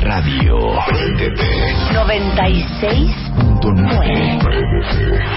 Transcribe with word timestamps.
Radio. 0.00 0.56
Préndete. 0.86 1.44
96.9 1.92 4.38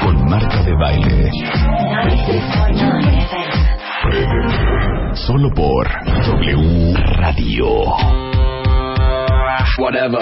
Con 0.01 0.29
Marta 0.29 0.63
de 0.63 0.73
Baile. 0.75 1.29
96.9 1.31 3.23
FM. 3.23 5.15
Solo 5.15 5.49
por 5.53 5.87
W 6.25 6.93
Radio. 7.17 7.67
Whatever. 9.77 10.21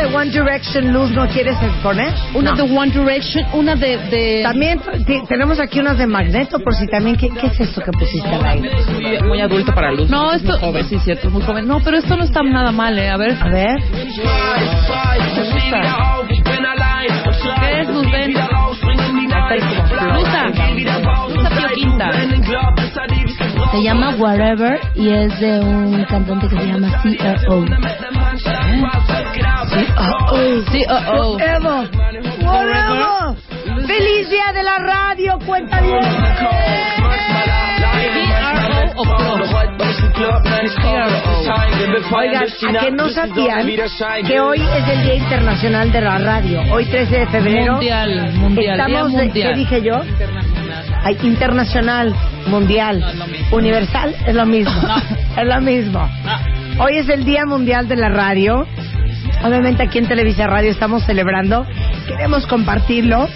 De 0.00 0.06
One 0.16 0.30
Direction, 0.30 0.92
Luz, 0.92 1.10
¿no 1.10 1.26
quieres 1.28 1.56
poner? 1.82 2.12
Una 2.34 2.52
No. 2.52 2.56
de 2.56 2.62
One 2.78 2.90
Direction, 2.90 3.44
una 3.52 3.74
de... 3.76 3.98
de... 4.08 4.40
También 4.42 4.80
tenemos 5.28 5.60
aquí 5.60 5.80
unas 5.80 5.98
de 5.98 6.06
Magneto, 6.06 6.58
por 6.60 6.74
si 6.74 6.86
también... 6.86 7.16
¿Qué, 7.16 7.28
qué 7.28 7.48
es 7.48 7.60
esto 7.60 7.82
que 7.82 7.90
pusiste 7.92 8.28
al 8.28 8.44
aire? 8.46 8.70
muy, 8.92 9.28
muy 9.28 9.40
adulto 9.40 9.72
para 9.74 9.92
Luz. 9.92 10.08
No, 10.08 10.32
es 10.32 10.42
muy 10.42 10.54
esto... 10.54 10.66
joven. 10.66 10.88
Sí, 10.88 10.98
cierto, 11.00 11.26
es 11.28 11.32
muy 11.32 11.42
joven. 11.42 11.66
No, 11.66 11.80
pero 11.80 11.98
esto 11.98 12.16
no 12.16 12.24
está 12.24 12.42
nada 12.42 12.72
mal, 12.72 12.98
¿eh? 12.98 13.10
A 13.10 13.16
ver. 13.18 13.36
A 13.40 13.48
ver. 13.50 13.76
¿Qué 17.60 17.80
es, 17.80 17.88
Luz? 17.88 18.10
Ven. 18.10 18.32
Lusa. 18.32 20.46
Lusa 21.34 21.50
Pio 21.50 21.68
Quinta. 21.74 22.10
Se 23.72 23.82
llama 23.82 24.14
Whatever 24.18 24.80
y 24.94 25.10
es 25.12 25.38
de 25.40 25.60
un 25.60 26.04
cantante 26.04 26.48
que 26.48 26.56
se 26.56 26.66
llama 26.66 26.88
CRO. 27.02 27.64
Oh, 30.32 30.36
oh. 31.12 31.38
Evo. 31.40 31.84
Whatever. 32.42 33.36
¡Feliz 33.86 34.28
día 34.30 34.52
de 34.52 34.62
la 34.62 34.78
radio! 34.78 35.38
¡Cuenta 35.46 35.80
bien! 35.80 36.00
CRO 38.60 38.92
o 38.96 39.02
Pro. 39.04 39.20
Oigan, 42.18 42.42
a 42.44 42.80
que 42.80 42.90
no 42.90 43.08
sabían 43.08 43.66
que 44.26 44.40
hoy 44.40 44.60
es 44.60 44.88
el 44.88 45.02
Día 45.04 45.14
Internacional 45.14 45.92
de 45.92 46.00
la 46.00 46.18
Radio. 46.18 46.62
Hoy 46.72 46.84
13 46.86 47.18
de 47.20 47.26
febrero. 47.28 47.72
Mundial, 47.74 48.32
mundial, 48.34 48.76
día 48.76 48.86
Estamos, 48.86 49.12
de- 49.12 49.18
¿qué 49.18 49.24
mundial. 49.24 49.54
dije 49.54 49.82
yo? 49.82 50.00
Ay, 51.02 51.16
internacional, 51.22 52.14
mundial, 52.46 53.02
universal, 53.52 54.14
es 54.26 54.34
lo 54.34 54.46
mismo. 54.46 54.72
Es 55.36 55.46
lo 55.46 55.60
mismo. 55.60 56.08
Hoy 56.80 56.98
es 56.98 57.08
el 57.08 57.24
Día 57.24 57.46
Mundial 57.46 57.88
de 57.88 57.96
la 57.96 58.08
Radio. 58.08 58.66
Obviamente 59.44 59.82
aquí 59.82 59.98
en 59.98 60.06
Televisa 60.06 60.46
Radio 60.46 60.70
estamos 60.70 61.04
celebrando. 61.04 61.66
Queremos 62.06 62.46
compartirlo. 62.46 63.28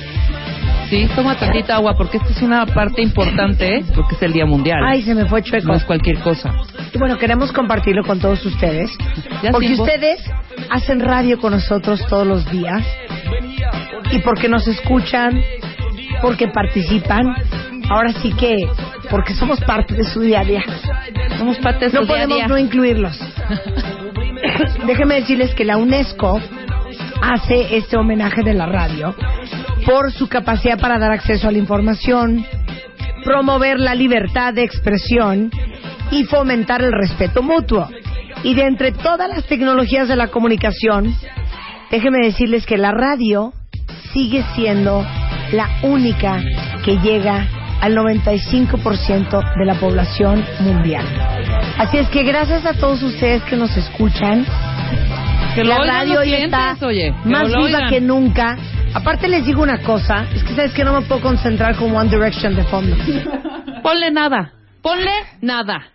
Sí, 0.91 1.09
toma 1.15 1.39
tantita 1.39 1.77
agua 1.77 1.95
porque 1.97 2.19
esta 2.19 2.31
es 2.31 2.43
una 2.43 2.67
parte 2.67 3.01
importante, 3.01 3.77
¿eh? 3.77 3.85
Porque 3.95 4.17
es 4.17 4.23
el 4.23 4.33
Día 4.33 4.45
Mundial. 4.45 4.81
Ay, 4.87 5.03
se 5.03 5.15
me 5.15 5.25
fue 5.27 5.43
chueco. 5.43 5.69
No 5.69 5.75
es 5.75 5.85
cualquier 5.85 6.19
cosa. 6.19 6.53
Y 6.93 6.99
bueno, 6.99 7.17
queremos 7.17 7.53
compartirlo 7.53 8.03
con 8.05 8.21
todos 8.21 8.45
ustedes. 8.45 8.91
Ya 9.43 9.51
porque 9.51 9.73
ustedes 9.73 10.21
hacen 10.71 11.01
radio 11.01 11.39
con 11.39 11.53
nosotros 11.53 12.05
todos 12.09 12.27
los 12.27 12.51
días. 12.51 12.85
Y 14.13 14.19
porque 14.19 14.49
nos 14.49 14.69
escuchan, 14.69 15.41
porque 16.25 16.49
participan. 16.49 17.27
Ahora 17.91 18.11
sí 18.15 18.33
que, 18.33 18.57
porque 19.11 19.35
somos 19.35 19.61
parte 19.61 19.93
de 19.95 20.05
su 20.05 20.21
día 20.21 20.41
a 20.41 20.45
día. 20.45 20.63
Somos 21.37 21.59
parte 21.59 21.85
de 21.85 21.91
su 21.91 21.97
No 21.97 22.03
día 22.07 22.15
a 22.15 22.17
podemos 22.17 22.39
día. 22.39 22.49
no 22.49 22.57
incluirlos. 22.57 23.21
Déjenme 24.87 25.17
decirles 25.17 25.55
que 25.55 25.67
la 25.67 25.77
UNESCO 25.77 26.41
hace 27.21 27.77
este 27.77 27.99
homenaje 27.99 28.43
de 28.43 28.55
la 28.55 28.65
radio 28.65 29.15
por 29.85 30.13
su 30.13 30.27
capacidad 30.27 30.81
para 30.81 30.99
dar 30.99 31.13
acceso 31.13 31.47
a 31.47 31.53
la 31.53 31.59
información, 31.59 32.47
promover 33.23 33.79
la 33.79 33.95
libertad 33.95 34.55
de 34.55 34.65
expresión 34.65 35.51
y 36.11 36.25
fomentar 36.25 36.81
el 36.81 36.93
respeto 36.93 37.43
mutuo. 37.43 37.87
Y 38.43 38.55
de 38.55 38.63
entre 38.67 38.93
todas 38.93 39.29
las 39.29 39.45
tecnologías 39.45 40.09
de 40.09 40.17
la 40.17 40.29
comunicación, 40.29 41.15
déjenme 41.91 42.25
decirles 42.25 42.65
que 42.65 42.79
la 42.79 42.93
radio 42.93 43.53
sigue 44.15 44.43
siendo 44.55 45.05
la 45.53 45.69
única 45.83 46.43
que 46.85 46.99
llega 46.99 47.47
al 47.81 47.95
95% 47.97 49.55
de 49.59 49.65
la 49.65 49.75
población 49.75 50.45
mundial. 50.61 51.05
Así 51.79 51.99
es 51.99 52.09
que 52.09 52.23
gracias 52.23 52.65
a 52.65 52.75
todos 52.75 53.03
ustedes 53.03 53.43
que 53.45 53.57
nos 53.57 53.77
escuchan, 53.77 54.47
Que 55.55 55.65
la 55.65 55.79
radio 55.79 56.21
hoy 56.21 56.27
clientes, 56.29 56.59
está 56.75 56.87
oye. 56.87 57.13
más 57.25 57.49
viva 57.49 57.61
oigan. 57.63 57.89
que 57.91 58.01
nunca. 58.01 58.57
Aparte 58.95 59.29
les 59.29 59.45
digo 59.45 59.63
una 59.63 59.79
cosa, 59.83 60.25
es 60.35 60.43
que 60.45 60.55
sabes 60.55 60.73
que 60.73 60.85
no 60.85 60.93
me 60.99 61.07
puedo 61.07 61.21
concentrar 61.21 61.75
con 61.77 61.95
One 61.95 62.09
Direction 62.11 62.55
de 62.55 62.63
fondo. 62.65 62.97
Ponle 63.83 64.11
nada. 64.13 64.53
Ponle 64.83 65.11
nada. 65.41 65.89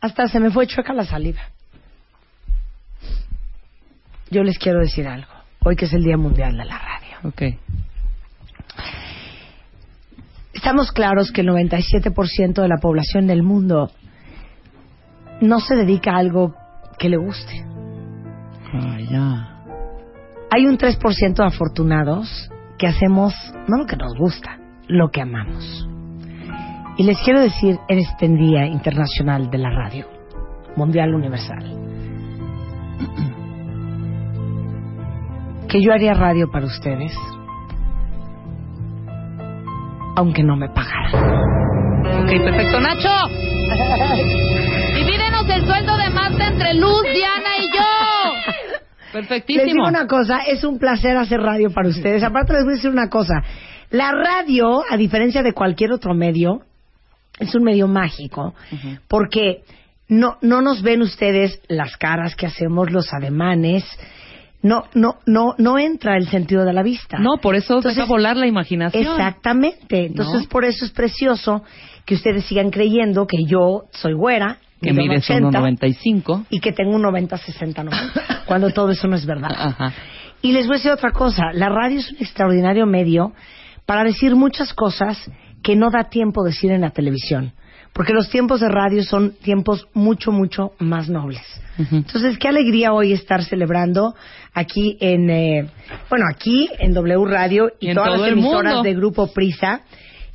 Hasta 0.00 0.28
se 0.28 0.38
me 0.40 0.50
fue 0.50 0.66
chueca 0.66 0.92
la 0.92 1.04
saliva. 1.04 1.40
Yo 4.30 4.42
les 4.42 4.58
quiero 4.58 4.80
decir 4.80 5.06
algo, 5.06 5.28
hoy 5.60 5.76
que 5.76 5.84
es 5.86 5.92
el 5.92 6.02
Día 6.02 6.16
Mundial 6.16 6.56
de 6.56 6.64
la 6.64 6.78
Radio. 6.78 7.16
Ok. 7.24 7.42
Estamos 10.64 10.92
claros 10.92 11.30
que 11.30 11.42
el 11.42 11.48
97% 11.48 12.62
de 12.62 12.68
la 12.68 12.78
población 12.78 13.26
del 13.26 13.42
mundo 13.42 13.90
no 15.42 15.60
se 15.60 15.76
dedica 15.76 16.12
a 16.12 16.16
algo 16.16 16.54
que 16.98 17.10
le 17.10 17.18
guste. 17.18 17.52
Ya. 19.10 19.62
Hay 20.50 20.64
un 20.64 20.78
3% 20.78 21.34
de 21.34 21.44
afortunados 21.44 22.50
que 22.78 22.86
hacemos 22.86 23.34
no 23.68 23.76
lo 23.76 23.84
que 23.84 23.96
nos 23.96 24.16
gusta, 24.16 24.58
lo 24.88 25.10
que 25.10 25.20
amamos. 25.20 25.86
Y 26.96 27.02
les 27.02 27.18
quiero 27.18 27.40
decir 27.40 27.78
en 27.90 27.98
este 27.98 28.26
Día 28.26 28.66
Internacional 28.66 29.50
de 29.50 29.58
la 29.58 29.68
Radio, 29.68 30.06
Mundial 30.76 31.14
Universal, 31.14 31.76
que 35.68 35.82
yo 35.82 35.92
haría 35.92 36.14
radio 36.14 36.50
para 36.50 36.64
ustedes, 36.64 37.12
aunque 40.16 40.42
no 40.42 40.56
me 40.56 40.68
pagaran. 40.68 41.14
Ok, 42.22 42.28
perfecto. 42.42 42.80
Nacho. 42.80 43.08
Divídenos 44.94 45.48
el 45.48 45.66
sueldo 45.66 45.96
de 45.96 46.10
Marta 46.10 46.46
entre 46.48 46.74
Luz, 46.74 47.02
Diana 47.02 47.56
y 47.58 47.66
yo. 47.66 48.72
Les 49.14 49.28
Perfectísimo. 49.28 49.64
digo 49.64 49.86
una 49.86 50.06
cosa, 50.08 50.38
es 50.46 50.64
un 50.64 50.78
placer 50.78 51.16
hacer 51.16 51.40
radio 51.40 51.70
para 51.70 51.88
ustedes. 51.88 52.22
Aparte 52.24 52.52
les 52.52 52.64
voy 52.64 52.72
a 52.72 52.76
decir 52.76 52.90
una 52.90 53.08
cosa, 53.08 53.42
la 53.90 54.10
radio, 54.10 54.82
a 54.90 54.96
diferencia 54.96 55.42
de 55.44 55.52
cualquier 55.52 55.92
otro 55.92 56.14
medio, 56.14 56.62
es 57.38 57.54
un 57.54 57.62
medio 57.62 57.86
mágico, 57.86 58.54
porque 59.06 59.62
no, 60.08 60.36
no 60.42 60.62
nos 60.62 60.82
ven 60.82 61.00
ustedes 61.02 61.60
las 61.68 61.96
caras 61.96 62.34
que 62.34 62.46
hacemos, 62.46 62.90
los 62.90 63.12
ademanes, 63.14 63.84
no, 64.64 64.84
no, 64.94 65.18
no, 65.26 65.54
no 65.58 65.78
entra 65.78 66.16
el 66.16 66.26
sentido 66.28 66.64
de 66.64 66.72
la 66.72 66.82
vista. 66.82 67.18
No, 67.18 67.36
por 67.36 67.54
eso 67.54 67.76
Entonces, 67.76 67.96
deja 67.96 68.08
volar 68.08 68.34
la 68.38 68.46
imaginación. 68.46 69.02
Exactamente. 69.02 70.06
Entonces, 70.06 70.44
¿No? 70.44 70.48
por 70.48 70.64
eso 70.64 70.86
es 70.86 70.90
precioso 70.90 71.62
que 72.06 72.14
ustedes 72.14 72.46
sigan 72.46 72.70
creyendo 72.70 73.26
que 73.26 73.44
yo 73.44 73.84
soy 73.92 74.14
güera, 74.14 74.56
Que 74.80 74.94
mides 74.94 75.28
80, 75.30 75.60
1.95. 75.60 76.46
y 76.48 76.60
que 76.60 76.72
tengo 76.72 76.96
un 76.96 77.02
90, 77.02 77.36
60, 77.36 77.84
90, 77.84 78.44
cuando 78.46 78.70
todo 78.70 78.90
eso 78.90 79.06
no 79.06 79.16
es 79.16 79.26
verdad. 79.26 79.50
Ajá. 79.54 79.92
Y 80.40 80.52
les 80.52 80.66
voy 80.66 80.76
a 80.76 80.78
decir 80.78 80.92
otra 80.92 81.10
cosa, 81.10 81.52
la 81.52 81.68
radio 81.68 81.98
es 81.98 82.10
un 82.10 82.16
extraordinario 82.20 82.86
medio 82.86 83.32
para 83.84 84.02
decir 84.02 84.34
muchas 84.34 84.72
cosas 84.72 85.30
que 85.62 85.76
no 85.76 85.90
da 85.90 86.04
tiempo 86.04 86.42
decir 86.42 86.70
en 86.70 86.80
la 86.80 86.90
televisión, 86.90 87.52
porque 87.94 88.12
los 88.12 88.28
tiempos 88.28 88.60
de 88.60 88.68
radio 88.68 89.02
son 89.04 89.34
tiempos 89.42 89.88
mucho, 89.94 90.32
mucho 90.32 90.72
más 90.80 91.08
nobles. 91.08 91.42
Entonces, 91.90 92.38
qué 92.38 92.48
alegría 92.48 92.92
hoy 92.92 93.12
estar 93.12 93.42
celebrando 93.42 94.14
aquí 94.52 94.96
en, 95.00 95.30
eh, 95.30 95.66
bueno, 96.10 96.26
aquí 96.30 96.68
en 96.78 96.92
W 96.92 97.24
Radio 97.24 97.70
y, 97.80 97.86
Y 97.86 97.90
en 97.90 97.96
todas 97.96 98.20
las 98.20 98.30
emisoras 98.30 98.82
de 98.82 98.94
Grupo 98.94 99.32
Prisa, 99.32 99.82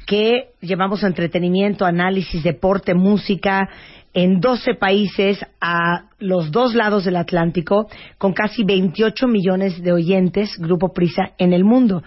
que 0.06 0.52
llevamos 0.62 1.04
entretenimiento, 1.04 1.86
análisis, 1.86 2.44
deporte, 2.44 2.94
música 2.94 3.70
en 4.14 4.40
12 4.40 4.76
países 4.76 5.46
a 5.62 6.06
los 6.18 6.52
dos 6.52 6.76
lados 6.76 7.06
del 7.06 7.18
Atlántico, 7.18 7.88
con 8.18 8.34
casi 8.34 8.64
28 8.64 9.28
millones 9.28 9.84
de 9.84 9.92
oyentes, 9.92 10.58
Grupo 10.58 10.94
Prisa, 10.94 11.32
en 11.38 11.54
el 11.54 11.64
mundo. 11.64 12.04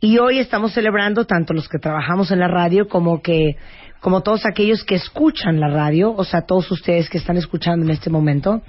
Y 0.00 0.18
hoy 0.18 0.38
estamos 0.38 0.72
celebrando 0.72 1.24
tanto 1.24 1.54
los 1.54 1.68
que 1.68 1.78
trabajamos 1.78 2.30
en 2.30 2.38
la 2.38 2.48
radio 2.48 2.86
como 2.86 3.22
que 3.22 3.56
como 4.00 4.22
todos 4.22 4.46
aquellos 4.46 4.84
que 4.84 4.94
escuchan 4.94 5.60
la 5.60 5.68
radio, 5.68 6.14
o 6.16 6.24
sea, 6.24 6.42
todos 6.42 6.70
ustedes 6.70 7.08
que 7.08 7.18
están 7.18 7.36
escuchando 7.36 7.84
en 7.84 7.90
este 7.90 8.10
momento. 8.10 8.62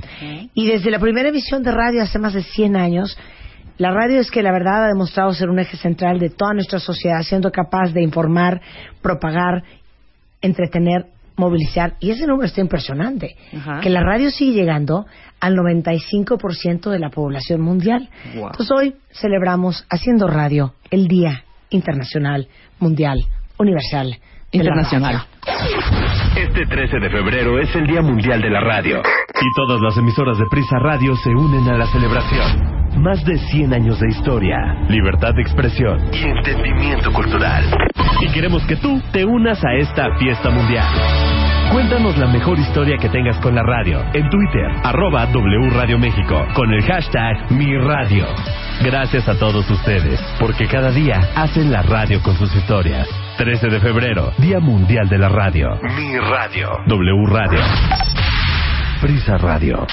Y 0.54 0.68
desde 0.68 0.90
la 0.92 1.00
primera 1.00 1.30
emisión 1.30 1.64
de 1.64 1.72
radio 1.72 2.02
hace 2.02 2.20
más 2.20 2.34
de 2.34 2.44
100 2.44 2.76
años, 2.76 3.18
la 3.78 3.92
radio 3.92 4.20
es 4.20 4.30
que 4.32 4.44
la 4.44 4.52
verdad 4.52 4.86
ha 4.86 4.88
demostrado 4.88 5.34
ser 5.34 5.50
un 5.50 5.60
eje 5.60 5.78
central 5.78 6.20
de 6.20 6.30
toda 6.30 6.54
nuestra 6.54 6.80
sociedad, 6.80 7.22
siendo 7.22 7.52
capaz 7.52 7.94
de 7.94 8.02
informar, 8.02 8.60
propagar, 9.02 9.64
entretener, 10.42 11.06
movilizar. 11.38 11.96
Y 12.00 12.12
ese 12.12 12.28
número 12.28 12.46
está 12.46 12.62
impresionante. 12.62 13.36
Ajá. 13.56 13.80
Que 13.80 13.90
la 13.90 14.02
radio 14.02 14.32
sigue 14.32 14.54
llegando 14.54 15.06
al 15.40 15.56
95% 15.56 16.90
de 16.90 17.00
la 17.00 17.10
población 17.10 17.62
mundial. 17.62 18.10
Wow. 18.36 18.48
Entonces 18.48 18.72
hoy 18.72 18.96
celebramos 19.12 19.86
haciendo 19.90 20.28
radio 20.28 20.74
el 20.92 21.08
Día 21.08 21.46
Internacional, 21.70 22.48
Mundial, 22.80 23.20
Universal. 23.58 24.18
Internacional. 24.52 25.22
Este 26.36 26.66
13 26.66 27.00
de 27.00 27.10
febrero 27.10 27.60
es 27.60 27.74
el 27.76 27.86
Día 27.86 28.02
Mundial 28.02 28.42
de 28.42 28.50
la 28.50 28.62
Radio. 28.62 29.02
Y 29.42 29.54
todas 29.56 29.80
las 29.82 29.98
emisoras 29.98 30.38
de 30.38 30.46
Prisa 30.50 30.80
Radio 30.80 31.16
se 31.18 31.30
unen 31.30 31.68
a 31.70 31.78
la 31.78 31.86
celebración. 31.88 32.80
Más 32.98 33.24
de 33.26 33.38
100 33.38 33.74
años 33.74 34.00
de 34.00 34.10
historia, 34.10 34.58
libertad 34.90 35.34
de 35.36 35.42
expresión 35.44 36.00
y 36.12 36.24
entendimiento 36.24 37.12
cultural. 37.14 37.64
Y 38.22 38.32
queremos 38.32 38.66
que 38.66 38.76
tú 38.78 39.00
te 39.12 39.24
unas 39.24 39.64
a 39.64 39.74
esta 39.76 40.16
fiesta 40.18 40.50
mundial. 40.50 40.88
Cuéntanos 41.72 42.18
la 42.18 42.28
mejor 42.28 42.58
historia 42.58 42.98
que 42.98 43.10
tengas 43.10 43.38
con 43.42 43.54
la 43.54 43.62
radio 43.62 44.04
en 44.14 44.28
Twitter, 44.30 44.68
arroba 44.84 45.28
W 45.28 45.70
Radio 45.70 46.00
México, 46.00 46.44
con 46.56 46.74
el 46.74 46.82
hashtag 46.84 47.52
Mi 47.52 47.78
Radio. 47.78 48.26
Gracias 48.84 49.30
a 49.30 49.38
todos 49.38 49.70
ustedes, 49.70 50.20
porque 50.40 50.68
cada 50.68 50.90
día 50.90 51.20
hacen 51.36 51.72
la 51.72 51.84
radio 51.84 52.22
con 52.24 52.36
sus 52.38 52.54
historias. 52.56 53.08
13 53.40 53.70
de 53.70 53.80
febrero, 53.80 54.34
Día 54.40 54.60
Mundial 54.60 55.08
de 55.08 55.18
la 55.18 55.30
Radio. 55.30 55.80
Mi 55.82 56.18
Radio. 56.18 56.72
W 56.88 57.26
Radio. 57.26 57.62
Prisa 59.00 59.38
Radio. 59.38 59.88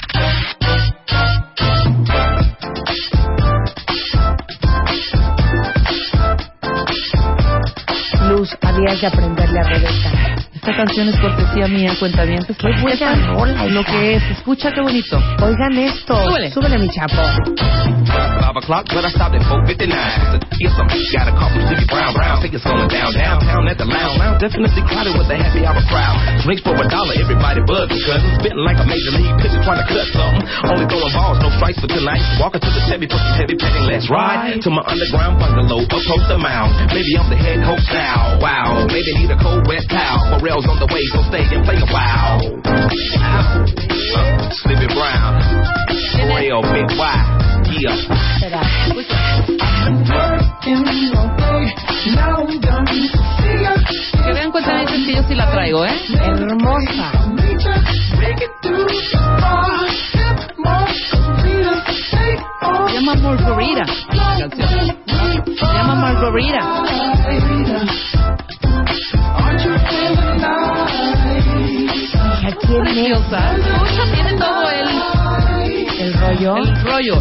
Luz, 8.29 8.49
habías 8.61 8.99
de 8.99 9.07
aprenderle 9.07 9.59
a 9.59 9.63
Rebeca. 9.63 10.37
Esta 10.53 10.83
canción 10.83 11.07
es 11.07 11.15
cortesía 11.19 11.67
mía, 11.67 11.93
cuentavientes. 11.97 12.57
Qué 12.57 12.67
buena 12.81 12.97
Sepan 12.97 13.35
rola, 13.35 13.65
Lo 13.67 13.83
que 13.85 14.15
es. 14.15 14.23
Escucha 14.31 14.71
qué 14.73 14.81
bonito. 14.81 15.17
Oigan 15.41 15.77
esto. 15.77 16.17
Súbele. 16.27 16.51
Súbele, 16.51 16.77
mi 16.79 16.89
chapo. 16.89 17.15
Five 17.15 18.57
o'clock, 18.57 18.83
but 18.91 19.05
I 19.05 19.11
stopped 19.11 19.35
at 19.37 19.47
459. 19.47 20.43
Yes, 20.59 20.73
I'm 20.75 20.89
got 20.89 21.29
a 21.29 21.35
couple 21.37 21.61
sleepy 21.71 21.85
brown, 21.87 22.11
brown. 22.17 22.41
Think 22.41 22.57
it's 22.57 22.65
going 22.65 22.89
down, 22.89 23.13
downtown 23.13 23.69
at 23.69 23.77
the 23.77 23.85
lounge. 23.85 24.17
Lounge 24.17 24.41
definitely 24.41 24.83
crowded 24.89 25.13
with 25.13 25.29
a 25.29 25.37
happy 25.37 25.61
hour 25.61 25.79
crowd. 25.85 26.17
Drinks 26.41 26.65
for 26.65 26.73
a 26.73 26.87
dollar, 26.89 27.13
everybody 27.13 27.61
buzzing, 27.63 28.01
cousins. 28.03 28.33
Spitting 28.41 28.63
like 28.65 28.81
a 28.81 28.87
major 28.89 29.13
league 29.13 29.37
pitcher 29.37 29.61
trying 29.61 29.79
to 29.79 29.87
cut 29.87 30.03
something. 30.09 30.43
Only 30.67 30.89
throwing 30.89 31.13
balls, 31.13 31.37
no 31.39 31.53
strikes 31.61 31.77
for 31.77 31.87
tonight. 31.91 32.23
Walking 32.41 32.59
to 32.65 32.69
the 32.73 32.81
Chevy, 32.89 33.05
put 33.05 33.21
some 33.21 33.37
heavy 33.37 33.55
petting, 33.55 33.85
let's 33.85 34.09
ride 34.09 34.57
to 34.65 34.69
my 34.73 34.81
underground 34.83 35.37
bungalow, 35.37 35.85
up 35.85 36.01
close 36.09 36.25
to 36.33 36.37
mound. 36.41 36.73
Maybe 36.89 37.13
I'm 37.13 37.29
the 37.29 37.37
head 37.37 37.61
coach 37.61 37.85
now. 37.93 38.16
Wow, 38.41 38.87
maybe 38.87 39.13
need 39.17 39.31
a 39.31 39.37
cold 39.41 39.67
wet 39.67 39.83
towel. 39.89 40.39
Morel's 40.39 40.67
on 40.67 40.79
the 40.79 40.87
way, 40.91 41.03
so 41.13 41.21
stay 41.29 41.43
and 41.45 41.63
play 41.65 41.77
a 41.77 41.87
while. 41.89 42.41
Uh, 42.57 43.67
Brown, 44.97 45.37
Morel, 46.17 46.61
Big 46.73 46.89
Y, 46.97 47.15
yeah. 47.79 47.97
Que 54.25 54.33
vean 54.33 54.51
cuentavientes 54.51 55.05
que 55.05 55.15
yo 55.15 55.23
sí 55.27 55.35
la 55.35 55.51
traigo, 55.51 55.85
¿eh? 55.85 55.93
Hermosa. 56.19 57.11
Llama 62.91 63.15
Margarita. 63.15 63.85
llama 65.73 65.95
Margarita. 65.95 66.61
¿A 72.77 72.83
quién 72.83 73.11
es 73.11 73.19
Preciosa. 73.19 73.55
Escucha, 73.57 74.03
tiene 74.13 74.33
todo 74.33 74.69
el, 74.69 74.87
el 75.99 76.13
rollo? 76.13 76.57
el 76.57 76.83
rollo. 76.83 77.15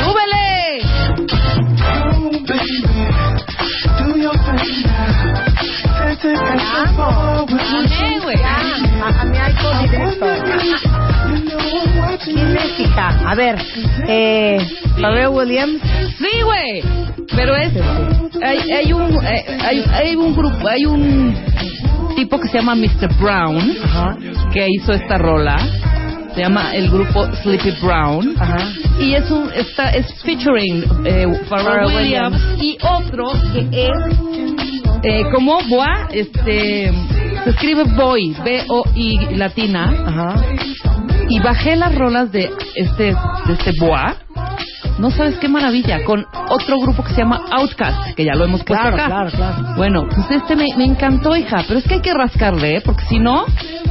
¡Súbele! 0.00 0.48
Güey. 8.22 8.36
A, 8.42 9.08
a 9.08 9.50
todo 9.60 9.72
directo. 9.82 10.26
¿Quién 12.24 12.56
es, 12.56 12.80
hija? 12.80 13.06
A 13.26 13.34
ver, 13.34 13.56
eh, 14.08 14.58
Pharrell 15.00 15.28
Williams. 15.28 15.80
Sí, 16.18 16.42
güey. 16.42 16.82
Pero 17.34 17.56
es 17.56 17.72
hay, 18.42 18.58
hay 18.72 18.92
un 18.92 19.24
eh, 19.24 19.44
hay, 19.60 19.84
hay 19.92 20.16
un 20.16 20.34
grupo, 20.34 20.68
hay 20.68 20.86
un 20.86 21.34
tipo 22.18 22.40
que 22.40 22.48
se 22.48 22.58
llama 22.58 22.74
Mr. 22.74 23.14
Brown 23.20 23.76
Ajá, 23.84 24.16
que 24.52 24.66
hizo 24.68 24.92
esta 24.92 25.18
rola. 25.18 25.56
Se 26.34 26.40
llama 26.42 26.74
el 26.74 26.90
grupo 26.90 27.24
Sleepy 27.42 27.70
Brown. 27.80 28.34
ajá. 28.38 28.58
Y 29.00 29.14
es 29.14 29.30
un 29.30 29.50
está 29.54 29.90
es 29.90 30.06
featuring 30.22 30.82
eh, 31.04 31.26
Pharrell 31.48 31.86
Pharrell 31.86 31.96
Williams 31.96 32.40
y 32.60 32.76
otro 32.82 33.26
que 33.52 33.68
es 33.72 34.18
eh, 35.04 35.22
como 35.32 35.60
Boa, 35.68 36.08
este 36.10 36.92
se 37.44 37.50
escribe 37.50 37.84
Boy, 37.84 38.34
B 38.44 38.64
O 38.68 38.82
I 38.96 39.36
latina 39.36 39.94
Ajá. 40.06 40.34
y 41.28 41.38
bajé 41.38 41.76
las 41.76 41.94
rolas 41.94 42.32
de 42.32 42.50
este 42.74 43.14
de 43.46 43.52
este 43.52 43.70
Boa. 43.78 44.16
No 44.98 45.10
sabes 45.12 45.38
qué 45.38 45.48
maravilla, 45.48 46.02
con 46.04 46.26
otro 46.50 46.76
grupo 46.80 47.04
que 47.04 47.10
se 47.12 47.18
llama 47.18 47.40
Outcast, 47.52 48.14
que 48.16 48.24
ya 48.24 48.34
lo 48.34 48.44
hemos 48.44 48.64
puesto 48.64 48.82
Claro, 48.82 48.96
acá. 48.96 49.06
claro, 49.06 49.30
claro. 49.30 49.74
Bueno, 49.76 50.02
pues 50.12 50.28
este 50.30 50.56
me, 50.56 50.66
me 50.76 50.84
encantó, 50.84 51.36
hija, 51.36 51.62
pero 51.68 51.78
es 51.78 51.86
que 51.86 51.94
hay 51.94 52.00
que 52.00 52.12
rascarle, 52.14 52.76
¿eh? 52.76 52.82
porque 52.84 53.04
si 53.06 53.18
no, 53.20 53.44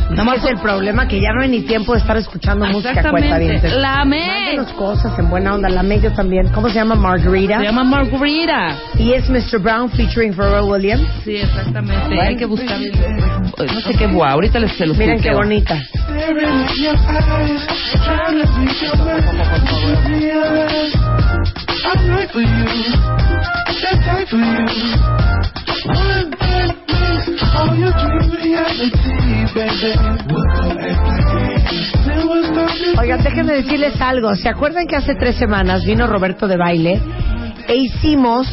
nada 0.09 0.23
más 0.23 0.37
es 0.37 0.51
el 0.51 0.57
problema 0.59 1.07
que 1.07 1.19
ya 1.19 1.31
no 1.33 1.41
hay 1.41 1.49
ni 1.49 1.61
tiempo 1.61 1.93
de 1.93 1.99
estar 1.99 2.17
escuchando 2.17 2.65
música 2.65 3.09
cuenta 3.09 3.37
La 3.39 4.01
amé. 4.01 4.27
Mándenos 4.27 4.71
cosas 4.73 5.17
en 5.19 5.29
buena 5.29 5.55
onda, 5.55 5.69
la 5.69 5.81
amé 5.81 5.99
yo 5.99 6.11
también. 6.13 6.47
¿Cómo 6.49 6.69
se 6.69 6.75
llama? 6.75 6.95
Margarita. 6.95 7.59
Se 7.59 7.65
llama 7.65 7.83
Margarita. 7.83 8.75
Y 8.97 9.13
es 9.13 9.29
Mr. 9.29 9.59
Brown 9.59 9.89
featuring 9.89 10.33
Pharrell 10.33 10.63
Williams. 10.63 11.07
Sí, 11.23 11.37
exactamente. 11.37 12.07
Bueno. 12.07 12.21
Hay 12.21 12.35
que 12.35 12.45
buscar. 12.45 12.79
No 12.79 13.81
sé 13.81 13.93
qué 13.97 14.07
boa. 14.07 14.31
Ahorita 14.31 14.59
les 14.59 14.71
se 14.73 14.85
los 14.85 14.97
Miren 14.97 15.21
qué 15.21 15.31
bonita. 27.65 28.17
Oigan, 32.99 33.23
déjenme 33.23 33.53
decirles 33.53 33.99
algo. 34.01 34.35
¿Se 34.35 34.49
acuerdan 34.49 34.87
que 34.87 34.95
hace 34.95 35.15
tres 35.15 35.35
semanas 35.35 35.85
vino 35.85 36.07
Roberto 36.07 36.47
de 36.47 36.57
Baile 36.57 37.01
e 37.67 37.75
hicimos 37.75 38.47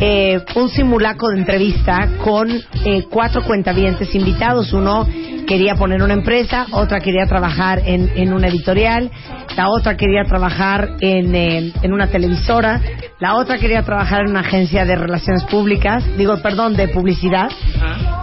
eh, 0.00 0.40
un 0.54 0.68
simulacro 0.68 1.28
de 1.28 1.38
entrevista 1.38 2.08
con 2.22 2.50
eh, 2.50 3.04
cuatro 3.10 3.42
cuentavientes 3.42 4.14
invitados? 4.14 4.72
Uno 4.72 5.06
quería 5.46 5.74
poner 5.74 6.02
una 6.02 6.14
empresa, 6.14 6.66
otra 6.72 7.00
quería 7.00 7.26
trabajar 7.26 7.82
en, 7.84 8.12
en 8.14 8.32
una 8.32 8.48
editorial, 8.48 9.10
la 9.56 9.70
otra 9.70 9.96
quería 9.96 10.24
trabajar 10.24 10.96
en, 11.00 11.34
eh, 11.34 11.72
en 11.82 11.92
una 11.92 12.06
televisora, 12.08 12.80
la 13.18 13.34
otra 13.34 13.58
quería 13.58 13.82
trabajar 13.82 14.20
en 14.20 14.30
una 14.30 14.40
agencia 14.40 14.84
de 14.84 14.94
relaciones 14.94 15.44
públicas, 15.44 16.04
digo, 16.16 16.36
perdón, 16.42 16.76
de 16.76 16.88
publicidad. 16.88 17.50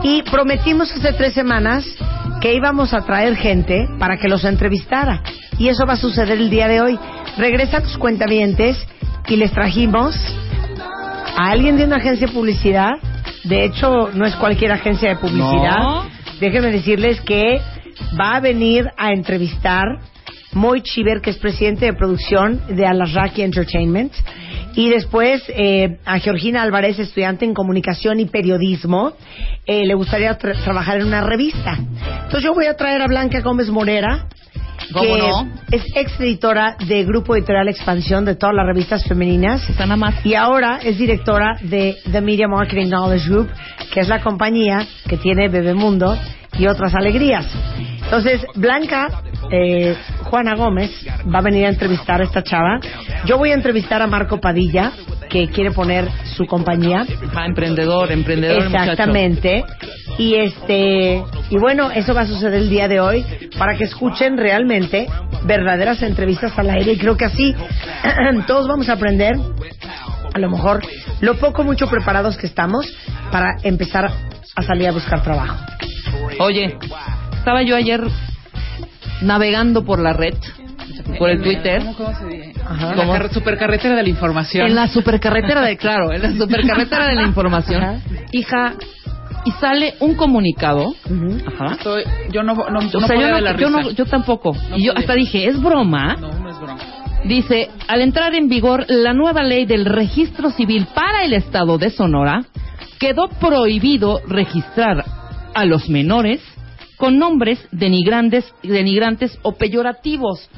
Y 0.04 0.22
prometimos 0.24 0.92
hace 0.94 1.14
tres 1.14 1.34
semanas 1.34 1.86
que 2.40 2.54
íbamos 2.54 2.94
a 2.94 3.02
traer 3.02 3.36
gente 3.36 3.88
para 4.00 4.18
que 4.18 4.30
los 4.30 4.46
entrevistara. 4.46 5.22
Y 5.58 5.68
eso 5.68 5.86
va 5.86 5.94
a 5.94 5.98
suceder 5.98 6.38
el 6.38 6.50
día 6.50 6.68
de 6.68 6.82
hoy. 6.82 7.00
Regresan 7.38 7.84
tus 7.84 7.98
cuentavientes 7.98 8.78
y 9.28 9.36
les 9.36 9.52
trajimos 9.52 10.16
a 11.36 11.50
alguien 11.52 11.78
de 11.78 11.86
una 11.86 11.98
agencia 11.98 12.28
de 12.28 12.34
publicidad. 12.34 12.92
De 13.44 13.66
hecho, 13.66 14.10
no 14.14 14.26
es 14.26 14.36
cualquier 14.36 14.72
agencia 14.72 15.10
de 15.10 15.16
publicidad. 15.18 15.78
No. 15.80 16.06
Déjenme 16.40 16.72
decirles 16.72 17.22
que 17.22 17.60
va 18.20 18.36
a 18.36 18.40
venir 18.40 18.90
a 18.98 19.12
entrevistar 19.12 19.84
Moy 20.54 20.82
Chiver, 20.82 21.22
que 21.22 21.30
es 21.32 21.38
presidente 21.38 21.86
de 21.86 21.94
producción 21.94 22.62
de 22.70 22.86
Alasraki 22.86 23.42
Entertainment. 23.42 24.14
Y 24.76 24.90
después 24.90 25.42
eh, 25.50 26.00
a 26.06 26.20
Georgina 26.20 26.62
Álvarez, 26.62 27.00
estudiante 27.00 27.46
en 27.46 27.54
comunicación 27.54 28.20
y 28.20 28.26
periodismo, 28.26 29.14
eh, 29.66 29.86
le 29.86 29.94
gustaría 29.94 30.38
tra- 30.38 30.62
trabajar 30.64 30.98
en 31.00 31.08
una 31.08 31.22
revista. 31.22 31.78
Entonces 31.78 32.44
yo 32.44 32.54
voy 32.54 32.66
a 32.66 32.76
traer 32.76 33.02
a 33.02 33.08
Blanca 33.08 33.40
Gómez 33.42 33.70
Morera, 33.70 34.26
¿Cómo 34.28 34.55
que 34.94 35.18
no? 35.18 35.48
es 35.72 35.84
ex 35.96 36.20
editora 36.20 36.76
de 36.88 37.04
Grupo 37.04 37.36
Editorial 37.36 37.68
Expansión 37.70 38.26
de 38.26 38.36
todas 38.36 38.56
las 38.56 38.66
revistas 38.66 39.04
femeninas. 39.08 39.62
Más. 39.98 40.26
Y 40.26 40.34
ahora 40.34 40.80
es 40.84 40.98
directora 40.98 41.58
de 41.62 41.98
The 42.12 42.22
Media 42.22 42.48
Marketing 42.48 42.88
Knowledge 42.88 43.30
Group, 43.30 43.50
que 43.94 44.00
es 44.00 44.08
la 44.08 44.22
compañía 44.22 44.86
que 45.08 45.18
tiene 45.18 45.48
Bebemundo 45.48 46.18
y 46.58 46.68
otras 46.68 46.94
alegrías. 46.96 47.46
Entonces, 48.04 48.46
Blanca 48.56 49.10
eh, 49.52 49.96
Juana 50.24 50.56
Gómez 50.56 50.92
va 51.34 51.40
a 51.40 51.42
venir 51.42 51.66
a 51.66 51.70
entrevistar 51.70 52.22
a 52.22 52.24
esta 52.24 52.44
chava. 52.44 52.80
Yo 53.26 53.38
voy 53.38 53.52
a 53.52 53.54
entrevistar 53.54 54.02
a 54.02 54.08
Marco 54.08 54.40
Padilla, 54.40 54.92
que 55.30 55.48
quiere 55.50 55.72
poner 55.72 56.08
su 56.36 56.46
compañía. 56.46 57.06
Ah, 57.36 57.46
emprendedor, 57.46 58.12
emprendedor, 58.12 58.66
muchacho. 58.66 58.92
Exactamente. 58.92 59.64
Y 60.18 60.36
este 60.36 61.24
y 61.50 61.58
bueno, 61.58 61.92
eso 61.92 62.14
va 62.14 62.22
a 62.22 62.28
suceder 62.28 62.62
el 62.62 62.70
día 62.70 62.88
de 62.88 63.00
hoy 63.00 63.26
para 63.58 63.76
que 63.76 63.84
escuchen 63.86 64.38
realmente 64.38 65.08
verdaderas 65.44 66.02
entrevistas 66.02 66.58
al 66.58 66.70
aire 66.70 66.94
y 66.94 66.98
creo 66.98 67.18
que 67.18 67.26
así 67.26 67.56
todos 68.48 68.68
vamos 68.68 68.90
a 68.90 68.94
aprender 68.94 69.36
a 70.34 70.40
lo 70.40 70.50
mejor 70.50 70.82
lo 71.22 71.36
poco 71.38 71.64
mucho 71.64 71.88
preparados 71.88 72.38
que 72.38 72.48
estamos 72.48 72.86
para 73.32 73.58
empezar 73.64 74.12
a 74.56 74.62
salir 74.64 74.88
a 74.88 74.92
buscar 74.92 75.22
trabajo. 75.22 75.56
Oye, 76.40 76.78
estaba 77.38 77.62
yo 77.64 77.76
ayer 77.76 78.02
navegando 79.22 79.84
por 79.86 80.00
la 80.00 80.14
red, 80.14 80.34
por 81.18 81.30
el 81.30 81.42
Twitter, 81.42 81.84
¿Cómo. 81.98 82.10
En 82.70 82.98
la 82.98 83.06
carre- 83.06 83.34
supercarretera 83.34 83.96
de 83.96 84.04
la 84.04 84.10
información. 84.10 84.66
en 84.68 84.76
la 84.76 84.88
supercarretera 84.88 85.62
de, 85.62 85.78
claro, 85.78 86.12
en 86.12 86.22
la 86.22 86.32
supercarretera 86.38 87.08
de 87.08 87.16
la 87.16 87.24
información, 87.24 87.84
Ajá. 87.84 88.00
hija, 88.32 88.74
y 89.46 89.52
sale 89.52 89.94
un 90.00 90.16
comunicado. 90.16 90.94
Ajá. 91.48 91.74
Estoy- 91.76 92.04
yo 92.32 92.44
no, 92.44 92.56
no, 92.56 92.66
no 92.70 92.80
O 92.80 92.90
sea, 92.90 93.08
podía 93.08 93.28
yo, 93.28 93.34
no, 93.36 93.40
la 93.42 93.58
yo, 93.58 93.70
no- 93.70 93.92
yo 93.92 94.06
tampoco. 94.06 94.54
No 94.70 94.78
y 94.78 94.86
yo 94.86 94.94
podía. 94.94 95.02
hasta 95.02 95.14
dije, 95.14 95.48
¿es 95.48 95.62
broma? 95.62 96.16
No, 96.20 96.32
no 96.32 96.50
es 96.50 96.58
broma. 96.60 96.78
Dice, 97.26 97.70
al 97.88 98.02
entrar 98.02 98.36
en 98.36 98.50
vigor 98.50 98.86
la 98.88 99.14
nueva 99.14 99.42
ley 99.44 99.66
del 99.66 99.86
registro 99.86 100.50
civil 100.52 100.88
para 100.94 101.24
el 101.24 101.34
estado 101.34 101.78
de 101.78 101.90
Sonora, 101.90 102.44
quedó 103.00 103.28
prohibido 103.30 104.22
registrar 104.28 105.04
a 105.56 105.66
los 105.66 105.90
menores 105.90 106.42
con 106.98 107.18
nombres 107.18 107.68
denigrantes, 107.72 108.54
denigrantes 108.64 109.38
o 109.42 109.54
peyorativos. 109.54 110.50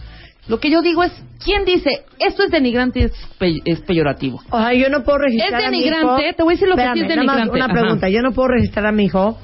Lo 0.47 0.59
que 0.59 0.69
yo 0.69 0.81
digo 0.81 1.03
es, 1.03 1.11
¿quién 1.43 1.65
dice 1.65 1.89
esto 2.19 2.43
es 2.43 2.51
denigrante 2.51 2.99
y 2.99 3.03
es, 3.03 3.11
pe- 3.37 3.59
es 3.65 3.81
peyorativo? 3.81 4.39
O 4.49 4.57
sea, 4.59 4.73
yo 4.73 4.89
no 4.89 5.03
puedo 5.03 5.17
registrar 5.19 5.61
Es 5.61 5.67
a 5.67 5.71
mi 5.71 5.79
hijo. 5.79 5.89
denigrante, 5.95 6.33
te 6.33 6.43
voy 6.43 6.51
a 6.51 6.55
decir 6.55 6.67
lo 6.69 6.75
que 6.75 6.83
sí 6.93 7.01
es 7.01 7.07
denigrante. 7.07 7.49
Una 7.51 7.65
Ajá. 7.65 7.73
pregunta, 7.73 8.09
yo 8.09 8.21
no 8.21 8.31
puedo 8.31 8.49
registrar 8.49 8.85
a 8.85 8.91
mi 8.91 9.05
hijo 9.05 9.37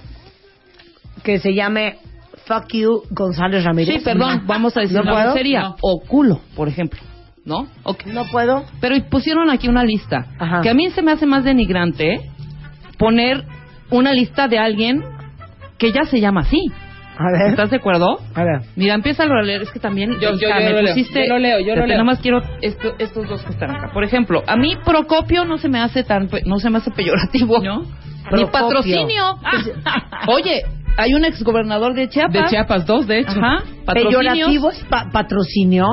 que 1.23 1.39
se 1.39 1.53
llame 1.53 1.97
Fuck 2.45 2.73
You 2.73 3.03
González 3.09 3.63
Ramírez. 3.63 3.95
Sí, 3.97 4.01
perdón, 4.03 4.43
vamos 4.45 4.75
a 4.77 4.81
decir 4.81 4.95
¿No 4.97 5.03
una. 5.03 5.33
No. 5.33 5.75
O 5.81 5.99
culo, 6.01 6.39
por 6.55 6.67
ejemplo. 6.67 6.99
¿No? 7.45 7.67
Ok. 7.83 8.05
No 8.05 8.23
puedo. 8.31 8.63
Pero 8.79 8.95
pusieron 9.09 9.49
aquí 9.49 9.67
una 9.67 9.83
lista. 9.83 10.27
Ajá. 10.39 10.61
Que 10.61 10.69
a 10.69 10.73
mí 10.73 10.89
se 10.91 11.01
me 11.01 11.11
hace 11.11 11.25
más 11.25 11.43
denigrante 11.43 12.29
poner 12.97 13.43
una 13.89 14.13
lista 14.13 14.47
de 14.47 14.57
alguien 14.57 15.03
que 15.77 15.91
ya 15.91 16.03
se 16.05 16.19
llama 16.19 16.41
así. 16.41 16.71
A 17.15 17.31
ver. 17.31 17.51
¿Estás 17.51 17.69
de 17.69 17.77
acuerdo? 17.77 18.17
A 18.33 18.43
ver. 18.43 18.61
Mira, 18.75 18.95
empieza 18.95 19.23
a 19.23 19.41
leer. 19.43 19.61
Es 19.61 19.71
que 19.71 19.79
también. 19.79 20.13
Yo- 20.19 20.31
yo- 20.31 20.49
yo 20.49 20.55
me 20.55 20.69
lo 20.71 20.81
leo. 20.81 20.93
pusiste- 20.95 21.27
Yo 21.27 21.33
lo 21.33 21.39
leo, 21.39 21.59
yo 21.59 21.75
lo 21.75 21.85
leo. 21.85 21.97
Nada 21.97 22.03
más 22.03 22.19
quiero 22.19 22.41
esto- 22.61 22.95
estos 22.97 23.27
dos 23.29 23.43
que 23.43 23.51
están 23.51 23.69
acá. 23.69 23.91
Por 23.93 24.03
ejemplo, 24.03 24.41
a 24.47 24.55
mí 24.57 24.75
Procopio 24.83 25.45
no 25.45 25.57
se 25.59 25.69
me 25.69 25.79
hace 25.79 26.03
tan. 26.03 26.27
No 26.45 26.57
se 26.57 26.69
me 26.71 26.79
hace 26.79 26.89
peyorativo. 26.91 27.59
¿No? 27.61 27.83
Ni 28.31 28.45
patrocinio. 28.45 29.37
Oye, 30.27 30.63
hay 30.97 31.13
un 31.13 31.25
exgobernador 31.25 31.93
de 31.93 32.09
Chiapas. 32.09 32.33
De 32.33 32.49
Chiapas, 32.49 32.85
dos, 32.85 33.05
de 33.07 33.19
hecho. 33.19 33.31
Ajá. 33.39 33.63
Patrocinios. 33.85 34.23
Peyorativo 34.23 34.71
es 34.71 34.83
pa- 34.85 35.09
patrocinio. 35.11 35.85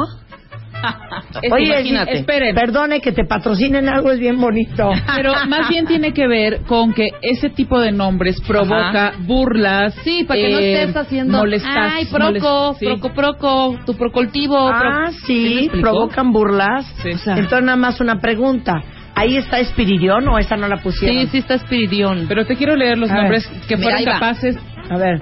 Es- 1.42 1.52
Oye, 1.52 1.64
imagínate. 1.66 2.18
esperen. 2.18 2.54
Perdone 2.54 3.00
que 3.00 3.12
te 3.12 3.24
patrocinen 3.24 3.88
algo 3.88 4.10
es 4.10 4.18
bien 4.18 4.40
bonito. 4.40 4.90
Pero 5.16 5.32
más 5.48 5.68
bien 5.68 5.86
tiene 5.86 6.12
que 6.12 6.26
ver 6.26 6.62
con 6.62 6.92
que 6.92 7.08
ese 7.22 7.50
tipo 7.50 7.78
de 7.80 7.92
nombres 7.92 8.40
provoca 8.46 9.12
burlas. 9.20 9.94
Sí, 10.04 10.24
para 10.26 10.40
que 10.40 10.50
no 10.50 10.58
eh, 10.58 10.82
estés 10.82 10.96
haciendo. 10.96 11.38
molestas- 11.38 11.92
Ay, 11.94 12.06
proco, 12.06 12.72
molest- 12.74 12.78
sí. 12.78 12.86
proco, 12.86 13.12
proco, 13.14 13.78
tu 13.86 13.94
procoltivo. 13.94 14.68
Ah, 14.68 14.80
pro- 15.06 15.12
¿Sí 15.26 15.70
provocan 15.80 16.32
burlas. 16.32 16.86
Sí. 17.02 17.10
O 17.14 17.18
sea, 17.18 17.34
Entonces 17.34 17.62
nada 17.64 17.76
más 17.76 18.00
una 18.00 18.20
pregunta. 18.20 18.74
¿Ahí 19.14 19.36
está 19.36 19.58
Espiridión 19.58 20.26
o 20.28 20.38
esa 20.38 20.56
no 20.56 20.68
la 20.68 20.76
pusieron? 20.78 21.18
Sí, 21.22 21.26
sí 21.32 21.38
está 21.38 21.54
Espiridión. 21.54 22.26
Pero 22.28 22.46
te 22.46 22.56
quiero 22.56 22.76
leer 22.76 22.96
los 22.96 23.10
A 23.10 23.14
ver. 23.14 23.22
nombres 23.22 23.46
que 23.68 23.76
Mira, 23.76 23.96
fueron 23.98 24.08
va. 24.08 24.12
capaces. 24.14 24.56
A 24.88 24.96
ver. 24.96 25.20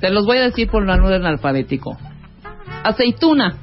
Te 0.00 0.10
los 0.10 0.26
voy 0.26 0.36
a 0.38 0.42
decir 0.42 0.68
por 0.68 0.86
la 0.86 0.94
orden 0.94 1.24
alfabético. 1.24 1.96
Aceituna, 2.82 3.54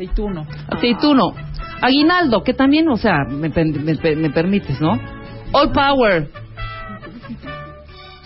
Aceituno. 0.00 0.46
aceituno. 0.68 1.34
Aguinaldo, 1.82 2.42
que 2.42 2.54
también, 2.54 2.88
o 2.88 2.96
sea, 2.96 3.24
me, 3.28 3.48
me 3.48 3.96
pe- 3.96 4.16
me 4.16 4.30
permites, 4.30 4.80
¿no? 4.80 4.98
All 5.52 5.72
Power. 5.72 6.28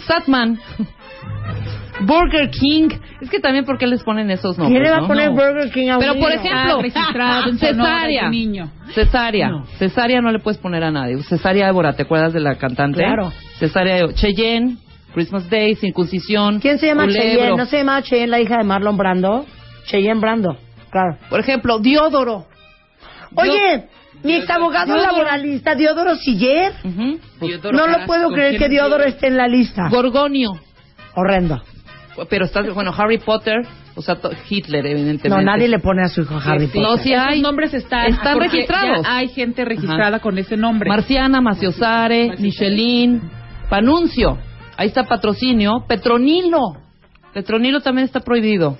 Satman. 0.07 0.59
Burger 2.00 2.50
King. 2.50 2.88
Es 3.21 3.31
que 3.31 3.38
también, 3.38 3.64
¿por 3.64 3.78
qué 3.78 3.87
les 3.87 4.02
ponen 4.02 4.28
esos 4.31 4.59
nombres? 4.59 4.73
¿Quién 4.73 4.83
le 4.83 4.90
va 4.90 4.99
no? 4.99 5.04
a 5.04 5.09
poner 5.09 5.31
No. 5.31 5.35
Burger 5.37 5.71
King 5.73 5.88
a 5.90 5.95
un 5.95 6.00
Pero, 6.00 6.14
por 6.14 6.31
niño? 6.31 6.43
ejemplo, 6.43 6.81
Ah, 7.21 7.43
cesárea. 7.59 8.25
de 8.25 8.31
niño. 8.31 8.71
Cesárea. 8.95 9.49
No. 9.49 9.64
Cesárea 9.78 10.21
no 10.21 10.33
le 10.33 10.40
puedes 10.40 10.59
poner 10.59 10.83
a 10.83 10.90
nadie. 10.90 11.23
Cesárea 11.23 11.69
Évora, 11.69 11.93
¿te 11.95 12.02
acuerdas 12.02 12.33
de 12.33 12.40
la 12.40 12.57
cantante? 12.57 12.99
Claro. 12.99 13.33
Cesárea 13.59 14.12
Cheyenne, 14.14 14.76
Christmas 15.14 15.49
Day, 15.49 15.76
circuncisión. 15.76 16.59
¿Quién 16.59 16.78
se 16.78 16.87
llama 16.88 17.04
culebro. 17.04 17.23
Cheyenne? 17.23 17.57
¿No 17.57 17.66
se 17.66 17.78
llama 17.78 18.02
Cheyenne 18.02 18.31
la 18.31 18.40
hija 18.40 18.59
de 18.59 18.64
Marlon 18.64 18.97
Brando? 18.97 19.47
Cheyenne 19.87 20.21
Brando, 20.21 20.57
claro. 20.94 21.16
Por 21.28 21.40
ejemplo, 21.40 21.80
Diodoro. 21.80 22.46
Oye, 23.34 23.88
mi 24.22 24.34
ex 24.36 24.48
abogado 24.48 24.94
Diodoro. 24.94 25.12
laboralista, 25.12 25.74
Diodoro 25.74 26.14
Siller. 26.14 26.72
Diodoro 27.40 27.76
No 27.76 27.86
lo 27.88 28.06
puedo 28.06 28.30
creer 28.30 28.50
¿quién 28.56 28.62
que 28.62 28.68
Diodoro 28.68 29.02
esté 29.04 29.26
en 29.26 29.36
la 29.36 29.48
lista. 29.48 29.88
Gorgonio. 29.90 30.52
Horrendo. 31.16 31.60
Pero 32.30 32.44
está, 32.44 32.62
bueno, 32.72 32.92
Harry 32.96 33.18
Potter, 33.18 33.66
o 33.96 34.02
sea, 34.02 34.14
to- 34.14 34.30
Hitler, 34.48 34.86
evidentemente. 34.86 35.28
No, 35.28 35.42
nadie 35.42 35.66
le 35.66 35.80
pone 35.80 36.02
a 36.04 36.08
su 36.08 36.20
hijo 36.22 36.36
Harry 36.44 36.66
Potter. 36.68 36.82
No, 36.82 36.94
Esos 36.94 37.12
hay. 37.28 37.42
nombres 37.42 37.74
están, 37.74 38.06
Están 38.06 38.34
porque 38.34 38.48
registrados. 38.50 39.02
ya 39.04 39.16
hay 39.16 39.28
gente 39.30 39.64
registrada 39.64 40.20
con 40.20 40.38
ese 40.38 40.56
nombre. 40.56 40.88
Marciana, 40.88 41.40
Maciosare, 41.40 42.36
Michelin, 42.38 43.20
Panuncio. 43.68 44.38
Ahí 44.76 44.86
está 44.88 45.02
patrocinio. 45.04 45.84
Petronilo. 45.88 46.76
Petronilo 47.32 47.80
también 47.80 48.04
está 48.04 48.20
prohibido. 48.20 48.78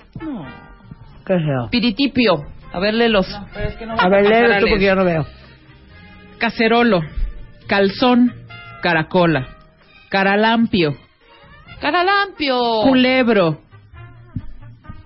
Qué. 1.25 1.37
Piritipio. 1.71 2.45
A 2.73 2.79
verle 2.79 3.09
los. 3.09 3.27
A 3.33 4.09
ver, 4.09 4.27
léelo 4.27 4.59
tú 4.59 4.67
porque 4.69 4.85
yo 4.85 4.95
no 4.95 5.05
veo. 5.05 5.25
Cacerolo, 6.37 7.01
calzón, 7.67 8.33
caracola, 8.81 9.47
caralampio, 10.09 10.95
Caralampio. 11.79 12.81
culebro, 12.83 13.59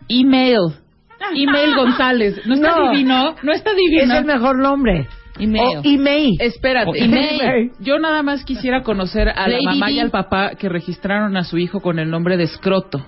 email, 0.07 0.57
email 1.35 1.75
González. 1.75 2.41
¿No 2.45 2.55
está 2.55 2.75
No. 2.75 2.91
divino? 2.91 3.35
¿No 3.43 3.51
está 3.53 3.71
Es 3.71 3.77
divino? 3.77 4.15
el 4.17 4.25
mejor 4.25 4.57
nombre. 4.57 5.07
Email. 5.37 5.77
O 5.77 5.81
email. 5.85 6.35
Espérate, 6.39 6.89
O 6.89 6.95
email. 6.95 7.71
Yo 7.79 7.97
nada 7.99 8.23
más 8.23 8.43
quisiera 8.43 8.81
conocer 8.81 9.29
a 9.29 9.47
la 9.47 9.57
mamá 9.63 9.89
y 9.91 9.99
al 9.99 10.09
papá 10.09 10.55
que 10.55 10.67
registraron 10.67 11.37
a 11.37 11.43
su 11.43 11.57
hijo 11.57 11.79
con 11.79 11.97
el 11.99 12.09
nombre 12.09 12.35
de 12.35 12.43
Escroto. 12.43 13.05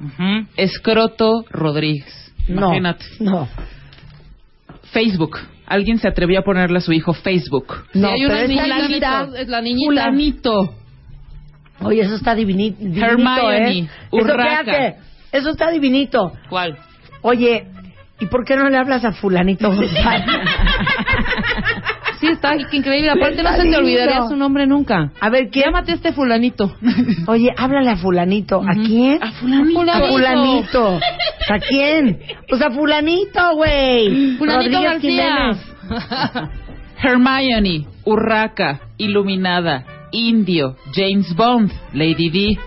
Ujú. 0.00 0.46
Escroto 0.56 1.44
Rodríguez. 1.50 2.23
No. 2.48 2.66
Imagínate. 2.68 3.04
No. 3.20 3.48
Facebook. 4.92 5.38
Alguien 5.66 5.98
se 5.98 6.08
atrevió 6.08 6.40
a 6.40 6.42
ponerle 6.42 6.78
a 6.78 6.80
su 6.80 6.92
hijo 6.92 7.14
Facebook. 7.14 7.86
No, 7.94 8.08
Sí, 8.08 8.14
hay 8.14 8.26
pero 8.28 8.34
una 8.34 8.46
niñita, 8.78 9.22
lista- 9.24 9.40
es 9.40 9.48
la 9.48 9.60
niñita. 9.62 9.86
Fulanito. 9.86 10.74
Oye, 11.80 12.02
eso 12.02 12.14
está 12.16 12.34
divini- 12.36 12.76
divinito, 12.76 13.04
Hermione, 13.06 13.78
¿eh? 13.78 13.88
Eso, 14.12 14.16
Urraca. 14.16 14.60
espérate. 14.60 14.96
Eso 15.32 15.50
está 15.50 15.70
divinito. 15.70 16.32
¿Cuál? 16.48 16.78
Oye, 17.22 17.66
¿y 18.20 18.26
por 18.26 18.44
qué 18.44 18.56
no 18.56 18.68
le 18.68 18.76
hablas 18.76 19.04
a 19.04 19.12
fulanito 19.12 19.68
González? 19.68 20.24
Está 22.52 22.76
increíble. 22.76 23.10
Aparte, 23.10 23.42
no 23.42 23.52
se 23.56 23.62
te 23.62 23.76
olvidaría 23.76 24.28
su 24.28 24.36
nombre 24.36 24.66
nunca. 24.66 25.12
A 25.20 25.30
ver, 25.30 25.48
¿quién? 25.50 25.66
Llámate 25.66 25.92
a 25.92 25.94
este 25.94 26.12
fulanito. 26.12 26.74
Oye, 27.26 27.48
háblale 27.56 27.90
a 27.90 27.96
fulanito. 27.96 28.62
¿A 28.62 28.74
quién? 28.74 29.22
A 29.22 29.32
fulanito. 29.32 29.80
A 29.80 30.08
fulanito. 30.08 31.00
¿A 31.48 31.58
quién? 31.58 32.20
Pues 32.48 32.60
a 32.62 32.70
fulanito, 32.70 33.54
güey. 33.56 34.36
Fulanito 34.36 34.70
Rodríguez 34.70 34.82
García. 34.82 35.54
Jiménez. 35.54 36.64
Hermione, 37.02 37.86
Urraca, 38.04 38.80
Iluminada, 38.96 39.84
Indio, 40.12 40.76
James 40.94 41.34
Bond, 41.34 41.70
Lady 41.92 42.30
D. 42.30 42.58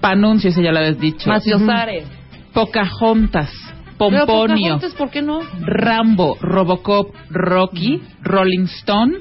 Panuncio, 0.00 0.50
ese 0.50 0.62
ya 0.62 0.72
lo 0.72 0.78
habías 0.78 0.98
dicho. 0.98 1.28
Maciosare. 1.28 2.04
Pocahontas, 2.52 3.50
Pomponio, 3.98 4.78
¿por 4.98 5.10
qué 5.10 5.22
no? 5.22 5.40
Rambo, 5.60 6.36
Robocop, 6.40 7.14
Rocky, 7.30 8.02
Rolling 8.22 8.64
Stone, 8.64 9.18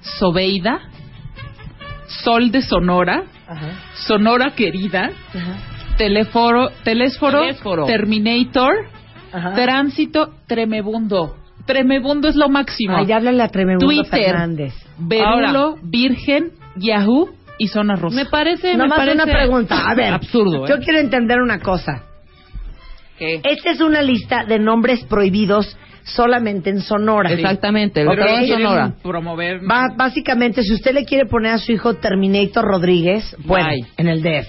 Sobeida, 0.00 0.80
Sol 2.06 2.50
de 2.50 2.62
Sonora, 2.62 3.24
Ajá. 3.46 3.66
Sonora 4.06 4.54
Querida, 4.54 5.10
Teleforo, 5.98 6.70
Telésforo, 6.82 7.40
Telésforo. 7.40 7.86
Terminator, 7.86 8.74
Ajá. 9.32 9.52
Tránsito, 9.54 10.34
Tremebundo. 10.46 11.36
Tremebundo 11.66 12.28
es 12.28 12.36
lo 12.36 12.48
máximo. 12.48 12.96
Ay, 12.96 13.10
háblale 13.12 13.42
a 13.42 13.48
Tremebundo 13.48 13.86
Twitter. 13.86 14.24
Fernández. 14.26 14.74
Berulo, 14.98 15.76
Virgen, 15.82 16.52
Yahoo 16.76 17.30
y 17.58 17.68
Zona 17.68 17.96
Rosa. 17.96 18.16
Me 18.16 18.26
parece, 18.26 18.72
me 18.72 18.78
Nomás 18.78 18.98
parece 18.98 19.14
una 19.22 19.32
pregunta. 19.32 19.88
A 19.88 19.94
ver. 19.94 20.12
absurdo. 20.12 20.66
¿eh? 20.66 20.68
Yo 20.68 20.78
quiero 20.78 20.98
entender 20.98 21.40
una 21.40 21.60
cosa. 21.60 22.02
¿Qué? 23.18 23.40
Esta 23.44 23.70
es 23.70 23.80
una 23.80 24.02
lista 24.02 24.44
de 24.44 24.58
nombres 24.58 25.04
prohibidos 25.04 25.76
solamente 26.04 26.68
en 26.70 26.80
Sonora. 26.82 27.30
Exactamente, 27.32 28.02
el 28.02 28.08
Ok. 28.08 28.14
estado 28.18 28.36
de 28.38 28.44
Quieren 28.44 28.62
Sonora. 28.66 28.94
promover 29.02 29.60
Va- 29.70 29.92
básicamente, 29.96 30.62
si 30.62 30.74
usted 30.74 30.92
le 30.92 31.04
quiere 31.04 31.26
poner 31.26 31.52
a 31.52 31.58
su 31.58 31.72
hijo 31.72 31.94
Terminator 31.94 32.64
Rodríguez, 32.64 33.34
bueno, 33.44 33.68
Bye. 33.70 33.86
en 33.96 34.08
el 34.08 34.22
DF. 34.22 34.48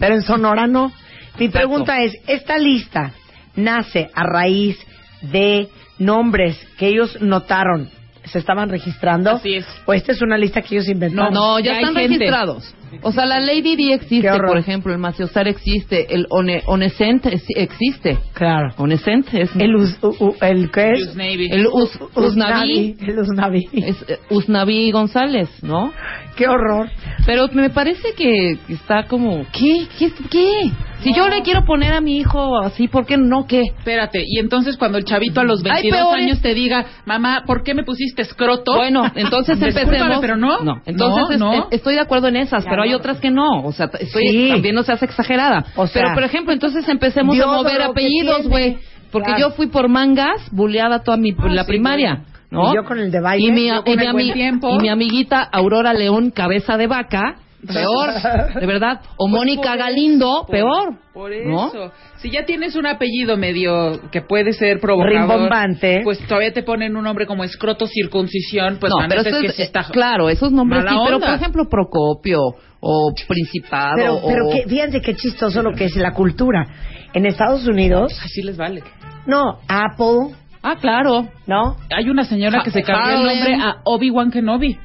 Pero 0.00 0.14
en 0.14 0.22
Sonora 0.22 0.66
no. 0.66 0.90
Mi 1.38 1.46
Exacto. 1.46 1.68
pregunta 1.68 2.02
es, 2.02 2.14
¿esta 2.26 2.58
lista 2.58 3.12
nace 3.54 4.08
a 4.12 4.24
raíz 4.24 4.76
de 5.22 5.68
nombres 5.98 6.58
que 6.78 6.88
ellos 6.88 7.20
notaron 7.20 7.88
se 8.28 8.38
estaban 8.38 8.68
registrando? 8.68 9.30
Así 9.32 9.54
es. 9.54 9.66
¿O 9.86 9.92
esta 9.92 10.12
es 10.12 10.22
una 10.22 10.38
lista 10.38 10.62
que 10.62 10.76
ellos 10.76 10.88
inventaron? 10.88 11.32
No, 11.34 11.58
ya 11.58 11.72
están 11.80 11.94
gente. 11.94 12.08
registrados. 12.18 12.74
O 13.02 13.12
sea, 13.12 13.26
la 13.26 13.38
Lady 13.38 13.76
D 13.76 13.92
existe, 13.92 14.30
por 14.30 14.56
ejemplo, 14.56 14.92
el 14.94 14.98
Maciosar 14.98 15.46
existe, 15.46 16.06
el 16.14 16.26
One, 16.30 16.62
Onescent 16.66 17.26
es- 17.26 17.44
existe. 17.54 18.16
Claro. 18.32 18.68
Onescent 18.78 19.28
es 19.34 19.54
El, 19.56 19.76
us- 19.76 19.98
u- 20.02 20.16
u- 20.18 20.36
el 20.40 20.70
¿qué 20.70 20.92
es? 20.92 21.00
News 21.00 21.16
Navy. 21.16 21.48
el 21.52 21.66
Us- 21.66 21.98
Usnavi, 22.14 22.96
El 23.00 23.18
Usnavi. 23.18 23.68
es 23.74 24.02
eh, 24.08 24.18
Usnavi 24.30 24.90
González, 24.90 25.50
¿no? 25.62 25.92
Qué 26.36 26.48
horror. 26.48 26.88
Pero 27.26 27.48
me 27.52 27.68
parece 27.68 28.14
que 28.16 28.56
está 28.70 29.02
como, 29.04 29.44
¿qué? 29.52 29.86
¿Qué? 29.98 30.10
¿Qué? 30.30 30.70
Si 31.02 31.14
yo 31.14 31.28
le 31.28 31.42
quiero 31.42 31.64
poner 31.64 31.92
a 31.92 32.00
mi 32.00 32.16
hijo 32.18 32.58
así, 32.58 32.88
¿por 32.88 33.06
qué 33.06 33.16
no? 33.16 33.46
¿Qué? 33.46 33.60
Espérate, 33.62 34.22
y 34.26 34.38
entonces 34.38 34.76
cuando 34.76 34.98
el 34.98 35.04
chavito 35.04 35.40
a 35.40 35.44
los 35.44 35.64
Hay 35.64 35.82
22 35.82 35.98
peores. 36.00 36.24
años 36.24 36.40
te 36.42 36.54
diga, 36.54 36.84
mamá, 37.06 37.44
¿por 37.46 37.62
qué 37.62 37.74
me 37.74 37.84
pusiste 37.84 38.22
escroto? 38.22 38.74
Bueno, 38.76 39.04
entonces 39.14 39.60
empecemos. 39.62 40.18
pero 40.20 40.36
no. 40.36 40.82
entonces 40.86 40.96
No, 41.28 41.30
es- 41.30 41.38
no. 41.38 41.52
es- 41.54 41.64
estoy 41.78 41.94
de 41.94 42.00
acuerdo 42.00 42.28
en 42.28 42.36
esas, 42.36 42.64
pero 42.64 42.82
hay 42.82 42.94
otras 42.94 43.20
que 43.20 43.30
no. 43.30 43.62
O 43.64 43.72
sea, 43.72 43.90
estoy, 44.00 44.26
Sí. 44.28 44.48
también 44.50 44.74
no 44.74 44.82
seas 44.82 45.02
exagerada. 45.02 45.66
O 45.76 45.86
sea, 45.86 46.02
pero 46.02 46.14
por 46.14 46.24
ejemplo, 46.24 46.52
entonces 46.52 46.88
empecemos 46.88 47.38
a 47.40 47.46
mover 47.46 47.76
¿qué 47.78 47.82
apellidos, 47.84 48.48
güey. 48.48 48.78
Porque 49.12 49.28
Claro. 49.28 49.50
yo 49.50 49.50
fui 49.54 49.68
por 49.68 49.88
mangas, 49.88 50.50
buleada 50.52 51.02
toda 51.02 51.16
mi, 51.16 51.32
la 51.32 51.62
sí, 51.62 51.68
primaria. 51.68 52.24
¿no? 52.50 52.72
Y 52.72 52.76
yo 52.76 52.84
con 52.84 52.98
el 52.98 53.10
de 53.10 53.20
baile. 53.20 53.46
Y 53.46 53.52
mi, 53.52 53.66
yo 53.68 53.82
con 53.84 53.92
y 53.92 53.96
mi 53.96 54.04
el 54.06 54.12
buen 54.12 54.26
ami- 54.26 54.32
tiempo. 54.32 54.74
y 54.74 54.78
mi 54.78 54.88
amiguita 54.88 55.42
Aurora 55.42 55.92
León, 55.92 56.30
cabeza 56.30 56.76
de 56.76 56.86
vaca, 56.86 57.36
peor, 57.66 58.54
de 58.60 58.66
verdad. 58.66 59.00
O 59.16 59.28
Mónica 59.28 59.62
Pues 59.62 59.70
por 59.70 59.78
Galindo, 59.78 60.44
por- 60.46 60.50
peor. 60.50 60.94
Por 61.12 61.30
¿no? 61.46 61.68
eso. 61.68 61.92
Si 62.18 62.30
ya 62.30 62.44
tienes 62.44 62.76
un 62.76 62.86
apellido 62.86 63.36
medio 63.36 64.00
que 64.12 64.22
puede 64.22 64.52
ser 64.52 64.78
provocador, 64.80 65.20
Rimbombante. 65.20 66.00
pues 66.04 66.18
todavía 66.26 66.52
te 66.52 66.62
ponen 66.62 66.96
un 66.96 67.04
nombre 67.04 67.26
como 67.26 67.42
escroto 67.44 67.86
circuncisión, 67.86 68.76
pues 68.78 68.90
no, 68.94 69.02
la 69.02 69.08
pero 69.08 69.22
neta 69.22 69.30
eso 69.30 69.38
es 69.40 69.46
que 69.50 69.56
sí 69.56 69.62
está... 69.62 69.84
claro, 69.90 70.28
esos 70.28 70.52
nombres 70.52 70.82
sí, 70.82 70.88
pero 71.04 71.16
onda. 71.16 71.26
por 71.26 71.36
ejemplo 71.36 71.64
Procopio 71.68 72.38
o 72.80 73.12
Principado 73.26 73.96
Pero, 73.96 74.14
o 74.16 74.26
pero 74.28 74.50
que, 74.52 74.68
fíjense 74.68 75.00
qué 75.00 75.14
chistoso 75.16 75.62
lo 75.62 75.72
que 75.72 75.86
es 75.86 75.96
la 75.96 76.12
cultura. 76.12 76.64
En 77.12 77.26
Estados 77.26 77.66
Unidos, 77.66 78.12
Así 78.24 78.42
les 78.42 78.56
vale. 78.56 78.82
no, 79.26 79.58
Apple, 79.68 80.34
Ah, 80.62 80.74
claro. 80.80 81.26
¿no? 81.46 81.76
Hay 81.96 82.10
una 82.10 82.24
señora 82.24 82.62
que 82.64 82.70
se 82.70 82.82
cambió 82.82 83.14
el 83.16 83.24
nombre 83.26 83.54
a 83.54 83.76
Obi-Wan 83.84 84.30
Kenobi. 84.32 84.76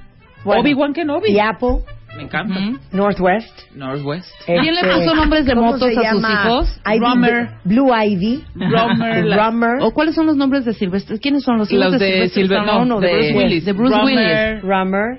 Bueno, 0.45 0.61
Obi-Wan 0.61 0.93
Kenobi. 0.93 1.31
Y 1.31 1.39
Apple, 1.39 1.79
Me 2.15 2.23
encanta. 2.23 2.53
Ujú. 2.59 2.77
Northwest. 2.91 3.59
Northwest. 3.75 4.29
¿Quién 4.45 4.75
le 4.75 4.81
este, 4.81 4.93
puso 4.93 5.15
nombres 5.15 5.45
de 5.45 5.53
¿cómo 5.55 5.71
motos 5.71 5.91
se 5.93 6.05
a 6.07 6.11
sus 6.11 6.23
hijos? 6.29 6.81
Rummer. 6.99 7.49
Blue 7.63 7.89
Ivy. 7.93 8.43
Rummer, 8.55 9.25
Rummer. 9.37 9.81
¿O 9.81 9.91
cuáles 9.91 10.13
son 10.15 10.27
los 10.27 10.35
nombres 10.37 10.63
de 10.65 10.73
Silvestre? 10.73 11.19
¿Quiénes 11.19 11.43
son 11.43 11.57
los 11.57 11.71
hijos 11.71 11.91
Los 11.91 11.99
de 11.99 12.29
Silver- 12.29 12.59
Stallone 12.59 12.85
no, 12.87 12.97
o 12.97 12.99
de 12.99 13.11
Bruce 13.13 13.33
Willis. 13.35 13.65
De 13.65 13.73
Bruce 13.73 13.95
Rummer. 13.97 14.53
Willis. 14.53 14.61
Rummer. 14.63 15.17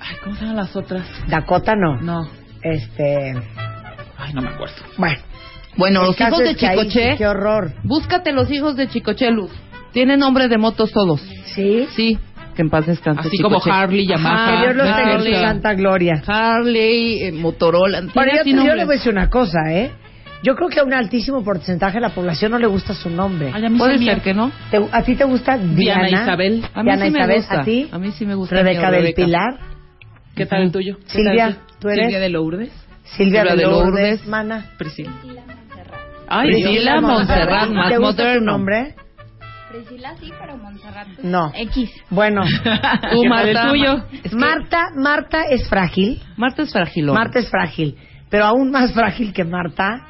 Ay, 0.00 0.16
¿cómo 0.22 0.34
se 0.36 0.40
llaman 0.42 0.56
las 0.56 0.76
otras? 0.76 1.06
Dakota 1.28 1.74
no. 1.74 2.00
No. 2.02 2.28
Este. 2.62 3.34
Ay, 4.18 4.34
no 4.34 4.42
me 4.42 4.48
acuerdo. 4.48 4.74
Bueno. 4.98 5.16
Bueno, 5.76 6.02
los 6.04 6.20
hijos 6.20 6.38
de 6.38 6.48
ahí 6.48 6.54
Chicoche, 6.56 7.14
Qué 7.16 7.26
horror. 7.26 7.72
búscate 7.84 8.32
los 8.32 8.50
hijos 8.50 8.76
de 8.76 8.88
Chicoche 8.88 9.30
Luz. 9.30 9.50
Tienen 9.92 10.18
nombre 10.20 10.48
de 10.48 10.58
motos 10.58 10.92
todos. 10.92 11.20
¿Sí? 11.54 11.86
Sí, 11.96 12.18
que 12.60 12.64
en 12.64 12.70
paz 12.70 12.86
descanse. 12.86 13.26
Así 13.28 13.38
como. 13.38 13.58
Harley, 13.64 14.06
Yamaha. 14.06 14.50
Que 14.60 14.66
Dios 14.66 14.76
los 14.76 14.86
tenga 14.86 15.00
en 15.00 15.08
su 15.20 15.26
Harley, 15.26 15.34
santa 15.34 15.74
gloria. 15.74 16.22
Harley, 16.26 17.22
eh, 17.22 17.32
Motorola. 17.32 18.00
Bueno, 18.00 18.12
tiene 18.14 18.34
yo, 18.34 18.40
así 18.40 18.50
yo 18.50 18.56
le 18.56 18.64
nombres. 18.66 18.86
voy 18.86 18.94
a 18.94 18.98
decir 18.98 19.12
una 19.12 19.30
cosa, 19.30 19.58
¿eh? 19.72 19.90
Yo 20.42 20.54
creo 20.56 20.68
que 20.70 20.80
a 20.80 20.84
un 20.84 20.94
altísimo 20.94 21.44
porcentaje 21.44 21.94
de 21.96 22.00
la 22.00 22.10
población 22.10 22.50
no 22.52 22.58
le 22.58 22.66
gusta 22.66 22.94
su 22.94 23.10
nombre. 23.10 23.50
Ay, 23.52 23.64
a 23.66 23.68
mí 23.68 23.76
Puede 23.78 23.98
me- 23.98 24.04
ser 24.06 24.20
que 24.22 24.32
no. 24.32 24.50
¿Te- 24.70 24.86
¿A 24.90 25.02
ti 25.02 25.14
te 25.14 25.24
gusta 25.24 25.58
Diana? 25.58 26.06
Diana 26.06 26.22
Isabel. 26.22 26.64
A 26.74 26.82
mí 26.82 26.84
Diana 26.90 27.04
sí 27.06 27.10
me 27.10 27.18
Isabel, 27.18 27.36
gusta. 27.36 27.60
¿a 27.60 27.64
ti? 27.64 27.88
A 27.92 27.98
mí 27.98 28.10
sí 28.12 28.24
me 28.26 28.34
gusta. 28.34 28.54
Rebeca 28.56 28.80
mi 28.80 28.84
del 28.86 28.94
Rebeca. 29.02 29.24
Pilar. 29.24 29.58
¿Qué 30.34 30.46
tal 30.46 30.62
el 30.62 30.72
tuyo? 30.72 30.96
¿Qué 30.98 31.18
Silvia, 31.18 31.44
tal? 31.46 31.58
¿tú 31.78 31.88
eres? 31.88 32.04
Silvia 32.06 32.20
de 32.20 32.28
Lourdes. 32.30 32.70
Silvia, 33.04 33.44
de 33.44 33.56
de 33.56 33.62
Lourdes. 33.64 34.26
Mana. 34.26 34.64
Priscila. 34.78 35.10
Ay, 36.28 36.48
Priscila 36.52 36.92
Dios. 36.92 37.02
Montserrat, 37.02 37.68
más 37.70 37.88
¿Te 37.90 37.98
gusta 37.98 38.16
tu 38.16 38.22
moderno. 38.22 38.52
nombre? 38.52 38.94
Priscila 39.70 40.14
sí, 40.18 40.30
pero 40.38 40.56
Montserrat 40.56 41.06
pues, 41.14 41.24
No. 41.24 41.52
X. 41.54 41.90
Bueno. 42.10 42.42
Tú, 42.42 42.50
¿Qué 42.62 42.70
tal 42.80 43.28
Marta. 43.28 43.50
el 43.62 43.68
tuyo? 43.70 44.04
Es 44.24 44.30
que 44.32 44.36
Marta, 44.36 44.86
Marta 44.96 45.42
es 45.44 45.68
frágil. 45.68 46.20
Marta 46.36 46.62
es 46.62 46.72
fragilón. 46.72 47.14
Marta 47.14 47.38
es 47.38 47.48
frágil. 47.48 47.96
Pero 48.28 48.44
aún 48.46 48.70
más 48.70 48.92
frágil 48.92 49.32
que 49.32 49.44
Marta, 49.44 50.06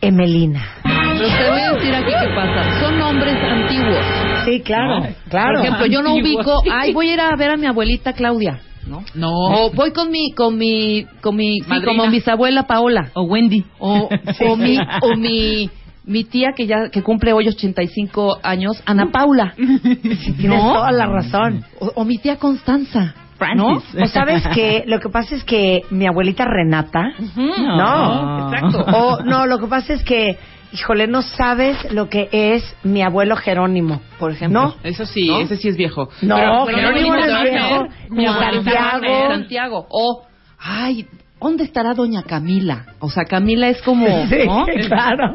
Emelina. 0.00 0.62
Pero 0.82 1.28
te 1.38 1.50
voy 1.50 1.60
a 1.60 1.72
decir 1.72 1.94
aquí 1.94 2.10
qué 2.10 2.34
pasa. 2.34 2.80
Son 2.80 2.98
nombres 2.98 3.34
antiguos. 3.42 4.04
Sí, 4.44 4.60
claro, 4.60 5.00
No. 5.00 5.08
claro. 5.28 5.58
Por 5.58 5.66
ejemplo, 5.66 5.86
yo 5.86 6.02
no 6.02 6.14
ubico. 6.14 6.62
Ay, 6.72 6.92
voy 6.92 7.10
a 7.10 7.14
ir 7.14 7.20
a 7.20 7.36
ver 7.36 7.50
a 7.50 7.56
mi 7.56 7.66
abuelita 7.66 8.12
Claudia. 8.12 8.60
¿No? 8.86 9.04
No. 9.14 9.30
O 9.30 9.70
voy 9.72 9.92
con 9.92 10.10
mi, 10.10 10.32
con 10.32 10.58
mi, 10.58 11.06
con 11.20 11.36
mi, 11.36 11.60
sí, 11.60 11.82
como 11.84 12.08
bisabuela 12.08 12.64
Paola. 12.66 13.10
O 13.14 13.22
Wendy. 13.22 13.64
O, 13.78 14.08
o 14.48 14.56
mi, 14.56 14.76
o 15.02 15.16
mi, 15.16 15.70
mi 16.04 16.24
tía 16.24 16.52
que 16.56 16.66
ya, 16.66 16.88
que 16.90 17.02
cumple 17.02 17.32
hoy 17.32 17.48
85 17.48 18.38
años, 18.42 18.82
Ana 18.86 19.06
Paula. 19.12 19.54
Tienes 19.56 20.38
¿No? 20.44 20.72
toda 20.74 20.92
la 20.92 21.06
razón. 21.06 21.64
O, 21.78 21.92
o 21.94 22.04
mi 22.04 22.18
tía 22.18 22.36
Constanza. 22.36 23.14
¿No? 23.56 23.66
O 23.78 24.06
sabes 24.06 24.46
que 24.54 24.84
lo 24.86 25.00
que 25.00 25.08
pasa 25.08 25.34
es 25.34 25.42
que 25.42 25.82
mi 25.90 26.06
abuelita 26.06 26.44
Renata, 26.44 27.12
no, 27.36 28.52
Exacto. 28.54 28.84
o 28.84 29.22
no, 29.24 29.46
lo 29.46 29.58
que 29.58 29.66
pasa 29.66 29.94
es 29.94 30.04
que, 30.04 30.38
híjole, 30.72 31.08
no 31.08 31.22
sabes 31.22 31.76
lo 31.92 32.08
que 32.08 32.28
es 32.30 32.76
mi 32.84 33.02
abuelo 33.02 33.34
Jerónimo, 33.34 34.00
Por 34.20 34.30
ejemplo. 34.30 34.62
¿no? 34.62 34.74
Eso 34.84 35.06
sí, 35.06 35.26
¿No? 35.26 35.40
ese 35.40 35.56
sí 35.56 35.66
es 35.68 35.76
viejo. 35.76 36.08
No, 36.22 36.36
Pero- 36.36 36.66
Jerónimo 36.66 37.14
no 37.16 37.18
es 37.24 37.26
Turner, 37.26 37.50
viejo. 37.52 37.86
mi 38.10 38.26
Juan 38.26 38.36
abuelo 38.36 38.62
Santiago. 38.62 39.28
Santiago. 39.32 39.86
O, 39.90 40.22
ay, 40.60 41.06
¿dónde 41.42 41.64
estará 41.64 41.94
Doña 41.94 42.22
Camila? 42.22 42.86
O 43.00 43.10
sea, 43.10 43.24
Camila 43.24 43.68
es 43.68 43.82
como, 43.82 44.06
Sí, 44.28 44.46
¿no? 44.46 44.64
claro. 44.88 45.34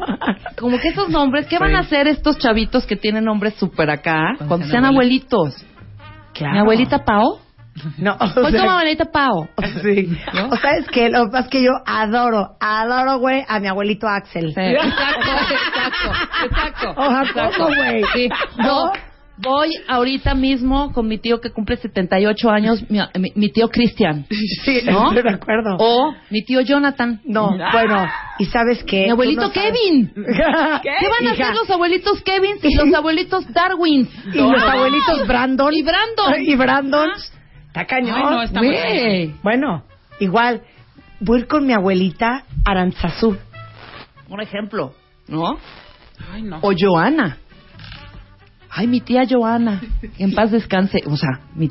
Como 0.58 0.78
que 0.78 0.88
esos 0.88 1.08
nombres, 1.08 1.46
¿qué 1.46 1.58
van 1.58 1.74
a 1.74 1.80
hacer 1.80 2.08
estos 2.08 2.38
chavitos 2.38 2.86
que 2.86 2.96
tienen 2.96 3.24
nombres 3.24 3.54
súper 3.54 3.90
acá 3.90 4.34
cuando 4.46 4.66
sean 4.66 4.84
abuelitos? 4.84 5.64
Claro. 6.32 6.54
Mi 6.54 6.60
abuelita 6.60 7.04
Pao. 7.04 7.40
No, 7.98 8.12
o 8.20 8.40
Voy 8.42 8.50
sea, 8.50 8.60
como 8.60 8.72
abuelita 8.72 9.04
Pao. 9.06 9.48
Sí. 9.82 10.16
O 10.50 10.56
sea, 10.56 10.70
es 10.78 10.86
que 10.88 11.10
lo 11.10 11.26
que 11.26 11.30
pasa 11.30 11.44
es 11.44 11.50
que 11.50 11.62
yo 11.62 11.70
adoro, 11.86 12.56
adoro, 12.60 13.18
güey, 13.18 13.44
a 13.46 13.60
mi 13.60 13.68
abuelito 13.68 14.06
Axel. 14.08 14.52
Sí, 14.54 14.60
Exacto, 14.60 15.30
exacto, 15.54 16.44
exacto. 16.44 16.90
O 16.90 17.56
¿cómo, 17.56 17.74
güey? 17.76 18.02
Sí. 18.14 18.28
No, 18.58 18.92
Voy 19.40 19.68
ahorita 19.86 20.34
mismo 20.34 20.92
con 20.92 21.06
mi 21.06 21.18
tío 21.18 21.40
que 21.40 21.50
cumple 21.50 21.76
78 21.76 22.50
años, 22.50 22.84
mi, 22.90 22.98
mi- 23.18 23.32
mi 23.36 23.50
tío 23.52 23.68
Cristian. 23.68 24.26
Sí, 24.64 24.80
¿No? 24.84 25.08
estoy 25.12 25.22
de 25.22 25.30
acuerdo. 25.36 25.76
O 25.78 26.14
mi 26.30 26.42
tío 26.44 26.60
Jonathan. 26.60 27.20
No, 27.24 27.56
bueno, 27.72 28.06
¿y 28.38 28.46
sabes 28.46 28.82
qué? 28.84 29.04
Mi 29.04 29.10
abuelito 29.10 29.42
no 29.42 29.52
Kevin. 29.52 30.12
¿Qué, 30.14 30.22
van 30.22 31.28
a 31.28 31.34
Hija, 31.34 31.44
hacer 31.44 31.54
los 31.54 31.70
abuelitos 31.70 32.20
Kevin 32.22 32.56
y 32.62 32.74
los 32.74 32.92
abuelitos 32.94 33.52
Darwin? 33.52 34.08
Y 34.32 34.36
los 34.38 34.62
abuelitos 34.62 35.26
Brandon. 35.28 35.72
Y 35.72 35.82
Brandon. 35.82 36.34
Y 36.44 36.54
Brandon. 36.56 37.10
Está 37.68 37.86
cañón. 37.86 38.16
Ay, 38.16 38.22
no, 38.24 38.42
está. 38.42 38.60
Bueno, 39.42 39.84
igual, 40.18 40.62
voy 41.20 41.38
a 41.38 41.40
ir 41.42 41.46
con 41.46 41.64
mi 41.66 41.72
abuelita 41.72 42.44
Aranzazú. 42.64 43.36
Por 44.28 44.42
ejemplo, 44.42 44.94
¿no? 45.28 45.58
Ay, 46.32 46.42
no. 46.42 46.58
O 46.62 46.72
Joana. 46.76 47.38
Ay, 48.70 48.86
mi 48.86 49.00
tía 49.00 49.22
Joana, 49.28 49.80
que 50.16 50.24
en 50.24 50.34
paz 50.34 50.50
descanse. 50.50 51.00
O 51.06 51.16
sea, 51.16 51.40
mi- 51.54 51.70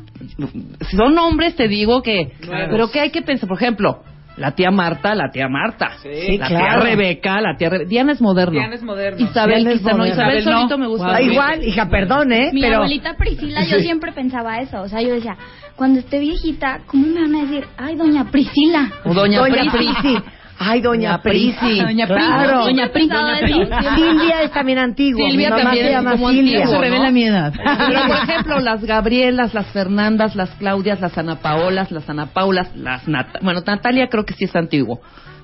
si 0.90 0.98
son 0.98 1.14
nombres, 1.16 1.56
te 1.56 1.68
digo 1.68 2.02
que. 2.02 2.32
Claro. 2.42 2.68
Pero 2.72 2.92
que 2.92 3.00
hay 3.00 3.12
que 3.12 3.22
pensar, 3.22 3.48
por 3.48 3.58
ejemplo, 3.58 4.02
la 4.36 4.52
tía 4.52 4.72
Marta, 4.72 5.16
la 5.16 5.30
tía 5.32 5.48
Marta. 5.48 5.92
Sí, 6.02 6.38
la 6.38 6.48
claro. 6.48 6.82
tía 6.82 6.90
Rebeca, 6.92 7.42
la 7.42 7.56
tía 7.58 7.70
Rebe- 7.70 7.88
Diana 7.88 8.12
es 8.14 8.22
moderno. 8.22 8.54
Diana 8.60 8.76
es 8.76 8.84
moderno. 8.84 9.20
Isabel 9.24 9.56
Diana 9.64 9.72
es 9.72 9.78
quizá 9.80 9.92
no. 9.92 9.98
moderno. 9.98 10.14
Isabel 10.16 10.38
Isabel 10.40 10.54
no. 10.54 10.60
solito 10.60 10.78
me 10.78 10.88
gusta. 10.88 11.08
Mucho. 11.08 11.22
igual, 11.24 11.64
hija, 11.64 11.90
perdón, 11.90 12.32
¿eh? 12.34 12.50
Mi 12.54 12.62
pero 12.62 12.76
abuelita 12.78 13.16
Priscila, 13.16 13.64
yo 13.66 13.80
siempre 13.80 14.12
pensaba 14.12 14.60
eso. 14.60 14.82
O 14.82 14.88
sea, 14.88 15.02
yo 15.02 15.14
decía, 15.14 15.38
cuando 15.76 16.00
esté 16.00 16.20
viejita, 16.20 16.82
¿cómo 16.88 17.06
me 17.08 17.22
van 17.22 17.36
a 17.36 17.42
decir, 17.44 17.66
ay, 17.78 17.96
doña 17.96 18.26
Priscila? 18.32 18.92
O 19.06 19.14
Doña, 19.14 19.40
Doña 19.40 19.72
Prisi. 19.72 20.18
Ay, 20.60 20.82
Doña 20.82 21.22
Prisi. 21.22 21.80
Doña 21.80 22.08
Prisi. 22.08 22.26
Claro. 22.28 22.64
Doña 22.66 22.90
Prisi. 22.92 23.10
Doña 23.10 23.42
Doña 23.42 23.78
Prisi. 23.80 23.96
Silvia 23.96 24.42
es 24.44 24.52
también 24.52 24.80
antiguo. 24.80 25.30
Silvia 25.30 25.50
mi 25.50 25.52
mamá 25.52 25.64
también 25.64 25.86
se 25.86 25.92
llama 25.92 26.12
como 26.12 26.30
Silvia. 26.30 26.58
antiguo, 26.60 26.74
Se 26.74 26.80
revela 26.82 27.12
mi 27.12 27.24
edad. 27.26 27.54
Pero, 27.88 28.02
por 28.08 28.16
ejemplo, 28.18 28.60
las 28.60 28.84
Gabrielas, 28.84 29.54
las 29.54 29.68
Fernandas, 29.68 30.36
las 30.36 30.50
Claudias, 30.56 31.00
las 31.00 31.18
Ana 31.18 31.36
Paolas, 31.36 31.92
las 31.92 32.10
Ana 32.10 32.28
Paulas, 32.28 32.76
las 32.76 33.08
Nat 33.08 33.28
bueno, 33.42 33.62
Natalia 33.66 34.08
creo 34.10 34.26
que 34.26 34.34
sí 34.34 34.46
es 34.46 34.56
antiguo, 34.56 35.00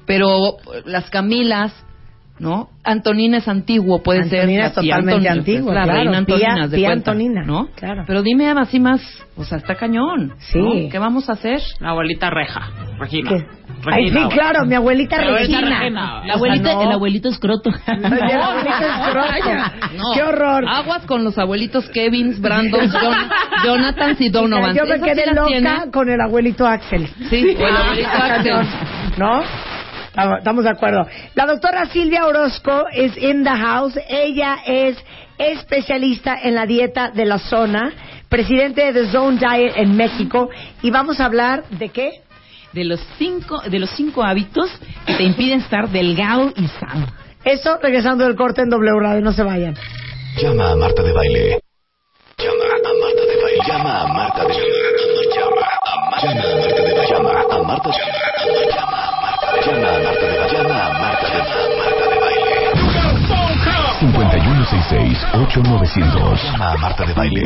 pero 0.06 0.58
las 0.86 1.10
Camilas, 1.10 1.74
¿no? 2.40 2.70
Antonina 2.84 3.38
es 3.38 3.48
antiguo, 3.48 4.02
puede 4.02 4.24
ser. 4.26 4.40
Antonina 4.42 4.62
la 4.64 4.68
es 4.68 4.74
totalmente 4.74 5.30
antigua, 5.30 5.74
La 5.74 5.84
claro. 5.84 6.00
reina 6.00 6.18
Antonina, 6.18 6.54
Tía- 6.56 6.64
haz 6.64 6.72
de 6.72 6.78
tía 6.78 6.88
cuenta, 6.90 7.12
Antonina, 7.12 7.44
¿no? 7.46 7.70
claro. 7.76 8.04
Pero 8.08 8.22
dime 8.24 8.50
así 8.50 8.80
más, 8.80 9.02
o 9.38 9.44
sea, 9.46 9.60
está 9.60 9.76
cañón. 9.76 10.34
Sí. 10.40 10.60
¿no? 10.60 10.90
¿Qué 10.90 11.00
vamos 11.00 11.30
a 11.30 11.34
hacer? 11.34 11.62
La 11.80 11.90
abuelita 11.92 12.30
Reja. 12.30 12.70
Regina. 13.00 13.30
¿Qué? 13.30 13.46
Ay, 13.92 14.10
sí, 14.10 14.20
claro, 14.30 14.66
mi 14.66 14.76
abuelita 14.76 15.18
Regina. 15.18 15.62
Regina. 15.62 16.24
La 16.26 16.34
abuelita, 16.36 16.64
O 16.70 16.72
sea, 16.72 16.76
no. 16.76 16.82
el 16.84 16.92
abuelito 16.92 17.30
escroto. 17.30 17.70
Ay, 17.88 17.98
el 17.98 18.42
abuelito 18.42 18.74
es 18.78 19.98
No. 19.98 20.04
¡Qué 20.14 20.24
horror! 20.24 20.66
Aguas 20.68 21.06
con 21.06 21.24
los 21.24 21.38
abuelitos 21.38 21.90
Kevins, 21.90 22.40
Brandon, 22.40 22.90
Jon- 22.90 23.30
Jonathans 23.66 24.22
y 24.22 24.30
Donovan. 24.30 24.76
Yo 24.76 24.86
me 24.86 24.98
sí 25.00 25.04
quedé 25.04 25.34
loca 25.34 25.86
con 25.92 26.10
el 26.10 26.20
abuelito 26.22 26.66
Axel. 26.68 27.08
Sí, 27.30 27.56
el 27.58 27.76
abuelito 27.76 28.10
Está 28.10 28.36
Axel. 28.36 28.68
¿No? 29.18 29.42
Estamos- 30.08 30.38
Estamos 30.40 30.64
de 30.64 30.70
acuerdo. 30.70 31.08
La 31.36 31.46
doctora 31.46 31.86
Silvia 31.88 32.26
Orozco 32.28 32.86
es 32.94 33.18
in 33.18 33.44
the 33.44 33.50
house. 33.50 33.98
Ella 34.10 34.58
es 34.66 34.98
especialista 35.38 36.38
en 36.42 36.56
la 36.56 36.66
dieta 36.66 37.10
de 37.10 37.26
la 37.26 37.40
zona, 37.40 37.92
presidente 38.30 38.92
de 38.92 39.06
The 39.06 39.12
Zone 39.12 39.38
Diet 39.40 39.74
en 39.76 39.96
México. 39.98 40.50
Y 40.82 40.92
vamos 40.92 41.20
a 41.20 41.26
hablar 41.26 41.64
de 41.72 41.90
qué? 41.90 42.12
De 42.74 42.84
los 42.84 43.00
cinco, 43.18 43.62
de 43.62 43.80
los 43.80 43.90
cinco 43.92 44.24
hábitos 44.24 44.70
que 45.06 45.14
te 45.16 45.24
impiden 45.24 45.62
estar 45.62 45.90
delgado 45.90 46.52
y 46.56 46.68
sano. 46.68 47.08
Eso 47.46 47.78
regresando 47.82 48.26
del 48.26 48.36
corte 48.36 48.62
en 48.62 48.70
W 48.70 49.00
Radio. 49.00 49.22
No 49.22 49.34
se 49.34 49.44
vayan. 49.44 49.76
Llama 50.42 50.72
a 50.72 50.76
Marta 50.76 51.04
de 51.04 51.12
Baile. 51.12 51.60
Llama 52.38 52.66
a 52.66 52.94
Marta 52.94 53.22
de 53.22 53.42
Baile. 53.42 53.60
Llama 53.68 54.02
a 54.02 54.08
Marta 54.08 54.42
de 54.42 54.56
Baile. 54.56 54.74
Llama 55.36 55.62
a 55.62 56.02
Marta 56.10 56.32
de 56.32 56.94
Baile. 56.94 57.08
Llama 57.10 57.30
a 57.30 57.64
Marta 57.64 57.90
de 57.90 57.96
Baile. 57.96 58.70
Llama 58.76 59.04
a 59.04 59.22
Marta 59.22 59.52
de 59.52 59.62
Baile. 59.62 59.74
Llama 59.74 59.88
a 59.88 60.33
5166-8900. 64.90 66.44
Llama 66.44 66.72
a 66.72 66.78
Marta 66.78 67.06
de 67.06 67.14
Baile. 67.14 67.42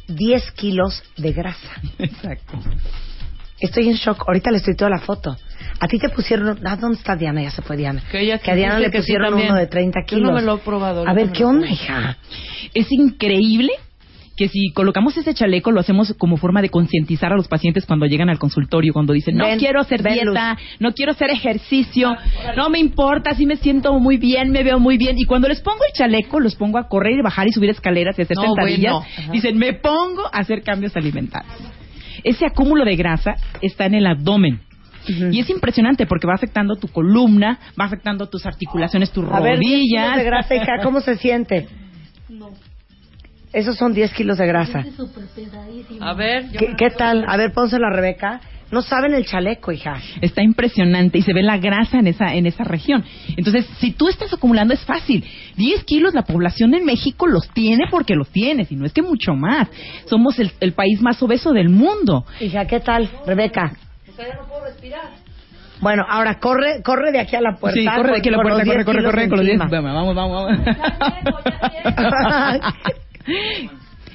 10 0.08 0.50
kilos 0.56 1.04
de 1.18 1.32
grasa. 1.32 1.70
Exacto. 1.98 2.58
Estoy 3.60 3.90
en 3.90 3.94
shock. 3.94 4.24
Ahorita 4.26 4.50
le 4.50 4.56
estoy 4.56 4.74
toda 4.74 4.90
la 4.90 4.98
foto. 4.98 5.36
A 5.78 5.86
ti 5.86 6.00
te 6.00 6.08
pusieron... 6.08 6.66
¿A 6.66 6.74
dónde 6.74 6.98
está 6.98 7.14
Diana? 7.14 7.40
Ya 7.44 7.52
se 7.52 7.62
fue 7.62 7.76
Diana. 7.76 8.02
Que 8.10 8.22
ella 8.22 8.40
a 8.44 8.54
Diana 8.56 8.80
le 8.80 8.90
que 8.90 9.02
sí 9.02 9.12
pusieron 9.12 9.34
uno 9.34 9.54
de 9.54 9.68
30 9.68 10.00
Yo 10.00 10.06
kilos. 10.06 10.30
no 10.30 10.34
me 10.34 10.42
lo 10.42 10.56
he 10.56 10.58
probado, 10.58 11.02
A 11.06 11.10
yo 11.10 11.14
ver, 11.14 11.30
¿qué 11.30 11.44
onda, 11.44 11.68
hija? 11.68 12.18
Es 12.74 12.90
increíble 12.90 13.70
que 14.36 14.48
si 14.48 14.72
colocamos 14.72 15.16
ese 15.16 15.32
chaleco 15.32 15.70
lo 15.70 15.80
hacemos 15.80 16.12
como 16.18 16.36
forma 16.36 16.60
de 16.60 16.68
concientizar 16.68 17.32
a 17.32 17.36
los 17.36 17.46
pacientes 17.46 17.86
cuando 17.86 18.06
llegan 18.06 18.28
al 18.28 18.38
consultorio, 18.38 18.92
cuando 18.92 19.12
dicen, 19.12 19.36
no 19.36 19.44
Ven, 19.46 19.58
quiero 19.58 19.80
hacer 19.80 20.02
dieta, 20.02 20.56
no 20.80 20.92
quiero 20.92 21.12
hacer 21.12 21.30
ejercicio, 21.30 22.16
no 22.56 22.68
me 22.68 22.78
importa, 22.78 23.34
si 23.34 23.46
me 23.46 23.56
siento 23.56 23.98
muy 24.00 24.16
bien, 24.16 24.50
me 24.50 24.62
veo 24.64 24.80
muy 24.80 24.96
bien. 24.98 25.16
Y 25.18 25.24
cuando 25.24 25.48
les 25.48 25.60
pongo 25.60 25.78
el 25.88 25.96
chaleco, 25.96 26.40
los 26.40 26.56
pongo 26.56 26.78
a 26.78 26.88
correr 26.88 27.18
y 27.18 27.22
bajar 27.22 27.46
y 27.46 27.52
subir 27.52 27.70
escaleras 27.70 28.18
y 28.18 28.22
hacer 28.22 28.36
No, 28.36 28.42
sentadillas, 28.42 28.94
bueno. 29.16 29.32
Dicen, 29.32 29.56
me 29.56 29.74
pongo 29.74 30.26
a 30.26 30.38
hacer 30.38 30.62
cambios 30.62 30.96
alimentarios. 30.96 31.54
Ese 32.24 32.46
acúmulo 32.46 32.84
de 32.84 32.96
grasa 32.96 33.34
está 33.60 33.86
en 33.86 33.94
el 33.94 34.06
abdomen. 34.06 34.60
Y 35.06 35.38
es 35.38 35.50
impresionante 35.50 36.06
porque 36.06 36.26
va 36.26 36.32
afectando 36.34 36.76
tu 36.76 36.88
columna, 36.88 37.58
va 37.78 37.84
afectando 37.84 38.26
tus 38.28 38.46
articulaciones, 38.46 39.12
tus 39.12 39.26
A 39.30 39.40
ver, 39.40 39.58
10 39.58 39.60
kilos 39.60 40.02
rodillas. 40.02 40.16
de 40.16 40.24
grasa, 40.24 40.54
hija, 40.56 40.78
¿cómo 40.82 41.00
se 41.02 41.16
siente? 41.16 41.68
Esos 43.54 43.76
son 43.76 43.94
10 43.94 44.12
kilos 44.12 44.38
de 44.38 44.46
grasa. 44.46 44.84
A 46.00 46.14
ver, 46.14 46.50
yo 46.50 46.60
¿Qué, 46.76 46.90
tal? 46.90 47.24
A 47.28 47.36
ver, 47.36 47.52
pónselo 47.52 47.86
a 47.86 47.90
Rebeca. 47.90 48.40
No 48.72 48.82
saben 48.82 49.14
el 49.14 49.24
chaleco, 49.24 49.70
hija. 49.70 49.94
Está 50.20 50.42
impresionante 50.42 51.18
y 51.18 51.22
se 51.22 51.32
ve 51.32 51.44
la 51.44 51.58
grasa 51.58 52.00
en 52.00 52.08
esa, 52.08 52.34
en 52.34 52.46
esa 52.46 52.64
región. 52.64 53.04
Entonces, 53.36 53.64
si 53.78 53.92
tú 53.92 54.08
estás 54.08 54.32
acumulando, 54.32 54.74
es 54.74 54.84
fácil. 54.84 55.24
10 55.56 55.84
kilos, 55.84 56.14
la 56.14 56.22
población 56.22 56.74
en 56.74 56.84
México 56.84 57.28
los 57.28 57.48
tiene 57.50 57.84
porque 57.88 58.16
los 58.16 58.28
tiene, 58.30 58.64
si 58.64 58.74
no 58.74 58.86
es 58.86 58.92
que 58.92 59.02
mucho 59.02 59.34
más. 59.34 59.68
Somos 60.06 60.40
el, 60.40 60.50
el 60.58 60.72
país 60.72 61.00
más 61.00 61.22
obeso 61.22 61.52
del 61.52 61.68
mundo. 61.68 62.24
Hija, 62.40 62.66
¿qué 62.66 62.80
tal, 62.80 63.08
Rebeca? 63.24 63.72
Bueno, 65.80 66.04
ahora 66.08 66.40
corre, 66.40 66.82
corre 66.82 67.12
de 67.12 67.20
aquí 67.20 67.36
a 67.36 67.40
la 67.40 67.56
puerta. 67.56 67.78
sí, 67.78 67.86
corre 67.86 68.12
de 68.12 68.18
aquí 68.18 68.28
a 68.30 68.32
la 68.32 68.38
puerta, 68.38 68.64
corre, 68.64 68.74
10 68.74 68.84
corre, 68.84 68.98
kilos 68.98 69.12
corre, 69.12 69.28
con 69.28 69.38
los 69.38 69.46
10. 69.46 69.60
encima. 69.60 69.92
Vamos, 69.92 70.14
vamos, 70.16 70.44
vamos. 70.44 70.60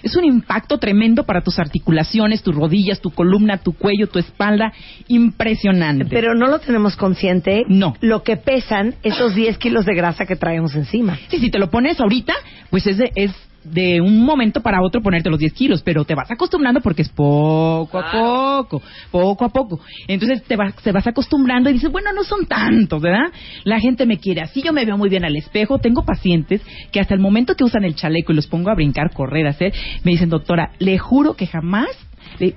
Es 0.02 0.16
un 0.16 0.24
impacto 0.24 0.78
tremendo 0.78 1.26
para 1.26 1.42
tus 1.42 1.60
articulaciones, 1.60 2.42
tus 2.42 2.56
rodillas, 2.56 3.02
tu 3.02 3.12
columna, 3.12 3.58
tu 3.58 3.74
cuello, 3.74 4.08
tu 4.08 4.20
espalda. 4.20 4.72
Impresionante. 5.08 6.06
Pero 6.06 6.36
no 6.36 6.48
lo 6.48 6.60
tenemos 6.60 6.96
consciente. 6.96 7.64
No. 7.68 7.96
Lo 8.00 8.24
que 8.24 8.38
pesan 8.38 8.96
esos 9.04 9.36
10 9.36 9.58
kilos 9.58 9.86
de 9.86 9.96
grasa 9.96 10.26
que 10.26 10.36
traemos 10.36 10.76
encima. 10.76 11.20
Sí, 11.28 11.40
si 11.40 11.50
te 11.50 11.60
lo 11.60 11.70
pones 11.70 12.00
ahorita, 12.00 12.34
pues 12.70 12.88
es 12.88 12.98
de, 12.98 13.12
es 13.16 13.32
de 13.72 14.02
un 14.02 14.24
momento 14.24 14.62
para 14.62 14.82
otro 14.82 15.02
ponerte 15.02 15.30
los 15.30 15.40
10 15.40 15.54
kilos, 15.54 15.82
pero 15.84 16.06
te 16.06 16.16
vas 16.16 16.30
acostumbrando 16.32 16.82
porque 16.82 17.04
es 17.04 17.10
poco 17.10 17.98
a 17.98 18.12
poco, 18.12 18.82
poco 19.12 19.46
a 19.46 19.50
poco. 19.50 19.80
Entonces 20.08 20.44
te 20.44 20.56
vas, 20.56 20.76
te 20.76 20.92
vas 20.92 21.08
acostumbrando 21.08 21.70
y 21.70 21.74
dices, 21.74 21.92
bueno, 21.92 22.12
no 22.14 22.24
son 22.24 22.46
tantos, 22.46 23.02
¿verdad? 23.02 23.32
La 23.64 23.80
gente 23.80 24.06
me 24.06 24.18
quiere 24.18 24.42
así, 24.42 24.62
yo 24.62 24.74
me 24.74 24.86
veo 24.86 24.98
muy 24.98 25.10
bien 25.10 25.26
al 25.26 25.36
espejo. 25.36 25.80
Tengo 25.80 26.04
pacientes 26.04 26.62
que 26.92 27.00
hasta 27.00 27.14
el 27.14 27.20
momento 27.20 27.56
que 27.56 27.64
usan 27.64 27.84
el 27.84 27.96
chaleco 27.96 28.32
y 28.32 28.36
los 28.36 28.48
pongo 28.48 28.70
a 28.70 28.76
brincar, 28.76 29.12
correr, 29.14 29.48
hacer, 29.48 29.74
me 30.04 30.12
dicen, 30.12 30.30
doctora, 30.30 30.72
le 30.80 30.98
juro 30.98 31.36
que 31.36 31.48
jamás 31.48 31.90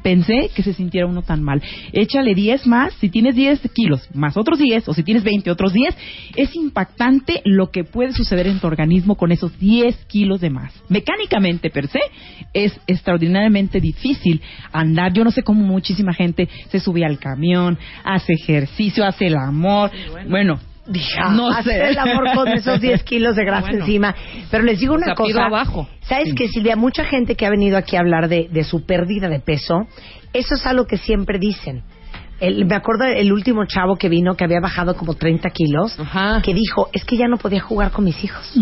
pensé 0.03 0.51
que 0.55 0.63
se 0.63 0.73
sintiera 0.73 1.07
uno 1.07 1.23
tan 1.23 1.43
mal. 1.43 1.63
Échale 1.93 2.35
10 2.35 2.67
más, 2.67 2.95
si 2.95 3.09
tienes 3.09 3.35
10 3.35 3.61
kilos, 3.75 4.09
más 4.15 4.37
otros 4.37 4.59
10, 4.59 4.89
o 4.89 4.95
si 4.95 5.03
tienes 5.03 5.25
20, 5.25 5.51
otros 5.51 5.73
10, 5.73 5.97
es 6.37 6.55
impactante 6.55 7.41
lo 7.45 7.71
que 7.71 7.85
puede 7.85 8.13
suceder 8.13 8.47
en 8.47 8.61
tu 8.61 8.67
organismo 8.67 9.17
con 9.17 9.33
esos 9.33 9.59
10 9.59 9.97
kilos 10.07 10.41
de 10.41 10.51
más. 10.51 10.73
Mecánicamente, 10.89 11.71
per 11.71 11.89
se, 11.89 12.01
es 12.53 12.79
extraordinariamente 12.87 13.81
difícil 13.81 14.41
andar. 14.73 15.13
Yo 15.13 15.25
no 15.25 15.31
sé 15.31 15.43
cómo 15.43 15.65
muchísima 15.65 16.13
gente 16.15 16.49
se 16.69 16.81
sube 16.81 17.05
al 17.05 17.19
camión, 17.19 17.79
hace 18.05 18.35
ejercicio, 18.35 19.05
hace 19.05 19.27
el 19.27 19.37
amor. 19.37 19.91
Bueno, 20.29 20.59
Dije, 20.87 21.21
No 21.33 21.49
hacer 21.51 21.65
sé. 21.65 21.91
el 21.91 21.99
amor 21.99 22.25
con 22.35 22.49
esos 22.53 22.81
10 22.81 23.05
kilos 23.05 23.37
de 23.37 23.45
grasa 23.45 23.69
Bueno. 23.69 23.81
encima. 23.81 24.15
Pero 24.51 24.65
les 24.65 24.81
digo 24.81 24.95
una 24.95 25.15
cosa. 25.15 25.45
abajo. 25.47 25.89
¿Sabes 26.03 26.31
Sí. 26.31 26.35
que 26.35 26.49
Silvia? 26.49 26.75
Mucha 26.77 27.05
gente 27.05 27.37
que 27.37 27.47
ha 27.47 27.51
venido 27.51 27.77
aquí 27.79 27.97
a 27.97 28.01
hablar 28.01 28.29
de, 28.29 28.49
de 28.51 28.65
su 28.65 28.85
pérdida 28.85 29.29
de 29.29 29.39
peso, 29.41 29.87
eso 30.33 30.55
es 30.57 30.67
algo 30.67 30.87
que 30.87 30.97
siempre 30.97 31.39
dicen. 31.39 31.83
El- 32.41 32.65
me 32.67 32.75
acuerdo 32.75 33.05
el 33.05 33.33
último 33.33 33.65
chavo 33.67 33.95
que 33.95 34.09
vino 34.09 34.35
que 34.35 34.43
había 34.45 34.59
bajado 34.61 34.97
como 34.97 35.15
30 35.15 35.49
kilos, 35.51 35.97
que 36.43 36.53
dijo, 36.55 36.89
es 36.93 37.05
que 37.05 37.17
ya 37.17 37.29
no 37.29 37.37
podía 37.37 37.61
jugar 37.61 37.93
con 37.93 38.05
mis 38.05 38.25
hijos. 38.25 38.53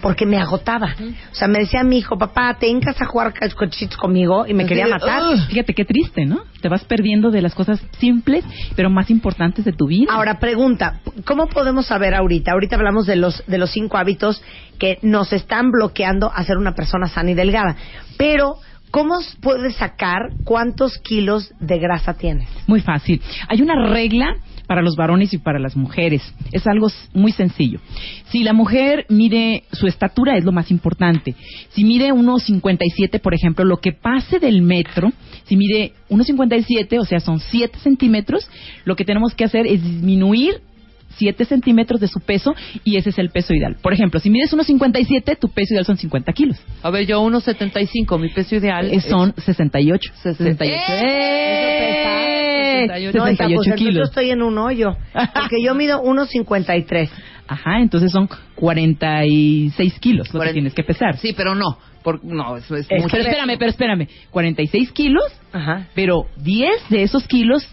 Porque 0.00 0.26
me 0.26 0.38
agotaba. 0.38 0.94
O 1.32 1.34
sea, 1.34 1.48
me 1.48 1.60
decía 1.60 1.82
mi 1.82 1.98
hijo, 1.98 2.18
papá, 2.18 2.56
te 2.58 2.68
hincas 2.68 3.00
a 3.00 3.06
jugar 3.06 3.32
cochitos 3.54 3.96
conmigo 3.96 4.46
y 4.46 4.54
me 4.54 4.62
Así 4.64 4.68
quería 4.68 4.84
de, 4.86 4.90
matar. 4.90 5.22
"Ugh". 5.22 5.40
Fíjate 5.48 5.74
qué 5.74 5.84
triste, 5.84 6.24
¿no? 6.26 6.44
Te 6.60 6.68
vas 6.68 6.84
perdiendo 6.84 7.30
de 7.30 7.42
las 7.42 7.54
cosas 7.54 7.80
simples, 7.98 8.44
pero 8.74 8.90
más 8.90 9.10
importantes 9.10 9.64
de 9.64 9.72
tu 9.72 9.86
vida. 9.86 10.12
Ahora, 10.12 10.38
pregunta, 10.38 11.00
¿cómo 11.24 11.46
podemos 11.46 11.86
saber 11.86 12.14
ahorita? 12.14 12.52
Ahorita 12.52 12.76
hablamos 12.76 13.06
de 13.06 13.16
los, 13.16 13.42
de 13.46 13.58
los 13.58 13.70
cinco 13.70 13.96
hábitos 13.96 14.42
que 14.78 14.98
nos 15.02 15.32
están 15.32 15.70
bloqueando 15.70 16.30
a 16.34 16.44
ser 16.44 16.56
una 16.58 16.74
persona 16.74 17.08
sana 17.08 17.30
y 17.30 17.34
delgada. 17.34 17.76
Pero, 18.18 18.56
¿cómo 18.90 19.18
puedes 19.40 19.76
sacar 19.76 20.30
cuántos 20.44 20.98
kilos 20.98 21.52
de 21.60 21.78
grasa 21.78 22.14
tienes? 22.14 22.48
Muy 22.66 22.80
fácil. 22.80 23.20
Hay 23.48 23.62
una 23.62 23.88
regla 23.88 24.36
para 24.66 24.82
los 24.82 24.96
varones 24.96 25.32
y 25.32 25.38
para 25.38 25.58
las 25.58 25.76
mujeres. 25.76 26.22
Es 26.52 26.66
algo 26.66 26.88
muy 27.14 27.32
sencillo. 27.32 27.80
Si 28.30 28.42
la 28.42 28.52
mujer 28.52 29.06
mide 29.08 29.64
su 29.72 29.86
estatura 29.86 30.36
es 30.36 30.44
lo 30.44 30.52
más 30.52 30.70
importante. 30.70 31.34
Si 31.70 31.84
mide 31.84 32.12
1,57, 32.12 33.20
por 33.20 33.34
ejemplo, 33.34 33.64
lo 33.64 33.78
que 33.78 33.92
pase 33.92 34.38
del 34.38 34.62
metro, 34.62 35.12
si 35.44 35.56
mide 35.56 35.92
1,57, 36.10 36.98
o 37.00 37.04
sea, 37.04 37.20
son 37.20 37.40
7 37.40 37.78
centímetros, 37.78 38.48
lo 38.84 38.96
que 38.96 39.04
tenemos 39.04 39.34
que 39.34 39.44
hacer 39.44 39.66
es 39.66 39.82
disminuir 39.82 40.60
7 41.16 41.44
centímetros 41.44 42.00
de 42.00 42.08
su 42.08 42.20
peso 42.20 42.54
y 42.84 42.96
ese 42.96 43.10
es 43.10 43.18
el 43.18 43.30
peso 43.30 43.54
ideal. 43.54 43.76
Por 43.82 43.92
ejemplo, 43.92 44.20
si 44.20 44.30
mides 44.30 44.52
1,57, 44.54 45.38
tu 45.38 45.48
peso 45.48 45.74
ideal 45.74 45.84
son 45.84 45.96
50 45.96 46.32
kilos. 46.32 46.58
A 46.82 46.90
ver, 46.90 47.06
yo 47.06 47.22
1.75, 47.22 48.18
mi 48.20 48.28
peso 48.30 48.56
ideal 48.56 48.92
Eh, 48.92 49.00
son 49.00 49.34
68. 49.36 50.12
68. 50.22 50.74
¡Eh! 50.88 52.86
No, 52.88 52.96
hija, 52.98 53.10
pues 53.10 53.12
68 53.12 53.62
entonces 53.64 53.94
yo 53.94 54.02
estoy 54.02 54.30
en 54.30 54.42
un 54.42 54.58
hoyo. 54.58 54.96
Porque 55.12 55.62
yo 55.62 55.74
mido 55.74 56.02
1,53. 56.02 57.08
Ajá, 57.48 57.80
entonces 57.80 58.10
son 58.12 58.28
46 58.56 59.98
kilos 60.00 60.32
lo 60.34 60.40
que 60.40 60.52
tienes 60.52 60.74
que 60.74 60.82
pesar. 60.82 61.16
Sí, 61.18 61.32
pero 61.36 61.54
no. 61.54 61.78
Por, 62.02 62.24
no, 62.24 62.56
eso 62.56 62.76
es, 62.76 62.86
Es- 62.88 63.02
mucho. 63.02 63.16
pero 63.16 63.24
espérame, 63.28 63.56
pero 63.58 63.70
espérame. 63.70 64.08
46 64.30 64.92
kilos, 64.92 65.24
pero 65.94 66.26
10 66.36 66.70
de 66.90 67.02
esos 67.02 67.26
kilos, 67.26 67.66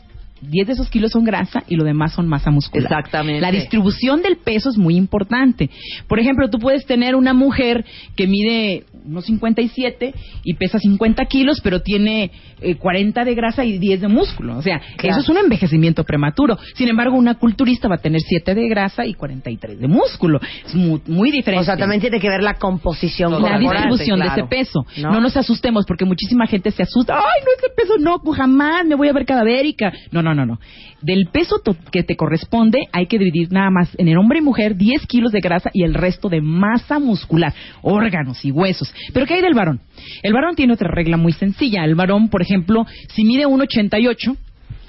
10 0.49 0.67
de 0.67 0.73
esos 0.73 0.89
kilos 0.89 1.11
son 1.11 1.23
grasa 1.23 1.63
y 1.67 1.75
lo 1.75 1.83
demás 1.83 2.13
son 2.13 2.27
masa 2.27 2.51
muscular. 2.51 2.85
Exactamente. 2.91 3.41
La 3.41 3.51
distribución 3.51 4.21
del 4.21 4.37
peso 4.37 4.69
es 4.69 4.77
muy 4.77 4.95
importante. 4.95 5.69
Por 6.07 6.19
ejemplo, 6.19 6.49
tú 6.49 6.59
puedes 6.59 6.85
tener 6.85 7.15
una 7.15 7.33
mujer 7.33 7.85
que 8.15 8.27
mide 8.27 8.85
unos 9.05 9.25
57 9.25 10.13
y 10.43 10.53
pesa 10.55 10.79
50 10.79 11.25
kilos, 11.25 11.59
pero 11.61 11.81
tiene 11.81 12.31
eh, 12.61 12.75
40 12.75 13.23
de 13.23 13.35
grasa 13.35 13.65
y 13.65 13.77
10 13.77 14.01
de 14.01 14.07
músculo. 14.07 14.57
O 14.57 14.61
sea, 14.61 14.79
Claro. 14.97 15.17
eso 15.17 15.21
es 15.21 15.29
un 15.29 15.37
envejecimiento 15.37 16.03
prematuro. 16.03 16.57
Sin 16.75 16.89
embargo, 16.89 17.17
una 17.17 17.35
culturista 17.35 17.87
va 17.87 17.95
a 17.95 17.99
tener 17.99 18.21
7 18.21 18.55
de 18.55 18.67
grasa 18.67 19.05
y 19.05 19.13
43 19.13 19.79
de 19.79 19.87
músculo. 19.87 20.39
Es 20.65 20.75
muy, 20.75 21.01
muy 21.07 21.31
diferente. 21.31 21.61
O 21.61 21.65
sea, 21.65 21.77
también 21.77 22.01
tiene 22.01 22.19
que 22.19 22.29
ver 22.29 22.43
la 22.43 22.55
composición 22.55 23.41
la 23.41 23.59
distribución 23.59 24.19
de 24.19 24.27
ese 24.27 24.43
peso. 24.43 24.85
¿No? 24.97 25.11
¿No? 25.11 25.21
nos 25.21 25.37
asustemos 25.37 25.85
porque 25.87 26.05
muchísima 26.05 26.47
gente 26.47 26.71
se 26.71 26.83
asusta. 26.83 27.15
Ay, 27.15 27.41
no 27.43 27.51
ese 27.57 27.73
peso 27.75 27.97
no, 27.97 28.19
jamás 28.33 28.85
me 28.85 28.95
voy 28.95 29.07
a 29.07 29.13
ver 29.13 29.25
cadavérica. 29.25 29.91
No, 30.11 30.21
no, 30.21 30.33
no, 30.33 30.45
no. 30.45 30.59
Del 31.01 31.27
peso 31.31 31.61
que 31.91 32.03
te 32.03 32.15
corresponde 32.15 32.87
hay 32.91 33.07
que 33.07 33.17
dividir 33.17 33.51
nada 33.51 33.69
más 33.69 33.89
en 33.97 34.07
el 34.07 34.17
hombre 34.17 34.39
y 34.39 34.41
mujer 34.41 34.75
10 34.75 35.05
kilos 35.07 35.31
de 35.31 35.39
grasa 35.39 35.69
y 35.73 35.83
el 35.83 35.93
resto 35.93 36.29
de 36.29 36.41
masa 36.41 36.99
muscular, 36.99 37.53
órganos 37.81 38.43
y 38.45 38.51
huesos. 38.51 38.92
Pero 39.13 39.25
¿qué 39.25 39.35
hay 39.35 39.41
del 39.41 39.53
varón? 39.53 39.81
El 40.21 40.33
varón 40.33 40.55
tiene 40.55 40.73
otra 40.73 40.89
regla 40.89 41.17
muy 41.17 41.33
sencilla. 41.33 41.83
El 41.85 41.95
varón, 41.95 42.29
por 42.29 42.41
ejemplo, 42.41 42.85
si 43.13 43.23
mide 43.23 43.45
1,88, 43.45 44.37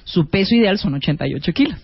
su 0.04 0.28
peso 0.28 0.54
ideal 0.54 0.78
son 0.78 0.94
88 0.94 1.52
kilos. 1.52 1.78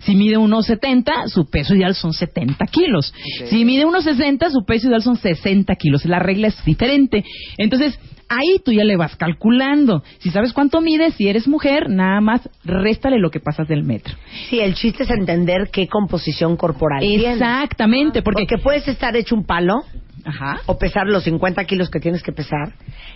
Si 0.00 0.14
mide 0.14 0.38
1,70, 0.38 1.28
su 1.28 1.48
peso 1.50 1.74
ideal 1.74 1.94
son 1.94 2.12
70 2.12 2.64
kilos. 2.66 3.12
Si 3.48 3.64
mide 3.64 3.84
1,60, 3.84 4.50
su 4.50 4.64
peso 4.64 4.88
ideal 4.88 5.02
son 5.02 5.16
60 5.16 5.74
kilos. 5.76 6.04
La 6.04 6.18
regla 6.18 6.48
es 6.48 6.64
diferente. 6.64 7.24
Entonces, 7.58 7.98
ahí 8.30 8.58
tú 8.64 8.72
ya 8.72 8.84
le 8.84 8.96
vas 8.96 9.14
calculando. 9.16 10.02
Si 10.20 10.30
sabes 10.30 10.52
cuánto 10.54 10.80
mides, 10.80 11.14
si 11.14 11.28
eres 11.28 11.46
mujer, 11.46 11.90
nada 11.90 12.20
más 12.22 12.48
réstale 12.64 13.18
lo 13.18 13.30
que 13.30 13.40
pasas 13.40 13.68
del 13.68 13.82
metro. 13.82 14.14
Sí, 14.48 14.60
el 14.60 14.74
chiste 14.74 15.02
es 15.02 15.10
entender 15.10 15.68
qué 15.70 15.86
composición 15.88 16.56
corporal 16.56 17.00
tienes. 17.00 17.34
Exactamente, 17.34 18.22
porque... 18.22 18.44
Porque 18.48 18.62
puedes 18.62 18.88
estar 18.88 19.14
hecho 19.16 19.34
un 19.34 19.44
palo 19.44 19.74
Ajá. 20.24 20.60
o 20.66 20.78
pesar 20.78 21.06
los 21.06 21.24
50 21.24 21.64
kilos 21.64 21.88
que 21.90 21.98
tienes 21.98 22.22
que 22.22 22.30
pesar, 22.32 22.74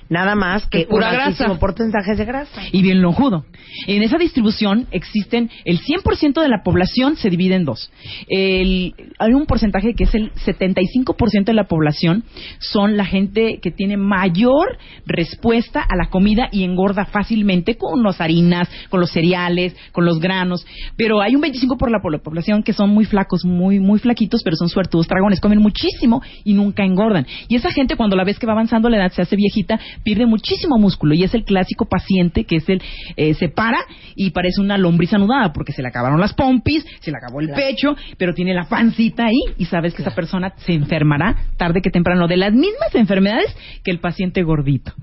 nada 0.09 0.35
más 0.35 0.67
que 0.67 0.87
un 0.89 0.99
grasa. 1.01 1.25
altísimo 1.27 1.59
porcentaje 1.59 2.15
de 2.15 2.25
grasa. 2.25 2.63
y 2.73 2.81
bien 2.83 3.03
lonjudo. 3.03 3.45
En 3.87 4.03
esa 4.03 4.17
distribución 4.17 4.87
existen, 4.91 5.51
el 5.67 5.81
100% 5.81 6.41
de 6.41 6.49
la 6.49 6.63
población 6.65 7.17
se 7.17 7.29
divide 7.29 7.57
en 7.57 7.65
dos. 7.67 7.91
El- 8.29 8.95
hay 9.19 9.33
un 9.35 9.45
porcentaje 9.45 9.95
que 9.95 10.05
es 10.05 10.15
el 10.15 10.33
75% 10.33 11.45
de 11.45 11.53
la 11.55 11.65
población 11.65 12.25
son 12.59 12.97
la 12.97 13.05
gente 13.05 13.59
que 13.63 13.71
tiene 13.71 13.97
mayor 13.99 14.79
respuesta 15.07 15.81
a 15.81 15.97
la 15.97 16.09
comida 16.11 16.49
y 16.53 16.65
engorda 16.65 17.05
fácilmente 17.07 17.77
con 17.77 18.03
las 18.03 18.21
harinas, 18.21 18.69
con 18.89 19.01
los 19.01 19.11
cereales, 19.11 19.77
con 19.93 20.05
los 20.05 20.19
granos. 20.21 20.67
Pero 20.97 21.21
hay 21.21 21.35
un 21.37 21.43
25% 21.43 21.77
por 21.79 21.91
la 21.91 22.01
po- 22.01 22.11
la 22.11 22.19
población 22.19 22.63
que 22.63 22.73
son 22.73 22.91
muy 22.91 23.05
flacos, 23.05 23.45
muy, 23.45 23.81
muy 23.81 23.99
flaquitos, 23.99 24.43
pero 24.45 24.57
son 24.57 24.69
suertudos 24.69 25.09
dragones, 25.09 25.41
comen 25.41 25.59
muchísimo 25.61 26.23
y 26.45 26.55
nunca 26.55 26.85
engordan. 26.85 27.27
Y 27.49 27.57
esa 27.57 27.71
gente 27.71 27.97
cuando 27.97 28.17
la 28.17 28.25
ves 28.25 28.39
que 28.39 28.47
va 28.47 28.53
avanzando 28.53 28.89
la 28.89 28.97
edad, 28.99 29.13
se 29.13 29.23
hace 29.23 29.37
viejita, 29.37 29.79
pierde 30.03 30.27
muchísimo 30.27 30.79
músculo 30.79 31.15
y 31.15 31.25
es 31.25 31.35
el 31.35 31.45
clásico 31.45 31.87
paciente 31.87 32.45
que 32.45 32.57
es 32.57 32.69
el, 32.69 32.83
eh, 33.17 33.35
se 33.35 33.49
para 33.49 33.79
y 34.17 34.31
parece 34.31 34.61
una 34.61 34.79
lombriz 34.79 35.13
anudada 35.13 35.53
porque 35.53 35.73
se 35.73 35.83
le 35.83 35.89
acabaron 35.89 36.21
las 36.21 36.33
pompis, 36.35 36.85
se 37.01 37.11
le 37.11 37.19
acabó 37.19 37.41
el 37.41 37.49
Claro. 37.49 37.63
pecho, 37.63 37.97
pero 38.17 38.33
tiene 38.35 38.55
la 38.55 38.65
pancita 38.69 39.27
ahí 39.27 39.55
y 39.59 39.67
sabes 39.67 39.95
que 39.95 40.03
esa 40.03 40.15
persona 40.15 40.53
se 40.59 40.73
enfermará 40.73 41.37
tarde 41.57 41.81
que 41.83 41.91
temprano 41.91 42.27
de 42.27 42.37
las 42.39 42.53
mismas 42.53 42.95
enfermedades 42.95 43.55
que 43.85 43.91
el 43.91 44.01
paciente 44.01 44.43
gordito. 44.43 44.94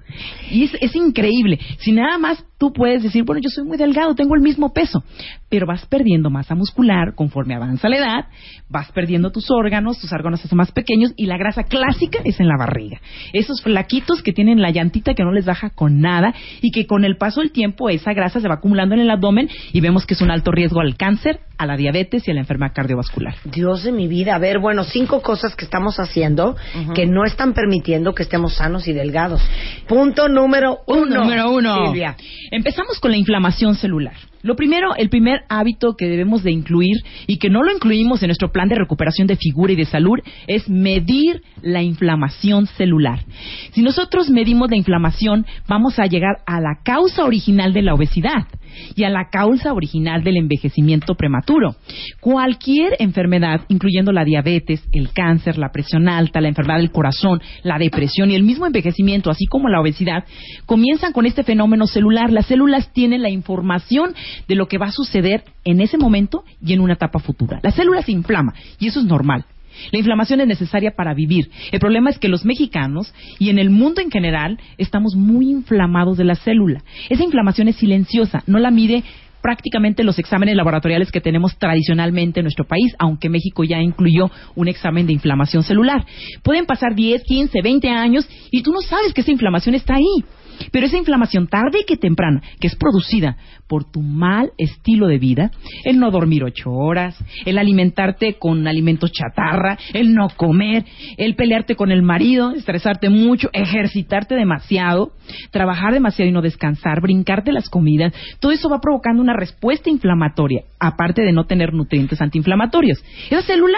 Y 0.49 0.63
es, 0.63 0.71
es 0.81 0.95
increíble. 0.95 1.59
Si 1.79 1.91
nada 1.91 2.17
más 2.17 2.43
tú 2.61 2.71
puedes 2.71 3.01
decir, 3.01 3.23
bueno, 3.23 3.41
yo 3.43 3.49
soy 3.49 3.63
muy 3.63 3.75
delgado, 3.75 4.13
tengo 4.13 4.35
el 4.35 4.41
mismo 4.41 4.71
peso, 4.71 5.03
pero 5.49 5.65
vas 5.65 5.83
perdiendo 5.87 6.29
masa 6.29 6.53
muscular 6.53 7.15
conforme 7.15 7.55
avanza 7.55 7.89
la 7.89 7.97
edad, 7.97 8.25
vas 8.69 8.91
perdiendo 8.91 9.31
tus 9.31 9.49
órganos, 9.49 9.97
tus 9.99 10.13
órganos 10.13 10.41
se 10.41 10.45
hacen 10.45 10.59
más 10.59 10.71
pequeños 10.71 11.11
y 11.17 11.25
la 11.25 11.39
grasa 11.39 11.63
clásica 11.63 12.19
es 12.23 12.39
en 12.39 12.47
la 12.47 12.57
barriga. 12.59 13.01
Esos 13.33 13.63
flaquitos 13.63 14.21
que 14.21 14.31
tienen 14.31 14.61
la 14.61 14.69
llantita 14.69 15.15
que 15.15 15.23
no 15.23 15.31
les 15.31 15.45
baja 15.45 15.71
con 15.71 16.01
nada 16.01 16.35
y 16.61 16.69
que 16.69 16.85
con 16.85 17.03
el 17.03 17.17
paso 17.17 17.41
del 17.41 17.51
tiempo 17.51 17.89
esa 17.89 18.13
grasa 18.13 18.39
se 18.39 18.47
va 18.47 18.55
acumulando 18.55 18.93
en 18.93 19.01
el 19.01 19.09
abdomen 19.09 19.49
y 19.73 19.81
vemos 19.81 20.05
que 20.05 20.13
es 20.13 20.21
un 20.21 20.29
alto 20.29 20.51
riesgo 20.51 20.81
al 20.81 20.95
cáncer, 20.97 21.39
a 21.57 21.65
la 21.65 21.77
diabetes 21.77 22.27
y 22.27 22.31
a 22.31 22.35
la 22.35 22.41
enfermedad 22.41 22.73
cardiovascular. 22.75 23.35
Dios 23.45 23.83
de 23.83 23.91
mi 23.91 24.07
vida. 24.07 24.35
A 24.35 24.39
ver, 24.39 24.59
bueno, 24.59 24.83
cinco 24.83 25.23
cosas 25.23 25.55
que 25.55 25.65
estamos 25.65 25.99
haciendo 25.99 26.55
que 26.93 27.07
no 27.07 27.25
están 27.25 27.53
permitiendo 27.53 28.13
que 28.13 28.21
estemos 28.21 28.55
sanos 28.55 28.87
y 28.87 28.93
delgados. 28.93 29.41
Punto 29.87 30.27
número 30.27 30.79
uno. 30.85 31.23
Número 31.23 31.51
uno. 31.51 31.87
Silvia. 31.87 32.15
Empezamos 32.51 32.99
con 32.99 33.11
la 33.11 33.17
inflamación 33.17 33.75
celular. 33.75 34.15
Lo 34.43 34.55
primero, 34.55 34.95
el 34.95 35.09
primer 35.09 35.41
hábito 35.49 35.95
que 35.95 36.07
debemos 36.07 36.43
de 36.43 36.51
incluir 36.51 36.97
y 37.27 37.37
que 37.37 37.49
no 37.49 37.63
lo 37.63 37.71
incluimos 37.71 38.21
en 38.23 38.27
nuestro 38.27 38.51
plan 38.51 38.69
de 38.69 38.75
recuperación 38.75 39.27
de 39.27 39.35
figura 39.35 39.73
y 39.73 39.75
de 39.75 39.85
salud 39.85 40.19
es 40.47 40.69
medir 40.69 41.41
la 41.61 41.81
inflamación 41.81 42.67
celular. 42.67 43.25
Si 43.71 43.81
nosotros 43.81 44.29
medimos 44.29 44.69
la 44.69 44.77
inflamación, 44.77 45.45
vamos 45.67 45.99
a 45.99 46.05
llegar 46.05 46.37
a 46.45 46.59
la 46.59 46.79
causa 46.83 47.25
original 47.25 47.73
de 47.73 47.81
la 47.81 47.93
obesidad 47.93 48.47
y 48.95 49.03
a 49.03 49.09
la 49.09 49.29
causa 49.29 49.73
original 49.73 50.23
del 50.23 50.37
envejecimiento 50.37 51.15
prematuro. 51.15 51.75
Cualquier 52.19 52.95
enfermedad, 52.99 53.61
incluyendo 53.67 54.11
la 54.11 54.23
diabetes, 54.23 54.83
el 54.91 55.11
cáncer, 55.11 55.57
la 55.57 55.71
presión 55.71 56.07
alta, 56.07 56.41
la 56.41 56.47
enfermedad 56.47 56.79
del 56.79 56.91
corazón, 56.91 57.41
la 57.63 57.77
depresión 57.77 58.31
y 58.31 58.35
el 58.35 58.43
mismo 58.43 58.65
envejecimiento, 58.65 59.29
así 59.29 59.45
como 59.45 59.69
la 59.69 59.81
obesidad, 59.81 60.23
comienzan 60.65 61.13
con 61.13 61.25
este 61.25 61.43
fenómeno 61.43 61.85
celular. 61.85 62.31
Las 62.31 62.47
células 62.47 62.91
tienen 62.93 63.21
la 63.21 63.29
información 63.29 64.13
de 64.47 64.55
lo 64.55 64.67
que 64.67 64.77
va 64.77 64.87
a 64.87 64.91
suceder 64.91 65.43
en 65.63 65.81
ese 65.81 65.97
momento 65.97 66.43
y 66.63 66.73
en 66.73 66.81
una 66.81 66.93
etapa 66.93 67.19
futura. 67.19 67.59
La 67.63 67.71
célula 67.71 68.01
se 68.01 68.11
inflama 68.11 68.53
y 68.79 68.87
eso 68.87 68.99
es 68.99 69.05
normal. 69.05 69.45
La 69.91 69.99
inflamación 69.99 70.41
es 70.41 70.47
necesaria 70.47 70.91
para 70.91 71.13
vivir. 71.13 71.49
El 71.71 71.79
problema 71.79 72.09
es 72.09 72.19
que 72.19 72.27
los 72.27 72.45
mexicanos 72.45 73.13
y 73.39 73.49
en 73.49 73.59
el 73.59 73.69
mundo 73.69 74.01
en 74.01 74.11
general 74.11 74.59
estamos 74.77 75.15
muy 75.15 75.49
inflamados 75.49 76.17
de 76.17 76.25
la 76.25 76.35
célula. 76.35 76.83
Esa 77.09 77.23
inflamación 77.23 77.67
es 77.67 77.77
silenciosa, 77.77 78.43
no 78.47 78.59
la 78.59 78.71
mide 78.71 79.03
prácticamente 79.41 80.03
los 80.03 80.19
exámenes 80.19 80.55
laboratoriales 80.55 81.11
que 81.11 81.19
tenemos 81.19 81.57
tradicionalmente 81.57 82.39
en 82.39 82.43
nuestro 82.43 82.65
país, 82.65 82.95
aunque 82.99 83.29
México 83.29 83.63
ya 83.63 83.81
incluyó 83.81 84.29
un 84.55 84.67
examen 84.67 85.07
de 85.07 85.13
inflamación 85.13 85.63
celular. 85.63 86.05
Pueden 86.43 86.65
pasar 86.65 86.93
10, 86.95 87.23
15, 87.23 87.61
20 87.61 87.89
años 87.89 88.29
y 88.51 88.61
tú 88.61 88.71
no 88.71 88.81
sabes 88.81 89.13
que 89.13 89.21
esa 89.21 89.31
inflamación 89.31 89.75
está 89.75 89.95
ahí. 89.95 90.23
Pero 90.71 90.85
esa 90.85 90.97
inflamación 90.97 91.47
tarde 91.47 91.85
que 91.87 91.97
temprana, 91.97 92.41
que 92.59 92.67
es 92.67 92.75
producida 92.75 93.37
por 93.67 93.89
tu 93.89 94.01
mal 94.01 94.51
estilo 94.57 95.07
de 95.07 95.17
vida, 95.17 95.51
el 95.85 95.99
no 95.99 96.11
dormir 96.11 96.43
ocho 96.43 96.71
horas, 96.71 97.17
el 97.45 97.57
alimentarte 97.57 98.35
con 98.35 98.67
alimentos 98.67 99.11
chatarra, 99.11 99.77
el 99.93 100.13
no 100.13 100.27
comer, 100.35 100.85
el 101.17 101.35
pelearte 101.35 101.75
con 101.75 101.91
el 101.91 102.01
marido, 102.01 102.51
estresarte 102.51 103.09
mucho, 103.09 103.49
ejercitarte 103.53 104.35
demasiado, 104.35 105.13
trabajar 105.51 105.93
demasiado 105.93 106.29
y 106.29 106.33
no 106.33 106.41
descansar, 106.41 107.01
brincarte 107.01 107.51
las 107.51 107.69
comidas, 107.69 108.13
todo 108.39 108.51
eso 108.51 108.69
va 108.69 108.79
provocando 108.81 109.21
una 109.21 109.33
respuesta 109.33 109.89
inflamatoria, 109.89 110.63
aparte 110.79 111.21
de 111.21 111.31
no 111.31 111.45
tener 111.45 111.73
nutrientes 111.73 112.21
antiinflamatorios. 112.21 113.03
Esa 113.29 113.41
célula 113.41 113.77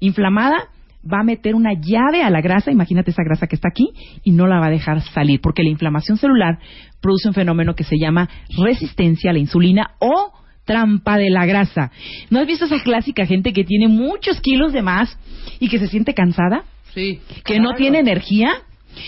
inflamada 0.00 0.68
va 1.04 1.20
a 1.20 1.24
meter 1.24 1.54
una 1.54 1.72
llave 1.74 2.22
a 2.22 2.30
la 2.30 2.40
grasa, 2.40 2.70
imagínate 2.70 3.10
esa 3.10 3.22
grasa 3.24 3.46
que 3.46 3.56
está 3.56 3.68
aquí, 3.68 3.90
y 4.22 4.32
no 4.32 4.46
la 4.46 4.58
va 4.58 4.66
a 4.66 4.70
dejar 4.70 5.00
salir, 5.00 5.40
porque 5.40 5.62
la 5.62 5.70
inflamación 5.70 6.18
celular 6.18 6.58
produce 7.00 7.28
un 7.28 7.34
fenómeno 7.34 7.74
que 7.74 7.84
se 7.84 7.96
llama 7.98 8.28
resistencia 8.58 9.30
a 9.30 9.32
la 9.32 9.38
insulina 9.38 9.92
o 9.98 10.32
trampa 10.64 11.16
de 11.16 11.30
la 11.30 11.46
grasa. 11.46 11.90
¿No 12.28 12.40
has 12.40 12.46
visto 12.46 12.66
esa 12.66 12.82
clásica 12.82 13.26
gente 13.26 13.52
que 13.52 13.64
tiene 13.64 13.88
muchos 13.88 14.40
kilos 14.40 14.72
de 14.72 14.82
más 14.82 15.18
y 15.58 15.68
que 15.68 15.78
se 15.78 15.88
siente 15.88 16.14
cansada? 16.14 16.64
Sí. 16.94 17.20
Que 17.44 17.58
no 17.58 17.74
tiene 17.74 17.98
energía, 17.98 18.52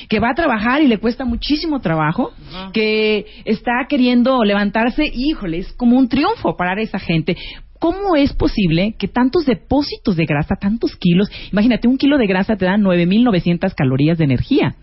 que 0.09 0.21
va 0.21 0.31
a 0.31 0.35
trabajar 0.35 0.83
y 0.83 0.89
le 0.89 0.99
cuesta 0.99 1.25
muchísimo 1.25 1.81
trabajo, 1.81 2.33
que 2.73 3.27
está 3.45 3.73
queriendo 3.89 4.43
levantarse, 4.45 5.05
híjole, 5.13 5.59
es 5.59 5.73
como 5.75 5.99
un 5.99 6.09
triunfo 6.09 6.57
para 6.57 6.81
esa 6.81 6.99
gente. 6.99 7.37
¿Cómo 7.83 8.15
es 8.15 8.33
posible 8.33 8.95
que 8.97 9.09
tantos 9.09 9.45
depósitos 9.45 10.15
de 10.15 10.25
grasa, 10.25 10.55
tantos 10.55 10.95
kilos, 10.95 11.29
imagínate, 11.51 11.89
un 11.89 11.99
kilo 11.99 12.17
de 12.17 12.29
grasa 12.29 12.55
te 12.55 12.65
da 12.65 12.77
9.900 12.77 13.75
calorías 13.75 14.19
de 14.19 14.25
energía? 14.25 14.77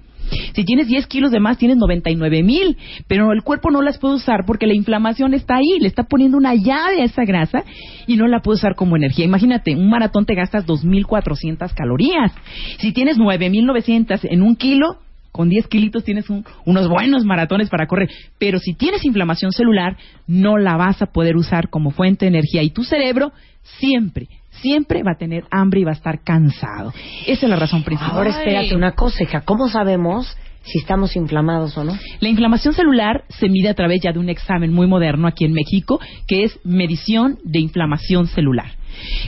Si 0.54 0.66
tienes 0.66 0.90
10 0.90 1.08
kilos 1.08 1.32
de 1.32 1.40
más, 1.40 1.58
tienes 1.58 1.78
99.000, 1.78 2.76
pero 3.08 3.32
el 3.32 3.42
cuerpo 3.42 3.72
no 3.72 3.82
las 3.82 4.00
puede 4.00 4.16
usar 4.16 4.44
porque 4.46 4.68
la 4.68 4.76
inflamación 4.76 5.34
está 5.34 5.56
ahí, 5.56 5.80
le 5.80 5.88
está 5.88 6.04
poniendo 6.04 6.36
una 6.36 6.56
llave 6.56 7.02
a 7.02 7.06
esa 7.06 7.24
grasa 7.24 7.64
y 8.06 8.18
no 8.18 8.28
la 8.28 8.42
puede 8.42 8.58
usar 8.58 8.76
como 8.76 8.98
energía. 8.98 9.24
Imagínate, 9.24 9.78
un 9.78 9.90
maratón 9.90 10.26
te 10.26 10.36
gastas 10.36 10.68
2.400 10.68 11.74
calorías. 11.74 12.34
Si 12.80 12.92
tienes 12.92 13.18
9.900 13.18 14.28
en 14.30 14.42
un 14.42 14.58
kilo, 14.58 14.98
con 15.32 15.50
10 15.50 15.68
kilitos 15.68 16.04
tienes 16.04 16.30
un- 16.30 16.46
unos 16.66 16.88
buenos 16.88 17.24
maratones 17.26 17.70
para 17.70 17.88
correr. 17.88 18.10
Pero 18.38 18.60
si 18.60 18.74
tienes 18.74 19.06
inflamación 19.06 19.52
celular, 19.52 19.98
no 20.28 20.58
la 20.58 20.76
vas 20.78 21.02
a 21.02 21.08
poder 21.08 21.36
usar 21.36 21.70
como 21.70 21.92
fuente 21.92 22.26
de 22.26 22.30
energía. 22.30 22.64
Y 22.64 22.72
tu 22.72 22.84
cerebro 22.84 23.32
siempre, 23.80 24.28
siempre 24.50 25.04
va 25.04 25.12
a 25.14 25.18
tener 25.18 25.44
hambre 25.52 25.82
y 25.82 25.84
va 25.84 25.92
a 25.92 25.96
estar 25.96 26.24
cansado. 26.24 26.94
Esa 27.28 27.46
es 27.46 27.50
la 27.50 27.56
razón 27.56 27.84
principal. 27.84 28.16
Ahora 28.18 28.30
espérate 28.32 28.76
una 28.76 28.94
cosa, 28.94 29.24
hija. 29.24 29.42
¿Cómo 29.42 29.68
sabemos 29.70 30.36
si 30.64 30.80
estamos 30.80 31.16
inflamados 31.16 31.78
o 31.78 31.84
no? 31.84 31.98
La 32.20 32.30
inflamación 32.30 32.74
celular 32.74 33.24
se 33.30 33.48
mide 33.50 33.70
a 33.70 33.74
través 33.76 34.02
ya 34.04 34.12
de 34.12 34.20
un 34.20 34.30
examen 34.30 34.74
muy 34.74 34.88
moderno 34.88 35.28
aquí 35.28 35.46
en 35.46 35.54
México, 35.54 36.00
que 36.28 36.44
es 36.44 36.60
medición 36.64 37.38
de 37.44 37.60
inflamación 37.60 38.28
celular. 38.28 38.72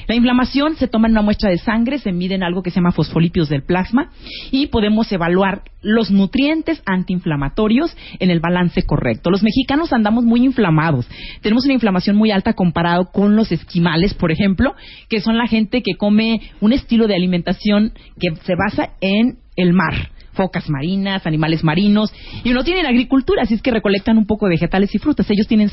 La 0.08 0.16
inflamación 0.16 0.76
se 0.76 0.88
toma 0.88 1.08
en 1.08 1.14
una 1.14 1.22
muestra 1.22 1.50
de 1.50 1.58
sangre, 1.58 2.00
se 2.00 2.12
mide 2.12 2.36
en 2.36 2.44
algo 2.44 2.64
que 2.64 2.72
se 2.72 2.78
llama 2.78 2.92
fosfolípidos 2.92 3.50
del 3.50 3.64
plasma 3.64 4.12
y 4.52 4.68
podemos 4.68 5.12
evaluar 5.12 5.64
los 5.82 6.12
nutrientes 6.12 6.82
antiinflamatorios 6.86 7.96
en 8.20 8.30
el 8.30 8.40
balance 8.40 8.84
correcto. 8.84 9.32
Los 9.32 9.44
mexicanos 9.44 9.94
andamos 9.94 10.24
muy 10.24 10.44
inflamados. 10.44 11.08
Tenemos 11.42 11.66
una 11.66 11.74
inflamación 11.74 12.16
muy 12.16 12.32
alta 12.32 12.54
comparado 12.54 13.12
con 13.12 13.36
los 13.36 13.52
esquimales, 13.52 14.14
por 14.14 14.32
ejemplo, 14.32 14.76
que 15.10 15.22
son 15.22 15.38
la 15.38 15.48
gente 15.48 15.82
que 15.82 15.96
come 15.98 16.42
un 16.60 16.74
estilo 16.74 17.08
de 17.08 17.16
alimentación 17.16 17.94
que 18.20 18.36
se 18.44 18.56
basa 18.56 18.92
en 19.02 19.40
el 19.56 19.74
mar 19.74 20.12
focas 20.34 20.70
marinas, 20.70 21.26
animales 21.26 21.64
marinos, 21.64 22.14
y 22.44 22.52
no 22.52 22.64
tienen 22.64 22.86
agricultura, 22.86 23.44
así 23.44 23.56
es 23.56 23.62
que 23.62 23.72
recolectan 23.72 24.18
un 24.18 24.26
poco 24.26 24.46
de 24.46 24.52
vegetales 24.52 24.94
y 24.96 24.98
frutas. 24.98 25.30
Ellos 25.30 25.48
tienen 25.48 25.70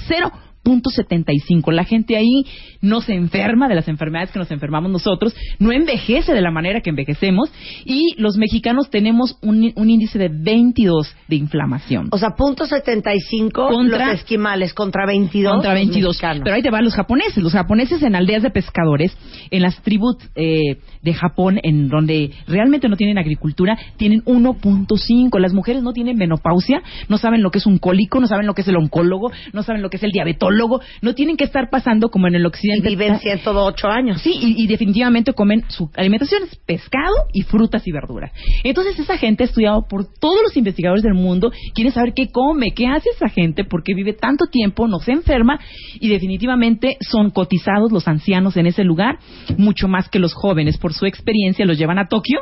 0.75. 0.65 1.73
La 1.73 1.85
gente 1.85 2.17
ahí 2.17 2.45
no 2.81 3.01
se 3.01 3.15
enferma 3.15 3.69
de 3.69 3.75
las 3.75 3.89
enfermedades 3.89 4.31
que 4.31 4.39
nos 4.39 4.51
enfermamos 4.51 4.91
nosotros, 4.91 5.35
no 5.59 5.73
envejece 5.73 6.33
de 6.33 6.41
la 6.41 6.51
manera 6.51 6.81
que 6.81 6.91
envejecemos, 6.91 7.51
y 7.85 8.15
los 8.19 8.37
mexicanos 8.37 8.91
tenemos 8.91 9.37
un, 9.43 9.73
un 9.75 9.91
índice 9.91 10.19
de 10.19 10.29
22 10.29 11.15
de 11.29 11.37
inflamación. 11.37 12.09
O 12.11 12.19
sea, 12.19 12.31
punto 12.37 12.67
75 12.67 13.69
Contra- 13.69 14.07
los 14.07 14.15
esquimales 14.21 14.75
contra 14.75 15.07
22 15.07 15.53
contra 15.53 15.71
los 15.75 15.81
22. 15.81 16.09
mexicanos. 16.15 16.43
Pero 16.45 16.57
ahí 16.57 16.63
te 16.63 16.71
van 16.71 16.85
los 16.85 16.95
japoneses. 16.95 17.43
Los 17.43 17.53
japoneses 17.53 18.03
en 18.03 18.15
aldeas 18.15 18.43
de 18.43 18.51
pescadores, 18.51 19.17
en 19.51 19.63
las 19.63 19.81
tribus 19.83 20.17
eh, 20.35 20.79
de 21.03 21.15
Japón, 21.15 21.59
en 21.63 21.89
donde 21.89 22.31
realmente 22.47 22.89
no 22.89 22.97
tienen 22.97 23.19
agricultura, 23.19 23.77
tienen 23.97 24.23
1.5. 24.25 25.39
Las 25.39 25.53
mujeres 25.55 25.83
no 25.83 25.93
tienen 25.93 26.17
menopausia, 26.17 26.83
no 27.09 27.19
saben 27.19 27.43
lo 27.43 27.51
que 27.51 27.59
es 27.59 27.67
un 27.67 27.79
cólico, 27.79 28.21
no 28.21 28.27
saben 28.27 28.47
lo 28.47 28.55
que 28.55 28.63
es 28.63 28.69
el 28.69 28.77
oncólogo, 28.77 29.31
no 29.53 29.63
saben 29.63 29.83
lo 29.83 29.91
que 29.91 29.97
es 29.97 30.03
el 30.03 30.11
diabetólogo, 30.13 30.58
no 31.03 31.15
tienen 31.15 31.37
que 31.37 31.45
estar 31.45 31.71
pasando 31.71 32.09
como 32.09 32.27
en 32.27 32.35
el 32.35 32.43
y 32.43 32.47
occidente. 32.47 32.89
viven 32.89 33.19
108 33.19 33.89
años. 33.89 34.21
Sí, 34.23 34.33
y, 34.41 34.63
y 34.63 34.67
definitivamente 34.67 35.33
comen 35.33 35.65
su 35.69 35.91
alimentación 35.95 36.43
es 36.45 36.57
pescado 36.57 37.15
y 37.33 37.43
frutas 37.43 37.87
y 37.87 37.93
verduras. 37.93 38.33
Entonces 38.65 38.99
esa 38.99 39.17
gente 39.19 39.45
ha 39.45 39.47
estudiado 39.47 39.87
por 39.89 40.07
todos 40.19 40.43
los 40.43 40.57
investigadores 40.57 41.03
del 41.03 41.15
mundo, 41.15 41.53
quiere 41.75 41.91
saber 41.91 42.13
qué 42.15 42.31
come, 42.31 42.73
qué 42.75 42.87
hace 42.87 43.11
esa 43.11 43.29
gente, 43.29 43.65
por 43.65 43.83
qué 43.83 43.95
vive 43.95 44.13
tanto 44.13 44.47
tiempo, 44.47 44.89
no 44.89 44.99
se 44.99 45.13
enferma 45.13 45.59
y 46.01 46.09
definitivamente 46.09 46.97
son 47.01 47.31
cotizados 47.31 47.93
los 47.93 48.09
ancianos 48.09 48.57
en 48.57 48.67
ese 48.67 48.85
lugar, 48.85 49.19
mucho 49.57 49.89
más 49.89 50.09
que 50.09 50.19
los 50.19 50.35
jóvenes. 50.35 50.79
Por 50.79 50.93
su 50.93 51.07
experiencia 51.07 51.67
los 51.67 51.79
llevan 51.79 51.99
a 51.99 52.09
Tokio 52.09 52.41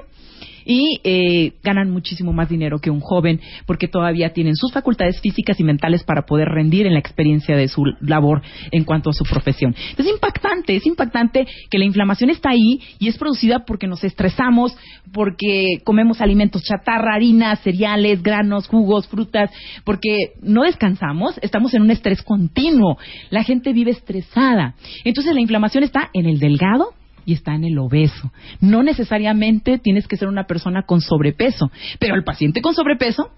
y 0.67 1.01
eh, 1.05 1.53
ganan 1.63 1.91
muchísimo 1.91 2.33
más 2.33 2.49
dinero 2.49 2.81
que 2.81 2.91
un 2.91 3.01
joven 3.01 3.41
porque 3.67 3.89
todavía 3.89 4.33
tienen 4.33 4.57
sus 4.57 4.73
facultades 4.73 5.21
físicas 5.21 5.59
y 5.61 5.65
mentales 5.65 6.03
para 6.03 6.23
poder 6.23 6.49
rendir 6.49 6.87
en 6.87 6.93
la 6.93 6.99
experiencia 6.99 7.57
de 7.57 7.69
su 7.69 7.85
labor 8.01 8.43
en 8.73 8.85
cuanto 8.85 9.11
a 9.11 9.13
su 9.13 9.25
profesión. 9.25 9.75
Es 9.97 10.07
impactante, 10.07 10.77
es 10.77 10.85
impactante 10.85 11.47
que 11.71 11.79
la 11.79 11.85
inflamación 11.85 12.31
está 12.31 12.51
ahí 12.51 12.81
y 12.99 13.09
es 13.09 13.17
producida 13.17 13.61
porque 13.65 13.87
nos 13.87 14.03
estresamos, 14.03 14.77
porque 15.13 15.79
comemos 15.85 16.21
alimentos 16.21 16.65
chatarra, 16.65 17.15
harinas, 17.15 17.61
cereales, 17.61 18.23
granos, 18.23 18.67
jugos, 18.67 19.07
frutas, 19.07 19.51
porque 19.85 20.33
no 20.43 20.65
descansamos, 20.65 21.39
estamos 21.43 21.73
en 21.75 21.83
un 21.83 21.91
estrés 21.93 22.23
continuo. 22.23 22.99
La 23.31 23.45
gente 23.45 23.73
vive 23.73 23.93
estresada. 23.93 24.75
Entonces 25.05 25.33
la 25.35 25.41
inflamación 25.41 25.85
está 25.85 26.11
en 26.13 26.27
el 26.27 26.41
delgado 26.41 26.95
y 27.27 27.35
está 27.35 27.55
en 27.55 27.65
el 27.65 27.79
obeso. 27.79 28.33
No 28.61 28.83
necesariamente 28.83 29.79
tienes 29.79 30.07
que 30.07 30.17
ser 30.17 30.29
una 30.29 30.45
persona 30.45 30.85
con 30.85 31.03
sobrepeso, 31.03 31.71
pero 31.99 32.15
el 32.15 32.25
paciente 32.25 32.63
con 32.63 32.75
sobrepeso 32.75 33.31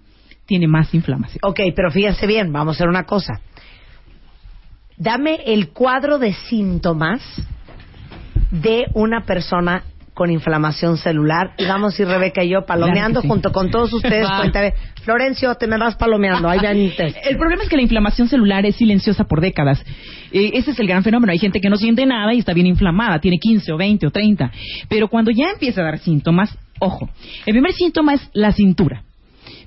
tiene 0.47 0.69
más 0.69 0.95
inflamación. 0.95 1.41
Ok, 1.43 1.61
pero 1.75 1.91
fíjense 1.91 2.27
bien, 2.27 2.53
vamos 2.53 2.75
a 2.75 2.77
hacer 2.77 2.89
una 2.89 3.05
cosa. 3.05 3.41
Dame 4.97 5.41
el 5.47 5.71
cuadro 5.71 6.19
de 6.19 6.33
síntomas 6.33 7.23
de 8.51 8.87
una 8.95 9.25
persona 9.25 9.85
con 10.19 10.33
inflamación 10.33 10.97
celular 10.97 11.53
y 11.57 11.65
vamos 11.65 11.99
ir 12.01 12.09
Rebeca 12.09 12.43
y 12.43 12.49
yo 12.49 12.67
palomeando 12.67 13.21
Claro 13.21 13.23
que 13.23 13.23
sí. 13.23 13.29
junto 13.29 13.53
con 13.53 13.71
todos 13.71 13.93
ustedes. 13.93 14.27
Cuéntame, 14.29 14.75
Florencio, 15.05 15.55
te 15.55 15.69
me 15.69 15.79
vas 15.79 15.95
palomeando. 15.95 16.49
Ahí. 16.49 16.59
El 16.99 17.37
problema 17.37 17.63
es 17.63 17.69
que 17.69 17.77
la 17.77 17.83
inflamación 17.83 18.27
celular 18.27 18.67
es 18.67 18.75
silenciosa 18.75 19.23
por 19.23 19.41
décadas. 19.41 19.81
Eh, 20.33 20.51
ese 20.55 20.73
es 20.73 20.81
el 20.81 20.89
gran 20.89 21.05
fenómeno. 21.05 21.31
Hay 21.31 21.39
gente 21.39 21.61
que 21.61 21.71
no 21.71 21.77
siente 21.77 22.05
nada 22.05 22.35
y 22.35 22.41
está 22.41 22.53
bien 22.53 22.67
inflamada, 22.67 23.21
tiene 23.21 23.39
15 23.39 23.73
o 23.73 23.77
20 23.77 24.09
o 24.09 24.11
30. 24.11 24.51
Pero 24.89 25.07
cuando 25.07 25.31
ya 25.31 25.51
empieza 25.51 25.83
a 25.83 25.85
dar 25.85 26.01
síntomas, 26.01 26.59
ojo, 26.81 27.09
el 27.47 27.53
primer 27.53 27.73
síntoma 27.75 28.15
es 28.15 28.29
la 28.33 28.51
cintura. 28.51 29.05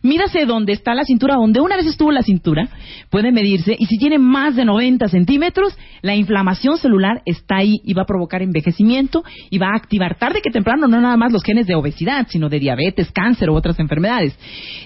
Mídase 0.03 0.45
dónde 0.45 0.73
está 0.73 0.95
la 0.95 1.03
cintura, 1.03 1.35
donde 1.35 1.61
una 1.61 1.75
vez 1.75 1.85
estuvo 1.85 2.11
la 2.11 2.23
cintura, 2.23 2.69
puede 3.09 3.31
medirse, 3.31 3.75
y 3.77 3.85
si 3.85 3.97
tiene 3.97 4.17
más 4.17 4.55
de 4.55 4.65
90 4.65 5.07
centímetros, 5.07 5.77
la 6.01 6.15
inflamación 6.15 6.77
celular 6.77 7.21
está 7.25 7.57
ahí 7.57 7.81
y 7.83 7.93
va 7.93 8.03
a 8.03 8.05
provocar 8.05 8.41
envejecimiento 8.41 9.23
y 9.49 9.57
va 9.59 9.67
a 9.67 9.77
activar 9.77 10.15
tarde 10.15 10.41
que 10.41 10.49
temprano 10.49 10.87
no 10.87 10.99
nada 10.99 11.17
más 11.17 11.31
los 11.31 11.43
genes 11.43 11.67
de 11.67 11.75
obesidad, 11.75 12.27
sino 12.29 12.49
de 12.49 12.59
diabetes, 12.59 13.11
cáncer 13.11 13.49
u 13.49 13.55
otras 13.55 13.79
enfermedades. 13.79 14.37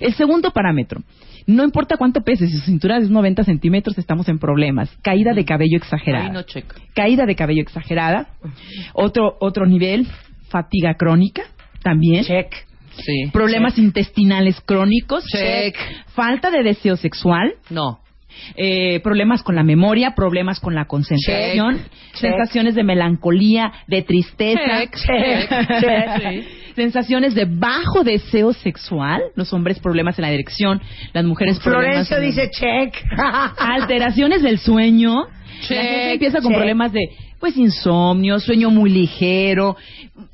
El 0.02 0.14
segundo 0.16 0.52
parámetro, 0.52 1.02
no 1.48 1.64
importa 1.64 1.96
cuánto 1.98 2.22
pese, 2.22 2.48
si 2.48 2.58
su 2.58 2.66
cintura 2.66 2.98
es 2.98 3.10
90 3.10 3.44
centímetros, 3.44 3.98
estamos 3.98 4.28
en 4.30 4.40
problemas. 4.40 4.90
Caída 5.02 5.34
de 5.34 5.46
cabello 5.46 5.78
exagerada 5.78 6.26
Ahí 6.26 6.32
no 6.32 6.44
caída 6.94 7.26
de 7.26 7.36
cabello 7.36 7.62
exagerada. 7.62 8.30
Otro, 8.94 9.38
otro 9.40 9.66
nivel, 9.66 10.08
fatiga 10.50 10.96
crónica, 10.96 11.44
también. 11.84 12.24
Check. 12.24 12.65
Sí. 12.98 13.30
Problemas 13.32 13.78
intestinales 13.78 14.62
crónicos. 14.62 15.26
Check. 15.26 15.76
Falta 16.14 16.50
de 16.52 16.64
deseo 16.64 16.96
sexual. 16.98 17.56
No. 17.70 18.00
eh, 18.58 19.00
problemas 19.00 19.44
con 19.44 19.56
la 19.56 19.64
memoria, 19.64 20.14
problemas 20.14 20.60
con 20.60 20.76
la 20.76 20.86
concentración, 20.86 21.78
Check. 21.78 22.16
sensaciones 22.16 22.76
de 22.76 22.84
melancolía, 22.84 23.72
de 23.88 24.02
tristeza, 24.02 24.82
Check. 24.82 24.96
Check. 24.96 25.50
Check. 25.82 26.44
sensaciones 26.76 27.34
de 27.36 27.46
bajo 27.46 28.04
deseo 28.04 28.52
sexual, 28.52 29.22
los 29.36 29.54
hombres 29.54 29.80
problemas 29.80 30.20
en 30.20 30.24
la 30.24 30.32
dirección, 30.32 30.82
las 31.14 31.24
mujeres 31.24 31.60
problemas 31.60 32.10
Florencio 32.10 32.20
dice 32.20 32.50
check. 32.52 32.94
alteraciones 33.58 34.44
del 34.44 34.60
sueño, 34.60 35.14
La 35.70 35.82
gente 35.84 36.14
empieza 36.14 36.42
con 36.42 36.52
check. 36.52 36.58
problemas 36.58 36.92
de, 36.92 37.10
pues, 37.40 37.58
insomnio, 37.58 38.40
sueño 38.40 38.70
muy 38.70 38.90
ligero, 38.90 39.76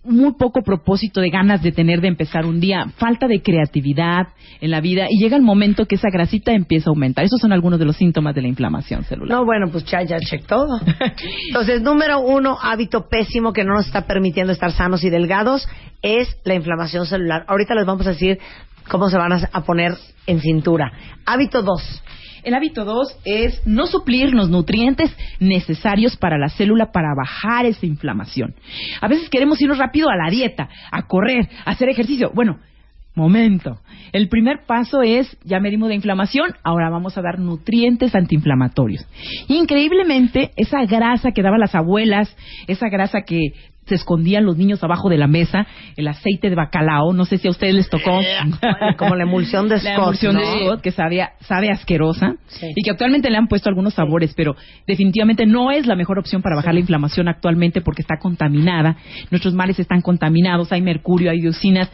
muy 0.04 0.34
poco 0.34 0.62
propósito 0.62 1.22
de 1.22 1.30
ganas 1.30 1.62
de 1.62 1.72
tener 1.72 2.02
de 2.02 2.08
empezar 2.08 2.46
un 2.46 2.60
día, 2.60 2.88
falta 2.98 3.28
de 3.28 3.42
creatividad 3.42 4.28
en 4.60 4.72
la 4.72 4.82
vida 4.82 5.08
y 5.10 5.20
llega 5.20 5.36
el 5.36 5.42
momento 5.42 5.86
que 5.86 5.96
esa 5.96 6.10
grasita 6.12 6.52
empieza 6.52 6.90
a 6.90 6.92
aumentar. 6.92 7.26
Esos 7.26 7.40
son 7.40 7.52
algunos 7.52 7.80
de 7.80 7.86
los 7.86 7.98
síntomas 7.98 8.36
de 8.36 8.42
la 8.42 8.48
inflamación 8.48 9.04
celular. 9.04 9.38
No, 9.38 9.46
bueno, 9.46 9.70
pues 9.72 9.86
ya, 9.86 10.04
ya 10.04 10.20
check 10.20 10.46
todo. 10.46 10.80
Entonces, 11.48 11.82
número 11.82 12.20
uno, 12.20 12.58
hábito 12.62 13.08
pésimo 13.10 13.54
que 13.54 13.64
no 13.64 13.74
nos 13.74 13.88
está 13.88 14.06
permitiendo 14.06 14.54
estar 14.54 14.72
sanos 14.72 15.04
y 15.04 15.10
delgados 15.10 15.68
es 16.02 16.38
la 16.44 16.56
inflamación 16.56 17.06
celular. 17.06 17.46
Ahorita 17.48 17.76
les 17.76 17.86
vamos 17.86 18.06
a 18.08 18.12
decir 18.12 18.40
cómo 18.90 19.10
se 19.10 19.18
van 19.18 19.32
a 19.52 19.64
poner 19.64 19.94
en 20.28 20.40
cintura. 20.40 20.92
Hábito 21.26 21.62
dos. 21.62 22.04
El 22.44 22.54
hábito 22.54 22.86
2 22.86 23.20
es 23.26 23.62
no 23.66 23.86
suplir 23.88 24.34
los 24.34 24.50
nutrientes 24.50 25.16
necesarios 25.39 26.18
para 26.18 26.38
la 26.38 26.50
célula 26.50 26.92
para 26.92 27.14
bajar 27.16 27.66
esa 27.66 27.86
inflamación. 27.86 28.56
A 29.00 29.08
veces 29.08 29.30
queremos 29.30 29.62
irnos 29.62 29.78
rápido 29.78 30.10
a 30.10 30.16
la 30.16 30.30
dieta, 30.30 30.70
a 30.92 31.08
correr, 31.08 31.48
a 31.66 31.72
hacer 31.72 31.89
ejercicio. 31.89 32.32
Bueno, 32.34 32.60
momento. 33.16 33.80
El 34.14 34.28
primer 34.30 34.66
paso 34.66 35.02
es, 35.02 35.38
ya 35.44 35.60
medimos 35.60 35.89
de 35.89 35.96
inflamación, 35.96 36.56
ahora 36.64 36.89
vamos 36.89 37.18
a 37.18 37.22
dar 37.22 37.39
nutrientes 37.39 38.16
antiinflamatorios. 38.16 39.06
Increíblemente, 39.48 40.52
esa 40.56 40.86
grasa 40.86 41.32
que 41.32 41.42
daban 41.42 41.60
las 41.60 41.76
abuelas, 41.76 42.36
esa 42.68 42.89
grasa 42.89 43.22
que 43.22 43.54
se 43.86 43.96
escondían 43.96 44.46
los 44.46 44.58
niños 44.58 44.84
abajo 44.84 45.10
de 45.10 45.18
la 45.18 45.28
mesa, 45.28 45.68
el 45.98 46.08
aceite 46.08 46.50
de 46.50 46.56
bacalao, 46.56 47.14
no 47.14 47.26
sé 47.26 47.38
si 47.38 47.48
a 47.48 47.52
ustedes 47.52 47.74
les 47.74 47.90
tocó. 47.90 48.20
Como 48.98 49.16
la 49.16 49.24
emulsión 49.24 49.68
de 49.68 49.76
La 49.76 49.94
Scott, 49.94 50.04
emulsión 50.04 50.38
de. 50.38 50.44
Scott, 50.66 50.82
que 50.82 50.92
sabe, 50.92 51.28
sabe 51.42 51.70
asquerosa 51.72 52.36
Sí. 52.48 52.68
y 52.76 52.84
que 52.84 52.92
actualmente 52.92 53.30
le 53.30 53.38
han 53.38 53.48
puesto 53.48 53.70
algunos 53.70 53.94
sabores, 53.94 54.34
pero 54.36 54.56
definitivamente 54.88 55.46
no 55.46 55.72
es 55.72 55.88
la 55.88 55.96
mejor 55.96 56.20
opción 56.20 56.42
para 56.42 56.56
bajar 56.56 56.74
la 56.74 56.80
inflamación 56.80 57.28
actualmente 57.28 57.82
porque 57.82 58.02
está 58.02 58.18
contaminada. 58.18 58.98
Nuestros 59.30 59.54
mares 59.54 59.80
están 59.80 60.02
contaminados, 60.02 60.72
hay 60.72 60.82
mercurio, 60.82 61.32
hay 61.32 61.42
dioxinas. 61.42 61.90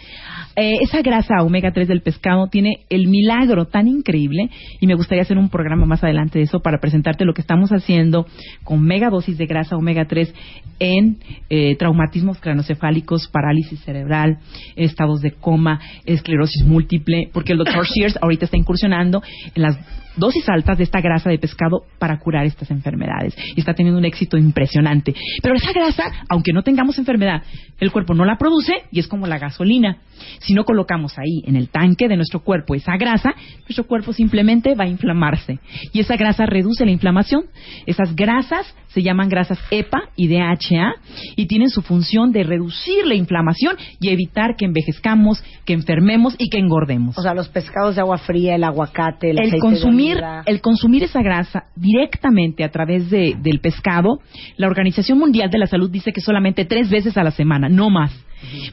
Eh, 0.56 0.80
esa 0.82 1.04
grasa 1.04 1.44
omega 1.44 1.72
3 1.72 1.88
del 1.88 2.02
pescado 2.02 2.48
tiene 2.48 2.80
el 2.90 3.08
milagro 3.08 3.66
tan 3.66 3.88
increíble 3.88 4.50
y 4.80 4.88
me 4.88 4.96
gustaría 4.96 5.22
hacer 5.22 5.38
un 5.38 5.50
programa 5.50 5.86
más 5.86 6.04
adelante 6.04 6.40
de 6.40 6.46
eso 6.46 6.62
para 6.62 6.80
presentarte 6.80 7.26
lo 7.26 7.34
que 7.34 7.42
estamos 7.42 7.70
haciendo 7.72 8.26
con 8.64 8.82
mega 8.82 9.12
dosis 9.12 9.38
de 9.38 9.46
grasa 9.46 9.76
omega 9.78 10.06
3 10.08 10.34
en 10.80 11.18
eh, 11.52 11.76
traumatismos 11.78 12.40
cranocefálicos, 12.40 13.28
parálisis 13.30 13.80
cerebral, 13.82 14.40
estados 14.76 15.22
de 15.22 15.32
coma, 15.32 15.80
esclerosis 16.06 16.66
múltiple, 16.66 17.30
porque 17.32 17.54
el 17.54 17.60
doctor 17.60 17.86
Shears 17.96 18.18
ahorita 18.22 18.46
está 18.46 18.58
incursionando 18.58 19.22
en 19.56 19.62
las 19.62 19.78
dosis 20.18 20.48
altas 20.50 20.78
de 20.78 20.84
esta 20.84 21.00
grasa 21.00 21.30
de 21.30 21.38
pescado 21.38 21.84
para 22.00 22.20
curar 22.20 22.46
estas 22.46 22.72
enfermedades 22.72 23.36
y 23.56 23.60
está 23.60 23.74
teniendo 23.74 24.00
un 24.00 24.06
éxito 24.06 24.38
impresionante. 24.38 25.14
Pero 25.42 25.56
esa 25.56 25.72
grasa, 25.72 26.12
aunque 26.30 26.52
no 26.52 26.64
tengamos 26.64 26.98
enfermedad, 26.98 27.44
el 27.80 27.92
cuerpo 27.92 28.14
no 28.14 28.26
la 28.26 28.38
produce 28.38 28.74
y 28.92 29.00
es 29.00 29.08
como 29.08 29.28
la 29.28 29.38
gasolina. 29.38 30.00
Si 30.40 30.54
no 30.54 30.66
colocamos 30.66 31.18
ahí 31.18 31.44
en 31.46 31.56
el 31.56 31.70
tanque 31.70 32.08
de 32.08 32.16
nuestro 32.16 32.42
cuerpo 32.42 32.76
esa 32.76 32.98
grasa, 32.98 33.36
nuestro 33.62 33.86
cuerpo 33.86 34.12
simplemente 34.12 34.76
va 34.76 34.86
a 34.86 34.90
inflamarse 34.90 35.60
y 35.94 36.00
esa 36.00 36.18
grasa 36.18 36.46
reduce 36.46 36.86
la 36.86 36.92
inflamación. 36.92 37.46
Esas 37.86 38.16
grasas 38.16 38.76
se 38.98 39.04
llaman 39.04 39.30
grasas 39.30 39.60
EPA 39.70 40.10
y 40.16 40.28
DHA 40.28 40.95
y 41.36 41.45
tienen 41.45 41.70
su 41.70 41.84
función 41.84 42.32
de 42.32 42.41
reducir 42.41 43.06
la 43.06 43.14
inflamación 43.14 43.78
y 44.00 44.10
evitar 44.10 44.56
que 44.56 44.66
envejezcamos, 44.66 45.43
que 45.66 45.74
enfermemos 45.74 46.34
y 46.39 46.50
que 46.50 46.58
engordemos. 46.58 47.16
O 47.16 47.22
sea, 47.22 47.36
los 47.36 47.48
pescados 47.48 47.93
de 47.93 48.02
agua 48.02 48.18
fría, 48.18 48.56
el 48.56 48.64
aguacate, 48.64 49.30
el, 49.30 49.38
el 49.38 49.48
aceite 49.50 49.60
consumir 49.60 50.18
de 50.18 50.41
el 50.48 50.62
consumir 50.62 51.04
esa 51.04 51.22
grasa 51.22 51.66
directamente 51.76 52.64
a 52.64 52.72
través 52.72 53.12
de, 53.12 53.36
del 53.39 53.60
pescado 53.60 54.18
la 54.56 54.66
Organización 54.66 55.20
Mundial 55.20 55.52
de 55.52 55.60
la 55.60 55.68
Salud 55.68 55.91
dice 55.91 56.12
que 56.12 56.22
solamente 56.22 56.66
tres 56.66 56.89
veces 56.89 57.18
a 57.18 57.24
la 57.24 57.30
semana 57.30 57.70
no 57.70 57.91
más 57.91 58.12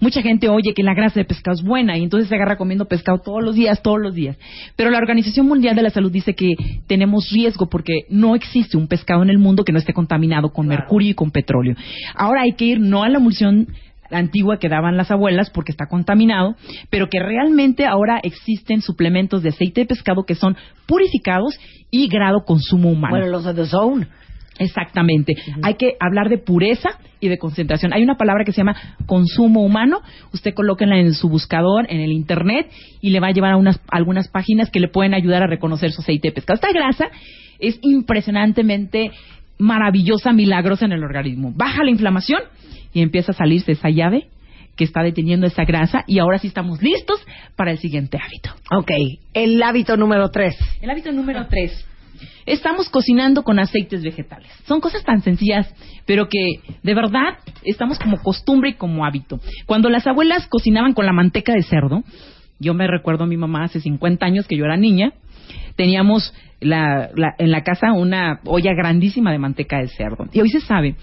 mucha 0.01 0.23
gente 0.23 0.49
oye 0.49 0.75
que 0.75 0.83
la 0.83 0.95
grasa 0.95 1.21
de 1.21 1.25
pescado 1.25 1.55
es 1.55 1.63
buena 1.63 1.97
y 1.97 2.03
entonces 2.03 2.29
se 2.29 2.35
agarra 2.35 2.57
comiendo 2.57 2.87
pescado 2.87 3.19
todos 3.19 3.43
los 3.43 3.55
días 3.55 3.83
todos 3.83 3.99
los 4.01 4.15
días 4.15 4.37
pero 4.77 4.91
la 4.91 4.99
Organización 4.99 5.47
Mundial 5.47 5.77
de 5.77 5.83
la 5.83 5.91
Salud 5.91 6.11
dice 6.11 6.35
que 6.35 6.55
tenemos 6.87 7.31
riesgo 7.31 7.69
porque 7.69 8.03
no 8.09 8.35
existe 8.35 8.77
un 8.77 8.89
pescado 8.89 9.23
en 9.23 9.31
el 9.31 9.39
mundo 9.39 9.65
que 9.65 9.73
no 9.73 9.79
esté 9.79 9.93
contaminado 9.93 10.53
con 10.53 10.67
mercurio 10.67 11.11
y 11.11 11.15
con 11.15 11.31
petróleo 11.31 11.75
ahora 12.15 12.43
hay 12.43 12.53
que 12.53 12.65
ir 12.65 12.81
no 12.81 13.03
a 13.03 13.09
la 13.09 13.19
emulsión 13.19 13.69
antigua 14.11 14.59
que 14.59 14.69
daban 14.69 14.97
las 14.97 15.11
abuelas 15.11 15.51
porque 15.51 15.73
está 15.73 15.87
contaminado, 15.87 16.57
pero 16.91 17.09
que 17.09 17.21
realmente 17.21 17.87
ahora 17.87 18.21
existen 18.23 18.81
suplementos 18.81 19.43
de 19.43 19.51
aceite 19.51 19.83
de 19.83 19.87
pescado 19.87 20.25
que 20.25 20.35
son 20.35 20.57
purificados 20.87 21.59
y 21.91 22.09
grado 22.09 22.45
consumo 22.45 22.91
humano. 22.91 23.17
Bueno, 23.17 23.31
los 23.31 23.45
de 23.45 23.55
The 23.55 23.67
Zone. 23.67 24.07
Exactamente. 24.59 25.35
Hay 25.63 25.75
que 25.75 25.97
hablar 26.01 26.29
de 26.29 26.39
pureza 26.39 26.91
y 27.21 27.29
de 27.29 27.39
concentración. 27.39 27.93
Hay 27.93 28.03
una 28.03 28.17
palabra 28.17 28.45
que 28.45 28.53
se 28.53 28.59
llama 28.59 28.77
consumo 29.07 29.65
humano. 29.65 30.01
Usted 30.33 30.55
colóquenla 30.55 30.99
en 30.99 31.15
su 31.15 31.29
buscador, 31.29 31.87
en 31.89 32.01
el 32.01 32.13
internet, 32.13 32.71
y 33.01 33.11
le 33.11 33.21
va 33.21 33.29
a 33.29 33.33
llevar 33.33 33.53
a 33.53 33.57
unas, 33.57 33.81
algunas 33.89 34.29
páginas 34.29 34.71
que 34.71 34.81
le 34.81 34.89
pueden 34.89 35.15
ayudar 35.15 35.43
a 35.43 35.47
reconocer 35.47 35.91
su 35.93 36.03
aceite 36.03 36.29
de 36.29 36.33
pescado. 36.33 36.55
Esta 36.55 36.73
grasa 36.73 37.09
es 37.59 37.79
impresionantemente 37.83 39.11
maravillosa, 39.59 40.33
milagrosa 40.33 40.85
en 40.85 40.93
el 40.93 41.05
organismo. 41.05 41.53
Baja 41.55 41.85
la 41.85 41.91
inflamación 41.91 42.41
y 42.93 43.03
empieza 43.03 43.33
a 43.33 43.35
salirse 43.35 43.73
esa 43.73 43.91
llave 43.91 44.29
que 44.77 44.85
está 44.85 45.03
deteniendo 45.03 45.47
esa 45.47 45.65
grasa 45.65 46.05
y 46.07 46.19
ahora 46.19 46.39
sí 46.39 46.49
estamos 46.49 46.83
listos 46.83 47.25
para 47.57 47.71
el 47.71 47.79
siguiente 47.79 48.19
hábito. 48.19 48.51
Ok, 48.77 48.91
el 49.33 49.63
hábito 49.63 49.97
número 49.97 50.31
tres. 50.31 50.57
El 50.81 50.91
hábito 50.91 51.13
número 51.13 51.47
tres. 51.49 51.87
Estamos 52.47 52.89
cocinando 52.89 53.43
con 53.43 53.59
aceites 53.59 54.03
vegetales. 54.03 54.51
Son 54.67 54.81
cosas 54.81 55.05
tan 55.05 55.23
sencillas, 55.23 55.73
pero 56.07 56.29
que 56.29 56.61
de 56.83 56.95
verdad 56.95 57.39
estamos 57.63 57.99
como 57.99 58.19
costumbre 58.23 58.71
y 58.71 58.75
como 58.75 59.05
hábito. 59.05 59.41
Cuando 59.67 59.89
las 59.91 60.07
abuelas 60.07 60.47
cocinaban 60.49 60.93
con 60.93 61.07
la 61.07 61.13
manteca 61.13 61.53
de 61.53 61.63
cerdo, 61.63 62.03
yo 62.59 62.75
me 62.75 62.87
recuerdo 62.87 63.25
a 63.25 63.27
mi 63.27 63.37
mamá 63.37 63.65
hace 63.65 63.81
50 63.81 64.25
años 64.25 64.47
que 64.47 64.57
yo 64.57 64.65
era 64.65 64.77
niña, 64.77 65.13
teníamos 65.77 66.33
en 66.61 66.71
la 67.51 67.63
casa 67.63 67.93
una 67.93 68.41
olla 68.47 68.73
grandísima 68.75 69.33
de 69.33 69.39
manteca 69.39 69.79
de 69.79 69.89
cerdo. 69.89 70.27
Y 70.33 70.41
hoy 70.41 70.49
se 70.49 70.61
sabe 70.61 70.97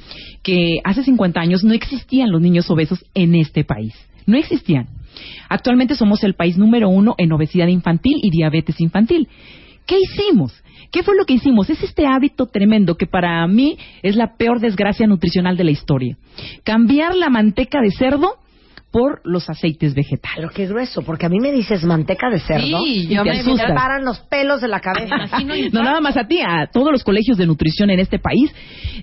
que 0.44 0.80
hace 0.84 1.04
50 1.04 1.40
años 1.40 1.64
no 1.64 1.74
existían 1.74 2.32
los 2.32 2.42
niños 2.42 2.70
obesos 2.70 3.06
en 3.14 3.36
este 3.36 3.64
país. 3.64 3.94
No 4.26 4.38
existían. 4.38 4.88
Actualmente 5.50 5.96
somos 5.96 6.24
el 6.24 6.36
país 6.36 6.58
número 6.58 6.90
uno 6.90 7.16
en 7.18 7.32
obesidad 7.32 7.68
infantil 7.68 8.16
y 8.24 8.30
diabetes 8.32 8.80
infantil. 8.80 9.28
¿Qué 9.86 9.98
hicimos? 10.00 10.54
¿Qué 10.92 11.04
fue 11.04 11.16
lo 11.16 11.26
que 11.26 11.34
hicimos? 11.34 11.70
Es 11.70 11.82
este 11.84 12.06
hábito 12.06 12.48
tremendo 12.48 12.96
que 12.96 13.08
para 13.08 13.46
mí 13.48 13.78
es 14.02 14.16
la 14.16 14.36
peor 14.36 14.60
desgracia 14.60 15.08
nutricional 15.08 15.56
de 15.56 15.64
la 15.64 15.72
historia. 15.72 16.18
Cambiar 16.64 17.16
la 17.16 17.30
manteca 17.30 17.80
de 17.82 17.92
cerdo 17.92 18.41
por 18.92 19.22
los 19.24 19.50
aceites 19.50 19.94
vegetales. 19.96 20.36
Pero 20.36 20.50
qué 20.50 20.68
grueso, 20.68 21.02
porque 21.02 21.26
a 21.26 21.30
mí 21.30 21.40
me 21.40 21.52
dices 21.52 21.84
manteca 21.86 22.30
de 22.30 22.40
cerdo 22.42 22.80
Sí, 22.84 23.08
y 23.08 23.08
yo 23.16 23.24
te 23.24 23.30
me- 23.32 23.40
asustas. 23.40 23.70
me 23.70 23.76
paran 23.76 24.04
los 24.04 24.20
pelos 24.20 24.60
de 24.62 24.68
la 24.68 24.82
cabeza. 24.82 25.16
No 25.72 25.82
nada 25.84 26.02
más 26.02 26.18
a 26.18 26.28
ti, 26.28 26.40
a 26.46 26.68
todos 26.72 26.92
los 26.92 27.04
colegios 27.04 27.38
de 27.38 27.46
nutrición 27.48 27.90
en 27.90 28.00
este 28.02 28.20
país, 28.20 28.54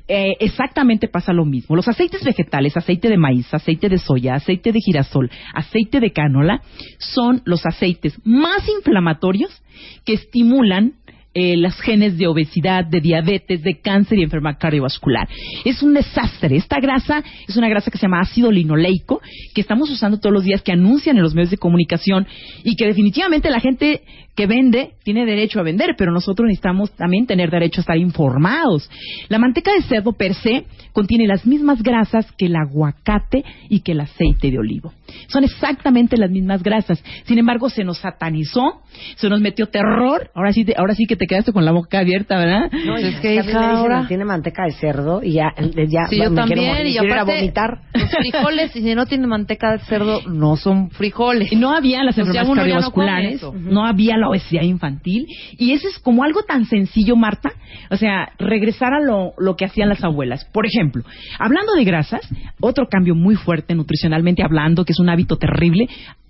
eh, 0.07 0.35
exactamente 0.41 1.09
pasa 1.09 1.33
lo 1.33 1.45
mismo. 1.47 1.75
Los 1.75 1.89
aceites 1.89 2.23
vegetales, 2.23 2.77
aceite 2.77 3.09
de 3.09 3.17
maíz, 3.17 3.53
aceite 3.53 3.89
de 3.89 3.99
soya, 3.99 4.35
aceite 4.35 4.73
de 4.73 4.79
girasol, 4.81 5.31
aceite 5.55 6.01
de 6.01 6.13
cánola, 6.13 6.61
son 6.99 7.41
los 7.47 7.65
aceites 7.65 8.19
más 8.25 8.69
inflamatorios 8.69 9.63
que 10.05 10.13
estimulan 10.15 10.93
eh, 11.41 11.57
las 11.57 11.81
genes 11.81 12.19
de 12.19 12.27
obesidad, 12.27 12.85
de 12.85 13.01
diabetes, 13.01 13.63
de 13.63 13.79
cáncer 13.81 14.19
y 14.19 14.25
enfermedad 14.25 14.59
cardiovascular. 14.59 15.29
Es 15.65 15.85
un 15.85 15.95
desastre. 15.95 16.57
Esta 16.57 16.81
grasa 16.81 17.23
es 17.47 17.57
una 17.57 17.69
grasa 17.69 17.93
que 17.93 17.97
se 17.97 18.07
llama 18.07 18.19
ácido 18.19 18.51
linoleico, 18.51 19.21
que 19.55 19.61
estamos 19.61 19.89
usando 19.89 20.19
todos 20.19 20.33
los 20.33 20.43
días, 20.43 20.63
que 20.63 20.73
anuncian 20.73 21.17
en 21.17 21.23
los 21.23 21.35
medios 21.35 21.53
de 21.53 21.59
comunicación 21.59 22.27
y 22.65 22.75
que 22.75 22.87
definitivamente 22.87 23.51
la 23.51 23.61
gente 23.61 24.03
que 24.35 24.47
vende 24.47 24.95
tiene 25.03 25.27
derecho 25.27 25.59
a 25.59 25.65
vender, 25.65 25.97
pero 25.97 26.13
nosotros 26.13 26.47
necesitamos 26.47 26.93
también 26.93 27.27
tener 27.27 27.51
derecho 27.51 27.81
a 27.81 27.83
estar 27.83 27.97
informados. 27.97 28.89
La 29.29 29.39
manteca 29.39 29.73
de 29.73 29.83
cerdo 29.83 30.13
per 30.13 30.35
se 30.35 30.65
contiene 30.93 31.27
las 31.27 31.47
mismas 31.47 31.83
grasas 31.83 32.31
que 32.33 32.47
el 32.47 32.57
aguacate 32.57 33.45
y 33.69 33.81
que 33.81 33.93
el 33.93 34.01
aceite 34.01 34.51
de 34.51 34.59
olivo. 34.59 34.93
Son 35.29 35.45
exactamente 35.45 36.17
las 36.17 36.31
mismas 36.31 36.63
grasas. 36.63 37.03
Sin 37.25 37.39
embargo, 37.39 37.69
se 37.69 37.85
nos 37.85 37.99
satanizó, 37.99 38.83
se 39.17 39.29
nos 39.29 39.41
metió 39.41 39.67
terror. 39.67 40.31
Ahora 40.35 40.53
sí, 40.53 40.65
ahora 40.77 40.95
sí 40.95 41.07
que 41.07 41.17
te 41.17 41.27
quedaste 41.29 41.53
con 41.53 41.65
la 41.65 41.71
boca 41.71 42.01
abierta, 42.01 42.37
¿verdad? 42.37 42.69
No, 42.85 42.95
Pues 42.95 43.05
es 43.05 43.21
que, 43.21 43.37
hija, 43.37 43.71
ahora- 43.79 44.07
tiene 44.09 44.25
manteca 44.25 44.65
de 44.65 44.73
cerdo 44.73 45.23
y 45.23 45.35
ya, 45.35 45.55
ya 45.57 46.07
Sí, 46.09 46.17
yo 46.17 46.31
me 46.31 46.35
quiero 46.35 46.35
también. 46.35 46.67
morir, 46.73 46.87
Y 46.87 46.99
quiero 46.99 47.15
aparte, 47.15 47.35
vomitar. 47.37 47.81
los 47.95 48.11
frijoles, 48.11 48.75
y 48.77 48.83
si 48.83 48.95
no 48.97 49.07
tiene 49.07 49.27
manteca 49.29 49.73
de 49.73 49.79
cerdo, 49.81 50.23
no 50.29 50.57
son 50.57 50.91
frijoles. 50.91 51.53
Y 51.53 51.57
no 51.57 51.73
había 51.73 52.03
las 52.03 52.15
O 52.19 52.25
sea, 52.25 52.43
enfermedades 52.43 52.49
no 52.49 52.55
cardiovasculares, 52.57 53.43
no, 53.55 53.87
había 53.87 54.17
la 54.17 54.29
obesidad 54.29 54.63
infantil. 54.63 55.27
Y 55.57 55.73
eso 55.73 55.87
es 55.87 55.99
como 56.01 56.25
algo 56.25 56.43
tan 56.43 56.65
sencillo, 56.65 57.15
Marta. 57.15 57.53
O 57.91 57.97
sea, 57.97 58.31
regresar 58.39 58.95
a 58.95 59.01
lo, 59.01 59.35
lo 59.39 59.55
que 59.57 59.67
hacían 59.67 59.89
las 59.89 60.03
abuelas. 60.03 60.45
Por 60.47 60.67
ejemplo, 60.67 61.05
hablando 61.39 61.75
de 61.75 61.85
grasas, 61.85 62.23
otro 62.61 62.87
cambio 62.91 63.15
muy 63.15 63.37
fuerte 63.37 63.75
nutricionalmente 63.75 64.43
hablando, 64.43 64.85
que 64.85 64.93
es 64.93 64.99
un 64.99 65.11
hábito 65.11 65.37
terrible, 65.37 65.87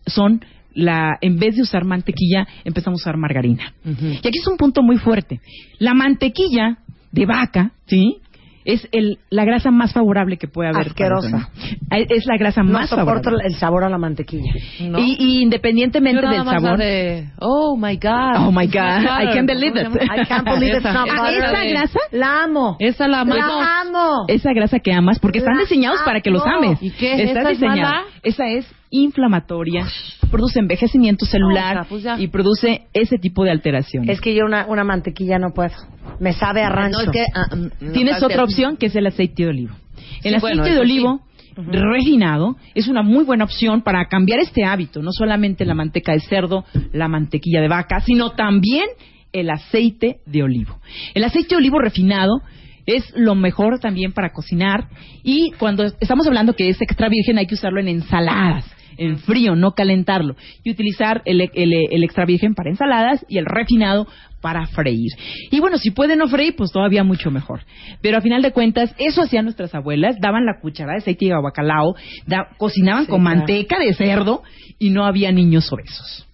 son 0.07 0.45
la, 0.75 1.17
en 1.21 1.39
vez 1.39 1.57
de 1.57 1.63
usar 1.63 1.85
mantequilla, 1.85 2.47
empezamos 2.65 3.01
a 3.01 3.03
usar 3.05 3.17
margarina. 3.17 3.73
Y 3.85 4.17
aquí 4.19 4.39
es 4.39 4.47
un 4.47 4.57
punto 4.57 4.83
muy 4.83 4.97
fuerte. 4.99 5.41
La 5.79 5.95
mantequilla 5.95 6.79
de 7.13 7.27
vaca, 7.27 7.73
¿sí? 7.87 8.19
Es 8.65 8.87
el, 8.93 9.19
la 9.31 9.47
grasa 9.47 9.71
más 9.71 9.95
favorable 9.95 10.37
que 10.37 10.47
puede 10.47 10.69
haber. 10.69 10.89
Asquerosa. 10.89 11.29
sueño. 11.31 11.77
Es 12.11 12.27
la 12.27 12.37
grasa 12.37 12.63
No 12.63 12.73
más 12.73 12.91
soporto 12.91 13.31
favorable. 13.31 13.47
el 13.47 13.55
sabor 13.55 13.85
a 13.85 13.89
la 13.89 13.97
mantequilla. 13.97 14.53
¿no? 14.83 14.99
Y, 14.99 15.17
y 15.19 15.43
independientemente 15.43 16.21
Yo 16.21 16.29
del 16.29 16.45
sabor. 16.45 16.79
de, 16.79 17.31
oh 17.41 17.79
my 17.79 17.97
God. 17.97 18.47
Oh 18.47 18.53
my 18.53 18.67
God, 18.67 19.05
I 19.23 19.33
can't 19.33 19.47
believe 19.47 19.73
¿Cómo 19.85 19.97
se 19.97 20.05
it. 20.05 20.11
I 20.11 20.27
can't 20.29 20.45
believe 20.45 20.75
it's 20.77 20.85
not 20.85 21.07
Esa 21.09 21.17
butter. 21.23 21.45
Esa 21.45 21.65
grasa, 21.65 21.99
La 22.13 22.43
amo. 22.45 22.77
Esa 22.79 23.09
la 23.09 23.21
amamos. 23.21 23.47
La 23.59 23.81
amo. 23.81 24.25
esa 24.29 24.53
grasa 24.53 24.81
que 24.81 24.93
amas, 24.93 25.19
porque 25.19 25.39
están 25.39 25.55
La 25.55 25.63
diseñados 25.63 26.01
para 26.05 26.21
que 26.21 26.31
los 26.31 26.43
amo. 26.45 26.67
ames. 26.69 26.83
¿Y 26.83 26.91
qué? 26.91 27.23
Está 27.23 27.41
¿Esa 27.41 27.51
es 27.53 27.61
diseñada. 27.61 27.91
mala? 27.91 28.03
Esa 28.23 28.49
es 28.49 28.67
inflamatoria, 28.91 29.87
produce 30.31 30.59
envejecimiento 30.59 31.27
celular 31.27 31.87
pues 31.89 32.03
ya. 32.03 32.19
y 32.19 32.29
produce 32.29 32.83
ese 32.93 33.19
tipo 33.19 33.45
de 33.45 33.51
alteraciones. 33.51 34.11
Es 34.11 34.21
que 34.21 34.35
yo 34.35 34.45
una, 34.45 34.67
una 34.67 34.85
mantequilla 34.85 35.39
no 35.39 35.53
puedo. 35.55 35.75
Me 36.21 36.33
sabe 36.33 36.63
a 36.63 36.69
rancho. 36.71 36.99
No, 36.99 37.05
es 37.05 37.11
que, 37.11 37.25
ah, 37.35 37.55
mm, 37.55 37.69
no, 37.81 37.93
Tienes 37.93 38.23
otra 38.23 38.45
opción 38.45 38.77
que 38.77 38.87
es 38.87 38.97
el 38.97 39.07
aceite 39.07 39.45
de 39.45 39.49
olivo. 39.51 39.75
El 40.23 40.33
Sí, 40.33 40.37
aceite 40.37 40.41
bueno, 40.41 40.65
de 40.65 40.79
olivo 40.79 41.21
refinado 41.65 42.57
es 42.75 42.89
una 42.89 43.03
muy 43.03 43.25
buena 43.25 43.45
opción 43.45 43.83
para 43.83 44.07
cambiar 44.07 44.41
este 44.41 44.65
hábito, 44.65 45.03
no 45.03 45.11
solamente 45.13 45.65
la 45.65 45.75
manteca 45.75 46.13
de 46.13 46.21
cerdo, 46.21 46.65
la 46.93 47.09
mantequilla 47.09 47.61
de 47.61 47.69
vaca, 47.69 48.01
sino 48.01 48.31
también 48.31 48.85
el 49.33 49.51
aceite 49.51 50.21
de 50.27 50.43
olivo. 50.43 50.79
El 51.15 51.25
aceite 51.25 51.51
de 51.51 51.57
olivo 51.57 51.79
refinado 51.79 52.43
es 52.87 53.13
lo 53.17 53.35
mejor 53.35 53.81
también 53.81 54.13
para 54.13 54.33
cocinar 54.33 54.89
y 55.23 55.51
cuando 55.59 55.85
estamos 55.85 56.27
hablando 56.27 56.55
que 56.55 56.69
es 56.69 56.81
extra 56.81 57.09
virgen 57.09 57.39
hay 57.39 57.47
que 57.47 57.55
usarlo 57.55 57.81
en 57.81 57.89
ensaladas 57.89 58.65
en 58.99 59.19
frío, 59.19 59.55
no 59.57 59.73
calentarlo. 59.73 60.37
Y 60.65 60.71
utilizar 60.71 61.23
el, 61.25 61.41
el- 61.55 61.73
el 61.91 62.05
extra 62.05 62.25
virgen 62.27 62.55
para 62.55 62.71
ensaladas 62.71 63.25
y 63.29 63.39
el 63.39 63.47
refinado 63.47 64.07
para 64.41 64.67
freír. 64.67 65.11
Y 65.51 65.59
bueno, 65.61 65.79
si 65.79 65.91
pueden 65.91 66.19
no 66.21 66.29
freír, 66.29 66.55
pues 66.57 66.71
todavía 66.71 67.03
mucho 67.03 67.31
mejor. 67.31 67.63
Pero 68.03 68.19
a 68.19 68.21
final 68.21 68.43
de 68.43 68.53
cuentas, 68.53 68.95
eso 68.99 69.23
hacían 69.23 69.45
nuestras 69.45 69.75
abuelas, 69.75 70.17
daban 70.21 70.45
la 70.47 70.61
cucharada 70.61 70.95
de 70.95 70.99
aceite 71.03 71.25
de 71.27 71.35
bacalao, 71.43 71.97
da- 72.27 72.49
cocinaban 72.57 73.05
Sí, 73.07 73.11
con 73.11 73.23
claro. 73.23 73.37
manteca 73.39 73.79
de 73.79 73.95
cerdo 73.95 74.43
y 74.79 74.91
no 74.91 75.05
había 75.07 75.33
niños 75.33 75.73
obesos. 75.73 76.25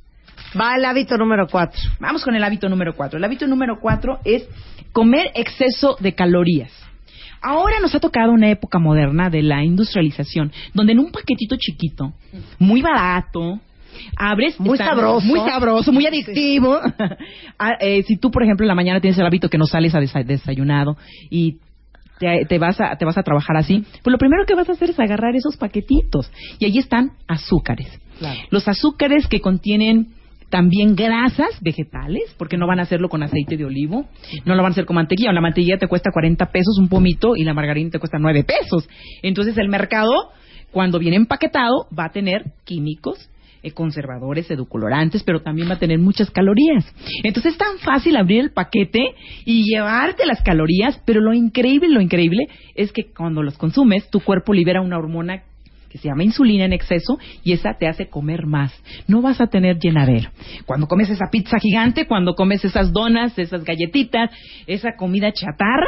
Va 0.60 0.76
el 0.76 0.84
hábito 0.84 1.16
número 1.16 1.46
cuatro. 1.50 1.80
Vamos 1.98 2.22
con 2.22 2.34
el 2.36 2.44
hábito 2.44 2.68
número 2.68 2.94
cuatro. 2.94 3.16
El 3.18 3.24
hábito 3.24 3.46
número 3.46 3.78
cuatro 3.80 4.18
es 4.24 4.46
comer 4.92 5.30
exceso 5.34 5.96
de 5.98 6.12
calorías. 6.14 6.70
Ahora 7.45 7.78
nos 7.80 7.95
ha 7.95 8.01
tocado 8.01 8.32
una 8.32 8.49
época 8.51 8.78
moderna 8.78 9.28
de 9.28 9.42
la 9.42 9.62
industrialización, 9.62 10.51
donde 10.72 10.92
en 10.92 10.99
un 11.01 11.12
paquetito 11.12 11.57
chiquito, 11.59 12.14
muy 12.59 12.80
barato, 12.80 13.61
abres... 14.16 14.59
Muy 14.59 14.78
sabroso. 14.78 15.26
Muy 15.26 15.40
sabroso, 15.40 15.92
muy 15.92 16.07
adictivo. 16.07 16.80
Ah, 17.57 17.74
eh, 17.80 18.03
si 18.03 18.16
tú, 18.16 18.30
por 18.32 18.42
ejemplo, 18.42 18.64
en 18.64 18.68
la 18.68 18.74
mañana 18.74 19.01
tienes 19.01 19.16
el 19.18 19.24
hábito 19.26 19.49
que 19.49 19.59
no 19.59 19.66
sales 19.66 19.95
a 19.95 20.01
desa- 20.01 20.24
desayunado 20.24 20.97
y 21.30 21.59
te, 22.18 22.45
te 22.49 22.59
vas 22.59 22.80
a, 22.80 22.97
te 22.97 23.05
vas 23.05 23.16
a 23.16 23.22
trabajar 23.22 23.57
así, 23.57 23.84
pues 24.03 24.11
lo 24.12 24.18
primero 24.18 24.45
que 24.45 24.55
vas 24.57 24.68
a 24.68 24.72
hacer 24.72 24.90
es 24.90 24.99
agarrar 24.99 25.36
esos 25.36 25.57
paquetitos. 25.57 26.30
Y 26.59 26.64
allí 26.64 26.78
están 26.78 27.12
azúcares. 27.28 27.86
Los 28.51 28.66
azúcares 28.66 29.28
que 29.28 29.40
contienen 29.40 30.09
también 30.55 30.94
grasas 30.94 31.59
vegetales, 31.62 32.32
porque 32.38 32.57
no 32.57 32.68
van 32.68 32.78
a 32.78 32.82
hacerlo 32.82 33.09
con 33.09 33.24
aceite 33.24 33.57
de 33.57 33.64
olivo, 33.64 34.07
no 34.44 34.55
lo 34.55 34.62
van 34.62 34.70
a 34.70 34.74
hacer 34.74 34.84
con 34.84 34.94
mantequilla. 34.94 35.32
La 35.32 35.40
mantequilla 35.40 35.78
te 35.78 35.88
cuesta 35.88 36.12
40 36.12 36.46
pesos 36.52 36.78
un 36.78 36.88
pomito 36.88 37.34
y 37.34 37.42
la 37.42 37.55
margarina 37.55 37.90
te 37.90 37.98
cuesta 37.98 38.18
9 38.20 38.44
pesos. 38.44 38.88
Entonces 39.24 39.59
el 39.59 39.68
mercado, 39.68 40.12
cuando 40.70 41.00
viene 41.00 41.16
empaquetado, 41.16 41.88
va 41.98 42.05
a 42.05 42.12
tener 42.12 42.52
químicos, 42.62 43.28
eh, 43.64 43.72
conservadores, 43.72 44.48
edulcorantes, 44.48 45.24
pero 45.24 45.42
también 45.42 45.68
va 45.68 45.74
a 45.74 45.80
tener 45.80 45.98
muchas 45.98 46.30
calorías. 46.30 46.84
Entonces 47.24 47.55
es 47.55 47.59
tan 47.59 47.78
fácil 47.78 48.16
abrir 48.16 48.38
el 48.38 48.52
paquete 48.52 49.09
y 49.44 49.64
llevarte 49.64 50.24
las 50.24 50.40
calorías, 50.40 51.02
pero 51.05 51.20
lo 51.20 51.34
increíble, 51.34 51.88
lo 51.88 52.00
increíble 52.00 52.46
es 52.76 52.92
que 52.92 53.12
cuando 53.12 53.42
los 53.42 53.59
consumes, 53.59 54.09
tu 54.09 54.20
cuerpo 54.20 54.55
libera 54.55 54.82
una 54.82 54.98
hormona 54.98 55.42
que 55.95 55.99
se 55.99 56.09
llama 56.09 56.24
insulina 56.24 56.64
en 56.64 56.72
exceso 56.72 57.20
y 57.45 57.53
esa 57.53 57.74
te 57.74 57.86
hace 57.86 58.09
comer 58.09 58.47
más. 58.47 58.74
No 59.07 59.22
vas 59.22 59.40
a 59.40 59.47
tener 59.47 59.78
llenadero. 59.78 60.28
Cuando 60.66 60.88
comes 60.88 61.09
esa 61.09 61.26
pizza 61.30 61.61
gigante, 61.61 62.09
cuando 62.09 62.34
comes 62.34 62.64
esas 62.64 62.92
donas, 62.92 63.38
esas 63.38 63.62
galletitas, 63.62 64.28
esa 64.66 64.97
comida 64.97 65.30
chatarra, 65.30 65.86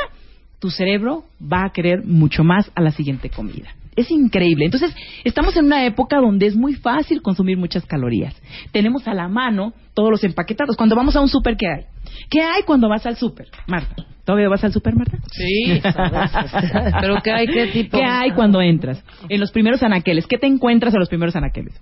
tu 0.61 0.71
cerebro 0.71 1.25
va 1.43 1.65
a 1.65 1.71
querer 1.71 2.05
mucho 2.05 2.45
más 2.45 2.71
a 2.77 2.83
la 2.83 2.93
siguiente 2.93 3.31
comida. 3.31 3.75
Es 3.97 4.11
increíble. 4.11 4.67
Entonces, 4.67 4.95
estamos 5.25 5.57
en 5.57 5.65
una 5.65 5.87
época 5.87 6.19
donde 6.19 6.47
es 6.47 6.55
muy 6.55 6.75
fácil 6.75 7.23
consumir 7.23 7.57
muchas 7.57 7.87
calorías. 7.87 8.35
Tenemos 8.71 9.09
a 9.09 9.15
la 9.15 9.27
mano 9.27 9.73
todos 9.95 10.11
los 10.11 10.23
empaquetados. 10.23 10.77
Cuando 10.77 10.95
vamos 10.95 11.17
a 11.17 11.23
un 11.23 11.29
súper, 11.29 11.57
¿qué 11.57 11.67
hay? 11.67 11.85
¿Qué 12.29 12.43
hay 12.43 12.63
cuando 12.63 12.89
vas 12.91 13.07
al 13.07 13.17
súper, 13.17 13.49
Marta? 13.67 14.05
¿Todavía 14.25 14.49
vas 14.51 14.63
al 14.65 14.73
súper, 14.73 14.95
Marta? 14.95 15.17
Sí. 15.33 15.81
¿Pero 17.01 17.17
qué 17.25 17.31
hay? 17.31 17.47
¿Qué 17.47 17.67
tipo? 17.69 17.97
¿Qué 17.97 18.05
hay 18.05 18.33
cuando 18.33 18.61
entras? 18.61 19.03
En 19.31 19.41
los 19.41 19.51
primeros 19.51 19.83
anaqueles. 19.83 20.27
¿Qué 20.27 20.37
te 20.37 20.47
encuentras 20.47 20.93
en 20.93 21.01
los 21.01 21.09
primeros 21.09 21.35
anaqueles? 21.35 21.73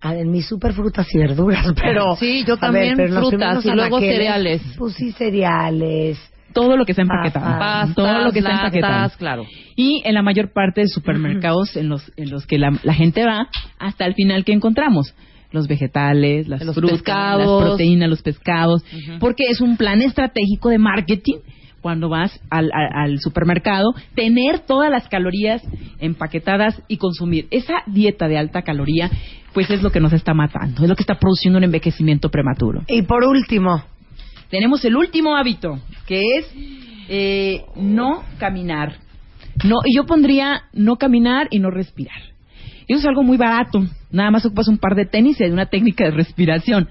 Ah, 0.00 0.16
en 0.16 0.30
mis 0.30 0.46
super 0.46 0.72
frutas 0.72 1.06
y 1.14 1.18
verduras, 1.18 1.72
pero... 1.80 2.16
Sí, 2.16 2.42
yo 2.46 2.56
también 2.56 2.96
pero 2.96 3.20
frutas 3.20 3.64
y 3.64 3.70
luego 3.70 3.98
anaqueles, 3.98 4.16
cereales. 4.16 4.62
Pues 4.78 4.94
sí, 4.94 5.12
cereales. 5.12 6.18
Todo 6.52 6.76
lo 6.76 6.84
que 6.84 6.92
está 6.92 7.02
empaquetado. 7.02 7.58
Pastas, 7.58 7.94
todo 7.94 8.24
lo 8.24 8.32
que 8.32 8.38
está 8.40 8.52
empaquetado. 8.52 9.10
claro. 9.18 9.46
Y 9.76 10.02
en 10.04 10.14
la 10.14 10.22
mayor 10.22 10.52
parte 10.52 10.82
de 10.82 10.88
supermercados 10.88 11.76
en 11.76 11.88
los, 11.88 12.10
en 12.16 12.30
los 12.30 12.46
que 12.46 12.58
la, 12.58 12.70
la 12.82 12.94
gente 12.94 13.24
va, 13.24 13.48
hasta 13.78 14.06
el 14.06 14.14
final 14.14 14.44
que 14.44 14.52
encontramos. 14.52 15.14
Los 15.52 15.66
vegetales, 15.66 16.46
las 16.46 16.62
Los 16.64 16.76
frutas, 16.76 16.98
pescados. 16.98 17.60
las 17.60 17.68
proteínas, 17.70 18.08
los 18.08 18.22
pescados. 18.22 18.84
Porque 19.18 19.44
es 19.50 19.60
un 19.60 19.76
plan 19.76 20.00
estratégico 20.00 20.68
de 20.68 20.78
marketing 20.78 21.38
cuando 21.80 22.08
vas 22.08 22.38
al, 22.50 22.70
al- 22.72 22.92
al 23.10 23.18
supermercado, 23.20 23.94
tener 24.14 24.60
todas 24.60 24.90
las 24.90 25.08
calorías 25.08 25.62
empaquetadas 25.98 26.80
y 26.88 26.98
consumir. 26.98 27.46
Esa 27.50 27.82
dieta 27.86 28.28
de 28.28 28.38
alta 28.38 28.62
caloría, 28.62 29.10
pues 29.54 29.70
es 29.70 29.82
lo 29.82 29.90
que 29.90 29.98
nos 29.98 30.12
está 30.12 30.34
matando, 30.34 30.82
es 30.82 30.88
lo 30.88 30.94
que 30.94 31.02
está 31.02 31.14
produciendo 31.18 31.58
un 31.58 31.64
envejecimiento 31.64 32.28
prematuro. 32.30 32.82
Y 32.86 33.02
por 33.02 33.24
último, 33.24 33.82
Tenemos 34.50 34.84
el 34.84 34.96
último 34.96 35.36
hábito, 35.36 35.78
que 36.06 36.20
es 36.38 36.46
eh, 37.08 37.64
no 37.76 38.24
caminar. 38.38 38.96
No, 39.64 39.76
y 39.84 39.96
yo 39.96 40.06
pondría 40.06 40.64
no 40.72 40.96
caminar 40.96 41.48
y 41.50 41.58
no 41.58 41.70
respirar. 41.70 42.20
Eso 42.88 42.98
es 42.98 43.06
algo 43.06 43.22
muy 43.22 43.36
barato. 43.36 43.84
Nada 44.10 44.32
más 44.32 44.44
ocupas 44.44 44.66
un 44.66 44.78
par 44.78 44.96
de 44.96 45.06
tenis 45.06 45.40
y 45.40 45.44
una 45.44 45.66
técnica 45.66 46.04
de 46.04 46.10
respiración. 46.10 46.88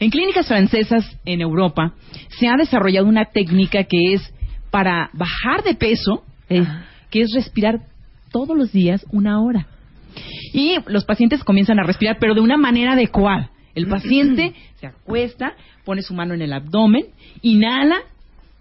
En 0.00 0.10
clínicas 0.10 0.48
francesas 0.48 1.18
en 1.26 1.42
Europa 1.42 1.92
se 2.38 2.48
ha 2.48 2.56
desarrollado 2.56 3.06
una 3.06 3.26
técnica 3.26 3.84
que 3.84 4.14
es 4.14 4.34
para 4.70 5.10
bajar 5.12 5.62
de 5.62 5.74
peso, 5.74 6.24
eh, 6.48 6.64
que 7.10 7.20
es 7.20 7.32
respirar 7.34 7.80
todos 8.32 8.56
los 8.56 8.72
días 8.72 9.04
una 9.12 9.42
hora. 9.42 9.66
Y 10.54 10.76
los 10.86 11.04
pacientes 11.04 11.44
comienzan 11.44 11.78
a 11.78 11.84
respirar, 11.84 12.16
pero 12.18 12.34
de 12.34 12.40
una 12.40 12.56
manera 12.56 12.92
adecuada. 12.92 13.50
El 13.74 13.86
paciente 13.88 14.54
se 14.80 14.86
acuesta, 14.86 15.54
pone 15.84 16.02
su 16.02 16.14
mano 16.14 16.34
en 16.34 16.42
el 16.42 16.52
abdomen, 16.52 17.06
inhala, 17.42 17.96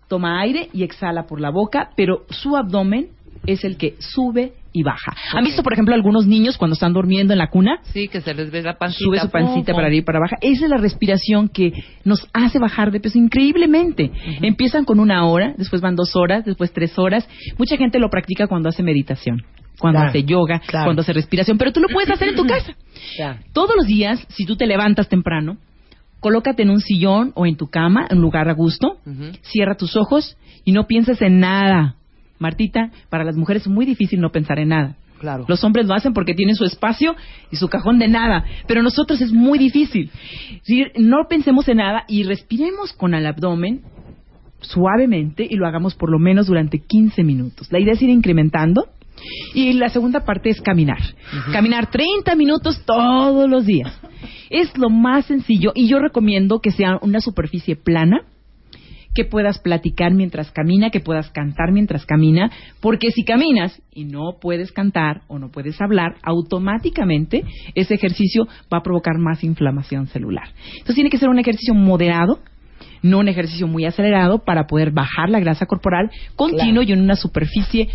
toma 0.07 0.39
aire 0.41 0.69
y 0.73 0.83
exhala 0.83 1.23
por 1.25 1.39
la 1.39 1.49
boca, 1.49 1.91
pero 1.95 2.25
su 2.29 2.55
abdomen 2.55 3.09
es 3.45 3.63
el 3.63 3.77
que 3.77 3.95
sube 3.99 4.53
y 4.71 4.83
baja. 4.83 5.15
¿Han 5.33 5.43
visto, 5.43 5.63
por 5.63 5.73
ejemplo, 5.73 5.93
algunos 5.93 6.25
niños 6.25 6.57
cuando 6.57 6.73
están 6.73 6.93
durmiendo 6.93 7.33
en 7.33 7.39
la 7.39 7.49
cuna? 7.49 7.79
Sí, 7.83 8.07
que 8.07 8.21
se 8.21 8.33
les 8.33 8.51
ve 8.51 8.61
la 8.63 8.77
pancita. 8.77 9.03
Sube 9.03 9.19
su 9.19 9.29
pancita 9.29 9.71
Pum, 9.71 9.75
para 9.75 9.87
arriba 9.87 10.01
y 10.01 10.05
para 10.05 10.17
abajo. 10.17 10.35
Esa 10.41 10.65
es 10.65 10.69
la 10.69 10.77
respiración 10.77 11.49
que 11.49 11.71
nos 12.03 12.27
hace 12.33 12.59
bajar 12.59 12.91
de 12.91 12.99
peso 12.99 13.17
increíblemente. 13.17 14.11
Empiezan 14.41 14.85
con 14.85 14.99
una 14.99 15.25
hora, 15.27 15.53
después 15.57 15.81
van 15.81 15.95
dos 15.95 16.15
horas, 16.15 16.43
después 16.45 16.73
tres 16.73 16.97
horas. 16.97 17.27
Mucha 17.57 17.77
gente 17.77 17.99
lo 17.99 18.09
practica 18.09 18.47
cuando 18.47 18.69
hace 18.69 18.81
meditación, 18.81 19.43
cuando 19.79 19.99
Claro, 19.99 20.09
hace 20.09 20.23
yoga, 20.23 20.59
claro. 20.59 20.85
cuando 20.85 21.01
hace 21.01 21.13
respiración, 21.13 21.57
pero 21.57 21.71
tú 21.71 21.79
lo 21.79 21.87
puedes 21.87 22.09
hacer 22.09 22.29
en 22.29 22.35
tu 22.35 22.45
casa. 22.45 22.73
Todos 23.53 23.75
los 23.75 23.85
días, 23.85 24.25
si 24.29 24.45
tú 24.45 24.55
te 24.55 24.65
levantas 24.67 25.09
temprano, 25.09 25.57
colócate 26.19 26.63
en 26.63 26.69
un 26.69 26.79
sillón 26.79 27.31
o 27.35 27.45
en 27.45 27.57
tu 27.57 27.67
cama, 27.67 28.07
en 28.09 28.17
un 28.17 28.23
lugar 28.23 28.49
a 28.49 28.53
gusto, 28.53 28.97
cierra 29.41 29.75
tus 29.75 29.95
ojos 29.97 30.37
y 30.63 30.71
no 30.71 30.85
pienses 30.87 31.21
en 31.21 31.39
nada. 31.39 31.95
Martita, 32.39 32.91
para 33.09 33.23
las 33.23 33.35
mujeres 33.35 33.63
es 33.63 33.67
muy 33.67 33.85
difícil 33.85 34.19
no 34.21 34.31
pensar 34.31 34.59
en 34.59 34.69
nada. 34.69 34.95
Claro. 35.19 35.45
Los 35.47 35.63
hombres 35.63 35.85
lo 35.85 35.93
hacen 35.93 36.13
porque 36.13 36.33
tienen 36.33 36.55
su 36.55 36.65
espacio 36.65 37.15
y 37.49 37.55
su 37.55 37.69
cajón 37.69 37.97
de 37.97 38.09
nada, 38.09 38.43
pero 38.67 38.83
nosotros 38.83 39.21
es 39.21 39.31
muy 39.31 39.57
difícil. 39.57 40.11
Si 40.63 40.83
no 40.97 41.27
pensemos 41.29 41.67
en 41.69 41.77
nada 41.77 42.03
y 42.09 42.23
respiremos 42.23 42.91
con 42.93 43.13
el 43.13 43.25
abdomen 43.25 43.81
suavemente 44.59 45.45
y 45.49 45.55
lo 45.55 45.67
hagamos 45.67 45.95
por 45.95 46.09
lo 46.09 46.19
menos 46.19 46.47
durante 46.47 46.79
15 46.79 47.23
minutos. 47.23 47.71
La 47.71 47.79
idea 47.79 47.93
es 47.93 48.01
ir 48.01 48.09
incrementando 48.09 48.87
y 49.53 49.73
la 49.73 49.89
segunda 49.89 50.21
parte 50.21 50.49
es 50.49 50.61
caminar. 50.61 50.99
Caminar 51.51 51.89
30 51.89 52.35
minutos 52.35 52.81
todos 52.85 53.49
los 53.49 53.65
días. 53.65 53.91
Es 54.49 54.77
lo 54.77 54.89
más 54.89 55.25
sencillo 55.25 55.71
y 55.75 55.87
yo 55.87 55.99
recomiendo 55.99 56.59
que 56.59 56.71
sea 56.71 56.97
una 57.01 57.19
superficie 57.19 57.75
plana 57.75 58.21
que 59.13 59.25
puedas 59.25 59.59
platicar 59.59 60.13
mientras 60.13 60.51
camina, 60.51 60.89
que 60.89 60.99
puedas 60.99 61.29
cantar 61.29 61.71
mientras 61.71 62.05
camina, 62.05 62.51
porque 62.81 63.11
si 63.11 63.23
caminas 63.23 63.79
y 63.93 64.05
no 64.05 64.37
puedes 64.41 64.71
cantar 64.71 65.21
o 65.27 65.37
no 65.37 65.49
puedes 65.51 65.79
hablar, 65.81 66.15
automáticamente 66.23 67.43
ese 67.75 67.93
ejercicio 67.93 68.47
va 68.73 68.79
a 68.79 68.83
provocar 68.83 69.19
más 69.19 69.43
inflamación 69.43 70.07
celular. 70.07 70.49
Entonces 70.71 70.95
tiene 70.95 71.09
que 71.09 71.19
ser 71.19 71.29
un 71.29 71.39
ejercicio 71.39 71.73
moderado 71.73 72.39
no 73.01 73.19
un 73.19 73.27
ejercicio 73.27 73.67
muy 73.67 73.85
acelerado 73.85 74.39
para 74.39 74.65
poder 74.65 74.91
bajar 74.91 75.29
la 75.29 75.39
grasa 75.39 75.65
corporal 75.65 76.09
continuo 76.35 76.83
y 76.83 76.93
en 76.93 77.01
una 77.01 77.15
superficie 77.15 77.89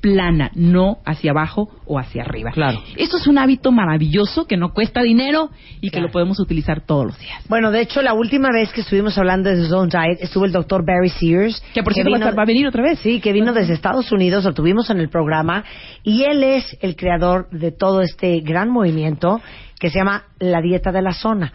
plana, 0.00 0.50
no 0.54 0.98
hacia 1.04 1.30
abajo 1.30 1.68
o 1.86 1.98
hacia 1.98 2.22
arriba. 2.22 2.50
Claro. 2.52 2.82
Esto 2.96 3.16
es 3.18 3.26
un 3.26 3.38
hábito 3.38 3.72
maravilloso 3.72 4.46
que 4.46 4.56
no 4.56 4.72
cuesta 4.72 5.02
dinero 5.02 5.50
y 5.80 5.90
que 5.90 6.00
lo 6.00 6.10
podemos 6.10 6.40
utilizar 6.40 6.84
todos 6.84 7.06
los 7.06 7.18
días. 7.18 7.42
Bueno, 7.48 7.70
de 7.70 7.82
hecho, 7.82 8.02
la 8.02 8.14
última 8.14 8.48
vez 8.52 8.72
que 8.72 8.80
estuvimos 8.80 9.16
hablando 9.18 9.50
de 9.50 9.68
Zone 9.68 9.90
Diet 9.90 10.18
estuvo 10.20 10.44
el 10.44 10.52
doctor 10.52 10.84
Barry 10.86 11.10
Sears. 11.10 11.62
Que 11.74 11.82
por 11.82 11.94
cierto 11.94 12.10
va 12.12 12.30
va 12.30 12.42
a 12.42 12.46
venir 12.46 12.66
otra 12.66 12.82
vez. 12.82 12.98
Sí, 13.00 13.20
que 13.20 13.32
vino 13.32 13.52
desde 13.52 13.74
Estados 13.74 14.10
Unidos, 14.12 14.44
lo 14.44 14.52
tuvimos 14.52 14.90
en 14.90 14.98
el 14.98 15.08
programa. 15.08 15.64
Y 16.02 16.24
él 16.24 16.42
es 16.42 16.76
el 16.80 16.96
creador 16.96 17.48
de 17.50 17.72
todo 17.72 18.00
este 18.02 18.40
gran 18.40 18.70
movimiento 18.70 19.40
que 19.78 19.90
se 19.90 19.98
llama 19.98 20.24
la 20.38 20.60
dieta 20.60 20.92
de 20.92 21.02
la 21.02 21.12
zona. 21.12 21.52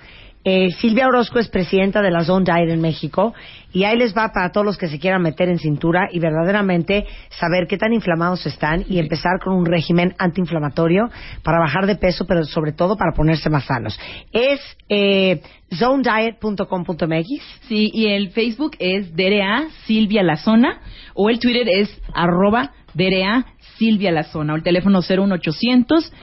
Eh, 0.48 0.70
Silvia 0.80 1.08
Orozco 1.08 1.40
es 1.40 1.50
presidenta 1.50 2.04
de 2.04 2.12
la 2.12 2.24
Zone 2.24 2.46
Diet 2.46 2.70
en 2.70 2.80
México 2.80 3.34
y 3.74 3.84
ahí 3.84 3.98
les 3.98 4.16
va 4.16 4.30
para 4.32 4.52
todos 4.52 4.64
los 4.64 4.78
que 4.78 4.88
se 4.88 5.00
quieran 5.00 5.24
meter 5.24 5.50
en 5.50 5.58
cintura 5.58 6.08
y 6.12 6.20
verdaderamente 6.20 7.08
saber 7.32 7.66
qué 7.68 7.80
tan 7.80 7.94
inflamados 7.94 8.46
están 8.46 8.86
y 8.88 9.00
empezar 9.00 9.40
con 9.44 9.56
un 9.56 9.66
régimen 9.66 10.14
antiinflamatorio 10.20 11.10
para 11.42 11.58
bajar 11.58 11.88
de 11.88 11.96
peso, 11.96 12.26
pero 12.28 12.46
sobre 12.46 12.74
todo 12.74 12.96
para 12.96 13.14
ponerse 13.14 13.50
más 13.50 13.66
sanos. 13.66 14.00
Es 14.32 14.62
eh, 14.88 15.42
zonediet.com.mx. 15.74 17.28
Sí, 17.68 17.90
y 17.92 18.10
el 18.10 18.30
Facebook 18.30 18.76
es 18.78 19.16
DRA 19.16 19.66
Silvia 19.88 20.22
La 20.22 20.38
Zona 20.38 20.80
o 21.16 21.32
el 21.32 21.40
Twitter 21.40 21.68
es 21.68 21.90
arroba 22.14 22.72
DRA 22.94 23.48
Silvia 23.80 24.12
La 24.12 24.24
Zona 24.24 24.54
o 24.54 24.58
el 24.58 24.64
teléfono 24.64 25.00
01800 25.02 26.14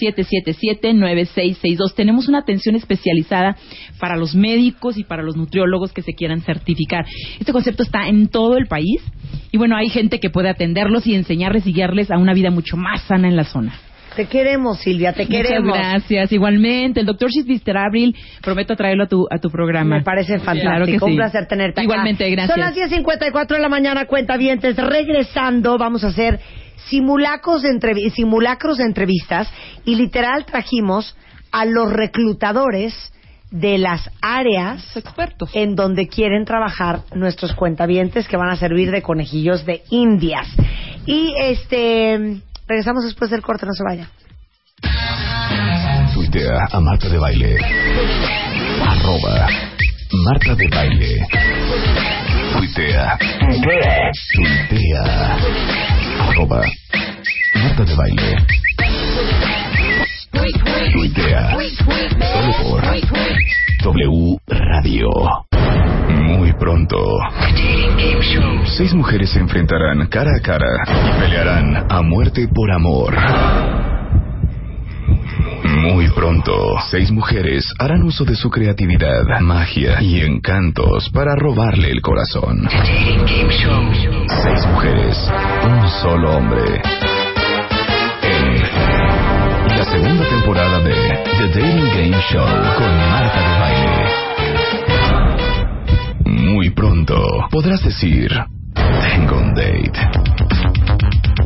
777-9662. 0.00 1.94
Tenemos 1.94 2.28
una 2.28 2.38
atención 2.38 2.76
especializada 2.76 3.56
para 3.98 4.16
los 4.16 4.34
médicos 4.34 4.96
y 4.98 5.04
para 5.04 5.22
los 5.22 5.36
nutriólogos 5.36 5.92
que 5.92 6.02
se 6.02 6.14
quieran 6.14 6.40
certificar. 6.42 7.06
Este 7.38 7.52
concepto 7.52 7.82
está 7.82 8.08
en 8.08 8.28
todo 8.28 8.56
el 8.56 8.66
país 8.66 9.02
y 9.50 9.58
bueno, 9.58 9.76
hay 9.76 9.88
gente 9.88 10.20
que 10.20 10.30
puede 10.30 10.48
atenderlos 10.48 11.06
y 11.06 11.14
enseñarles 11.14 11.66
y 11.66 11.72
guiarles 11.72 12.10
a 12.10 12.18
una 12.18 12.34
vida 12.34 12.50
mucho 12.50 12.76
más 12.76 13.02
sana 13.02 13.28
en 13.28 13.36
la 13.36 13.44
zona. 13.44 13.74
Te 14.16 14.26
queremos, 14.26 14.80
Silvia, 14.80 15.12
te 15.12 15.28
queremos. 15.28 15.68
Muchas 15.68 15.92
gracias. 15.92 16.32
Igualmente, 16.32 16.98
el 16.98 17.06
doctor 17.06 17.30
Shisbister 17.30 17.76
Abril, 17.76 18.16
prometo 18.42 18.74
traerlo 18.74 19.04
a 19.04 19.06
tu, 19.06 19.28
a 19.30 19.38
tu 19.38 19.48
programa. 19.48 19.98
Me 19.98 20.02
parece 20.02 20.40
fantástico. 20.40 20.62
Claro 20.62 20.86
que 20.86 20.98
Un 21.04 21.14
placer 21.14 21.46
tenerte 21.46 21.80
acá. 21.80 21.84
Igualmente, 21.84 22.28
gracias. 22.28 22.50
Son 22.50 22.58
las 22.58 22.74
10.54 22.74 23.46
de 23.46 23.60
la 23.60 23.68
mañana, 23.68 24.06
cuenta 24.06 24.36
Regresando, 24.36 25.78
vamos 25.78 26.02
a 26.02 26.08
hacer 26.08 26.40
simulacros 26.86 27.62
de, 27.62 28.10
simulacros 28.14 28.78
de 28.78 28.84
entrevistas 28.84 29.48
y 29.84 29.96
literal 29.96 30.46
trajimos 30.46 31.16
a 31.52 31.64
los 31.64 31.92
reclutadores 31.92 32.94
de 33.50 33.78
las 33.78 34.10
áreas 34.20 34.96
expertos 34.96 35.50
en 35.54 35.74
donde 35.74 36.06
quieren 36.06 36.44
trabajar 36.44 37.00
nuestros 37.14 37.54
cuentavientes 37.54 38.28
que 38.28 38.36
van 38.36 38.50
a 38.50 38.56
servir 38.56 38.90
de 38.90 39.02
conejillos 39.02 39.64
de 39.64 39.82
indias. 39.90 40.46
Y 41.06 41.34
este 41.40 42.42
regresamos 42.66 43.04
después 43.04 43.30
del 43.30 43.42
corte, 43.42 43.64
no 43.64 43.72
se 43.72 43.84
vaya. 43.84 44.10
Tuitea 46.12 46.68
a 46.70 46.80
Marta 46.80 47.08
de 47.08 47.18
Baile. 47.18 47.56
Arroba 48.82 49.48
Marta 50.12 50.54
de 50.54 50.68
Baile. 50.68 51.26
Tuitea. 52.52 53.18
Tuitea. 54.34 55.38
Arroba 56.38 56.62
de 57.84 57.94
Baile. 57.96 58.36
Tuitea. 60.92 61.56
Solo 62.32 62.52
por 62.62 62.82
W 63.82 64.38
Radio. 64.46 65.08
Muy 66.28 66.52
pronto. 66.52 66.96
Seis 68.76 68.94
mujeres 68.94 69.30
se 69.30 69.40
enfrentarán 69.40 70.06
cara 70.06 70.30
a 70.36 70.40
cara 70.40 70.66
y 70.86 71.20
pelearán 71.20 71.86
a 71.90 72.02
muerte 72.02 72.46
por 72.46 72.70
amor. 72.70 73.16
Muy 75.80 76.08
pronto, 76.10 76.74
seis 76.90 77.10
mujeres 77.12 77.72
harán 77.78 78.02
uso 78.02 78.24
de 78.24 78.34
su 78.34 78.50
creatividad, 78.50 79.22
magia 79.40 80.02
y 80.02 80.20
encantos 80.20 81.08
para 81.10 81.36
robarle 81.36 81.90
el 81.90 82.00
corazón. 82.02 82.68
Seis 84.42 84.66
mujeres, 84.66 85.30
un 85.64 85.88
solo 86.02 86.36
hombre. 86.36 86.82
En 88.22 89.78
la 89.78 89.84
segunda 89.84 90.28
temporada 90.28 90.80
de 90.80 90.94
The 91.38 91.46
Dating 91.46 91.88
Game 91.94 92.22
Show 92.28 92.46
con 92.76 92.98
Marta 93.10 93.40
de 93.40 93.58
Baile. 93.60 94.06
Muy 96.24 96.70
pronto 96.70 97.22
podrás 97.52 97.84
decir, 97.84 98.32
tengo 98.74 99.38
un 99.38 99.54
date. 99.54 99.92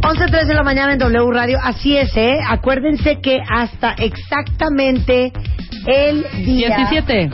11.03 0.02 0.46
de 0.46 0.54
la 0.54 0.64
mañana 0.64 0.92
en 0.92 0.98
W 0.98 1.30
Radio. 1.32 1.58
Así 1.62 1.96
es, 1.96 2.16
¿eh? 2.16 2.38
Acuérdense 2.48 3.20
que 3.20 3.38
hasta 3.48 3.92
exactamente 3.92 5.32
el 5.86 6.26
día... 6.44 6.76
17. 6.76 7.30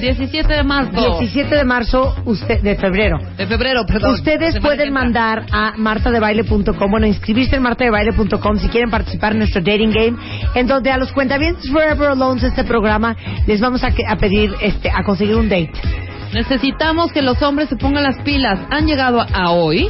17 0.00 0.52
de 0.52 0.62
marzo. 0.62 1.18
17 1.18 1.54
de 1.54 1.64
marzo, 1.64 2.14
usted, 2.24 2.60
de 2.62 2.76
febrero. 2.76 3.18
De 3.36 3.46
febrero, 3.46 3.84
perdón. 3.86 4.14
Ustedes 4.14 4.58
pueden 4.60 4.92
mandar 4.92 5.46
a 5.52 5.72
martadebaile.com, 5.76 6.90
bueno, 6.90 7.06
inscribirse 7.06 7.56
en 7.56 7.62
martadebaile.com 7.62 8.58
si 8.58 8.68
quieren 8.68 8.90
participar 8.90 9.32
en 9.32 9.38
nuestro 9.38 9.62
dating 9.62 9.92
game, 9.92 10.16
en 10.54 10.66
donde 10.66 10.90
a 10.90 10.98
los 10.98 11.12
cuentavientes 11.12 11.70
Forever 11.70 12.10
Alone 12.10 12.40
de 12.40 12.48
este 12.48 12.64
programa 12.64 13.16
les 13.46 13.60
vamos 13.60 13.82
a, 13.82 13.88
a 13.88 14.16
pedir, 14.16 14.54
este, 14.60 14.90
a 14.90 15.02
conseguir 15.02 15.36
un 15.36 15.48
date. 15.48 15.72
Necesitamos 16.36 17.12
que 17.12 17.22
los 17.22 17.40
hombres 17.40 17.70
se 17.70 17.76
pongan 17.76 18.02
las 18.04 18.18
pilas. 18.18 18.60
Han 18.70 18.86
llegado 18.86 19.20
a 19.22 19.50
hoy 19.52 19.88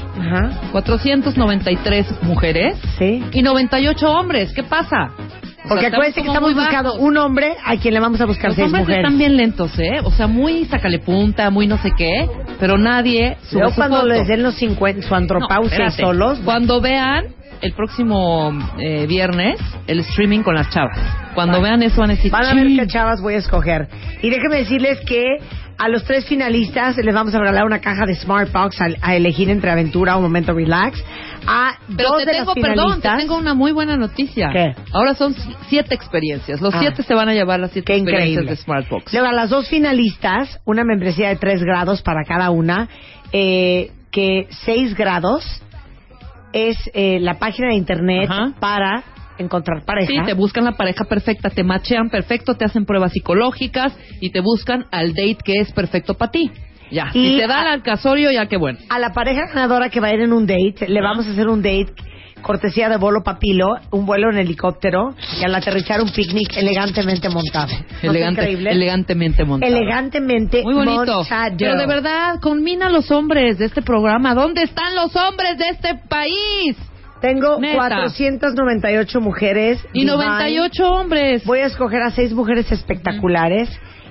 493 0.71 2.23
mujeres 2.23 2.77
y 3.33 3.43
98 3.43 4.09
hombres. 4.13 4.53
¿Qué 4.55 4.63
pasa? 4.63 5.11
O 5.65 5.69
Porque 5.71 5.87
acuérdense 5.87 6.23
que 6.23 6.29
estamos 6.29 6.55
buscando 6.55 6.91
bajos. 6.91 7.03
un 7.05 7.17
hombre 7.17 7.57
a 7.65 7.77
quien 7.79 7.95
le 7.95 7.99
vamos 7.99 8.21
a 8.21 8.27
buscar 8.27 8.51
Los 8.51 8.55
seis 8.55 8.67
hombres 8.67 8.83
mujeres. 8.83 9.05
están 9.05 9.19
bien 9.19 9.37
lentos, 9.37 9.77
¿eh? 9.81 9.99
O 10.05 10.13
sea, 10.13 10.29
muy 10.29 10.65
sácale 10.67 11.01
punta, 11.01 11.51
muy 11.51 11.67
no 11.67 11.79
sé 11.79 11.91
qué, 11.99 12.29
pero 12.61 12.79
nadie 12.79 13.37
sube 13.51 13.69
su 13.71 13.75
cuando 13.75 13.97
foto. 13.97 14.07
les 14.09 14.29
den 14.29 14.45
los 14.45 14.55
50, 14.55 15.03
su 15.09 15.15
andropausia 15.17 15.87
No, 15.87 15.91
solos, 15.91 16.39
Cuando 16.45 16.81
vean 16.81 17.25
el 17.61 17.73
próximo 17.73 18.53
eh, 18.79 19.07
viernes 19.09 19.59
el 19.89 19.99
streaming 20.01 20.43
con 20.43 20.55
las 20.55 20.71
chavas. 20.71 20.99
Cuando 21.35 21.55
Vale. 21.61 21.65
vean 21.71 21.83
eso 21.83 22.01
van 22.01 22.11
a 22.11 22.15
decir, 22.15 22.31
Van 22.31 22.45
a 22.45 22.55
ver 22.55 22.69
qué 22.69 22.87
chavas 22.87 23.21
voy 23.21 23.35
a 23.35 23.39
escoger. 23.39 23.89
Y 24.23 24.31
déjenme 24.31 24.59
decirles 24.59 25.01
que 25.01 25.25
a 25.79 25.89
los 25.89 26.05
tres 26.05 26.27
finalistas 26.27 26.97
les 26.97 27.15
vamos 27.15 27.35
a 27.35 27.39
regalar 27.39 27.65
una 27.67 27.81
caja 27.81 28.07
de 28.07 28.15
Smart 28.15 28.51
Box 28.53 28.81
a, 28.81 28.87
a 29.03 29.15
elegir 29.17 29.51
entre 29.51 29.71
aventura 29.71 30.17
o 30.17 30.21
momento 30.21 30.53
relax. 30.55 31.03
A 31.47 31.73
Pero 31.97 32.09
dos 32.11 32.19
te 32.21 32.27
de 32.27 32.33
tengo, 32.33 32.55
las 32.55 32.55
perdón, 32.55 32.75
te 32.97 33.03
finalistas. 33.03 33.19
tengo 33.19 33.37
una 33.37 33.55
muy 33.55 33.73
buena 33.73 33.97
noticia. 33.97 34.49
¿Qué? 34.53 34.75
Ahora 34.93 35.15
son 35.15 35.35
si- 35.35 35.55
siete 35.69 35.95
experiencias. 35.95 36.61
Los 36.61 36.75
Ah. 36.75 36.79
siete 36.81 37.03
se 37.03 37.15
van 37.15 37.29
a 37.29 37.35
llevar 37.35 37.61
las 37.61 37.71
siete 37.73 37.95
experiencias 37.95 38.31
increíble. 38.31 38.51
de 38.51 38.57
Smartbox. 38.57 39.13
Luego 39.13 39.29
a 39.29 39.33
las 39.33 39.51
dos 39.51 39.69
finalistas, 39.69 40.61
una 40.65 40.83
membresía 40.85 41.29
de 41.29 41.37
tres 41.37 41.63
grados 41.63 42.03
para 42.03 42.25
cada 42.25 42.51
una, 42.51 42.89
eh, 43.33 43.91
que 44.11 44.47
seis 44.65 44.95
grados 44.97 45.45
es 46.53 46.77
eh, 46.95 47.19
la 47.21 47.35
página 47.39 47.69
de 47.69 47.75
internet 47.75 48.31
para 48.61 49.03
encontrar 49.39 49.85
pareja. 49.85 50.11
Sí, 50.11 50.19
te 50.27 50.35
buscan 50.35 50.65
la 50.65 50.73
pareja 50.73 51.05
perfecta, 51.05 51.51
te 51.51 51.63
machean 51.65 52.09
perfecto, 52.11 52.55
te 52.55 52.65
hacen 52.65 52.85
pruebas 52.87 53.13
psicológicas 53.13 53.97
y 54.21 54.31
te 54.31 54.41
buscan 54.41 54.87
al 54.91 55.11
date 55.15 55.39
que 55.45 55.61
es 55.61 55.73
perfecto 55.73 56.15
para 56.15 56.31
ti. 56.31 56.51
Ya, 56.91 57.11
Y 57.15 57.31
si 57.33 57.37
te 57.39 57.47
da 57.49 57.63
a- 57.71 57.75
el 57.75 57.83
casorio, 57.83 58.31
ya 58.31 58.47
que 58.47 58.57
bueno. 58.57 58.79
A 58.89 58.99
la 59.01 59.13
pareja 59.13 59.47
ganadora 59.49 59.89
que 59.91 59.99
va 60.01 60.09
a 60.09 60.15
ir 60.15 60.21
en 60.21 60.33
un 60.33 60.47
date, 60.47 60.87
le 60.89 61.01
vamos 61.03 61.27
a 61.27 61.31
hacer 61.33 61.49
un 61.49 61.61
date 61.61 61.93
cortesía 62.43 62.89
de 62.89 62.97
Bolo 62.97 63.25
Papilo, 63.25 63.67
un 63.91 64.07
vuelo 64.07 64.31
en 64.31 64.39
helicóptero 64.39 65.17
y 65.41 65.45
al 65.45 65.53
aterrizar 65.57 66.01
un 66.01 66.11
picnic 66.13 66.57
elegantemente 66.57 67.29
montado. 67.29 67.73
¿No 68.05 68.11
Elegante, 68.11 68.43
increíble? 68.43 68.71
elegantemente 68.71 69.45
montado. 69.45 69.73
Elegantemente 69.75 70.63
Muy 70.63 70.75
bonito. 70.75 70.97
montado. 71.19 71.25
Pero 71.59 71.77
de 71.77 71.87
verdad, 71.87 72.39
conmina 72.41 72.87
a 72.87 72.91
los 72.91 73.11
hombres 73.11 73.59
de 73.59 73.65
este 73.65 73.83
programa. 73.83 74.35
¿Dónde 74.35 74.63
están 74.63 74.95
los 74.95 75.17
hombres 75.17 75.59
de 75.59 75.69
este 75.71 75.95
país? 76.09 76.77
Tengo 77.27 77.59
Neta. 77.61 77.77
498 77.77 79.21
mujeres. 79.21 79.85
Y 79.93 80.01
divine. 80.01 80.17
98 80.17 80.93
hombres. 80.93 81.45
Voy 81.45 81.61
a 81.61 81.67
escoger 81.67 82.03
a 82.03 82.11
seis 82.11 82.33
mujeres 82.33 82.71
espectaculares 82.71 83.69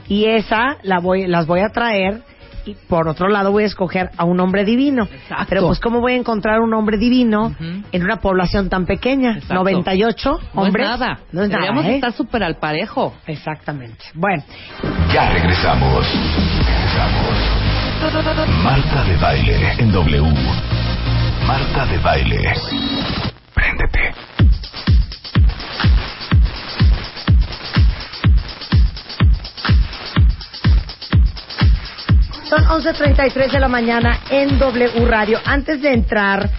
y 0.07 0.25
esa 0.25 0.77
la 0.83 0.99
voy, 0.99 1.27
las 1.27 1.45
voy 1.47 1.61
a 1.61 1.69
traer. 1.69 2.21
Y 2.67 2.73
por 2.89 3.07
otro 3.07 3.27
lado 3.29 3.51
voy 3.51 3.61
a 3.61 3.67
escoger 3.67 4.09
a 4.17 4.25
un 4.25 4.39
hombre 4.39 4.65
divino. 4.65 5.07
Pero 5.47 5.67
pues 5.67 5.79
cómo 5.79 6.01
voy 6.01 6.13
a 6.13 6.15
encontrar 6.15 6.61
un 6.61 6.73
hombre 6.73 6.97
divino 6.97 7.55
en 7.91 8.03
una 8.03 8.15
población 8.17 8.69
tan 8.69 8.87
pequeña, 8.87 9.33
Exacto. 9.33 9.53
98 9.53 10.31
No 10.31 10.39
es 10.39 10.67
hombres. 10.67 10.87
nada. 10.87 11.19
No 11.31 11.43
es 11.43 11.49
nada, 11.49 11.61
Deberíamos 11.61 11.85
¿eh? 11.85 11.95
estar 11.95 12.11
súper 12.13 12.43
al 12.43 12.55
parejo. 12.55 13.13
Exactamente. 13.27 14.05
Bueno, 14.15 14.43
Ya 15.13 15.29
regresamos. 15.29 16.07
Regresamos. 16.57 18.63
Marta 18.63 19.03
de 19.03 19.15
Baile 19.17 19.73
en 19.77 19.91
W. 19.91 20.23
Marta 21.47 21.85
de 21.85 21.97
Baile. 21.99 22.53
Préndete. 23.53 24.13
son 32.49 32.63
11.33 32.65 33.51
de 33.51 33.59
la 33.59 33.67
mañana 33.67 34.21
en 34.29 34.57
W 34.57 35.05
Radio. 35.05 35.39
Antes 35.45 35.81
de 35.81 35.93
entrar 35.93 36.49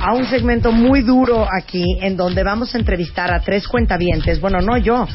a 0.00 0.12
un 0.12 0.26
segmento 0.26 0.70
muy 0.70 1.02
duro 1.02 1.46
aquí, 1.50 1.98
en 2.00 2.16
donde 2.16 2.42
vamos 2.42 2.74
a 2.74 2.78
entrevistar 2.78 3.32
a 3.32 3.40
tres 3.40 3.66
cuentavientes, 3.66 4.40
bueno, 4.40 4.60
no 4.60 4.76
yo, 4.76 5.08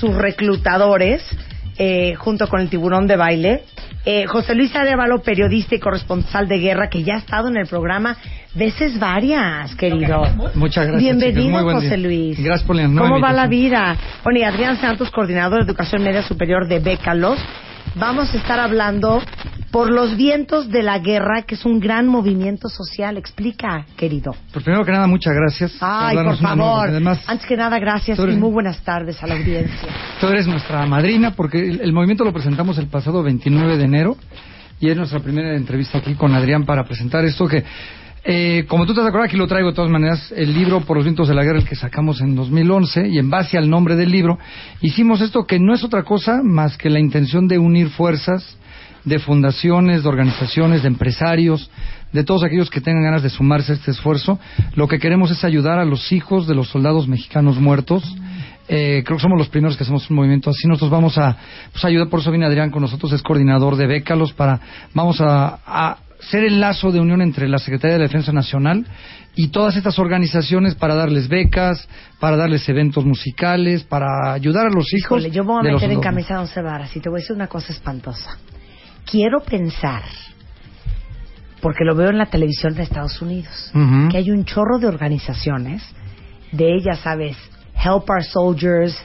sus 0.00 0.14
reclutadores, 0.14 1.22
eh, 1.78 2.14
junto 2.16 2.48
con 2.48 2.60
el 2.60 2.68
tiburón 2.68 3.06
de 3.06 3.16
baile. 3.16 3.62
Eh, 4.04 4.26
José 4.26 4.54
Luis 4.54 4.74
Arevalo, 4.76 5.22
periodista 5.22 5.74
y 5.74 5.80
corresponsal 5.80 6.46
de 6.46 6.58
guerra, 6.58 6.88
que 6.88 7.02
ya 7.02 7.14
ha 7.14 7.18
estado 7.18 7.48
en 7.48 7.56
el 7.56 7.66
programa 7.66 8.16
veces 8.54 8.98
varias, 8.98 9.74
querido. 9.74 10.22
Muchas 10.54 10.86
gracias. 10.86 11.02
Bienvenido, 11.02 11.42
chicas. 11.42 11.52
Muy 11.52 11.62
buen 11.62 11.76
José 11.76 11.96
día. 11.96 12.06
Luis. 12.06 12.38
Gracias 12.42 12.66
por 12.66 12.76
la 12.76 12.84
¿Cómo 12.84 13.20
va 13.20 13.32
la 13.32 13.46
vida? 13.46 13.96
Bueno, 14.22 14.38
y 14.38 14.42
Adrián 14.42 14.80
Santos, 14.80 15.10
coordinador 15.10 15.60
de 15.60 15.66
Educación 15.66 16.02
Media 16.02 16.22
Superior 16.22 16.68
de 16.68 16.78
Bécalos. 16.78 17.38
Vamos 17.96 18.34
a 18.34 18.38
estar 18.38 18.58
hablando 18.58 19.22
por 19.70 19.90
los 19.90 20.16
vientos 20.16 20.68
de 20.70 20.82
la 20.82 20.98
guerra, 20.98 21.42
que 21.42 21.54
es 21.56 21.64
un 21.64 21.80
gran 21.80 22.06
movimiento 22.06 22.68
social. 22.68 23.16
Explica, 23.16 23.84
querido. 23.96 24.34
Pues 24.52 24.64
primero 24.64 24.84
que 24.84 24.92
nada, 24.92 25.06
muchas 25.06 25.34
gracias. 25.34 25.76
Ay, 25.80 26.16
por 26.16 26.36
favor. 26.38 26.88
Además, 26.88 27.20
Antes 27.26 27.46
que 27.46 27.56
nada, 27.56 27.78
gracias 27.78 28.18
eres- 28.18 28.36
y 28.36 28.38
muy 28.38 28.50
buenas 28.50 28.78
tardes 28.82 29.20
a 29.22 29.26
la 29.26 29.34
audiencia. 29.34 29.88
tú 30.20 30.26
eres 30.28 30.46
nuestra 30.46 30.86
madrina 30.86 31.32
porque 31.34 31.58
el, 31.58 31.80
el 31.80 31.92
movimiento 31.92 32.24
lo 32.24 32.32
presentamos 32.32 32.78
el 32.78 32.86
pasado 32.88 33.22
29 33.22 33.76
de 33.76 33.84
enero 33.84 34.16
y 34.80 34.90
es 34.90 34.96
nuestra 34.96 35.20
primera 35.20 35.54
entrevista 35.56 35.98
aquí 35.98 36.14
con 36.14 36.34
Adrián 36.34 36.64
para 36.64 36.84
presentar 36.84 37.24
esto 37.24 37.46
que, 37.46 37.64
eh, 38.24 38.64
como 38.68 38.86
tú 38.86 38.94
te 38.94 39.00
acuerdas, 39.00 39.28
aquí 39.28 39.36
lo 39.36 39.46
traigo 39.46 39.68
de 39.68 39.74
todas 39.74 39.90
maneras, 39.90 40.32
el 40.36 40.54
libro 40.54 40.80
Por 40.80 40.96
los 40.96 41.04
vientos 41.04 41.28
de 41.28 41.34
la 41.34 41.44
guerra, 41.44 41.58
el 41.58 41.68
que 41.68 41.76
sacamos 41.76 42.20
en 42.20 42.34
2011 42.34 43.08
y 43.08 43.18
en 43.18 43.30
base 43.30 43.58
al 43.58 43.68
nombre 43.68 43.96
del 43.96 44.10
libro, 44.10 44.38
hicimos 44.80 45.20
esto 45.20 45.44
que 45.44 45.58
no 45.58 45.74
es 45.74 45.84
otra 45.84 46.02
cosa 46.02 46.40
más 46.42 46.76
que 46.78 46.90
la 46.90 47.00
intención 47.00 47.46
de 47.48 47.58
unir 47.58 47.90
fuerzas 47.90 48.58
de 49.04 49.18
fundaciones, 49.18 50.02
de 50.02 50.08
organizaciones, 50.08 50.82
de 50.82 50.88
empresarios, 50.88 51.70
de 52.12 52.24
todos 52.24 52.42
aquellos 52.44 52.70
que 52.70 52.80
tengan 52.80 53.02
ganas 53.02 53.22
de 53.22 53.30
sumarse 53.30 53.72
a 53.72 53.74
este 53.74 53.90
esfuerzo. 53.90 54.38
Lo 54.74 54.88
que 54.88 54.98
queremos 54.98 55.30
es 55.30 55.44
ayudar 55.44 55.78
a 55.78 55.84
los 55.84 56.10
hijos 56.12 56.46
de 56.46 56.54
los 56.54 56.68
soldados 56.68 57.06
mexicanos 57.06 57.58
muertos. 57.58 58.02
Eh, 58.66 59.02
creo 59.04 59.18
que 59.18 59.22
somos 59.22 59.38
los 59.38 59.48
primeros 59.48 59.76
que 59.76 59.82
hacemos 59.82 60.08
un 60.08 60.16
movimiento 60.16 60.48
así. 60.48 60.66
Nosotros 60.66 60.90
vamos 60.90 61.18
a 61.18 61.36
pues, 61.72 61.84
ayudar, 61.84 62.08
por 62.08 62.20
eso 62.20 62.30
viene 62.30 62.46
Adrián 62.46 62.70
con 62.70 62.80
nosotros, 62.80 63.12
es 63.12 63.22
coordinador 63.22 63.76
de 63.76 63.86
Bécalos, 63.86 64.32
para, 64.32 64.58
vamos 64.94 65.20
a, 65.20 65.58
a 65.66 65.98
ser 66.30 66.44
el 66.44 66.60
lazo 66.60 66.90
de 66.92 67.00
unión 67.00 67.22
entre 67.22 67.48
la 67.48 67.58
Secretaría 67.58 67.94
de 67.94 67.98
la 68.00 68.06
Defensa 68.06 68.32
Nacional 68.32 68.86
y 69.34 69.48
todas 69.48 69.76
estas 69.76 69.98
organizaciones 69.98 70.74
para 70.74 70.94
darles 70.94 71.28
becas, 71.28 71.88
para 72.20 72.36
darles 72.36 72.68
eventos 72.68 73.04
musicales, 73.04 73.84
para 73.84 74.32
ayudar 74.32 74.66
a 74.66 74.70
los 74.70 74.92
hijos. 74.94 75.20
Híjole, 75.20 75.30
yo 75.30 75.44
voy 75.44 75.60
a 75.60 75.72
meter 75.72 75.90
en 75.90 76.00
camisa 76.00 76.34
de 76.34 76.40
once 76.40 76.62
varas 76.62 76.94
y 76.96 77.00
te 77.00 77.08
voy 77.08 77.18
a 77.18 77.22
decir 77.22 77.36
una 77.36 77.48
cosa 77.48 77.72
espantosa. 77.72 78.38
Quiero 79.04 79.40
pensar, 79.40 80.02
porque 81.60 81.84
lo 81.84 81.94
veo 81.94 82.10
en 82.10 82.18
la 82.18 82.26
televisión 82.26 82.74
de 82.74 82.82
Estados 82.82 83.20
Unidos, 83.20 83.72
que 84.10 84.16
hay 84.16 84.30
un 84.30 84.44
chorro 84.44 84.78
de 84.78 84.86
organizaciones 84.86 85.82
de 86.52 86.74
ellas, 86.76 87.00
sabes, 87.00 87.36
Help 87.74 88.08
Our 88.08 88.22
Soldiers, 88.22 88.96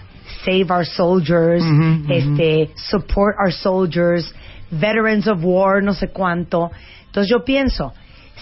Save 0.45 0.67
Our 0.69 0.85
Soldiers, 0.85 1.63
este, 2.07 2.69
Support 2.75 3.35
Our 3.43 3.51
Soldiers, 3.51 4.33
Veterans 4.71 5.27
of 5.27 5.39
War, 5.43 5.83
no 5.83 5.93
sé 5.93 6.09
cuánto. 6.09 6.69
Entonces 7.09 7.29
yo 7.29 7.43
pienso, 7.43 7.91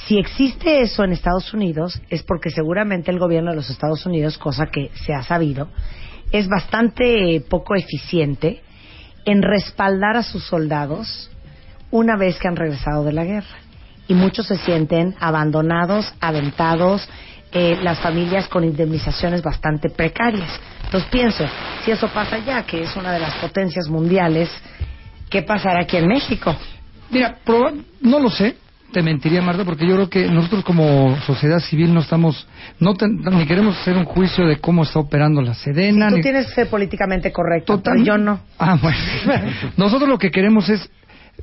si 0.05 0.17
existe 0.19 0.81
eso 0.81 1.03
en 1.03 1.13
Estados 1.13 1.53
Unidos, 1.53 2.01
es 2.09 2.23
porque 2.23 2.49
seguramente 2.49 3.11
el 3.11 3.19
gobierno 3.19 3.51
de 3.51 3.55
los 3.55 3.69
Estados 3.69 4.05
Unidos, 4.05 4.37
cosa 4.37 4.65
que 4.67 4.91
se 5.05 5.13
ha 5.13 5.23
sabido, 5.23 5.69
es 6.31 6.47
bastante 6.47 7.41
poco 7.49 7.75
eficiente 7.75 8.61
en 9.25 9.41
respaldar 9.41 10.17
a 10.17 10.23
sus 10.23 10.43
soldados 10.45 11.31
una 11.91 12.17
vez 12.17 12.37
que 12.37 12.47
han 12.47 12.55
regresado 12.55 13.03
de 13.03 13.13
la 13.13 13.23
guerra. 13.23 13.57
Y 14.07 14.13
muchos 14.13 14.47
se 14.47 14.57
sienten 14.57 15.15
abandonados, 15.19 16.13
aventados, 16.19 17.07
eh, 17.51 17.77
las 17.81 17.99
familias 17.99 18.47
con 18.47 18.63
indemnizaciones 18.63 19.41
bastante 19.41 19.89
precarias. 19.89 20.49
Entonces 20.83 21.09
pienso, 21.09 21.45
si 21.83 21.91
eso 21.91 22.07
pasa 22.09 22.37
allá, 22.37 22.63
que 22.63 22.83
es 22.83 22.95
una 22.95 23.11
de 23.13 23.19
las 23.19 23.35
potencias 23.35 23.87
mundiales, 23.87 24.49
¿qué 25.29 25.41
pasará 25.43 25.81
aquí 25.81 25.97
en 25.97 26.07
México? 26.07 26.55
Mira, 27.09 27.37
proba- 27.45 27.73
no 28.01 28.19
lo 28.19 28.29
sé, 28.29 28.57
te 28.91 29.01
mentiría 29.01 29.41
Marta, 29.41 29.63
porque 29.65 29.85
yo 29.87 29.95
creo 29.95 30.09
que 30.09 30.27
nosotros 30.29 30.63
como 30.63 31.15
sociedad 31.25 31.59
civil 31.59 31.93
no 31.93 31.99
estamos, 32.01 32.47
no 32.79 32.93
ten- 32.95 33.21
ni 33.21 33.45
queremos 33.45 33.77
hacer 33.79 33.95
un 33.97 34.05
juicio 34.05 34.45
de 34.47 34.57
cómo 34.57 34.83
está 34.83 34.99
operando 34.99 35.41
la 35.41 35.53
Sedena. 35.53 36.09
Tú 36.09 36.15
ni- 36.17 36.21
tienes 36.21 36.47
que 36.47 36.53
ser 36.53 36.69
políticamente 36.69 37.31
correcto, 37.31 37.77
Total- 37.77 37.93
pero 37.95 38.05
yo 38.05 38.17
no. 38.17 38.39
Ah, 38.59 38.77
bueno. 38.81 38.97
Nosotros 39.77 40.09
lo 40.09 40.17
que 40.17 40.31
queremos 40.31 40.69
es 40.69 40.89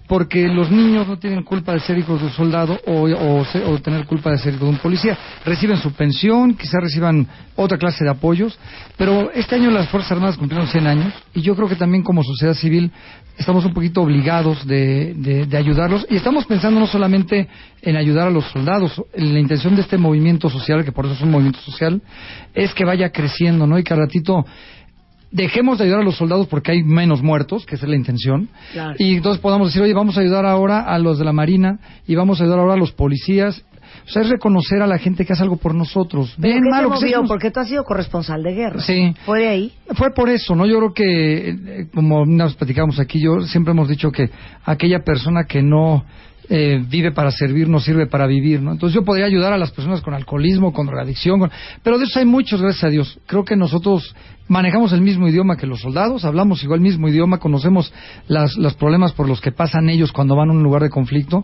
porque 0.07 0.49
los 0.49 0.71
niños 0.71 1.07
no 1.09 1.19
tienen 1.19 1.43
culpa 1.45 1.73
de 1.73 1.81
ser 1.81 1.97
hijos 1.99 2.21
de 2.21 2.27
un 2.27 2.33
soldado 2.33 2.79
o, 2.87 3.09
o 3.09 3.45
o 3.73 3.79
tener 3.81 4.05
culpa 4.07 4.31
de 4.31 4.39
ser 4.39 4.55
hijos 4.55 4.69
de 4.69 4.75
un 4.75 4.79
policía. 4.79 5.17
Reciben 5.45 5.79
su 5.79 5.93
pensión, 5.93 6.55
quizás 6.55 6.83
reciban 6.83 7.27
otra 7.57 7.79
clase 7.79 8.05
de 8.05 8.11
apoyos, 8.11 8.59
pero 8.97 9.31
este 9.33 9.55
año 9.55 9.71
las 9.71 9.89
Fuerzas 9.89 10.13
Armadas 10.13 10.37
cumplieron 10.37 10.69
100 10.69 10.87
años 10.87 11.13
y 11.35 11.41
yo 11.41 11.55
creo 11.57 11.69
que 11.69 11.77
también 11.77 12.03
como 12.03 12.23
sociedad 12.23 12.55
civil 12.55 12.91
estamos 13.39 13.65
un 13.65 13.73
poquito 13.73 14.03
obligados 14.03 14.67
de, 14.67 15.15
de- 15.17 15.47
de 15.47 15.57
ayudarlos 15.57 16.07
y 16.11 16.17
estamos 16.17 16.45
pensando 16.47 16.79
no 16.81 16.87
solamente 16.87 17.49
en 17.83 17.97
ayudar 17.97 18.29
a 18.29 18.31
los 18.31 18.45
soldados, 18.51 19.03
la 19.17 19.39
intención 19.41 19.75
de 19.75 19.83
este 19.83 19.97
movimiento 19.99 20.51
social, 20.51 20.85
que 20.85 20.93
por 20.93 21.07
eso 21.07 21.15
es 21.15 21.21
un 21.23 21.31
movimiento 21.31 21.61
social, 21.61 22.01
es 22.55 22.75
que 22.75 22.85
vaya 22.85 23.11
creciendo, 23.11 23.67
¿no? 23.67 23.79
Y 23.79 23.85
al 23.89 23.99
ratito 23.99 24.45
dejemos 25.35 25.79
de 25.79 25.85
ayudar 25.85 26.01
a 26.01 26.05
los 26.05 26.17
soldados 26.17 26.47
porque 26.47 26.71
hay 26.73 26.83
menos 26.85 27.21
muertos, 27.23 27.67
que 27.67 27.75
esa 27.75 27.87
es 27.87 27.91
la 27.91 27.97
intención, 27.97 28.49
Claro. 28.73 28.95
y 28.99 29.17
entonces 29.17 29.43
podamos 29.43 29.69
decir, 29.69 29.83
oye, 29.83 29.93
vamos 29.93 30.17
a 30.17 30.21
ayudar 30.21 30.47
ahora 30.47 30.81
a 30.83 30.99
los 30.99 31.19
de 31.19 31.25
la 31.25 31.33
Marina 31.33 31.81
y 32.07 32.15
vamos 32.15 32.41
a 32.41 32.45
ayudar 32.45 32.61
ahora 32.61 32.75
a 32.75 32.77
los 32.79 32.93
policías. 32.93 33.65
O 34.07 34.11
sea, 34.11 34.23
es 34.23 34.29
reconocer 34.29 34.83
a 34.83 34.87
la 34.87 34.99
gente 34.99 35.25
que 35.25 35.33
hace 35.33 35.43
algo 35.43 35.57
por 35.57 35.75
nosotros. 35.75 36.35
¿Pero 36.41 36.53
Bien, 36.53 36.63
qué 36.65 36.71
malo, 36.71 36.89
te 36.91 36.95
movió? 36.95 37.23
Porque 37.27 37.51
tú 37.51 37.61
has 37.61 37.69
sido 37.69 37.85
corresponsal 37.85 38.43
de 38.43 38.53
guerra. 38.53 38.81
Sí. 38.81 39.15
¿Fue 39.25 39.41
de 39.41 39.49
ahí? 39.49 39.73
Fue 39.95 40.13
por 40.13 40.29
eso, 40.29 40.55
¿no? 40.55 40.67
Yo 40.67 40.79
creo 40.79 40.93
que, 40.93 41.49
eh, 41.51 41.87
como 41.95 42.27
nos 42.27 42.55
platicamos 42.55 42.99
aquí, 43.01 43.21
yo 43.23 43.41
siempre 43.43 43.73
hemos 43.73 43.89
dicho 43.89 44.11
que 44.11 44.31
aquella 44.65 45.01
persona 45.05 45.45
que 45.45 45.63
no 45.63 46.05
eh, 46.49 46.83
vive 46.89 47.13
para 47.13 47.31
servir 47.31 47.69
no 47.69 47.81
sirve 47.81 48.07
para 48.07 48.27
vivir, 48.27 48.61
¿no? 48.61 48.73
Entonces 48.73 48.95
yo 48.95 49.05
podría 49.05 49.27
ayudar 49.27 49.53
a 49.53 49.59
las 49.59 49.71
personas 49.71 50.03
con 50.03 50.15
alcoholismo, 50.15 50.73
con 50.73 50.87
drogadicción, 50.87 51.39
con- 51.41 51.51
pero 51.83 51.99
de 51.99 52.05
eso 52.05 52.19
hay 52.19 52.27
muchos, 52.27 52.61
gracias 52.61 52.85
a 52.85 52.89
Dios. 52.91 53.19
Creo 53.27 53.45
que 53.45 53.57
nosotros 53.57 54.15
manejamos 54.47 54.93
el 54.93 55.01
mismo 55.01 55.27
idioma 55.27 55.57
que 55.57 55.67
los 55.67 55.81
soldados, 55.81 56.25
hablamos 56.25 56.63
igual 56.63 56.81
el 56.81 56.85
mismo 56.85 57.09
idioma, 57.09 57.39
conocemos 57.39 57.93
las, 58.29 58.57
los 58.59 58.75
problemas 58.75 59.13
por 59.13 59.27
los 59.27 59.41
que 59.41 59.53
pasan 59.53 59.89
ellos 59.89 60.13
cuando 60.13 60.37
van 60.37 60.51
a 60.51 60.53
un 60.53 60.63
lugar 60.63 60.83
de 60.83 60.91
conflicto 60.91 61.43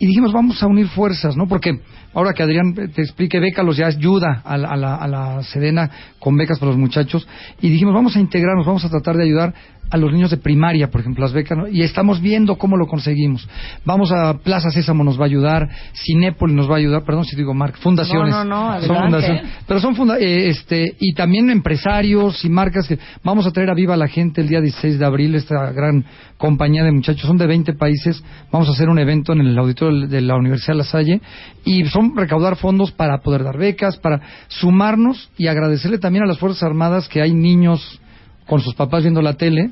y 0.00 0.06
dijimos 0.06 0.32
vamos 0.32 0.60
a 0.60 0.66
unir 0.66 0.88
fuerzas, 0.88 1.36
¿no? 1.36 1.46
Porque 1.46 1.80
ahora 2.12 2.32
que 2.32 2.42
Adrián 2.42 2.74
te 2.74 3.00
explique, 3.02 3.38
Bécalos 3.38 3.76
ya 3.76 3.86
ayuda 3.86 4.42
a 4.44 4.58
la, 4.58 4.68
a 4.70 4.76
la, 4.76 4.94
a 4.96 5.06
la 5.06 5.42
Sedena 5.44 5.88
con 6.18 6.36
becas 6.36 6.58
para 6.58 6.70
los 6.72 6.78
muchachos 6.80 7.28
y 7.60 7.68
dijimos 7.68 7.94
vamos 7.94 8.16
a 8.16 8.20
integrarnos, 8.20 8.66
vamos 8.66 8.84
a 8.84 8.88
tratar 8.90 9.16
de 9.16 9.22
ayudar 9.22 9.54
a 9.92 9.98
los 9.98 10.10
niños 10.10 10.30
de 10.30 10.38
primaria, 10.38 10.90
por 10.90 11.02
ejemplo, 11.02 11.22
las 11.22 11.34
becas, 11.34 11.58
¿no? 11.58 11.68
y 11.68 11.82
estamos 11.82 12.22
viendo 12.22 12.56
cómo 12.56 12.78
lo 12.78 12.86
conseguimos. 12.86 13.46
Vamos 13.84 14.10
a 14.10 14.38
Plaza 14.38 14.70
Sésamo 14.70 15.04
nos 15.04 15.20
va 15.20 15.24
a 15.24 15.26
ayudar, 15.26 15.68
Cinépolis 15.92 16.56
nos 16.56 16.68
va 16.68 16.76
a 16.76 16.78
ayudar, 16.78 17.04
perdón 17.04 17.26
si 17.26 17.36
digo 17.36 17.52
marca, 17.52 17.76
fundaciones. 17.78 18.34
No, 18.34 18.42
no, 18.42 18.80
no, 18.80 18.86
Son 18.86 18.96
fundaciones. 18.96 19.42
Pero 19.66 19.80
son 19.80 19.94
funda 19.94 20.18
eh, 20.18 20.48
este 20.48 20.96
y 20.98 21.12
también 21.12 21.50
empresarios 21.50 22.42
y 22.42 22.48
marcas 22.48 22.88
que 22.88 22.98
vamos 23.22 23.46
a 23.46 23.50
traer 23.50 23.68
a 23.68 23.74
viva 23.74 23.94
la 23.94 24.08
gente 24.08 24.40
el 24.40 24.48
día 24.48 24.62
16 24.62 24.98
de 24.98 25.04
abril 25.04 25.34
esta 25.34 25.70
gran 25.72 26.06
compañía 26.38 26.84
de 26.84 26.92
muchachos 26.92 27.26
son 27.26 27.36
de 27.36 27.46
20 27.46 27.74
países 27.74 28.24
vamos 28.50 28.68
a 28.68 28.72
hacer 28.72 28.88
un 28.88 28.98
evento 28.98 29.34
en 29.34 29.42
el 29.42 29.58
auditorio 29.58 30.08
de 30.08 30.20
la 30.22 30.36
Universidad 30.36 30.76
La 30.76 30.84
Salle 30.84 31.20
y 31.64 31.84
son 31.84 32.16
recaudar 32.16 32.56
fondos 32.56 32.92
para 32.92 33.18
poder 33.18 33.44
dar 33.44 33.58
becas 33.58 33.98
para 33.98 34.20
sumarnos 34.48 35.30
y 35.36 35.48
agradecerle 35.48 35.98
también 35.98 36.24
a 36.24 36.26
las 36.26 36.38
fuerzas 36.38 36.62
armadas 36.62 37.08
que 37.08 37.20
hay 37.20 37.34
niños 37.34 38.00
con 38.46 38.60
sus 38.60 38.74
papás 38.74 39.02
viendo 39.02 39.22
la 39.22 39.34
tele 39.34 39.70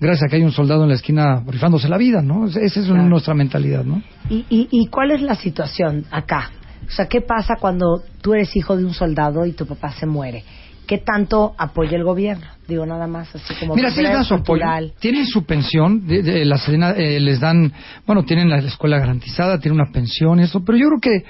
gracias 0.00 0.24
a 0.24 0.30
que 0.30 0.36
hay 0.36 0.42
un 0.42 0.52
soldado 0.52 0.82
en 0.82 0.88
la 0.88 0.94
esquina 0.96 1.42
rifándose 1.46 1.88
la 1.88 1.98
vida 1.98 2.22
no 2.22 2.46
esa 2.46 2.60
es 2.60 2.72
Claro. 2.86 3.02
nuestra 3.04 3.34
mentalidad 3.34 3.84
no 3.84 4.02
¿Y, 4.28 4.44
y, 4.48 4.68
¿Y 4.70 4.86
cuál 4.86 5.10
es 5.12 5.22
la 5.22 5.34
situación 5.34 6.04
acá? 6.10 6.50
O 6.86 6.90
sea, 6.90 7.06
¿qué 7.06 7.20
pasa 7.20 7.54
cuando 7.60 8.02
tú 8.20 8.34
eres 8.34 8.54
hijo 8.56 8.76
de 8.76 8.84
un 8.84 8.92
soldado 8.94 9.46
y 9.46 9.52
tu 9.52 9.66
papá 9.66 9.92
se 9.92 10.06
muere? 10.06 10.44
¿Qué 10.86 10.98
tanto 10.98 11.54
apoya 11.56 11.96
el 11.96 12.04
gobierno? 12.04 12.44
Digo, 12.68 12.84
nada 12.84 13.06
más 13.06 13.34
así 13.34 13.54
como... 13.54 13.74
Mira, 13.74 13.90
sí 13.90 14.02
les 14.02 14.12
dan 14.12 14.24
su 14.24 14.34
apoyo. 14.34 14.64
Tienen 14.98 15.26
su 15.26 15.44
pensión, 15.44 16.06
de, 16.06 16.22
de 16.22 16.44
la 16.44 16.56
eh, 16.96 17.20
les 17.20 17.40
dan, 17.40 17.72
bueno, 18.06 18.24
tienen 18.24 18.50
la 18.50 18.58
escuela 18.58 18.98
garantizada, 18.98 19.58
tienen 19.58 19.80
una 19.80 19.90
pensión, 19.90 20.40
eso, 20.40 20.62
pero 20.62 20.76
yo 20.76 20.88
creo 20.88 21.00
que 21.00 21.24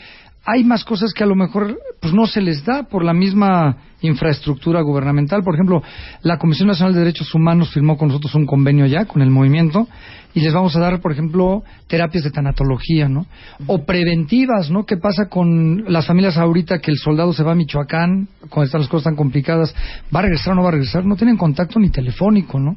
hay 0.45 0.65
más 0.65 0.85
cosas 0.85 1.13
que 1.13 1.25
a 1.25 1.27
lo 1.27 1.35
mejor 1.35 1.79
pues 2.01 2.13
no 2.13 2.27
se 2.27 2.41
les 2.41 2.65
da 2.65 2.83
por 2.85 3.05
la 3.05 3.15
misma 3.15 3.77
infraestructura 4.03 4.83
gubernamental. 4.83 5.43
Por 5.43 5.55
ejemplo, 5.55 5.83
la 6.23 6.39
Comisión 6.39 6.69
Nacional 6.69 6.93
de 6.93 7.01
Derechos 7.01 7.35
Humanos 7.35 7.71
firmó 7.73 7.97
con 7.97 8.09
nosotros 8.09 8.35
un 8.35 8.45
convenio 8.45 8.85
ya 8.87 9.07
con 9.07 9.23
el 9.23 9.31
movimiento 9.31 9.89
y 10.35 10.41
les 10.41 10.53
vamos 10.53 10.77
a 10.77 10.81
dar, 10.81 11.01
por 11.01 11.13
ejemplo, 11.13 11.63
terapias 11.87 12.25
de 12.25 12.31
tanatología, 12.31 13.09
¿no? 13.09 13.25
O 13.67 13.87
preventivas, 13.87 14.71
¿no? 14.71 14.85
¿Qué 14.85 14.97
pasa 14.97 15.29
con 15.29 15.85
las 15.91 16.07
familias 16.07 16.37
ahorita 16.37 16.81
que 16.81 16.91
el 16.91 16.99
soldado 16.99 17.33
se 17.33 17.45
va 17.45 17.53
a 17.53 17.55
Michoacán, 17.55 18.29
cuando 18.51 18.65
están 18.65 18.81
las 18.81 18.91
cosas 18.91 19.05
tan 19.05 19.17
complicadas? 19.17 19.75
¿Va 20.15 20.19
a 20.19 20.23
regresar 20.23 20.53
o 20.53 20.57
no 20.57 20.63
va 20.63 20.69
a 20.69 20.73
regresar? 20.73 21.07
No 21.07 21.17
tienen 21.17 21.37
contacto 21.37 21.79
ni 21.79 21.91
telefónico, 21.91 22.59
¿no? 22.59 22.77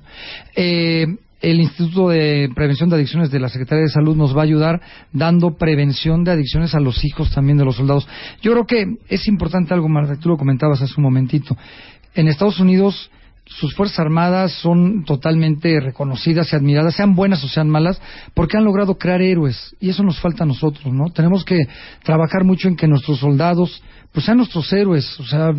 Eh, 0.56 1.08
el 1.42 1.60
Instituto 1.60 2.10
de 2.10 2.50
Prevención 2.56 2.90
de 2.90 2.96
Adicciones 2.96 3.32
de 3.32 3.40
la 3.40 3.50
Secretaría 3.50 3.84
de 3.84 3.90
Salud 3.90 4.16
nos 4.16 4.36
va 4.36 4.42
a 4.42 4.46
ayudar 4.46 4.82
dando 5.12 5.56
prevención 5.56 6.24
de 6.24 6.32
adicciones 6.32 6.74
a 6.74 6.80
los 6.80 7.04
hijos 7.06 7.32
también 7.32 7.58
de 7.58 7.66
los 7.66 7.76
soldados. 7.76 8.08
Yo 8.42 8.52
creo 8.54 8.66
que 8.66 8.86
es 9.08 9.28
importante 9.28 9.74
algo, 9.74 9.88
Marta, 9.88 10.16
tú 10.16 10.30
lo 10.30 10.38
comentabas 10.38 10.82
hace 10.82 10.94
un 10.98 11.04
momentito. 11.04 11.56
En 12.16 12.28
Estados 12.28 12.60
Unidos 12.60 13.12
sus 13.50 13.74
Fuerzas 13.76 14.00
Armadas 14.00 14.52
son 14.62 15.06
totalmente 15.06 15.80
reconocidas 15.80 16.52
y 16.52 16.56
admiradas, 16.56 16.96
sean 16.96 17.16
buenas 17.16 17.44
o 17.44 17.48
sean 17.48 17.70
malas, 17.70 18.00
porque 18.34 18.58
han 18.58 18.66
logrado 18.66 18.98
crear 18.98 19.22
héroes. 19.22 19.76
Y 19.80 19.90
eso 19.90 20.04
nos 20.04 20.20
falta 20.20 20.44
a 20.44 20.48
nosotros, 20.48 20.94
¿no? 20.94 21.06
Tenemos 21.12 21.46
que 21.46 21.58
trabajar 22.04 22.44
mucho 22.44 22.68
en 22.68 22.76
que 22.76 22.88
nuestros 22.88 23.20
soldados, 23.20 23.82
pues 24.12 24.26
sean 24.26 24.38
nuestros 24.38 24.72
héroes, 24.74 25.18
o 25.20 25.24
sea, 25.24 25.54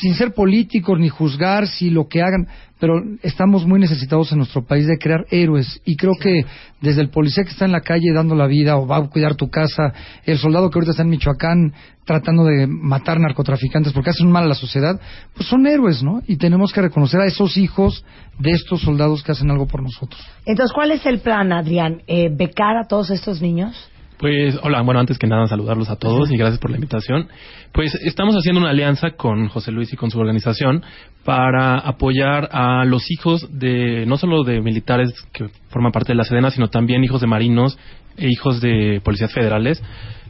sin 0.00 0.14
ser 0.14 0.32
políticos 0.32 0.98
ni 0.98 1.08
juzgar 1.08 1.66
si 1.68 1.90
lo 1.90 2.08
que 2.08 2.22
hagan, 2.22 2.48
pero 2.80 3.02
estamos 3.22 3.66
muy 3.66 3.80
necesitados 3.80 4.30
en 4.32 4.38
nuestro 4.38 4.64
país 4.64 4.86
de 4.86 4.98
crear 4.98 5.26
héroes 5.30 5.80
y 5.84 5.96
creo 5.96 6.14
que 6.20 6.44
desde 6.80 7.00
el 7.00 7.10
policía 7.10 7.44
que 7.44 7.50
está 7.50 7.64
en 7.64 7.72
la 7.72 7.80
calle 7.80 8.12
dando 8.12 8.34
la 8.34 8.46
vida 8.46 8.76
o 8.76 8.86
va 8.86 8.96
a 8.96 9.08
cuidar 9.08 9.34
tu 9.34 9.48
casa, 9.50 9.92
el 10.24 10.38
soldado 10.38 10.70
que 10.70 10.78
ahorita 10.78 10.92
está 10.92 11.02
en 11.02 11.10
Michoacán 11.10 11.72
tratando 12.04 12.44
de 12.44 12.66
matar 12.66 13.20
narcotraficantes 13.20 13.92
porque 13.92 14.10
hacen 14.10 14.30
mal 14.30 14.44
a 14.44 14.48
la 14.48 14.54
sociedad, 14.54 15.00
pues 15.34 15.48
son 15.48 15.66
héroes, 15.66 16.02
¿no? 16.02 16.22
Y 16.26 16.36
tenemos 16.36 16.72
que 16.72 16.80
reconocer 16.80 17.20
a 17.20 17.26
esos 17.26 17.56
hijos 17.56 18.04
de 18.38 18.52
estos 18.52 18.80
soldados 18.80 19.22
que 19.22 19.32
hacen 19.32 19.50
algo 19.50 19.66
por 19.66 19.82
nosotros. 19.82 20.20
Entonces, 20.46 20.72
¿cuál 20.72 20.92
es 20.92 21.04
el 21.04 21.20
plan, 21.20 21.52
Adrián? 21.52 22.02
Eh, 22.06 22.30
¿Becar 22.34 22.76
a 22.76 22.86
todos 22.86 23.10
estos 23.10 23.42
niños? 23.42 23.90
Pues 24.18 24.58
hola, 24.64 24.82
bueno, 24.82 24.98
antes 24.98 25.16
que 25.16 25.28
nada 25.28 25.46
saludarlos 25.46 25.88
a 25.90 25.96
todos 25.96 26.28
y 26.32 26.36
gracias 26.36 26.58
por 26.58 26.70
la 26.70 26.76
invitación. 26.76 27.28
Pues 27.72 27.94
estamos 27.94 28.34
haciendo 28.34 28.60
una 28.60 28.70
alianza 28.70 29.12
con 29.12 29.46
José 29.46 29.70
Luis 29.70 29.92
y 29.92 29.96
con 29.96 30.10
su 30.10 30.18
organización 30.18 30.82
para 31.24 31.78
apoyar 31.78 32.48
a 32.50 32.84
los 32.84 33.12
hijos 33.12 33.48
de 33.56 34.06
no 34.06 34.16
solo 34.16 34.42
de 34.42 34.60
militares 34.60 35.14
que 35.32 35.46
forman 35.68 35.92
parte 35.92 36.12
de 36.12 36.16
la 36.16 36.24
Sedena, 36.24 36.50
sino 36.50 36.66
también 36.68 37.04
hijos 37.04 37.20
de 37.20 37.28
marinos 37.28 37.78
e 38.16 38.26
hijos 38.28 38.60
de 38.60 39.00
policías 39.04 39.32
federales 39.32 39.80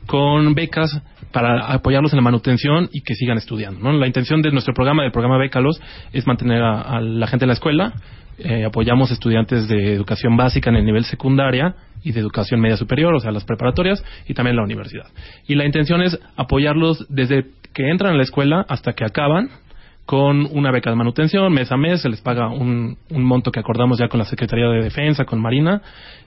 con 0.07 0.55
becas 0.55 1.01
para 1.33 1.73
apoyarlos 1.73 2.13
en 2.13 2.19
la 2.19 2.23
manutención 2.23 2.91
y 2.93 3.01
que 3.01 3.15
sigan 3.15 3.39
estudiando. 3.39 3.81
¿no? 3.81 3.93
La 3.93 4.07
intención 4.07 4.43
de 4.43 4.51
nuestro 4.51 4.75
programa, 4.75 5.03
del 5.03 5.13
programa 5.13 5.39
Bécalos, 5.39 5.81
es 6.13 6.27
mantener 6.27 6.63
a, 6.63 6.81
a 6.81 7.01
la 7.01 7.27
gente 7.27 7.47
en 7.47 7.49
la 7.49 7.55
escuela, 7.55 7.95
eh, 8.39 8.65
apoyamos 8.65 9.11
estudiantes 9.11 9.69
de 9.69 9.93
educación 9.93 10.37
básica 10.37 10.71
en 10.71 10.77
el 10.77 10.85
nivel 10.85 11.05
secundaria 11.05 11.75
y 12.03 12.13
de 12.13 12.21
educación 12.21 12.61
media 12.61 12.77
superior, 12.77 13.15
o 13.15 13.21
sea, 13.21 13.33
las 13.33 13.45
preparatorias 13.45 14.05
y 14.27 14.35
también 14.35 14.57
la 14.57 14.63
universidad. 14.63 15.07
Y 15.47 15.55
la 15.55 15.65
intención 15.65 16.03
es 16.03 16.19
apoyarlos 16.37 17.07
desde 17.09 17.47
que 17.75 17.91
entran 17.91 18.15
a 18.15 18.17
la 18.17 18.23
escuela 18.23 18.65
hasta 18.69 18.93
que 18.93 19.05
acaban 19.05 19.51
con 20.07 20.49
una 20.53 20.71
beca 20.71 20.89
de 20.89 20.97
manutención, 20.97 21.53
mes 21.53 21.71
a 21.71 21.77
mes, 21.77 22.01
se 22.01 22.09
les 22.09 22.21
paga 22.23 22.49
un, 22.49 22.97
un 23.11 23.25
monto 23.25 23.51
que 23.51 23.61
acordamos 23.61 23.99
ya 23.99 24.09
con 24.09 24.19
la 24.19 24.25
Secretaría 24.25 24.69
de 24.69 24.83
Defensa, 24.83 25.25
con 25.27 25.41
Marina, 25.41 25.83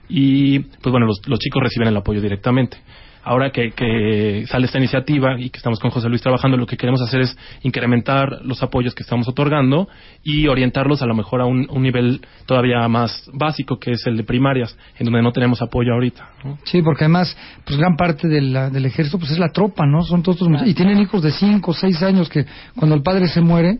y 0.08 0.60
pues 0.60 0.92
bueno, 0.92 1.06
los, 1.06 1.20
los 1.26 1.38
chicos 1.40 1.62
reciben 1.62 1.88
el 1.88 1.96
apoyo 1.96 2.20
directamente 2.20 2.76
ahora 3.22 3.50
que, 3.50 3.70
que, 3.70 4.44
sale 4.46 4.66
esta 4.66 4.78
iniciativa 4.78 5.38
y 5.38 5.50
que 5.50 5.58
estamos 5.58 5.78
con 5.78 5.90
José 5.90 6.08
Luis 6.08 6.22
trabajando, 6.22 6.56
lo 6.56 6.66
que 6.66 6.76
queremos 6.76 7.00
hacer 7.02 7.20
es 7.20 7.36
incrementar 7.62 8.40
los 8.44 8.62
apoyos 8.62 8.94
que 8.94 9.02
estamos 9.02 9.28
otorgando 9.28 9.88
y 10.22 10.48
orientarlos 10.48 11.02
a 11.02 11.06
lo 11.06 11.14
mejor 11.14 11.40
a 11.40 11.46
un, 11.46 11.66
un 11.70 11.82
nivel 11.82 12.20
todavía 12.46 12.86
más 12.88 13.30
básico, 13.32 13.78
que 13.78 13.92
es 13.92 14.06
el 14.06 14.16
de 14.16 14.24
primarias, 14.24 14.76
en 14.98 15.06
donde 15.06 15.22
no 15.22 15.32
tenemos 15.32 15.62
apoyo 15.62 15.92
ahorita. 15.92 16.30
¿no? 16.44 16.58
Sí, 16.64 16.82
porque 16.82 17.04
además, 17.04 17.36
pues 17.64 17.78
gran 17.78 17.96
parte 17.96 18.28
de 18.28 18.40
la, 18.40 18.70
del 18.70 18.86
ejército 18.86 19.18
pues 19.18 19.30
es 19.30 19.38
la 19.38 19.50
tropa, 19.50 19.86
¿no? 19.86 20.02
Son 20.02 20.22
todos 20.22 20.42
y 20.66 20.74
tienen 20.74 20.98
hijos 21.00 21.22
de 21.22 21.30
5 21.30 21.70
o 21.70 21.74
6 21.74 22.02
años 22.02 22.28
que 22.28 22.44
cuando 22.76 22.94
el 22.94 23.02
padre 23.02 23.28
se 23.28 23.40
muere, 23.40 23.78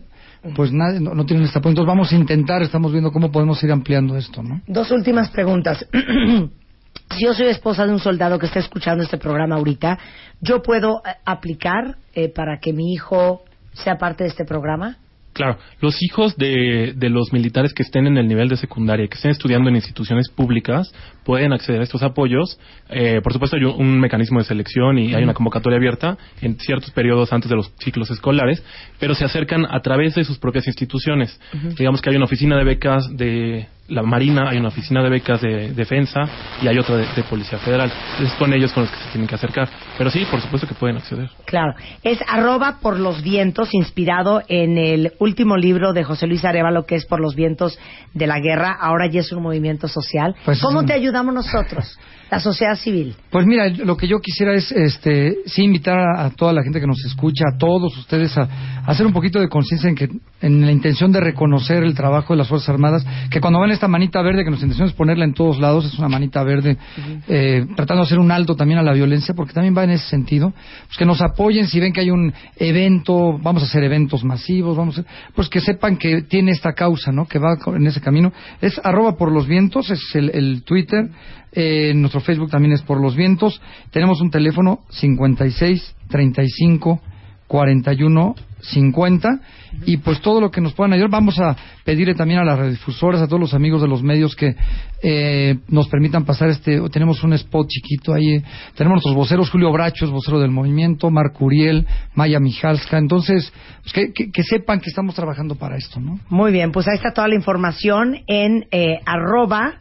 pues 0.55 0.71
nadie, 0.71 0.99
no, 0.99 1.13
no, 1.13 1.25
tienen 1.25 1.45
este 1.45 1.59
apoyo. 1.59 1.71
Entonces 1.71 1.87
vamos 1.87 2.11
a 2.11 2.15
intentar, 2.15 2.61
estamos 2.61 2.91
viendo 2.91 3.11
cómo 3.11 3.31
podemos 3.31 3.61
ir 3.63 3.71
ampliando 3.71 4.17
esto, 4.17 4.43
¿no? 4.43 4.61
Dos 4.67 4.91
últimas 4.91 5.29
preguntas. 5.29 5.87
si 7.11 7.25
yo 7.25 7.33
soy 7.33 7.47
esposa 7.47 7.85
de 7.85 7.93
un 7.93 7.99
soldado 7.99 8.39
que 8.39 8.47
está 8.47 8.59
escuchando 8.59 9.03
este 9.03 9.17
programa 9.17 9.55
ahorita, 9.55 9.99
¿yo 10.41 10.61
puedo 10.61 11.01
eh, 11.05 11.11
aplicar 11.25 11.97
eh, 12.13 12.29
para 12.29 12.59
que 12.59 12.73
mi 12.73 12.93
hijo 12.93 13.43
sea 13.73 13.97
parte 13.97 14.23
de 14.23 14.29
este 14.29 14.45
programa? 14.45 14.97
Claro, 15.33 15.57
los 15.81 16.01
hijos 16.03 16.37
de, 16.37 16.93
de, 16.95 17.09
los 17.09 17.33
militares 17.33 17.73
que 17.73 17.81
estén 17.81 18.05
en 18.05 18.17
el 18.17 18.27
nivel 18.27 18.49
de 18.49 18.57
secundaria, 18.57 19.07
que 19.07 19.15
estén 19.15 19.31
estudiando 19.31 19.67
en 19.67 19.75
instituciones 19.75 20.29
públicas, 20.29 20.93
pueden 21.23 21.53
acceder 21.53 21.81
a 21.81 21.83
estos 21.83 22.03
apoyos. 22.03 22.59
Eh, 22.89 23.21
por 23.21 23.33
supuesto, 23.33 23.57
hay 23.57 23.63
un, 23.63 23.79
un, 23.79 23.99
mecanismo 23.99 24.39
de 24.39 24.45
selección 24.45 24.97
y 24.97 25.13
hay 25.13 25.23
una 25.23 25.33
convocatoria 25.33 25.77
abierta 25.77 26.17
en 26.41 26.57
ciertos 26.59 26.91
periodos 26.91 27.31
antes 27.33 27.49
de 27.49 27.55
los 27.55 27.71
ciclos 27.79 28.09
escolares, 28.11 28.63
pero 28.99 29.15
se 29.15 29.25
acercan 29.25 29.65
a 29.65 29.79
través 29.81 30.15
de 30.15 30.23
sus 30.23 30.37
propias 30.37 30.67
instituciones. 30.67 31.39
Uh 31.53 31.57
-huh. 31.57 31.75
Digamos 31.75 32.01
que 32.01 32.09
hay 32.09 32.15
una 32.15 32.25
oficina 32.25 32.57
de 32.57 32.63
becas 32.63 33.15
de 33.15 33.67
la 33.89 34.01
Marina, 34.01 34.49
hay 34.49 34.57
una 34.57 34.69
oficina 34.69 35.03
de 35.03 35.09
becas 35.09 35.41
de 35.41 35.73
defensa 35.73 36.21
y 36.61 36.67
hay 36.67 36.77
otra 36.77 36.95
de, 36.97 37.05
de, 37.15 37.23
Policía 37.23 37.57
Federal. 37.59 37.91
Es 38.21 38.31
con 38.33 38.53
ellos 38.53 38.71
con 38.71 38.83
los 38.83 38.91
que 38.91 38.97
se 38.97 39.09
tienen 39.11 39.27
que 39.27 39.35
acercar. 39.35 39.67
Pero 39.97 40.09
sí, 40.09 40.25
por 40.29 40.41
supuesto 40.41 40.67
que 40.67 40.73
pueden 40.73 40.97
acceder. 40.97 41.29
Claro. 41.45 41.73
Es 42.01 42.19
arroba 42.27 42.79
por 42.81 42.97
los 42.97 43.21
vientos, 43.21 43.73
inspirado 43.73 44.41
en 44.47 44.77
el 44.77 45.13
último 45.19 45.57
libro 45.57 45.91
de 45.91 46.03
José 46.03 46.27
Luis 46.27 46.45
Arevalo, 46.45 46.85
que 46.85 46.95
es 46.95 47.05
Por 47.05 47.19
los 47.19 47.35
vientos 47.35 47.77
de 48.13 48.25
la 48.25 48.39
guerra. 48.39 48.77
Ahora 48.79 49.07
ya 49.07 49.19
es 49.19 49.31
un 49.31 49.43
movimiento 49.43 49.87
social. 49.87 50.35
Pues 50.45 50.61
¿Cómo 50.61 50.85
te 50.85 50.93
ayudamos 51.13 51.35
nosotros? 51.35 51.99
la 52.33 52.39
sociedad 52.39 52.75
civil? 52.75 53.15
Pues 53.29 53.45
mira, 53.45 53.69
lo 53.69 53.95
que 53.95 54.07
yo 54.07 54.19
quisiera 54.19 54.55
es, 54.55 54.71
este, 54.71 55.37
sí 55.45 55.63
invitar 55.63 55.99
a, 55.99 56.25
a 56.25 56.29
toda 56.31 56.51
la 56.51 56.63
gente 56.63 56.79
que 56.79 56.87
nos 56.87 57.05
escucha, 57.05 57.45
a 57.53 57.57
todos 57.59 57.95
ustedes, 57.95 58.35
a, 58.37 58.41
a 58.41 58.87
hacer 58.87 59.05
un 59.05 59.13
poquito 59.13 59.39
de 59.39 59.47
conciencia 59.49 59.87
en 59.87 59.95
que, 59.95 60.09
en 60.41 60.61
la 60.65 60.71
intención 60.71 61.11
de 61.11 61.19
reconocer 61.19 61.83
el 61.83 61.93
trabajo 61.93 62.33
de 62.33 62.39
las 62.39 62.47
Fuerzas 62.47 62.69
Armadas, 62.69 63.05
que 63.29 63.39
cuando 63.39 63.59
ven 63.61 63.69
esta 63.69 63.87
manita 63.87 64.21
verde, 64.23 64.43
que 64.43 64.49
nuestra 64.49 64.65
intención 64.65 64.87
es 64.87 64.95
ponerla 64.95 65.25
en 65.25 65.35
todos 65.35 65.59
lados, 65.59 65.85
es 65.85 65.99
una 65.99 66.09
manita 66.09 66.43
verde, 66.43 66.71
uh 66.71 67.01
-huh. 67.01 67.21
eh, 67.27 67.65
tratando 67.75 68.01
de 68.01 68.07
hacer 68.07 68.19
un 68.19 68.31
alto 68.31 68.55
también 68.55 68.79
a 68.79 68.83
la 68.83 68.93
violencia, 68.93 69.35
porque 69.35 69.53
también 69.53 69.75
va 69.77 69.83
en 69.83 69.91
ese 69.91 70.07
sentido, 70.09 70.53
pues 70.87 70.97
que 70.97 71.05
nos 71.05 71.21
apoyen 71.21 71.67
si 71.67 71.79
ven 71.79 71.93
que 71.93 72.01
hay 72.01 72.09
un 72.09 72.33
evento, 72.57 73.37
vamos 73.43 73.61
a 73.61 73.65
hacer 73.67 73.83
eventos 73.83 74.23
masivos, 74.23 74.75
vamos 74.75 74.97
a, 74.97 75.03
pues 75.35 75.49
que 75.49 75.59
sepan 75.59 75.97
que 75.97 76.23
tiene 76.23 76.51
esta 76.51 76.73
causa, 76.73 77.11
¿no? 77.11 77.27
Que 77.27 77.37
va 77.37 77.57
en 77.67 77.85
ese 77.85 78.01
camino. 78.01 78.33
Es 78.59 78.81
arroba 78.83 79.17
por 79.17 79.31
los 79.31 79.45
vientos, 79.47 79.91
es 79.91 80.01
el, 80.15 80.31
el 80.33 80.63
Twitter, 80.63 81.09
eh, 81.53 81.93
nuestro 81.95 82.21
Facebook 82.21 82.49
también 82.49 82.73
es 82.73 82.81
por 82.81 82.99
los 82.99 83.15
vientos. 83.15 83.61
Tenemos 83.91 84.21
un 84.21 84.31
teléfono 84.31 84.81
56 84.89 85.95
35 86.09 87.01
41 87.47 88.35
50 88.63 89.39
y 89.85 89.97
pues 89.97 90.21
todo 90.21 90.39
lo 90.39 90.49
que 90.49 90.61
nos 90.61 90.73
puedan 90.73 90.93
ayudar 90.93 91.09
vamos 91.09 91.39
a 91.39 91.55
pedirle 91.83 92.15
también 92.15 92.39
a 92.39 92.45
las 92.45 92.57
redifusoras 92.57 93.21
a 93.21 93.27
todos 93.27 93.39
los 93.39 93.53
amigos 93.53 93.81
de 93.81 93.87
los 93.87 94.01
medios 94.01 94.35
que 94.35 94.55
eh, 95.01 95.57
nos 95.67 95.89
permitan 95.89 96.23
pasar 96.23 96.49
este 96.49 96.79
tenemos 96.89 97.23
un 97.23 97.33
spot 97.33 97.67
chiquito 97.67 98.13
ahí 98.13 98.41
tenemos 98.75 98.95
nuestros 98.95 99.15
voceros 99.15 99.49
Julio 99.49 99.71
Brachos 99.71 100.09
vocero 100.11 100.39
del 100.39 100.51
movimiento 100.51 101.09
Marco 101.09 101.45
Uriel 101.45 101.85
Maya 102.15 102.39
Mijalska 102.39 102.97
entonces 102.97 103.51
pues 103.81 103.93
que, 103.93 104.13
que, 104.13 104.31
que, 104.31 104.43
sepan 104.43 104.79
que 104.79 104.89
estamos 104.89 105.13
trabajando 105.13 105.55
para 105.55 105.75
esto 105.75 105.99
¿no? 105.99 106.19
muy 106.29 106.53
bien 106.53 106.71
pues 106.71 106.87
ahí 106.87 106.95
está 106.95 107.11
toda 107.11 107.27
la 107.27 107.35
información 107.35 108.21
en 108.27 108.65
eh, 108.71 108.99
arroba 109.05 109.79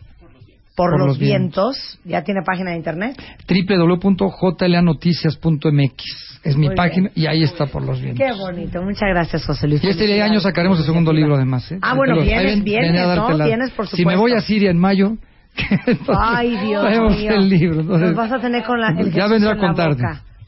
por, 0.76 0.90
por, 0.90 0.98
los, 0.98 1.08
los 1.08 1.18
vientos. 1.18 1.76
vientos. 1.76 1.98
¿Ya 2.04 2.22
tiene 2.24 2.40
página 2.44 2.70
de 2.70 2.76
internet? 2.76 3.16
www.jlanoticias.mx 3.48 6.04
es 6.44 6.56
mi 6.56 6.66
Muy 6.66 6.74
página 6.76 7.08
bien. 7.14 7.24
y 7.24 7.26
ahí 7.26 7.42
está 7.44 7.66
por 7.66 7.82
los 7.82 8.00
vientos. 8.00 8.26
Qué 8.26 8.32
bonito, 8.36 8.82
muchas 8.82 9.08
gracias 9.10 9.44
José 9.46 9.68
Luis. 9.68 9.82
Y 9.84 9.88
este 9.88 10.20
año 10.22 10.40
sacaremos 10.40 10.78
el 10.80 10.84
segundo 10.84 11.12
libro 11.12 11.36
además. 11.36 11.70
¿eh? 11.70 11.78
Ah, 11.82 11.94
bueno, 11.94 12.20
vienes, 12.20 12.64
vienes, 12.64 12.92
¿no? 13.16 13.28
Vienes, 13.38 13.70
por 13.70 13.86
supuesto. 13.86 13.96
Si 13.96 14.04
me 14.04 14.16
voy 14.16 14.32
a 14.32 14.40
Siria 14.40 14.70
en 14.70 14.78
mayo, 14.78 15.12
Ay, 16.18 16.56
Dios 16.56 16.82
mío. 17.16 17.30
el 17.32 17.48
libro. 17.48 17.80
Entonces, 17.82 18.08
nos 18.08 18.16
vas 18.16 18.32
a 18.32 18.40
tener 18.40 18.64
con 18.64 18.80
la, 18.80 18.88
el 18.98 19.12
ya 19.12 19.28
vendré 19.28 19.50
a 19.50 19.56
contarte. 19.56 20.02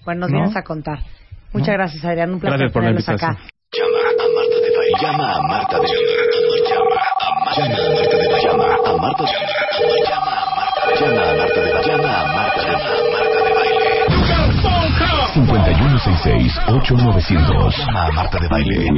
Bueno, 0.05 0.23
nos 0.23 0.31
¿no? 0.31 0.37
vienes 0.39 0.57
a 0.57 0.63
contar. 0.63 0.99
Muchas 1.53 1.69
¿no? 1.69 1.75
gracias, 1.75 2.05
Adrián. 2.05 2.33
Un 2.33 2.41
placer 2.41 2.59
gracias 2.59 2.73
por 2.73 2.83
tenerlos 2.83 3.09
acá. 3.09 3.39
Llama 3.73 3.99
a 3.99 4.03
Marta 4.33 4.57
de 4.61 4.71
Baile. 4.77 4.97
Llama 5.03 5.37
a 5.37 5.43
Marta 5.43 5.77
de 5.77 5.83
Baile. 5.83 5.99
Llama 6.71 6.97
a 7.21 7.23
Marta 7.45 7.63
de 7.69 7.75
Baile. 7.77 7.99
Llama 8.43 8.65
a 8.65 8.67
Marta 8.97 9.23
de 9.23 9.29
Baile. 9.29 9.64
Llama 11.05 11.21
a 11.21 11.37
Marta 11.37 11.61
de 11.61 11.69
Baile. 11.71 11.85
Llama 11.87 12.09
a 12.19 12.25
Marta 12.33 12.65
de 13.45 13.53
Baile. 13.53 14.09
5166-8900. 15.35 17.77
Llama 17.77 18.07
a 18.07 18.11
Marta 18.13 18.39
de 18.39 18.49
Baile. 18.49 18.89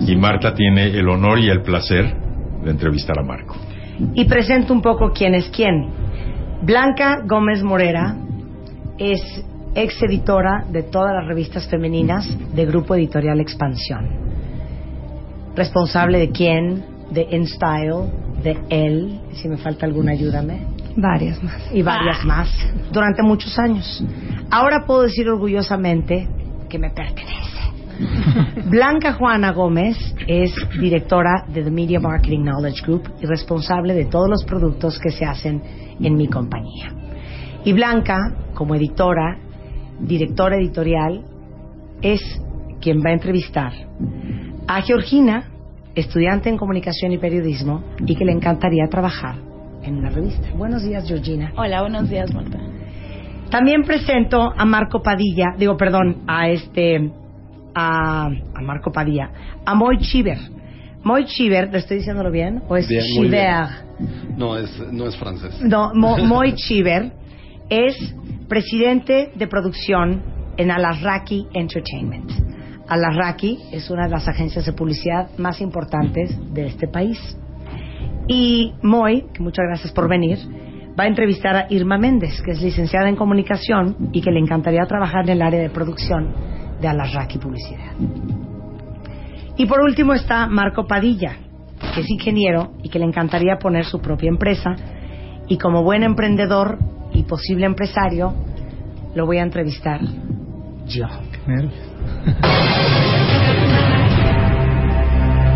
Y 0.00 0.16
Marta 0.16 0.52
tiene 0.52 0.88
el 0.88 1.08
honor 1.08 1.38
y 1.38 1.48
el 1.48 1.62
placer 1.62 2.14
de 2.62 2.70
entrevistar 2.70 3.18
a 3.18 3.22
Marco. 3.22 3.56
Y 4.14 4.26
presento 4.26 4.74
un 4.74 4.82
poco 4.82 5.12
quién 5.12 5.34
es 5.34 5.48
quién. 5.48 5.88
Blanca 6.62 7.20
Gómez 7.26 7.62
Morera 7.62 8.16
es 8.98 9.20
ex 9.74 10.02
editora 10.02 10.64
de 10.70 10.82
todas 10.82 11.14
las 11.14 11.26
revistas 11.26 11.68
femeninas 11.68 12.28
de 12.54 12.66
Grupo 12.66 12.94
Editorial 12.94 13.40
Expansión. 13.40 14.25
Responsable 15.56 16.18
de 16.18 16.30
quién, 16.30 16.84
de 17.10 17.26
InStyle, 17.30 18.10
de 18.42 18.58
él, 18.68 19.20
si 19.32 19.48
me 19.48 19.56
falta 19.56 19.86
alguna 19.86 20.12
ayúdame. 20.12 20.66
Varias 20.96 21.42
más. 21.42 21.70
Y 21.72 21.80
varias 21.82 22.24
más, 22.26 22.50
durante 22.92 23.22
muchos 23.22 23.58
años. 23.58 24.04
Ahora 24.50 24.84
puedo 24.86 25.02
decir 25.02 25.26
orgullosamente 25.28 26.28
que 26.68 26.78
me 26.78 26.90
pertenece. 26.90 27.56
Blanca 28.68 29.14
Juana 29.14 29.52
Gómez 29.52 29.96
es 30.26 30.54
directora 30.78 31.46
de 31.48 31.62
The 31.62 31.70
Media 31.70 32.00
Marketing 32.00 32.40
Knowledge 32.40 32.82
Group 32.82 33.10
y 33.22 33.26
responsable 33.26 33.94
de 33.94 34.04
todos 34.04 34.28
los 34.28 34.44
productos 34.44 34.98
que 34.98 35.10
se 35.10 35.24
hacen 35.24 35.62
en 35.98 36.16
mi 36.16 36.28
compañía. 36.28 36.92
Y 37.64 37.72
Blanca, 37.72 38.18
como 38.52 38.74
editora, 38.74 39.38
directora 40.00 40.56
editorial, 40.56 41.24
es 42.02 42.20
quien 42.80 42.98
va 42.98 43.10
a 43.10 43.14
entrevistar 43.14 43.72
a 44.68 44.82
Georgina, 44.82 45.44
estudiante 45.94 46.48
en 46.48 46.56
comunicación 46.56 47.12
y 47.12 47.18
periodismo, 47.18 47.82
y 48.06 48.14
que 48.16 48.24
le 48.24 48.32
encantaría 48.32 48.86
trabajar 48.88 49.36
en 49.82 49.96
una 49.96 50.10
revista. 50.10 50.48
Buenos 50.54 50.82
días, 50.82 51.06
Georgina. 51.06 51.52
Hola, 51.56 51.80
buenos 51.82 52.08
días, 52.08 52.32
Marta. 52.34 52.58
También 53.50 53.84
presento 53.84 54.52
a 54.56 54.64
Marco 54.64 55.02
Padilla, 55.02 55.54
digo, 55.56 55.76
perdón, 55.76 56.24
a 56.26 56.48
este, 56.48 57.12
a, 57.74 58.26
a 58.26 58.60
Marco 58.60 58.90
Padilla, 58.90 59.30
a 59.64 59.74
Moy 59.74 59.98
Chiver. 59.98 60.38
Moy 61.04 61.24
Chiver, 61.26 61.70
¿le 61.70 61.78
estoy 61.78 61.98
diciéndolo 61.98 62.32
bien? 62.32 62.62
¿O 62.68 62.76
es 62.76 62.88
bien. 62.88 63.02
Chiver? 63.04 63.66
No, 64.36 64.56
es, 64.56 64.82
no 64.92 65.06
es 65.06 65.16
francés. 65.16 65.60
No, 65.62 65.92
Mo- 65.94 66.18
Moy 66.24 66.54
Chiver 66.54 67.12
es 67.70 67.96
presidente 68.48 69.30
de 69.36 69.46
producción 69.46 70.22
en 70.56 70.70
Alarraqui 70.72 71.46
Entertainment. 71.54 72.32
Alarraqui 72.88 73.58
es 73.72 73.90
una 73.90 74.04
de 74.04 74.10
las 74.10 74.28
agencias 74.28 74.64
de 74.64 74.72
publicidad 74.72 75.28
más 75.38 75.60
importantes 75.60 76.36
de 76.52 76.66
este 76.66 76.88
país. 76.88 77.18
Y 78.28 78.74
Moy, 78.82 79.26
que 79.32 79.42
muchas 79.42 79.64
gracias 79.68 79.92
por 79.92 80.08
venir, 80.08 80.38
va 80.98 81.04
a 81.04 81.06
entrevistar 81.06 81.56
a 81.56 81.66
Irma 81.70 81.98
Méndez, 81.98 82.40
que 82.42 82.52
es 82.52 82.62
licenciada 82.62 83.08
en 83.08 83.16
comunicación 83.16 84.10
y 84.12 84.20
que 84.20 84.30
le 84.30 84.40
encantaría 84.40 84.84
trabajar 84.86 85.24
en 85.24 85.30
el 85.30 85.42
área 85.42 85.60
de 85.60 85.70
producción 85.70 86.32
de 86.80 86.88
Alarraqui 86.88 87.38
Publicidad. 87.38 87.92
Y 89.56 89.66
por 89.66 89.80
último 89.80 90.12
está 90.12 90.46
Marco 90.46 90.86
Padilla, 90.86 91.36
que 91.94 92.00
es 92.00 92.10
ingeniero 92.10 92.74
y 92.82 92.88
que 92.88 92.98
le 92.98 93.06
encantaría 93.06 93.58
poner 93.58 93.84
su 93.84 94.00
propia 94.00 94.28
empresa. 94.28 94.76
Y 95.48 95.58
como 95.58 95.82
buen 95.82 96.02
emprendedor 96.02 96.78
y 97.12 97.22
posible 97.22 97.66
empresario, 97.66 98.34
lo 99.14 99.26
voy 99.26 99.38
a 99.38 99.42
entrevistar 99.42 100.00
yo. 100.86 101.06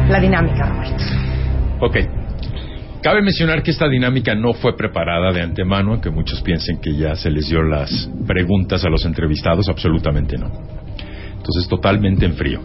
La 0.09 0.21
dinámica, 0.21 0.67
Roberto. 0.67 1.05
Ok. 1.81 1.97
Cabe 3.03 3.23
mencionar 3.23 3.63
que 3.63 3.71
esta 3.71 3.89
dinámica 3.89 4.35
no 4.35 4.53
fue 4.53 4.77
preparada 4.77 5.33
de 5.33 5.41
antemano, 5.41 5.93
aunque 5.93 6.11
muchos 6.11 6.43
piensen 6.43 6.81
que 6.81 6.95
ya 6.95 7.15
se 7.15 7.31
les 7.31 7.49
dio 7.49 7.63
las 7.63 8.11
preguntas 8.27 8.85
a 8.85 8.91
los 8.91 9.07
entrevistados, 9.07 9.69
absolutamente 9.69 10.37
no. 10.37 10.51
Entonces, 11.37 11.67
totalmente 11.69 12.27
en 12.27 12.35
frío. 12.35 12.61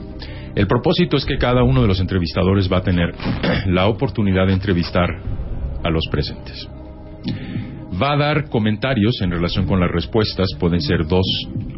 El 0.55 0.67
propósito 0.67 1.15
es 1.17 1.25
que 1.25 1.37
cada 1.37 1.63
uno 1.63 1.81
de 1.81 1.87
los 1.87 1.99
entrevistadores 1.99 2.71
va 2.71 2.77
a 2.77 2.81
tener 2.81 3.13
la 3.67 3.87
oportunidad 3.87 4.47
de 4.47 4.53
entrevistar 4.53 5.09
a 5.83 5.89
los 5.89 6.03
presentes. 6.11 6.67
Va 8.01 8.13
a 8.13 8.17
dar 8.17 8.49
comentarios 8.49 9.21
en 9.21 9.31
relación 9.31 9.65
con 9.65 9.79
las 9.79 9.89
respuestas, 9.89 10.49
pueden 10.59 10.81
ser 10.81 11.05
dos 11.07 11.25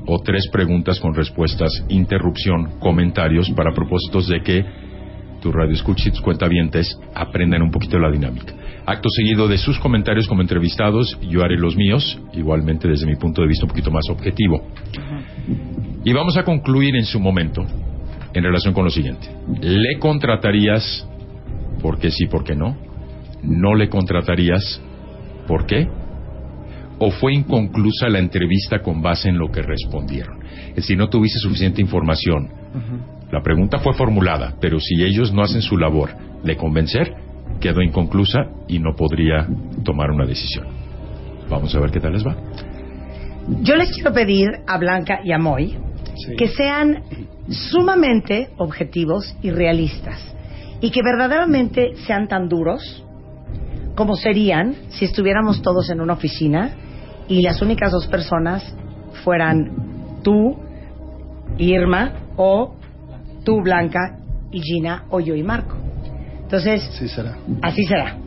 o 0.08 0.20
tres 0.20 0.48
preguntas 0.52 1.00
con 1.00 1.14
respuestas, 1.14 1.72
interrupción, 1.90 2.80
comentarios, 2.80 3.52
para 3.52 3.74
propósitos 3.74 4.28
de 4.28 4.42
que 4.42 4.66
tu 5.42 5.52
radio 5.52 5.74
escucha 5.74 6.10
y 6.10 6.12
tus 6.12 6.22
cuentavientes 6.22 6.98
aprendan 7.14 7.62
un 7.62 7.72
poquito 7.72 8.00
la 8.00 8.10
dinámica. 8.10 8.54
Acto 8.86 9.10
seguido 9.10 9.48
de 9.48 9.58
sus 9.58 9.78
comentarios 9.80 10.28
como 10.28 10.42
entrevistados, 10.42 11.20
yo 11.22 11.44
haré 11.44 11.58
los 11.58 11.76
míos, 11.76 12.20
igualmente 12.34 12.88
desde 12.88 13.06
mi 13.06 13.16
punto 13.16 13.42
de 13.42 13.50
vista 13.50 13.66
un 13.66 13.70
poquito 13.70 13.92
más 13.92 14.10
objetivo. 14.10 14.66
Y 16.04 16.14
vamos 16.14 16.38
a 16.38 16.44
concluir 16.44 16.96
en 16.96 17.06
su 17.06 17.20
momento 17.20 17.66
en 18.34 18.44
relación 18.44 18.74
con 18.74 18.86
lo 18.86 18.90
siguiente. 18.90 19.28
¿Le 19.62 20.00
contratarías 20.00 21.08
porque 21.82 22.10
sí, 22.12 22.26
porque 22.28 22.56
no? 22.56 22.78
¿No 23.44 23.76
le 23.76 23.90
contratarías 23.90 24.82
por 25.48 25.66
qué? 25.66 25.88
¿O 27.00 27.12
fue 27.12 27.34
inconclusa 27.34 28.10
la 28.10 28.20
entrevista 28.20 28.80
con 28.80 29.02
base 29.02 29.30
en 29.30 29.38
lo 29.38 29.52
que 29.52 29.62
respondieron? 29.62 30.40
Es 30.70 30.76
decir, 30.76 30.98
no 30.98 31.10
tuviste 31.10 31.40
suficiente 31.40 31.82
información. 31.82 32.50
La 33.32 33.42
pregunta 33.42 33.80
fue 33.80 33.94
formulada, 33.94 34.56
pero 34.60 34.80
si 34.80 35.04
ellos 35.04 35.34
no 35.34 35.44
hacen 35.44 35.62
su 35.62 35.78
labor 35.78 36.12
de 36.44 36.56
convencer, 36.56 37.14
quedó 37.60 37.82
inconclusa 37.82 38.48
y 38.68 38.80
no 38.80 38.96
podría 38.96 39.48
tomar 39.84 40.12
una 40.12 40.26
decisión. 40.26 40.68
Vamos 41.50 41.74
a 41.76 41.80
ver 41.80 41.92
qué 41.92 42.00
tal 42.00 42.14
les 42.14 42.26
va. 42.26 42.36
Yo 43.62 43.76
les 43.76 43.92
quiero 43.94 44.12
pedir 44.14 44.48
a 44.66 44.78
Blanca 44.78 45.20
y 45.24 45.32
a 45.32 45.38
Moy 45.38 45.78
que 46.38 46.48
sean 46.48 47.04
sumamente 47.50 48.50
objetivos 48.58 49.36
y 49.42 49.52
realistas 49.52 50.20
y 50.82 50.92
que 50.92 51.02
verdaderamente 51.02 51.96
sean 52.06 52.28
tan 52.28 52.50
duros 52.50 53.04
como 53.96 54.16
serían 54.16 54.76
si 54.90 55.06
estuviéramos 55.06 55.62
todos 55.62 55.90
en 55.90 56.02
una 56.02 56.14
oficina 56.14 56.76
y 57.28 57.42
las 57.42 57.62
únicas 57.62 57.92
dos 57.92 58.08
personas 58.08 58.76
fueran 59.24 60.22
tú, 60.24 60.58
Irma, 61.58 62.14
o 62.36 62.76
tú, 63.44 63.62
Blanca, 63.62 64.20
y 64.52 64.62
Gina, 64.62 65.06
o 65.10 65.20
yo 65.20 65.36
y 65.36 65.44
Marco. 65.44 65.76
Entonces, 66.42 66.82
Sí 66.98 67.08
será. 67.08 67.38
así 67.62 67.84
será. 67.84 68.18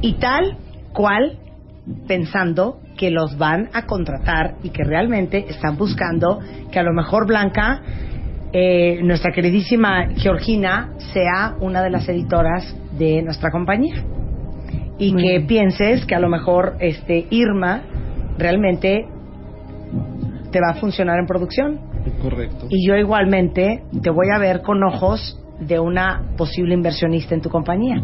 Y 0.00 0.14
tal 0.14 0.56
cual 0.92 1.38
pensando 2.06 2.80
que 2.96 3.10
los 3.10 3.36
van 3.36 3.68
a 3.72 3.86
contratar 3.86 4.56
y 4.62 4.70
que 4.70 4.84
realmente 4.84 5.46
están 5.48 5.76
buscando 5.76 6.40
que 6.70 6.78
a 6.78 6.82
lo 6.82 6.92
mejor 6.92 7.26
Blanca, 7.26 7.82
eh, 8.52 9.00
nuestra 9.02 9.32
queridísima 9.32 10.08
Georgina, 10.16 10.92
sea 11.12 11.56
una 11.60 11.82
de 11.82 11.90
las 11.90 12.08
editoras 12.08 12.74
de 12.98 13.22
nuestra 13.22 13.50
compañía. 13.50 14.02
Y 14.98 15.14
que 15.14 15.40
pienses 15.46 16.06
que 16.06 16.14
a 16.14 16.20
lo 16.20 16.28
mejor 16.28 16.76
este 16.80 17.26
Irma 17.30 17.82
realmente 18.38 19.06
te 20.50 20.60
va 20.60 20.70
a 20.70 20.80
funcionar 20.80 21.18
en 21.18 21.26
producción. 21.26 21.80
Correcto. 22.22 22.66
Y 22.70 22.86
yo 22.88 22.96
igualmente 22.96 23.82
te 24.02 24.10
voy 24.10 24.28
a 24.34 24.38
ver 24.38 24.62
con 24.62 24.82
ojos 24.84 25.38
de 25.60 25.78
una 25.80 26.22
posible 26.36 26.74
inversionista 26.74 27.34
en 27.34 27.40
tu 27.42 27.50
compañía. 27.50 28.02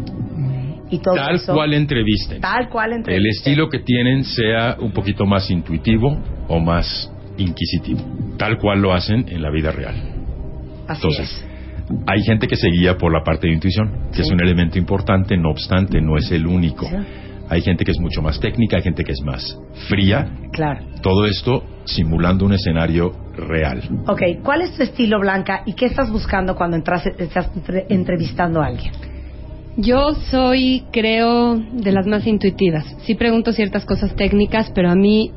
Y 0.89 0.99
todo 0.99 1.15
Tal 1.15 1.35
eso, 1.35 1.53
cual 1.53 1.73
entrevisten. 1.73 2.41
Tal 2.41 2.69
cual 2.69 2.91
El 2.91 2.97
entrevista. 2.97 3.39
estilo 3.39 3.69
que 3.69 3.79
tienen 3.79 4.23
sea 4.23 4.77
un 4.79 4.91
poquito 4.91 5.25
más 5.25 5.49
intuitivo 5.49 6.19
o 6.47 6.59
más 6.59 7.11
inquisitivo, 7.37 8.01
tal 8.37 8.59
cual 8.59 8.81
lo 8.81 8.93
hacen 8.93 9.25
en 9.29 9.41
la 9.41 9.49
vida 9.49 9.71
real. 9.71 9.95
Así 10.87 11.01
Entonces, 11.07 11.45
hay 12.07 12.21
gente 12.23 12.47
que 12.47 12.55
se 12.55 12.69
guía 12.69 12.97
por 12.97 13.11
la 13.11 13.23
parte 13.23 13.47
de 13.47 13.53
intuición, 13.53 14.09
que 14.13 14.21
es 14.21 14.31
un 14.31 14.41
elemento 14.41 14.77
importante, 14.77 15.37
no 15.37 15.49
obstante, 15.51 16.01
no 16.01 16.17
es 16.17 16.31
el 16.31 16.47
único. 16.47 16.87
Hay 17.49 17.61
gente 17.61 17.83
que 17.83 17.91
es 17.91 17.99
mucho 17.99 18.21
más 18.21 18.39
técnica, 18.39 18.77
hay 18.77 18.83
gente 18.83 19.03
que 19.03 19.11
es 19.11 19.21
más 19.21 19.59
fría. 19.89 20.27
Claro. 20.51 20.85
Todo 21.01 21.25
esto 21.25 21.63
simulando 21.85 22.45
un 22.45 22.53
escenario 22.53 23.11
real. 23.35 23.81
Ok, 24.07 24.21
¿cuál 24.43 24.61
es 24.61 24.75
tu 24.75 24.83
estilo, 24.83 25.19
Blanca? 25.19 25.61
¿Y 25.65 25.73
qué 25.73 25.87
estás 25.87 26.09
buscando 26.09 26.55
cuando 26.55 26.77
entras, 26.77 27.05
estás 27.05 27.49
entre- 27.55 27.85
entrevistando 27.89 28.61
a 28.61 28.67
alguien? 28.67 28.93
Yo 29.75 30.13
soy, 30.29 30.83
creo, 30.91 31.55
de 31.55 31.91
las 31.91 32.05
más 32.05 32.25
intuitivas. 32.27 32.85
Sí 33.01 33.15
pregunto 33.15 33.51
ciertas 33.53 33.85
cosas 33.85 34.15
técnicas, 34.15 34.71
pero 34.73 34.89
a 34.89 34.95
mí 34.95 35.31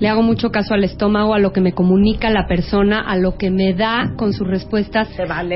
le 0.00 0.08
hago 0.08 0.22
mucho 0.22 0.50
caso 0.50 0.74
al 0.74 0.84
estómago, 0.84 1.34
a 1.34 1.38
lo 1.38 1.52
que 1.52 1.60
me 1.60 1.72
comunica 1.72 2.30
la 2.30 2.46
persona, 2.46 3.00
a 3.00 3.16
lo 3.16 3.36
que 3.36 3.50
me 3.50 3.74
da 3.74 4.12
con 4.16 4.32
sus 4.32 4.46
respuestas. 4.46 5.08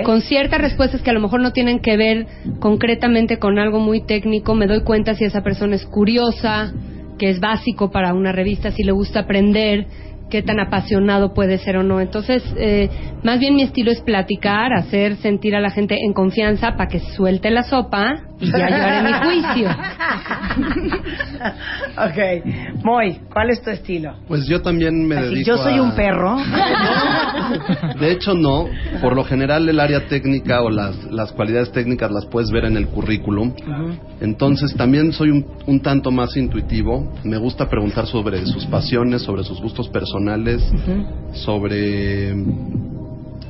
Con 0.04 0.20
ciertas 0.20 0.60
respuestas 0.60 1.02
que 1.02 1.10
a 1.10 1.12
lo 1.12 1.20
mejor 1.20 1.40
no 1.40 1.52
tienen 1.52 1.80
que 1.80 1.96
ver 1.96 2.26
concretamente 2.60 3.38
con 3.38 3.58
algo 3.58 3.80
muy 3.80 4.00
técnico, 4.00 4.54
me 4.54 4.66
doy 4.66 4.82
cuenta 4.82 5.14
si 5.14 5.24
esa 5.24 5.42
persona 5.42 5.74
es 5.74 5.86
curiosa, 5.86 6.72
que 7.18 7.30
es 7.30 7.40
básico 7.40 7.90
para 7.90 8.14
una 8.14 8.32
revista, 8.32 8.70
si 8.70 8.84
le 8.84 8.92
gusta 8.92 9.20
aprender, 9.20 9.86
qué 10.30 10.42
tan 10.42 10.60
apasionado 10.60 11.34
puede 11.34 11.58
ser 11.58 11.76
o 11.76 11.82
no. 11.82 12.00
Entonces, 12.00 12.42
eh, 12.56 12.88
más 13.22 13.40
bien 13.40 13.54
mi 13.54 13.62
estilo 13.62 13.90
es 13.90 14.00
platicar, 14.00 14.72
hacer 14.72 15.16
sentir 15.16 15.56
a 15.56 15.60
la 15.60 15.70
gente 15.70 15.96
en 16.04 16.12
confianza 16.12 16.76
para 16.76 16.88
que 16.88 17.00
suelte 17.00 17.50
la 17.50 17.64
sopa 17.64 18.22
y 18.40 18.50
ya 18.50 18.68
yo 18.70 18.76
haré 18.76 19.02
mi 19.02 19.12
juicio. 19.12 19.70
ok, 21.96 22.18
Moy, 22.84 23.18
¿cuál 23.32 23.50
es 23.50 23.62
tu 23.62 23.70
estilo? 23.70 24.14
Pues 24.28 24.46
yo 24.46 24.60
también 24.62 25.06
me 25.06 25.16
Así, 25.16 25.28
dedico 25.34 25.46
yo 25.48 25.58
soy 25.58 25.74
a- 25.78 25.82
un 25.82 25.94
perro. 25.94 26.36
De 28.00 28.12
hecho, 28.12 28.34
no. 28.34 28.66
Por 29.00 29.14
lo 29.16 29.24
general, 29.24 29.68
el 29.68 29.80
área 29.80 30.06
técnica 30.08 30.60
o 30.62 30.70
las, 30.70 30.96
las 31.10 31.32
cualidades 31.32 31.72
técnicas 31.72 32.10
las 32.10 32.26
puedes 32.26 32.50
ver 32.50 32.64
en 32.66 32.76
el 32.76 32.88
currículum. 32.88 33.52
Entonces, 34.20 34.74
también 34.74 35.12
soy 35.12 35.30
un, 35.30 35.46
un 35.66 35.80
tanto 35.80 36.10
más 36.10 36.36
intuitivo. 36.36 37.12
Me 37.24 37.38
gusta 37.38 37.68
preguntar 37.68 38.06
sobre 38.06 38.44
sus 38.46 38.66
pasiones, 38.66 39.22
sobre 39.22 39.44
sus 39.44 39.60
gustos 39.60 39.88
personales, 39.88 40.62
sobre 41.32 42.34
mm, 42.34 42.97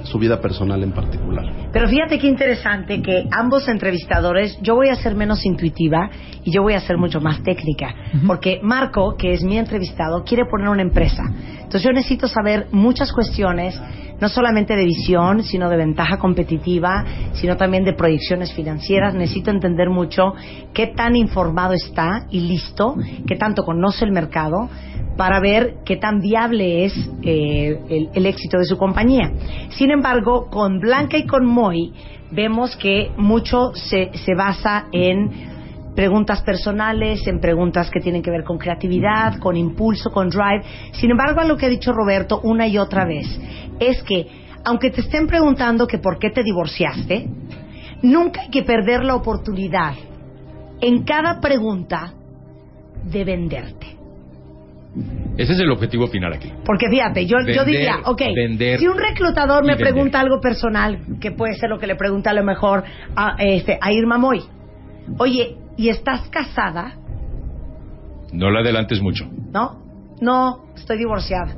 su 0.04 0.18
vida 0.18 0.40
personal 0.40 0.82
en 0.82 0.92
particular. 0.92 1.44
Pero 1.72 1.88
fíjate 1.88 2.18
qué 2.18 2.26
interesante 2.26 3.02
que 3.02 3.26
ambos 3.30 3.68
entrevistadores, 3.68 4.58
yo 4.62 4.74
voy 4.74 4.88
a 4.88 4.94
ser 4.94 5.14
menos 5.14 5.44
intuitiva 5.44 6.10
y 6.44 6.50
yo 6.50 6.62
voy 6.62 6.74
a 6.74 6.80
ser 6.80 6.96
mucho 6.96 7.20
más 7.20 7.42
técnica. 7.42 7.94
Porque 8.26 8.60
Marco, 8.62 9.16
que 9.16 9.32
es 9.32 9.42
mi 9.42 9.58
entrevistado, 9.58 10.24
quiere 10.24 10.44
poner 10.50 10.68
una 10.68 10.82
empresa. 10.82 11.22
Entonces 11.58 11.82
yo 11.82 11.92
necesito 11.92 12.28
saber 12.28 12.68
muchas 12.72 13.12
cuestiones, 13.12 13.78
no 14.20 14.28
solamente 14.28 14.76
de 14.76 14.84
visión, 14.84 15.42
sino 15.42 15.68
de 15.68 15.76
ventaja 15.76 16.18
competitiva, 16.18 17.04
sino 17.34 17.56
también 17.56 17.84
de 17.84 17.92
proyecciones 17.92 18.52
financieras. 18.52 19.14
Necesito 19.14 19.50
entender 19.50 19.90
mucho 19.90 20.34
qué 20.72 20.88
tan 20.88 21.16
informado 21.16 21.74
está 21.74 22.26
y 22.30 22.40
listo, 22.40 22.96
qué 23.26 23.36
tanto 23.36 23.64
conoce 23.64 24.04
el 24.04 24.12
mercado 24.12 24.68
para 25.16 25.40
ver 25.40 25.78
qué 25.84 25.96
tan 25.96 26.20
viable 26.20 26.84
es 26.84 26.94
eh, 27.22 27.80
el, 27.88 28.10
el 28.14 28.26
éxito 28.26 28.58
de 28.58 28.64
su 28.64 28.76
compañía. 28.76 29.32
Sin 29.70 29.90
embargo, 29.90 30.48
con 30.48 30.78
Blanca 30.78 31.18
y 31.18 31.26
con 31.26 31.44
Moy 31.44 31.92
vemos 32.30 32.76
que 32.76 33.10
mucho 33.16 33.72
se, 33.74 34.10
se 34.14 34.34
basa 34.34 34.86
en 34.92 35.57
preguntas 35.98 36.42
personales, 36.42 37.26
en 37.26 37.40
preguntas 37.40 37.90
que 37.90 37.98
tienen 37.98 38.22
que 38.22 38.30
ver 38.30 38.44
con 38.44 38.56
creatividad, 38.56 39.40
con 39.40 39.56
impulso, 39.56 40.10
con 40.10 40.28
drive. 40.28 40.62
Sin 40.92 41.10
embargo, 41.10 41.40
a 41.40 41.44
lo 41.44 41.56
que 41.56 41.66
ha 41.66 41.68
dicho 41.68 41.92
Roberto 41.92 42.40
una 42.44 42.68
y 42.68 42.78
otra 42.78 43.04
vez 43.04 43.26
es 43.80 44.00
que 44.04 44.28
aunque 44.64 44.90
te 44.90 45.00
estén 45.00 45.26
preguntando 45.26 45.88
que 45.88 45.98
por 45.98 46.20
qué 46.20 46.30
te 46.30 46.44
divorciaste, 46.44 47.26
nunca 48.02 48.42
hay 48.42 48.48
que 48.48 48.62
perder 48.62 49.02
la 49.02 49.16
oportunidad 49.16 49.94
en 50.80 51.02
cada 51.02 51.40
pregunta 51.40 52.14
de 53.02 53.24
venderte. 53.24 53.86
Ese 55.36 55.54
es 55.54 55.58
el 55.58 55.72
objetivo 55.72 56.06
final 56.06 56.32
aquí. 56.32 56.52
Porque 56.64 56.88
fíjate, 56.88 57.26
yo, 57.26 57.38
yo 57.44 57.64
diría, 57.64 57.96
ok, 58.04 58.22
vender 58.36 58.78
si 58.78 58.86
un 58.86 58.98
reclutador 58.98 59.64
me 59.64 59.72
vender. 59.72 59.92
pregunta 59.92 60.20
algo 60.20 60.40
personal, 60.40 61.00
que 61.20 61.32
puede 61.32 61.54
ser 61.54 61.70
lo 61.70 61.80
que 61.80 61.88
le 61.88 61.96
pregunta 61.96 62.30
a 62.30 62.34
lo 62.34 62.44
mejor 62.44 62.84
a, 63.16 63.34
este, 63.40 63.76
a 63.80 63.90
Irma 63.92 64.16
Moy, 64.16 64.44
oye, 65.18 65.56
¿y 65.78 65.88
estás 65.88 66.28
casada? 66.28 66.92
No 68.32 68.50
la 68.50 68.60
adelantes 68.60 69.00
mucho. 69.00 69.24
¿No? 69.52 69.80
No, 70.20 70.66
estoy 70.76 70.98
divorciada. 70.98 71.54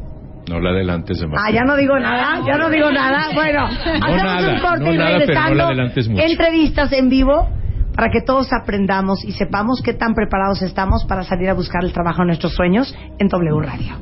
No 0.48 0.60
la 0.60 0.70
adelantes 0.70 1.18
Ah, 1.18 1.22
demasiado. 1.22 1.54
ya 1.54 1.64
no 1.64 1.76
digo 1.76 1.98
nada, 1.98 2.40
ya 2.46 2.56
no 2.56 2.70
digo 2.70 2.90
nada. 2.92 3.30
Bueno, 3.34 3.64
hacemos 3.66 4.16
nada, 4.16 4.52
un 4.54 4.60
corte 4.60 4.84
no 4.84 4.94
y 4.94 4.98
nada, 4.98 5.18
pero 5.26 5.54
no 5.54 5.72
la 5.72 5.92
entrevistas 6.26 6.92
en 6.92 7.08
vivo 7.08 7.48
para 7.94 8.08
que 8.10 8.20
todos 8.24 8.48
aprendamos 8.52 9.24
y 9.24 9.32
sepamos 9.32 9.82
qué 9.84 9.94
tan 9.94 10.14
preparados 10.14 10.62
estamos 10.62 11.04
para 11.08 11.24
salir 11.24 11.48
a 11.50 11.54
buscar 11.54 11.84
el 11.84 11.92
trabajo 11.92 12.20
de 12.22 12.26
nuestros 12.26 12.54
sueños 12.54 12.94
en 13.18 13.28
W 13.28 13.60
Radio. 13.62 13.96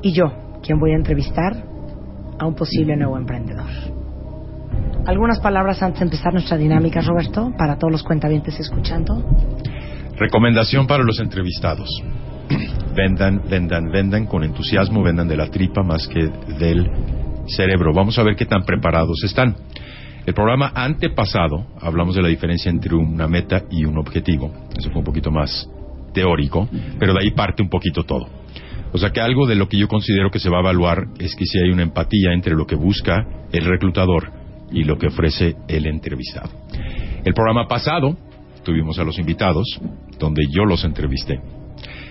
Y 0.01 0.13
yo, 0.13 0.44
quien 0.65 0.79
voy 0.81 0.93
a 0.93 0.97
entrevistar 0.97 1.53
a 2.39 2.47
un 2.47 2.55
posible 2.55 2.97
nuevo 2.97 3.17
emprendedor. 3.19 3.69
¿Algunas 5.07 5.39
palabras 5.41 5.83
antes 5.83 6.01
de 6.01 6.07
empezar 6.07 6.33
nuestra 6.33 6.57
dinámica, 6.57 7.03
Roberto, 7.03 7.53
para 7.59 7.77
todos 7.77 7.93
los 7.93 8.03
cuentavientes 8.03 8.59
escuchando? 8.59 9.23
Recomendación 10.17 10.87
para 10.87 11.05
los 11.05 11.21
entrevistados. 11.21 11.89
Vendan, 12.95 13.43
vendan, 13.51 13.91
vendan 13.91 14.27
con 14.27 14.45
entusiasmo, 14.45 15.03
vendan 15.03 15.27
de 15.27 15.37
la 15.37 15.51
tripa 15.51 15.83
más 15.83 16.07
que 16.07 16.31
del 16.61 16.89
cerebro. 17.49 17.93
Vamos 17.93 18.17
a 18.21 18.23
ver 18.23 18.37
qué 18.37 18.47
tan 18.47 18.63
preparados 18.63 19.25
están. 19.25 19.57
El 20.25 20.33
programa 20.33 20.71
antepasado 20.73 21.67
hablamos 21.81 22.15
de 22.15 22.23
la 22.23 22.29
diferencia 22.29 22.71
entre 22.71 22.95
una 22.95 23.27
meta 23.27 23.65
y 23.69 23.85
un 23.85 23.99
objetivo. 23.99 24.53
Eso 24.79 24.91
fue 24.91 25.01
un 25.01 25.05
poquito 25.05 25.33
más 25.33 25.69
teórico, 26.13 26.69
pero 27.01 27.15
de 27.15 27.19
ahí 27.21 27.33
parte 27.33 27.65
un 27.65 27.69
poquito 27.69 28.05
todo. 28.05 28.44
O 28.95 28.99
sea 28.99 29.11
que 29.11 29.21
algo 29.21 29.49
de 29.49 29.57
lo 29.57 29.69
que 29.69 29.77
yo 29.77 29.89
considero 29.89 30.31
que 30.31 30.39
se 30.39 30.49
va 30.49 30.59
a 30.59 30.61
evaluar 30.61 31.09
es 31.19 31.35
que 31.35 31.47
si 31.47 31.59
hay 31.59 31.69
una 31.71 31.83
empatía 31.83 32.33
entre 32.33 32.55
lo 32.55 32.65
que 32.65 32.77
busca 32.77 33.27
el 33.51 33.65
reclutador 33.65 34.31
y 34.71 34.85
lo 34.85 34.97
que 34.97 35.09
ofrece 35.09 35.57
el 35.67 35.87
entrevistado. 35.87 36.51
El 37.25 37.35
programa 37.35 37.67
pasado 37.67 38.17
tuvimos 38.63 38.97
a 39.01 39.05
los 39.05 39.19
invitados, 39.19 39.81
donde 40.21 40.43
yo 40.49 40.65
los 40.65 40.85
entrevisté. 40.85 41.41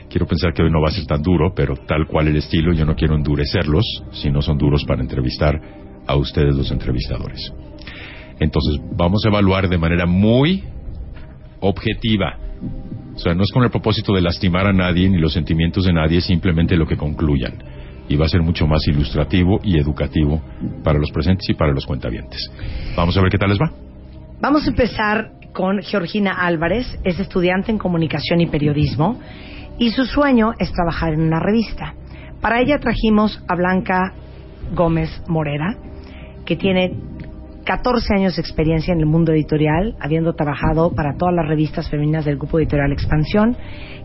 Quiero 0.10 0.28
pensar 0.28 0.54
que 0.54 0.62
hoy 0.62 0.72
no 0.72 0.82
va 0.82 0.90
a 0.90 0.92
ser 0.92 1.06
tan 1.06 1.22
duro, 1.22 1.54
pero 1.56 1.78
tal 1.88 2.06
cual 2.06 2.28
el 2.28 2.36
estilo, 2.36 2.74
yo 2.74 2.84
no 2.84 2.96
quiero 2.96 3.16
endurecerlos 3.16 3.86
si 4.12 4.30
no 4.30 4.42
son 4.42 4.58
duros 4.58 4.84
para 4.84 5.02
entrevistar 5.02 5.58
a 6.06 6.18
ustedes 6.18 6.54
los 6.54 6.70
entrevistadores. 6.70 7.54
Entonces, 8.42 8.82
vamos 8.92 9.24
a 9.24 9.30
evaluar 9.30 9.70
de 9.70 9.78
manera 9.78 10.06
muy 10.06 10.66
objetiva. 11.62 12.43
O 13.16 13.20
sea, 13.20 13.34
no 13.34 13.44
es 13.44 13.52
con 13.52 13.64
el 13.64 13.70
propósito 13.70 14.14
de 14.14 14.22
lastimar 14.22 14.68
a 14.68 14.74
nadie 14.74 15.10
ni 15.10 15.18
los 15.18 15.34
sentimientos 15.34 15.86
de 15.86 15.94
nadie, 15.94 16.22
simplemente 16.22 16.76
lo 16.76 16.88
que 16.88 16.98
concluyan. 16.98 17.54
Y 18.10 18.16
va 18.16 18.26
a 18.26 18.30
ser 18.30 18.42
mucho 18.42 18.68
más 18.68 18.88
ilustrativo 18.88 19.60
y 19.64 19.78
educativo 19.78 20.42
para 20.84 21.00
los 21.00 21.12
presentes 21.12 21.48
y 21.50 21.54
para 21.54 21.72
los 21.72 21.86
cuentavientes. 21.86 22.52
Vamos 22.96 23.16
a 23.18 23.22
ver 23.22 23.32
qué 23.32 23.38
tal 23.38 23.50
les 23.50 23.60
va. 23.60 23.72
Vamos 24.42 24.66
a 24.66 24.70
empezar 24.70 25.32
con 25.54 25.82
Georgina 25.82 26.34
Álvarez, 26.34 27.00
es 27.04 27.20
estudiante 27.20 27.72
en 27.72 27.78
comunicación 27.78 28.42
y 28.42 28.48
periodismo 28.48 29.20
y 29.78 29.92
su 29.92 30.06
sueño 30.06 30.54
es 30.60 30.72
trabajar 30.72 31.14
en 31.14 31.22
una 31.22 31.40
revista. 31.40 31.94
Para 32.42 32.60
ella 32.60 32.80
trajimos 32.80 33.42
a 33.48 33.56
Blanca 33.56 34.14
Gómez 34.74 35.10
Morera, 35.28 35.78
que 36.46 36.56
tiene 36.56 36.92
14 37.66 38.14
años 38.16 38.36
de 38.36 38.42
experiencia 38.42 38.94
en 38.94 39.00
el 39.00 39.06
mundo 39.06 39.32
editorial, 39.32 39.96
habiendo 40.00 40.34
trabajado 40.34 40.92
para 40.94 41.16
todas 41.18 41.34
las 41.34 41.48
revistas 41.48 41.90
femeninas 41.90 42.26
del 42.26 42.38
grupo 42.38 42.60
editorial 42.60 42.92
Expansión 42.92 43.56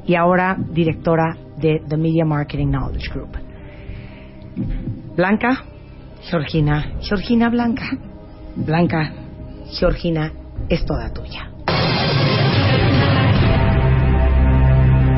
y 0.06 0.14
ahora 0.14 0.56
directora 0.72 1.36
de 1.56 1.82
The 1.89 1.97
Media 1.97 2.24
Marketing 2.24 2.68
Knowledge 2.68 3.10
Group. 3.12 3.36
Blanca, 5.16 5.64
Georgina, 6.30 6.93
Georgina 7.01 7.48
Blanca, 7.48 7.86
Blanca, 8.56 9.12
Georgina, 9.78 10.32
es 10.68 10.85
toda 10.85 11.12
tuya. 11.12 11.51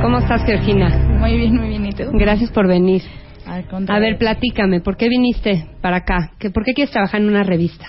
¿Cómo 0.03 0.19
estás, 0.19 0.45
Georgina? 0.47 0.89
Muy 1.19 1.37
bien, 1.37 1.57
muy 1.57 1.69
bien. 1.69 1.87
¿Y 1.87 1.93
tú? 1.93 2.05
Gracias 2.15 2.51
por 2.51 2.67
venir. 2.67 3.03
Al 3.47 3.65
A 3.89 3.99
ver, 3.99 4.17
platícame, 4.17 4.81
¿por 4.81 4.97
qué 4.97 5.09
viniste 5.09 5.67
para 5.81 5.97
acá? 5.99 6.33
¿Qué- 6.39 6.51
¿Por 6.51 6.65
qué 6.65 6.73
quieres 6.73 6.93
trabajar 6.93 7.21
en 7.21 7.29
una 7.29 7.43
revista? 7.43 7.87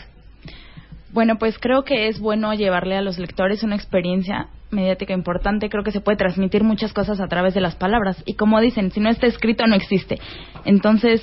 Bueno, 1.13 1.37
pues 1.37 1.57
creo 1.59 1.83
que 1.83 2.07
es 2.07 2.19
bueno 2.19 2.53
llevarle 2.53 2.95
a 2.95 3.01
los 3.01 3.17
lectores 3.17 3.63
una 3.63 3.75
experiencia 3.75 4.47
mediática 4.69 5.13
importante. 5.13 5.69
Creo 5.69 5.83
que 5.83 5.91
se 5.91 5.99
puede 5.99 6.17
transmitir 6.17 6.63
muchas 6.63 6.93
cosas 6.93 7.19
a 7.19 7.27
través 7.27 7.53
de 7.53 7.59
las 7.59 7.75
palabras. 7.75 8.23
Y 8.25 8.35
como 8.35 8.61
dicen, 8.61 8.91
si 8.91 9.01
no 9.01 9.09
está 9.09 9.27
escrito, 9.27 9.67
no 9.67 9.75
existe. 9.75 10.19
Entonces, 10.63 11.21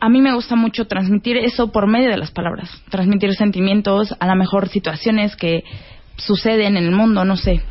a 0.00 0.08
mí 0.08 0.20
me 0.20 0.34
gusta 0.34 0.56
mucho 0.56 0.86
transmitir 0.86 1.36
eso 1.36 1.70
por 1.70 1.86
medio 1.86 2.10
de 2.10 2.16
las 2.16 2.32
palabras. 2.32 2.70
Transmitir 2.90 3.34
sentimientos, 3.34 4.14
a 4.18 4.26
lo 4.26 4.34
mejor 4.34 4.68
situaciones 4.68 5.36
que 5.36 5.62
suceden 6.16 6.76
en 6.76 6.84
el 6.84 6.90
mundo, 6.90 7.24
no 7.24 7.36
sé. 7.36 7.62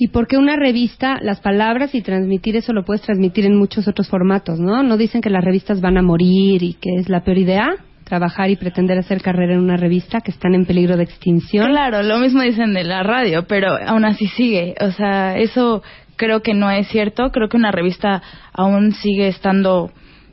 ¿Y 0.00 0.08
por 0.08 0.28
qué 0.28 0.36
una 0.36 0.54
revista, 0.54 1.18
las 1.20 1.40
palabras 1.40 1.92
y 1.96 2.02
transmitir 2.02 2.54
eso 2.54 2.72
lo 2.72 2.84
puedes 2.84 3.02
transmitir 3.02 3.46
en 3.46 3.56
muchos 3.56 3.88
otros 3.88 4.08
formatos, 4.08 4.60
¿no? 4.60 4.84
No 4.84 4.96
dicen 4.96 5.20
que 5.20 5.30
las 5.30 5.42
revistas 5.42 5.80
van 5.80 5.98
a 5.98 6.02
morir 6.02 6.62
y 6.62 6.74
que 6.74 6.90
es 7.00 7.08
la 7.08 7.24
peor 7.24 7.38
idea 7.38 7.74
trabajar 8.08 8.48
y 8.50 8.56
pretender 8.56 8.98
hacer 8.98 9.20
carrera 9.20 9.52
en 9.54 9.60
una 9.60 9.76
revista 9.76 10.20
que 10.22 10.30
están 10.30 10.54
en 10.54 10.64
peligro 10.64 10.96
de 10.96 11.02
extinción. 11.04 11.66
Claro, 11.70 12.02
lo 12.02 12.18
mismo 12.18 12.40
dicen 12.42 12.72
de 12.72 12.84
la 12.84 13.02
radio, 13.02 13.46
pero 13.46 13.76
aún 13.86 14.04
así 14.06 14.26
sigue. 14.28 14.74
O 14.80 14.90
sea, 14.92 15.36
eso 15.36 15.82
creo 16.16 16.40
que 16.40 16.54
no 16.54 16.70
es 16.70 16.88
cierto. 16.88 17.30
Creo 17.30 17.48
que 17.48 17.56
una 17.58 17.70
revista 17.70 18.22
aún 18.52 18.92
sigue 18.92 19.28
estando 19.28 19.90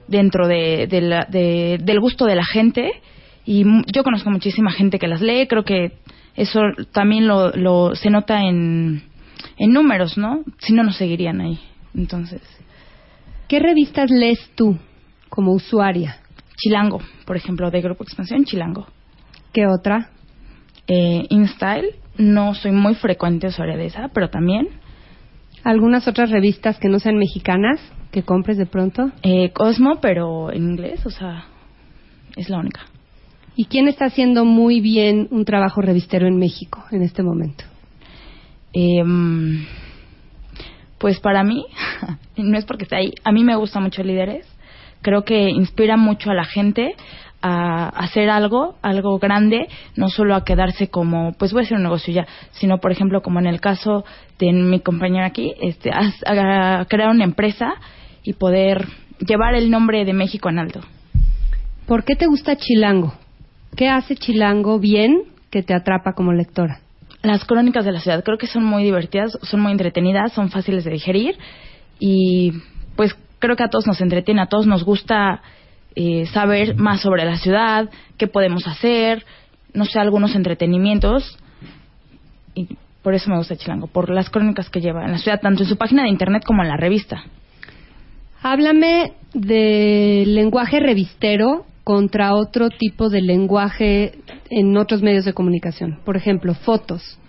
dentro 0.07 0.47
de, 0.47 0.87
de 0.87 1.01
la- 1.01 1.25
de- 1.29 1.77
del 1.83 1.99
gusto 1.99 2.25
de 2.25 2.35
la 2.35 2.45
gente. 2.45 2.91
Y 3.45 3.63
yo 3.93 4.03
conozco 4.03 4.29
muchísima 4.31 4.71
gente 4.71 4.97
que 4.97 5.07
las 5.07 5.21
lee. 5.21 5.47
Creo 5.47 5.63
que 5.63 5.91
eso 6.35 6.61
también 6.93 7.27
lo, 7.27 7.51
lo 7.51 7.93
se 7.95 8.09
nota 8.09 8.41
en, 8.41 9.03
en 9.57 9.73
números, 9.73 10.17
¿no? 10.17 10.43
Si 10.59 10.71
no, 10.73 10.83
nos 10.83 10.95
seguirían 10.97 11.41
ahí. 11.41 11.59
Entonces. 11.93 12.41
¿Qué 13.47 13.59
revistas 13.59 14.09
lees 14.09 14.39
tú 14.55 14.77
como 15.29 15.51
usuaria? 15.53 16.17
Chilango, 16.57 16.99
por 17.25 17.37
ejemplo, 17.37 17.69
de 17.71 17.81
Grupo 17.81 18.03
Expansión, 18.03 18.45
Chilango. 18.45 18.87
¿Qué 19.53 19.67
otra? 19.67 20.09
Eh, 20.87 21.25
InStyle, 21.29 21.95
no 22.17 22.53
soy 22.53 22.71
muy 22.71 22.95
frecuente 22.95 23.47
usuaria 23.47 23.77
de 23.77 23.87
esa, 23.87 24.09
pero 24.09 24.29
también. 24.29 24.69
¿Algunas 25.63 26.07
otras 26.07 26.29
revistas 26.29 26.77
que 26.77 26.89
no 26.89 26.99
sean 26.99 27.17
mexicanas 27.17 27.79
que 28.11 28.23
compres 28.23 28.57
de 28.57 28.65
pronto? 28.65 29.11
Eh, 29.23 29.51
Cosmo, 29.51 29.99
pero 30.01 30.51
en 30.51 30.63
inglés, 30.63 31.05
o 31.05 31.09
sea, 31.09 31.45
es 32.35 32.49
la 32.49 32.59
única. 32.59 32.81
¿Y 33.55 33.65
quién 33.65 33.87
está 33.87 34.05
haciendo 34.05 34.45
muy 34.45 34.81
bien 34.81 35.27
un 35.31 35.45
trabajo 35.45 35.81
revistero 35.81 36.27
en 36.27 36.37
México 36.37 36.83
en 36.91 37.01
este 37.01 37.23
momento? 37.23 37.63
Em, 38.73 39.65
pues 40.97 41.19
para 41.19 41.43
mí, 41.43 41.65
no 42.37 42.57
es 42.57 42.65
porque 42.65 42.83
esté 42.83 42.97
ahí, 42.97 43.13
a 43.23 43.31
mí 43.31 43.43
me 43.43 43.55
gusta 43.55 43.79
mucho 43.79 44.03
Líderes. 44.03 44.45
Creo 45.05 45.23
que 45.23 45.51
inspira 45.51 45.97
mucho 45.97 46.31
a 46.31 46.33
la 46.33 46.45
gente 46.45 46.95
a 47.39 47.89
hacer 47.89 48.27
algo, 48.27 48.73
algo 48.81 49.19
grande, 49.19 49.67
no 49.95 50.09
solo 50.09 50.33
a 50.33 50.43
quedarse 50.43 50.87
como, 50.87 51.33
pues 51.33 51.53
voy 51.53 51.61
a 51.61 51.65
hacer 51.65 51.77
un 51.77 51.83
negocio 51.83 52.11
ya, 52.11 52.25
sino 52.53 52.79
por 52.79 52.91
ejemplo 52.91 53.21
como 53.21 53.37
en 53.37 53.45
el 53.45 53.61
caso 53.61 54.03
de 54.39 54.51
mi 54.51 54.79
compañera 54.79 55.27
aquí, 55.27 55.53
este, 55.61 55.91
a, 55.91 56.79
a 56.79 56.85
crear 56.85 57.11
una 57.11 57.23
empresa 57.23 57.75
y 58.23 58.33
poder 58.33 58.87
llevar 59.19 59.53
el 59.53 59.69
nombre 59.69 60.05
de 60.05 60.13
México 60.13 60.49
en 60.49 60.57
alto. 60.57 60.79
¿Por 61.85 62.03
qué 62.03 62.15
te 62.15 62.25
gusta 62.25 62.55
Chilango? 62.55 63.13
¿Qué 63.77 63.89
hace 63.89 64.15
Chilango 64.15 64.79
bien 64.79 65.25
que 65.51 65.61
te 65.61 65.75
atrapa 65.75 66.13
como 66.13 66.33
lectora? 66.33 66.79
Las 67.21 67.45
crónicas 67.45 67.85
de 67.85 67.91
la 67.91 67.99
ciudad 67.99 68.23
creo 68.23 68.39
que 68.39 68.47
son 68.47 68.65
muy 68.65 68.83
divertidas, 68.83 69.37
son 69.43 69.59
muy 69.59 69.71
entretenidas, 69.71 70.33
son 70.33 70.49
fáciles 70.49 70.83
de 70.83 70.89
digerir 70.89 71.37
y 71.99 72.53
pues 72.95 73.15
creo 73.45 73.55
que 73.55 73.63
a 73.63 73.69
todos 73.69 73.87
nos 73.87 74.01
entretiene, 74.01 74.41
a 74.41 74.47
todos 74.47 74.67
nos 74.67 74.83
gusta 74.83 75.41
eh, 75.95 76.25
saber 76.27 76.75
más 76.75 77.01
sobre 77.01 77.25
la 77.25 77.37
ciudad, 77.37 77.89
qué 78.17 78.27
podemos 78.27 78.67
hacer, 78.67 79.25
no 79.73 79.85
sé, 79.85 79.99
algunos 79.99 80.35
entretenimientos 80.35 81.37
y 82.53 82.67
por 83.01 83.13
eso 83.13 83.29
me 83.29 83.37
gusta 83.37 83.55
Chilango, 83.55 83.87
por 83.87 84.09
las 84.09 84.29
crónicas 84.29 84.69
que 84.69 84.81
lleva 84.81 85.05
en 85.05 85.11
la 85.11 85.19
ciudad, 85.19 85.39
tanto 85.39 85.63
en 85.63 85.69
su 85.69 85.77
página 85.77 86.03
de 86.03 86.09
internet 86.09 86.43
como 86.43 86.63
en 86.63 86.69
la 86.69 86.77
revista. 86.77 87.23
Háblame 88.41 89.13
del 89.33 90.33
lenguaje 90.33 90.79
revistero 90.79 91.65
contra 91.83 92.33
otro 92.33 92.69
tipo 92.69 93.09
de 93.09 93.21
lenguaje 93.21 94.19
en 94.49 94.75
otros 94.75 95.03
medios 95.03 95.23
de 95.23 95.33
comunicación. 95.33 95.99
Por 96.03 96.17
ejemplo, 96.17 96.55
fotos. 96.55 97.19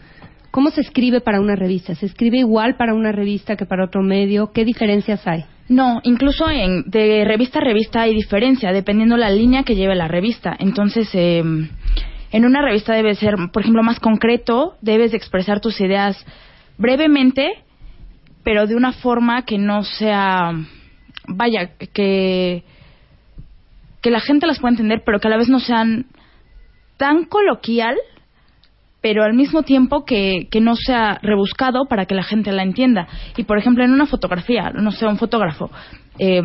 ¿Cómo 0.57 0.71
se 0.71 0.81
escribe 0.81 1.21
para 1.21 1.39
una 1.39 1.55
revista? 1.55 1.95
¿Se 1.95 2.07
escribe 2.07 2.39
igual 2.39 2.77
para 2.77 2.95
una 2.95 3.13
revista 3.13 3.57
que 3.57 3.67
para 3.67 3.85
otro 3.85 4.03
medio? 4.03 4.53
¿Qué 4.55 4.65
diferencias 4.65 5.27
hay? 5.27 5.45
No, 5.69 6.01
incluso 6.03 6.49
en, 6.49 6.85
de 6.87 7.27
revista 7.27 7.59
a 7.59 7.63
revista 7.63 8.01
hay 8.01 8.15
diferencia, 8.15 8.73
dependiendo 8.73 9.19
la 9.19 9.29
línea 9.29 9.65
que 9.65 9.75
lleve 9.75 9.95
la 9.95 10.09
revista. 10.09 10.57
Entonces, 10.59 11.11
eh, 11.13 11.43
en 12.33 12.45
una 12.47 12.63
revista 12.63 12.95
debe 12.95 13.15
ser, 13.17 13.35
por 13.53 13.61
ejemplo, 13.61 13.83
más 13.83 14.01
concreto, 14.01 14.79
debes 14.81 15.11
de 15.11 15.19
expresar 15.19 15.61
tus 15.61 15.79
ideas 15.79 16.25
brevemente, 16.79 17.51
pero 18.43 18.67
de 18.67 18.77
una 18.77 18.93
forma 18.93 19.45
que 19.45 19.59
no 19.59 19.83
sea, 19.83 20.53
vaya, 21.29 21.73
que, 21.77 22.65
que 24.01 24.11
la 24.11 24.21
gente 24.21 24.47
las 24.47 24.59
pueda 24.61 24.73
entender, 24.73 25.03
pero 25.05 25.21
que 25.21 25.29
a 25.29 25.31
la 25.33 25.37
vez 25.37 25.51
no 25.51 25.61
sean 25.61 26.07
tan 26.97 27.27
coloquial, 27.27 27.99
pero 29.01 29.23
al 29.23 29.35
mismo 29.35 29.63
tiempo 29.63 30.05
que, 30.05 30.49
que 30.51 30.61
no 30.61 30.75
sea 30.75 31.19
rebuscado 31.23 31.87
para 31.89 32.07
que 32.07 32.15
la 32.15 32.23
gente 32.25 32.51
la 32.53 32.63
entienda. 32.63 33.07
Y 33.37 33.45
por 33.45 33.59
ejemplo, 33.59 33.85
en 33.85 33.93
una 33.93 34.07
fotografía, 34.07 34.71
no 34.71 34.91
sé, 34.91 35.07
un 35.07 35.19
fotógrafo 35.19 35.71
eh, 36.19 36.43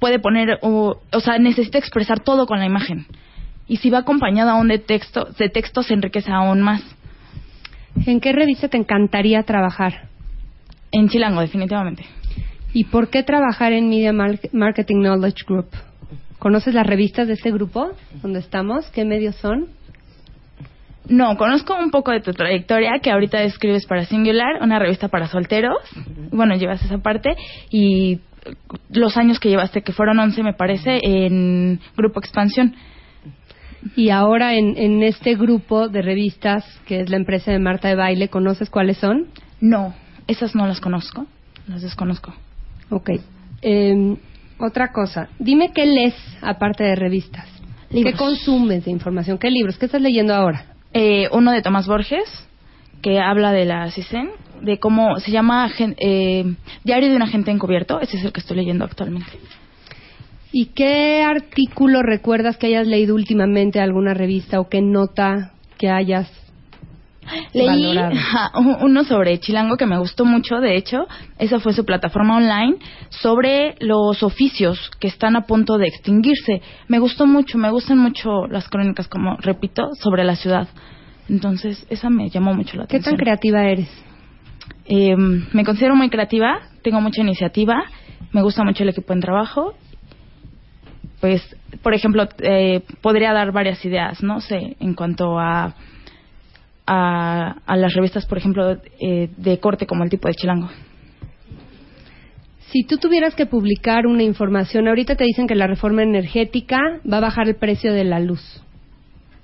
puede 0.00 0.18
poner, 0.18 0.58
o, 0.62 1.00
o 1.12 1.20
sea, 1.20 1.38
necesita 1.38 1.78
expresar 1.78 2.20
todo 2.20 2.46
con 2.46 2.58
la 2.58 2.66
imagen. 2.66 3.06
Y 3.68 3.76
si 3.78 3.90
va 3.90 3.98
acompañado 3.98 4.50
aún 4.50 4.68
de 4.68 4.78
texto, 4.78 5.28
de 5.38 5.48
texto 5.48 5.82
se 5.82 5.94
enriquece 5.94 6.30
aún 6.30 6.60
más. 6.62 6.82
¿En 8.06 8.20
qué 8.20 8.32
revista 8.32 8.68
te 8.68 8.76
encantaría 8.76 9.42
trabajar? 9.44 10.08
En 10.90 11.08
Chilango, 11.08 11.40
definitivamente. 11.40 12.04
¿Y 12.72 12.84
por 12.84 13.08
qué 13.08 13.22
trabajar 13.22 13.72
en 13.72 13.88
Media 13.88 14.12
Mar- 14.12 14.40
Marketing 14.52 14.96
Knowledge 14.96 15.44
Group? 15.46 15.68
¿Conoces 16.40 16.74
las 16.74 16.86
revistas 16.86 17.28
de 17.28 17.34
este 17.34 17.52
grupo 17.52 17.92
donde 18.20 18.40
estamos? 18.40 18.86
¿Qué 18.90 19.04
medios 19.04 19.36
son? 19.36 19.68
No, 21.08 21.36
conozco 21.36 21.76
un 21.76 21.90
poco 21.90 22.12
de 22.12 22.20
tu 22.20 22.32
trayectoria, 22.32 22.92
que 23.02 23.10
ahorita 23.10 23.42
escribes 23.42 23.86
para 23.86 24.04
Singular, 24.04 24.62
una 24.62 24.78
revista 24.78 25.08
para 25.08 25.26
solteros. 25.26 25.76
Bueno, 26.30 26.54
llevas 26.56 26.82
esa 26.82 26.98
parte. 26.98 27.36
Y 27.70 28.20
los 28.90 29.16
años 29.16 29.38
que 29.38 29.50
llevaste, 29.50 29.82
que 29.82 29.92
fueron 29.92 30.18
11, 30.18 30.42
me 30.42 30.54
parece, 30.54 31.00
en 31.02 31.80
Grupo 31.96 32.20
Expansión. 32.20 32.74
Y 33.96 34.08
ahora 34.08 34.54
en, 34.54 34.78
en 34.78 35.02
este 35.02 35.34
grupo 35.34 35.88
de 35.88 36.00
revistas, 36.00 36.64
que 36.86 37.00
es 37.00 37.10
la 37.10 37.16
empresa 37.16 37.52
de 37.52 37.58
Marta 37.58 37.88
de 37.88 37.96
Baile, 37.96 38.28
¿conoces 38.28 38.70
cuáles 38.70 38.96
son? 38.96 39.26
No, 39.60 39.94
esas 40.26 40.54
no 40.54 40.66
las 40.66 40.80
conozco, 40.80 41.26
las 41.66 41.82
desconozco. 41.82 42.34
Ok. 42.88 43.10
Eh, 43.60 44.16
otra 44.58 44.90
cosa, 44.90 45.28
dime 45.38 45.72
qué 45.74 45.84
lees 45.84 46.14
aparte 46.40 46.82
de 46.84 46.94
revistas. 46.96 47.46
Libros. 47.90 48.12
¿Qué 48.12 48.18
consumes 48.18 48.86
de 48.86 48.90
información? 48.90 49.36
¿Qué 49.36 49.50
libros? 49.50 49.76
¿Qué 49.76 49.84
estás 49.84 50.00
leyendo 50.00 50.34
ahora? 50.34 50.73
Eh, 50.94 51.28
uno 51.32 51.50
de 51.50 51.60
Tomás 51.60 51.88
Borges, 51.88 52.46
que 53.02 53.18
habla 53.20 53.52
de 53.52 53.64
la 53.64 53.90
CISEN, 53.90 54.30
de 54.62 54.78
cómo 54.78 55.18
se 55.18 55.32
llama 55.32 55.70
eh, 55.78 56.54
Diario 56.84 57.10
de 57.10 57.16
un 57.16 57.22
agente 57.22 57.50
encubierto. 57.50 58.00
Ese 58.00 58.16
es 58.16 58.24
el 58.24 58.32
que 58.32 58.40
estoy 58.40 58.56
leyendo 58.56 58.84
actualmente. 58.84 59.32
¿Y 60.52 60.66
qué 60.66 61.24
artículo 61.24 62.02
recuerdas 62.02 62.56
que 62.56 62.68
hayas 62.68 62.86
leído 62.86 63.16
últimamente 63.16 63.80
alguna 63.80 64.14
revista 64.14 64.60
o 64.60 64.68
qué 64.68 64.80
nota 64.80 65.52
que 65.78 65.90
hayas 65.90 66.30
Leí 67.52 67.96
uno 68.80 69.04
sobre 69.04 69.38
Chilango 69.38 69.76
que 69.76 69.86
me 69.86 69.98
gustó 69.98 70.24
mucho, 70.24 70.56
de 70.60 70.76
hecho, 70.76 71.06
esa 71.38 71.60
fue 71.60 71.72
su 71.72 71.84
plataforma 71.84 72.36
online, 72.36 72.76
sobre 73.10 73.76
los 73.80 74.22
oficios 74.22 74.90
que 75.00 75.08
están 75.08 75.36
a 75.36 75.46
punto 75.46 75.78
de 75.78 75.86
extinguirse. 75.86 76.62
Me 76.88 76.98
gustó 76.98 77.26
mucho, 77.26 77.58
me 77.58 77.70
gustan 77.70 77.98
mucho 77.98 78.46
las 78.48 78.68
crónicas, 78.68 79.08
como 79.08 79.36
repito, 79.36 79.94
sobre 79.94 80.24
la 80.24 80.36
ciudad. 80.36 80.68
Entonces, 81.28 81.86
esa 81.90 82.10
me 82.10 82.28
llamó 82.28 82.54
mucho 82.54 82.76
la 82.76 82.86
¿Qué 82.86 82.96
atención. 82.96 83.16
tan 83.16 83.24
creativa 83.24 83.64
eres? 83.64 83.88
Eh, 84.86 85.16
me 85.16 85.64
considero 85.64 85.96
muy 85.96 86.10
creativa, 86.10 86.60
tengo 86.82 87.00
mucha 87.00 87.22
iniciativa, 87.22 87.84
me 88.32 88.42
gusta 88.42 88.64
mucho 88.64 88.82
el 88.82 88.90
equipo 88.90 89.12
en 89.12 89.20
trabajo. 89.20 89.74
Pues, 91.20 91.56
por 91.82 91.94
ejemplo, 91.94 92.28
eh, 92.40 92.82
podría 93.00 93.32
dar 93.32 93.52
varias 93.52 93.82
ideas, 93.84 94.22
no 94.22 94.40
sé, 94.40 94.76
en 94.78 94.94
cuanto 94.94 95.38
a, 95.38 95.74
a, 96.86 97.56
a 97.66 97.76
las 97.76 97.94
revistas, 97.94 98.26
por 98.26 98.38
ejemplo, 98.38 98.78
eh, 99.00 99.30
de 99.36 99.58
corte 99.60 99.86
como 99.86 100.04
el 100.04 100.10
tipo 100.10 100.28
de 100.28 100.34
Chilango. 100.34 100.68
Si 102.70 102.82
tú 102.82 102.98
tuvieras 102.98 103.34
que 103.34 103.46
publicar 103.46 104.06
una 104.06 104.24
información, 104.24 104.88
ahorita 104.88 105.14
te 105.14 105.24
dicen 105.24 105.46
que 105.46 105.54
la 105.54 105.68
reforma 105.68 106.02
energética 106.02 106.78
va 107.10 107.18
a 107.18 107.20
bajar 107.20 107.48
el 107.48 107.54
precio 107.54 107.92
de 107.92 108.04
la 108.04 108.18
luz. 108.18 108.62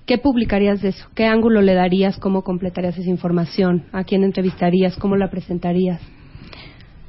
¿Qué 0.05 0.19
publicarías 0.19 0.83
de 0.83 0.89
eso? 0.89 1.07
¿Qué 1.15 1.27
ángulo 1.27 1.63
le 1.63 1.75
darías? 1.75 2.19
¿Cómo 2.19 2.43
completarías 2.43 2.99
esa 2.99 3.09
información? 3.09 3.85
¿A 3.93 4.03
quién 4.03 4.25
entrevistarías? 4.25 4.97
¿Cómo 4.97 5.15
la 5.15 5.31
presentarías? 5.31 6.01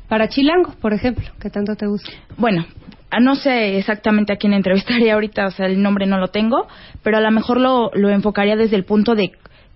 Para 0.07 0.27
Chilango, 0.27 0.75
por 0.79 0.93
ejemplo, 0.93 1.25
que 1.39 1.49
tanto 1.49 1.75
te 1.75 1.87
gusta. 1.87 2.11
Bueno, 2.37 2.67
ah, 3.09 3.19
no 3.19 3.33
sé 3.33 3.79
exactamente 3.79 4.31
a 4.31 4.35
quién 4.35 4.53
entrevistaría 4.53 5.15
ahorita, 5.15 5.47
o 5.47 5.49
sea, 5.51 5.65
el 5.65 5.81
nombre 5.81 6.05
no 6.05 6.19
lo 6.19 6.27
tengo, 6.27 6.67
pero 7.01 7.17
a 7.17 7.21
lo 7.21 7.31
mejor 7.31 7.59
lo, 7.59 7.89
lo 7.95 8.09
enfocaría 8.09 8.55
desde 8.55 8.75
el 8.75 8.85
punto 8.85 9.15
de 9.15 9.31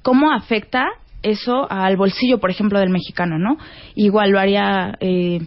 cómo 0.06 0.32
afecta 0.32 0.86
eso 1.24 1.66
al 1.68 1.98
bolsillo, 1.98 2.40
por 2.40 2.52
ejemplo, 2.52 2.78
del 2.78 2.92
mexicano, 2.92 3.40
¿no? 3.40 3.58
Igual 3.96 4.30
lo 4.30 4.40
haría, 4.40 4.96
eh, 5.00 5.40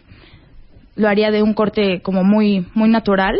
lo 0.96 1.08
haría 1.08 1.30
de 1.30 1.44
un 1.44 1.54
corte 1.54 2.02
como 2.02 2.24
muy, 2.24 2.66
muy 2.74 2.90
natural, 2.90 3.36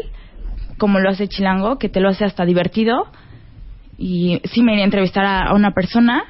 como 0.78 1.01
lo 1.01 1.11
hace 1.11 1.27
Chilango, 1.27 1.77
que 1.77 1.89
te 1.89 1.99
lo 1.99 2.09
hace 2.09 2.24
hasta 2.24 2.45
divertido. 2.45 3.09
Y 3.99 4.40
sí 4.45 4.62
me 4.62 4.74
iría 4.74 4.85
a 4.85 4.86
entrevistar 4.86 5.24
a, 5.24 5.49
a 5.49 5.55
una 5.55 5.73
persona 5.73 6.23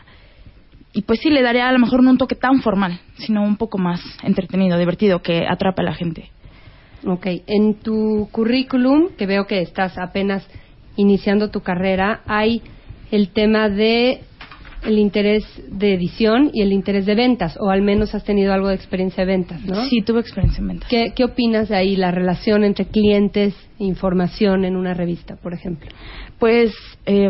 y 0.94 1.02
pues 1.02 1.20
sí 1.20 1.28
le 1.28 1.42
daría 1.42 1.68
a 1.68 1.72
lo 1.72 1.80
mejor 1.80 2.02
no 2.02 2.10
un 2.10 2.16
toque 2.16 2.34
tan 2.34 2.62
formal, 2.62 2.98
sino 3.18 3.42
un 3.42 3.58
poco 3.58 3.76
más 3.76 4.00
entretenido, 4.22 4.78
divertido, 4.78 5.20
que 5.20 5.46
atrape 5.46 5.82
a 5.82 5.84
la 5.84 5.94
gente. 5.94 6.30
Ok, 7.04 7.26
en 7.46 7.74
tu 7.74 8.26
currículum, 8.32 9.10
que 9.18 9.26
veo 9.26 9.46
que 9.46 9.60
estás 9.60 9.98
apenas 9.98 10.48
iniciando 10.96 11.50
tu 11.50 11.60
carrera, 11.60 12.22
hay 12.26 12.62
el 13.10 13.28
tema 13.34 13.68
de 13.68 14.22
el 14.84 14.98
interés 14.98 15.44
de 15.68 15.94
edición 15.94 16.50
y 16.52 16.62
el 16.62 16.72
interés 16.72 17.04
de 17.06 17.14
ventas, 17.14 17.56
o 17.60 17.70
al 17.70 17.82
menos 17.82 18.14
has 18.14 18.24
tenido 18.24 18.52
algo 18.52 18.68
de 18.68 18.74
experiencia 18.76 19.24
de 19.24 19.32
ventas, 19.32 19.64
¿no? 19.64 19.84
Sí, 19.86 20.02
tuve 20.02 20.20
experiencia 20.20 20.60
en 20.60 20.68
ventas. 20.68 20.88
¿Qué, 20.88 21.12
qué 21.16 21.24
opinas 21.24 21.68
de 21.68 21.76
ahí, 21.76 21.96
la 21.96 22.10
relación 22.10 22.62
entre 22.64 22.86
clientes 22.86 23.54
e 23.80 23.84
información 23.84 24.64
en 24.64 24.76
una 24.76 24.94
revista, 24.94 25.36
por 25.36 25.52
ejemplo? 25.52 25.88
Pues, 26.38 26.72
eh, 27.06 27.28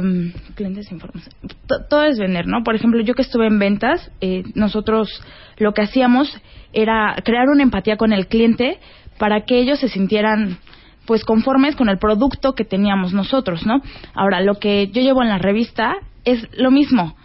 clientes 0.54 0.92
información. 0.92 1.34
To- 1.66 1.84
Todo 1.88 2.04
es 2.04 2.18
vender, 2.18 2.46
¿no? 2.46 2.62
Por 2.62 2.74
ejemplo, 2.74 3.00
yo 3.02 3.14
que 3.14 3.22
estuve 3.22 3.46
en 3.46 3.58
ventas, 3.58 4.10
eh, 4.20 4.42
nosotros 4.54 5.08
lo 5.56 5.72
que 5.72 5.82
hacíamos 5.82 6.30
era 6.74 7.16
crear 7.24 7.48
una 7.48 7.62
empatía 7.62 7.96
con 7.96 8.12
el 8.12 8.26
cliente 8.26 8.78
para 9.18 9.44
que 9.46 9.58
ellos 9.58 9.78
se 9.80 9.88
sintieran 9.88 10.58
pues 11.06 11.24
conformes 11.24 11.74
con 11.74 11.88
el 11.88 11.96
producto 11.98 12.52
que 12.52 12.64
teníamos 12.66 13.14
nosotros, 13.14 13.64
¿no? 13.64 13.80
Ahora, 14.12 14.42
lo 14.42 14.56
que 14.56 14.88
yo 14.88 15.00
llevo 15.00 15.22
en 15.22 15.30
la 15.30 15.38
revista 15.38 15.94
es 16.26 16.46
lo 16.58 16.70
mismo. 16.70 17.16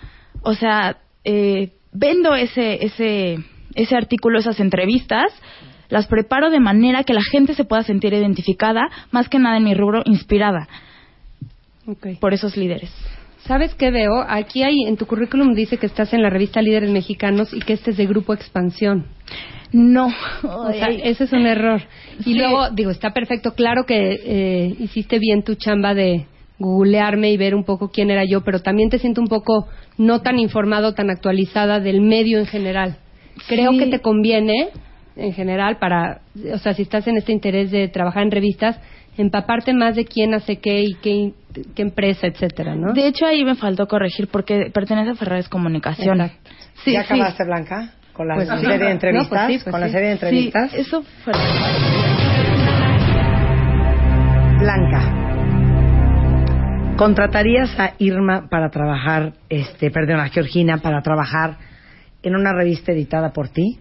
O 0.44 0.54
sea, 0.56 0.98
eh, 1.24 1.72
vendo 1.92 2.36
ese, 2.36 2.86
ese, 2.86 3.38
ese 3.76 3.96
artículo, 3.96 4.40
esas 4.40 4.60
entrevistas, 4.60 5.26
las 5.90 6.08
preparo 6.08 6.50
de 6.50 6.60
manera 6.60 7.04
que 7.04 7.14
la 7.14 7.22
gente 7.24 7.54
se 7.54 7.66
pueda 7.66 7.84
sentir 7.84 8.14
identificada, 8.14 8.82
más 9.12 9.30
que 9.30 9.40
nada 9.40 9.58
en 9.58 9.64
mi 9.64 9.74
rubro, 9.74 10.02
inspirada 10.06 10.68
por 12.20 12.34
esos 12.34 12.56
líderes. 12.58 12.92
¿Sabes 13.46 13.76
qué 13.76 13.92
veo? 13.92 14.24
Aquí 14.26 14.64
hay, 14.64 14.84
en 14.88 14.96
tu 14.96 15.06
currículum 15.06 15.54
dice 15.54 15.78
que 15.78 15.86
estás 15.86 16.14
en 16.14 16.22
la 16.24 16.30
revista 16.30 16.62
Líderes 16.62 16.90
Mexicanos 16.90 17.54
y 17.54 17.60
que 17.60 17.74
este 17.74 17.92
es 17.92 17.98
de 17.98 18.06
Grupo 18.06 18.34
Expansión. 18.34 19.06
No. 19.74 20.08
O 20.44 20.72
sea, 20.72 20.88
ese 20.88 21.26
es 21.26 21.34
un 21.34 21.46
error. 21.46 21.82
Y 22.20 22.24
Sí. 22.24 22.34
luego, 22.36 22.70
digo, 22.70 22.90
está 22.92 23.12
perfecto. 23.12 23.54
Claro 23.54 23.86
que 23.86 24.16
eh, 24.24 24.76
hiciste 24.80 25.20
bien 25.20 25.44
tu 25.44 25.56
chamba 25.56 25.94
de 25.94 26.26
googlearme 26.64 27.32
y 27.32 27.38
ver 27.38 27.56
un 27.56 27.64
poco 27.64 27.90
quién 27.92 28.10
era 28.12 28.24
yo, 28.26 28.42
pero 28.42 28.60
también 28.60 28.90
te 28.90 29.00
siento 29.00 29.22
un 29.22 29.28
poco 29.28 29.68
no 29.98 30.22
tan 30.22 30.40
informado, 30.40 30.94
tan 30.94 31.10
actualizada 31.10 31.80
del 31.80 32.02
medio 32.02 32.40
en 32.40 32.46
general. 32.46 32.98
Creo 33.48 33.72
Sí. 33.72 33.80
que 33.80 33.88
te 33.88 34.00
conviene, 34.00 34.70
en 35.16 35.34
general, 35.34 35.78
para, 35.78 36.22
o 36.54 36.58
sea, 36.58 36.74
si 36.74 36.82
estás 36.84 37.08
en 37.08 37.18
este 37.18 37.32
interés 37.32 37.72
de 37.72 37.88
trabajar 37.88 38.24
en 38.24 38.32
revistas, 38.32 38.80
empaparte 39.18 39.74
más 39.74 39.96
de 39.96 40.06
quién 40.06 40.34
hace 40.34 40.58
qué 40.58 40.82
y 40.82 40.96
qué, 40.96 41.34
qué 41.76 41.82
empresa, 41.84 42.26
etcétera, 42.28 42.76
¿no? 42.76 42.94
De 42.94 43.06
hecho, 43.08 43.26
ahí 43.28 43.44
me 43.46 43.54
faltó 43.56 43.88
corregir 43.88 44.28
porque 44.28 44.72
pertenece 44.74 45.12
a 45.12 45.16
Ferrares 45.16 45.50
Comunicación. 45.50 46.20
Exacto. 46.22 46.50
Sí, 46.84 46.94
¿Ya 46.94 47.04
sí. 47.04 47.14
acabaste, 47.14 47.44
Blanca? 47.46 47.94
Con 48.14 48.28
la 48.28 48.36
Pues 48.36 48.48
sí. 48.50 48.56
serie 48.60 48.78
de 48.78 48.84
No, 48.86 48.90
entrevistas. 48.92 49.30
pues 49.30 49.42
sí, 49.48 49.64
pues 49.64 49.72
con 49.72 49.82
la 49.82 49.88
sí. 49.88 49.94
serie 49.94 50.10
de 50.10 50.18
Sí, 50.18 50.26
entrevistas. 50.26 50.74
eso 50.74 51.04
fue. 51.24 51.34
Blanca. 54.60 55.23
¿Contratarías 57.04 57.78
a 57.80 57.96
Irma 58.00 58.48
para 58.50 58.70
trabajar, 58.70 59.34
este, 59.50 59.92
perdón, 59.92 60.22
a 60.22 60.30
Georgina 60.30 60.78
para 60.78 61.02
trabajar 61.02 61.58
en 62.22 62.34
una 62.36 62.54
revista 62.54 62.94
editada 62.94 63.34
por 63.34 63.50
ti? 63.50 63.78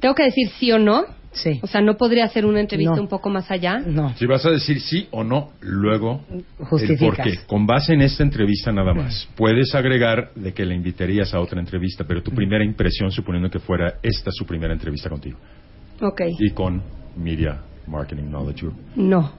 Tengo 0.00 0.16
que 0.16 0.24
decir 0.24 0.48
sí 0.58 0.72
o 0.72 0.80
no. 0.80 1.04
Sí. 1.30 1.60
O 1.62 1.68
sea, 1.68 1.80
no 1.80 1.96
podría 1.96 2.24
hacer 2.24 2.44
una 2.44 2.58
entrevista 2.58 2.96
No. 2.96 3.02
un 3.02 3.08
poco 3.08 3.30
más 3.30 3.48
allá. 3.52 3.78
No. 3.78 4.14
Si 4.16 4.26
vas 4.26 4.44
a 4.46 4.50
decir 4.50 4.80
sí 4.80 5.06
o 5.12 5.22
no, 5.22 5.50
luego 5.60 6.22
el 6.30 6.44
Justificas. 6.66 7.16
por 7.16 7.24
qué. 7.24 7.38
Con 7.46 7.66
base 7.66 7.92
en 7.92 8.00
esta 8.00 8.24
entrevista 8.24 8.72
nada 8.72 8.92
más. 8.92 9.28
Puedes 9.36 9.72
agregar 9.76 10.30
de 10.34 10.52
que 10.52 10.64
le 10.64 10.74
invitarías 10.74 11.32
a 11.34 11.40
otra 11.40 11.60
entrevista, 11.60 12.02
pero 12.04 12.20
tu 12.20 12.32
primera 12.32 12.64
impresión, 12.64 13.12
suponiendo 13.12 13.48
que 13.48 13.60
fuera 13.60 13.94
esta 14.02 14.32
su 14.32 14.44
primera 14.44 14.72
entrevista 14.72 15.08
contigo. 15.08 15.38
Ok. 16.00 16.22
Y 16.40 16.50
con 16.50 16.82
Media 17.16 17.60
Marketing 17.86 18.24
Knowledge 18.24 18.62
Group. 18.62 18.76
No. 18.96 19.32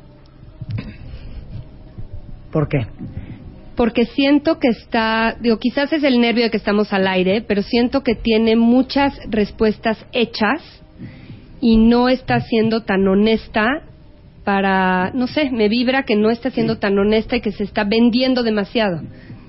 ¿Por 2.51 2.67
qué? 2.67 2.87
Porque 3.75 4.05
siento 4.05 4.59
que 4.59 4.67
está, 4.69 5.37
digo, 5.39 5.57
quizás 5.57 5.93
es 5.93 6.03
el 6.03 6.19
nervio 6.19 6.43
de 6.45 6.51
que 6.51 6.57
estamos 6.57 6.91
al 6.91 7.07
aire, 7.07 7.41
pero 7.41 7.61
siento 7.61 8.03
que 8.03 8.15
tiene 8.15 8.55
muchas 8.55 9.17
respuestas 9.29 10.05
hechas 10.11 10.61
y 11.61 11.77
no 11.77 12.09
está 12.09 12.41
siendo 12.41 12.83
tan 12.83 13.07
honesta 13.07 13.65
para, 14.43 15.11
no 15.13 15.27
sé, 15.27 15.49
me 15.51 15.69
vibra 15.69 16.03
que 16.03 16.15
no 16.15 16.29
está 16.29 16.49
siendo 16.49 16.77
tan 16.77 16.97
honesta 16.97 17.35
y 17.37 17.41
que 17.41 17.51
se 17.51 17.63
está 17.63 17.83
vendiendo 17.83 18.43
demasiado. 18.43 19.01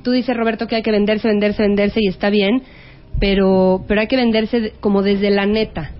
Tú 0.05 0.13
dices, 0.13 0.37
Roberto, 0.37 0.67
que 0.67 0.77
hay 0.77 0.83
que 0.83 0.91
venderse, 0.93 1.29
venderse, 1.29 1.63
venderse 1.63 2.01
y 2.03 2.09
está 2.09 2.31
bien, 2.31 2.63
pero, 3.19 3.85
pero 3.89 4.01
hay 4.01 4.07
que 4.07 4.17
venderse 4.17 4.61
de- 4.61 4.71
como 4.81 5.03
desde 5.03 5.31
la 5.31 5.47
neta. 5.47 5.93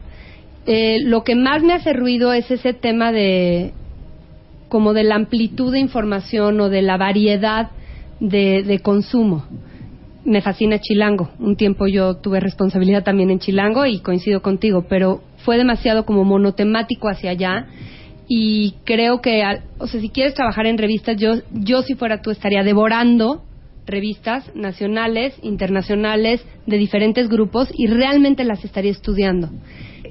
Eh, 0.67 0.99
lo 1.05 1.25
que 1.25 1.35
más 1.35 1.63
me 1.63 1.73
hace 1.73 1.93
ruido 1.93 2.33
es 2.33 2.51
ese 2.51 2.75
tema 2.75 3.13
de 3.13 3.73
como 4.71 4.95
de 4.95 5.05
la 5.05 5.17
amplitud 5.17 5.73
de 5.73 5.81
información 5.81 6.59
o 6.63 6.71
de 6.71 6.81
la 6.81 6.97
variedad 6.97 7.73
de, 8.21 8.63
de 8.63 8.79
consumo. 8.79 9.45
Me 10.25 10.41
fascina 10.41 10.79
Chilango. 10.79 11.31
Un 11.39 11.57
tiempo 11.57 11.87
yo 11.87 12.15
tuve 12.17 12.41
responsabilidad 12.41 13.05
también 13.05 13.31
en 13.31 13.41
Chilango 13.41 13.85
y 13.85 14.01
coincido 14.01 14.41
contigo, 14.41 14.87
pero 14.89 15.23
fue 15.45 15.59
demasiado 15.59 16.07
como 16.07 16.25
monotemático 16.25 17.09
hacia 17.09 17.33
allá 17.33 17.67
y 18.33 18.77
creo 18.85 19.21
que, 19.21 19.43
o 19.79 19.89
sea, 19.89 20.01
si 20.01 20.09
quieres 20.09 20.35
trabajar 20.35 20.67
en 20.67 20.79
revistas, 20.79 21.17
yo, 21.17 21.33
yo 21.53 21.83
si 21.83 21.97
fuera 21.97 22.23
tú 22.23 22.31
estaría 22.31 22.63
devorando 22.63 23.43
revistas 23.87 24.55
nacionales, 24.55 25.35
internacionales, 25.43 26.41
de 26.65 26.79
diferentes 26.79 27.29
grupos 27.29 27.69
y 27.77 27.89
realmente 27.89 28.45
las 28.45 28.65
estaría 28.65 28.93
estudiando. 28.93 29.51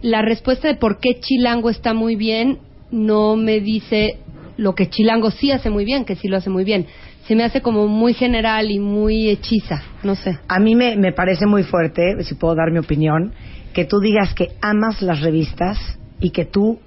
La 0.02 0.22
respuesta 0.22 0.68
de 0.68 0.76
por 0.76 1.00
qué 1.00 1.22
Chilango 1.22 1.70
está 1.70 1.94
muy 1.94 2.18
bien 2.18 2.60
no 2.92 3.36
me 3.36 3.60
dice 3.60 4.18
lo 4.60 4.76
que 4.76 4.90
Chilango 4.90 5.32
sí 5.32 5.52
hace 5.52 5.70
muy 5.70 5.86
bien, 5.86 6.04
que 6.04 6.16
sí 6.16 6.28
lo 6.28 6.38
hace 6.38 6.50
muy 6.50 6.66
bien. 6.66 6.86
Se 7.28 7.36
me 7.36 7.44
hace 7.44 7.62
como 7.62 7.88
muy 7.88 8.14
general 8.14 8.70
y 8.72 8.80
muy 8.80 9.30
hechiza, 9.30 9.82
no 10.04 10.16
sé. 10.16 10.38
A 10.48 10.60
mí 10.60 10.76
me, 10.76 10.98
me 10.98 11.14
parece 11.14 11.46
muy 11.46 11.64
fuerte, 11.64 12.22
si 12.24 12.36
puedo 12.36 12.56
dar 12.56 12.72
mi 12.72 12.80
opinión, 12.80 13.34
que 13.74 13.86
tú 13.86 14.00
digas 14.00 14.34
que 14.34 14.50
amas 14.62 15.02
las 15.02 15.22
revistas 15.22 15.78
y 16.20 16.32
que 16.32 16.44
tú 16.44 16.80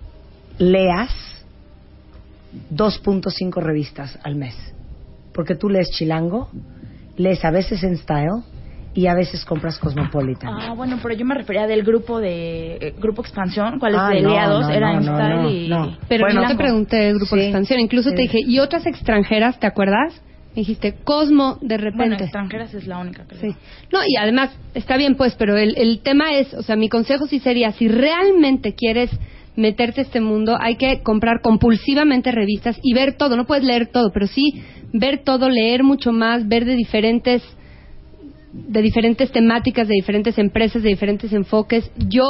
leas 0.59 1.11
2.5 2.75 3.63
revistas 3.63 4.19
al 4.23 4.37
mes. 4.37 4.55
Porque 5.33 5.55
tú 5.55 5.71
lees 5.71 5.89
Chilango, 5.91 6.51
lees 7.17 7.43
a 7.45 7.51
veces 7.51 7.83
en 7.85 7.97
Style 7.97 8.43
y 8.95 9.07
a 9.07 9.15
veces 9.15 9.45
compras 9.45 9.79
Cosmopolitan. 9.79 10.51
Ah, 10.53 10.75
bueno, 10.75 10.99
pero 11.03 11.15
yo 11.15 11.25
me 11.25 11.35
refería 11.35 11.67
del 11.67 11.83
grupo 11.83 12.21
de 12.21 12.77
eh, 12.77 12.95
Grupo 13.01 13.23
Expansión, 13.23 13.79
cuáles 13.79 13.99
Ah, 14.01 14.11
de 14.11 14.19
aliados 14.19 14.69
no, 14.69 14.71
era 14.75 14.93
no, 14.93 14.99
en 14.99 15.43
no, 15.43 15.51
y 15.51 15.69
no. 15.69 15.97
Pero 16.09 16.25
Bueno, 16.27 16.43
no 16.43 16.49
te 16.49 16.57
pregunté 16.57 17.09
el 17.09 17.15
grupo 17.17 17.37
de 17.37 17.43
Sí, 17.43 17.47
expansión. 17.49 17.81
Incluso 17.81 18.11
sí. 18.11 18.17
te 18.17 18.23
dije, 18.23 18.39
¿y 18.47 18.59
otras 18.59 18.85
extranjeras, 18.87 19.59
te 19.59 19.67
acuerdas? 19.67 20.21
Me 20.55 20.57
dijiste, 20.61 20.97
Cosmo, 21.05 21.57
de 21.63 21.79
Bueno, 21.79 21.91
repente. 21.91 22.25
extranjeras 22.25 22.75
es 22.75 22.87
la 22.87 22.99
única 22.99 23.25
que 23.27 23.37
Sí. 23.37 23.57
No, 23.91 24.01
y 24.07 24.17
además, 24.21 24.51
está 24.75 24.99
bien 24.99 25.15
pues, 25.15 25.35
pero 25.37 25.57
el, 25.57 25.75
el 25.79 26.01
tema 26.01 26.35
es, 26.35 26.53
o 26.53 26.63
sea, 26.63 26.77
mi 26.77 26.91
consejo 26.91 27.27
sí 27.27 27.39
sería, 27.39 27.73
si 27.73 27.89
realmente 27.89 28.75
quieres 28.75 29.11
meterte 29.57 30.03
a 30.03 30.05
este 30.05 30.21
mundo, 30.21 30.59
hay 30.61 30.77
que 30.77 31.01
comprar 31.03 31.41
compulsivamente 31.41 32.31
revistas 32.33 32.79
y 32.83 32.93
ver 32.93 33.15
todo. 33.17 33.37
No 33.39 33.47
puedes 33.47 33.65
leer 33.65 33.87
todo, 33.87 34.11
pero 34.13 34.27
sí 34.27 34.63
ver 34.93 35.23
todo, 35.25 35.49
leer 35.49 35.83
mucho 35.83 36.13
más, 36.13 36.47
ver 36.47 36.67
de 36.67 36.75
diferentes 36.77 37.43
de 38.53 38.83
diferentes 38.83 39.33
temáticas, 39.33 39.89
de 39.89 39.95
diferentes 39.95 40.39
empresas, 40.39 40.83
de 40.83 40.91
diferentes 40.91 41.33
enfoques. 41.33 41.91
Yo 41.97 42.25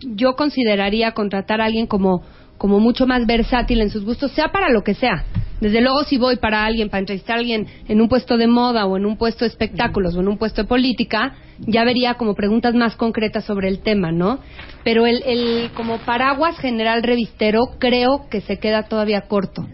yo 0.00 0.36
consideraría 0.36 1.12
contratar 1.12 1.60
a 1.60 1.64
alguien 1.64 1.86
como 1.86 2.22
como 2.58 2.80
mucho 2.80 3.06
más 3.06 3.24
versátil 3.24 3.80
en 3.80 3.88
sus 3.88 4.04
gustos, 4.04 4.32
sea 4.32 4.48
para 4.48 4.68
lo 4.68 4.82
que 4.82 4.94
sea. 4.94 5.24
Desde 5.60 5.80
luego, 5.80 6.02
si 6.02 6.18
voy 6.18 6.36
para 6.36 6.64
alguien, 6.64 6.88
para 6.88 7.00
entrevistar 7.00 7.36
a 7.36 7.38
alguien 7.38 7.66
en 7.86 8.00
un 8.00 8.08
puesto 8.08 8.36
de 8.36 8.48
moda 8.48 8.84
o 8.86 8.96
en 8.96 9.06
un 9.06 9.16
puesto 9.16 9.44
de 9.44 9.48
espectáculos 9.48 10.16
o 10.16 10.20
en 10.20 10.28
un 10.28 10.38
puesto 10.38 10.62
de 10.62 10.68
política, 10.68 11.34
ya 11.60 11.84
vería 11.84 12.14
como 12.14 12.34
preguntas 12.34 12.74
más 12.74 12.96
concretas 12.96 13.44
sobre 13.44 13.68
el 13.68 13.80
tema, 13.80 14.10
¿no? 14.12 14.40
Pero 14.84 15.06
el, 15.06 15.22
el 15.24 15.70
como 15.74 15.98
paraguas 15.98 16.58
general 16.58 17.02
revistero 17.02 17.76
creo 17.78 18.28
que 18.28 18.40
se 18.40 18.58
queda 18.58 18.84
todavía 18.84 19.22
corto. 19.22 19.66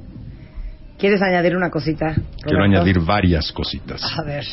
¿Quieres 0.98 1.20
añadir 1.23 1.56
una 1.56 1.70
cosita? 1.70 2.15
Quiero 2.43 2.65
añadir 2.65 3.01
varias 3.01 3.51
cositas. 3.52 4.02
A 4.19 4.23
ver. 4.24 4.44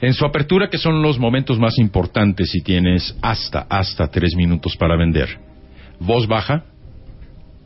En 0.00 0.12
su 0.12 0.26
apertura, 0.26 0.68
que 0.68 0.78
son 0.78 1.02
los 1.02 1.18
momentos 1.18 1.58
más 1.58 1.78
importantes 1.78 2.50
si 2.50 2.60
tienes 2.60 3.16
hasta, 3.22 3.66
hasta 3.68 4.08
tres 4.08 4.34
minutos 4.36 4.76
para 4.76 4.96
vender. 4.96 5.38
Voz 5.98 6.26
baja, 6.26 6.64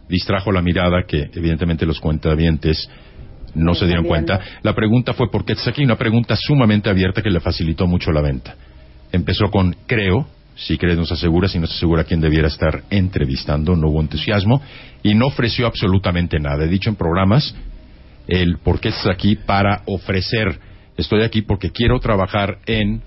distrajo 0.09 0.53
la 0.53 0.63
mirada 0.63 1.05
que 1.07 1.31
evidentemente 1.35 1.87
los 1.87 1.99
cuentavientes 2.01 2.89
no 3.55 3.75
se 3.75 3.87
dieron 3.87 4.05
cuenta. 4.05 4.41
La 4.63 4.75
pregunta 4.75 5.13
fue 5.13 5.31
¿por 5.31 5.45
qué 5.45 5.53
estás 5.53 5.69
aquí? 5.69 5.83
Una 5.83 5.97
pregunta 5.97 6.37
sumamente 6.37 6.89
abierta 6.89 7.23
que 7.23 7.31
le 7.31 7.41
facilitó 7.41 7.87
mucho 7.87 8.13
la 8.13 8.21
venta. 8.21 8.55
Empezó 9.11 9.51
con 9.51 9.75
creo, 9.87 10.29
si 10.55 10.79
crees 10.79 10.99
nos 10.99 11.11
asegura, 11.11 11.49
si 11.49 11.59
nos 11.59 11.73
asegura 11.73 12.05
quién 12.05 12.21
debiera 12.21 12.47
estar 12.47 12.83
entrevistando, 12.91 13.75
no 13.75 13.89
hubo 13.89 14.01
entusiasmo 14.01 14.63
y 15.03 15.15
no 15.15 15.27
ofreció 15.27 15.67
absolutamente 15.67 16.39
nada. 16.39 16.65
He 16.65 16.69
dicho 16.69 16.91
en 16.91 16.97
programas 16.97 17.55
el 18.29 18.59
por 18.59 18.79
qué 18.79 18.91
estás 18.91 19.09
aquí 19.09 19.35
para 19.35 19.83
ofrecer. 19.87 20.70
Estoy 20.97 21.23
aquí 21.23 21.43
porque 21.43 21.71
quiero 21.71 21.99
trabajar 21.99 22.59
en 22.67 23.03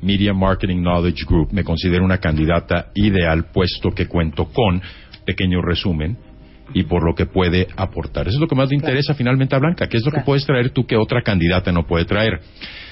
Media 0.00 0.32
Marketing 0.32 0.82
Knowledge 0.82 1.24
Group. 1.26 1.52
Me 1.52 1.64
considero 1.64 2.04
una 2.04 2.18
candidata 2.18 2.90
ideal 2.94 3.46
puesto 3.52 3.90
que 3.90 4.06
cuento 4.06 4.46
con 4.46 4.80
pequeño 5.24 5.62
resumen 5.62 6.16
y 6.72 6.84
por 6.84 7.04
lo 7.04 7.14
que 7.14 7.26
puede 7.26 7.68
aportar. 7.76 8.28
Eso 8.28 8.36
es 8.36 8.40
lo 8.40 8.48
que 8.48 8.54
más 8.54 8.68
le 8.70 8.76
interesa 8.76 9.14
finalmente 9.14 9.54
a 9.54 9.58
Blanca. 9.58 9.88
¿Qué 9.88 9.98
es 9.98 10.04
lo 10.04 10.12
que 10.12 10.20
puedes 10.20 10.46
traer 10.46 10.70
tú 10.70 10.86
que 10.86 10.96
otra 10.96 11.22
candidata 11.22 11.72
no 11.72 11.86
puede 11.86 12.04
traer? 12.04 12.40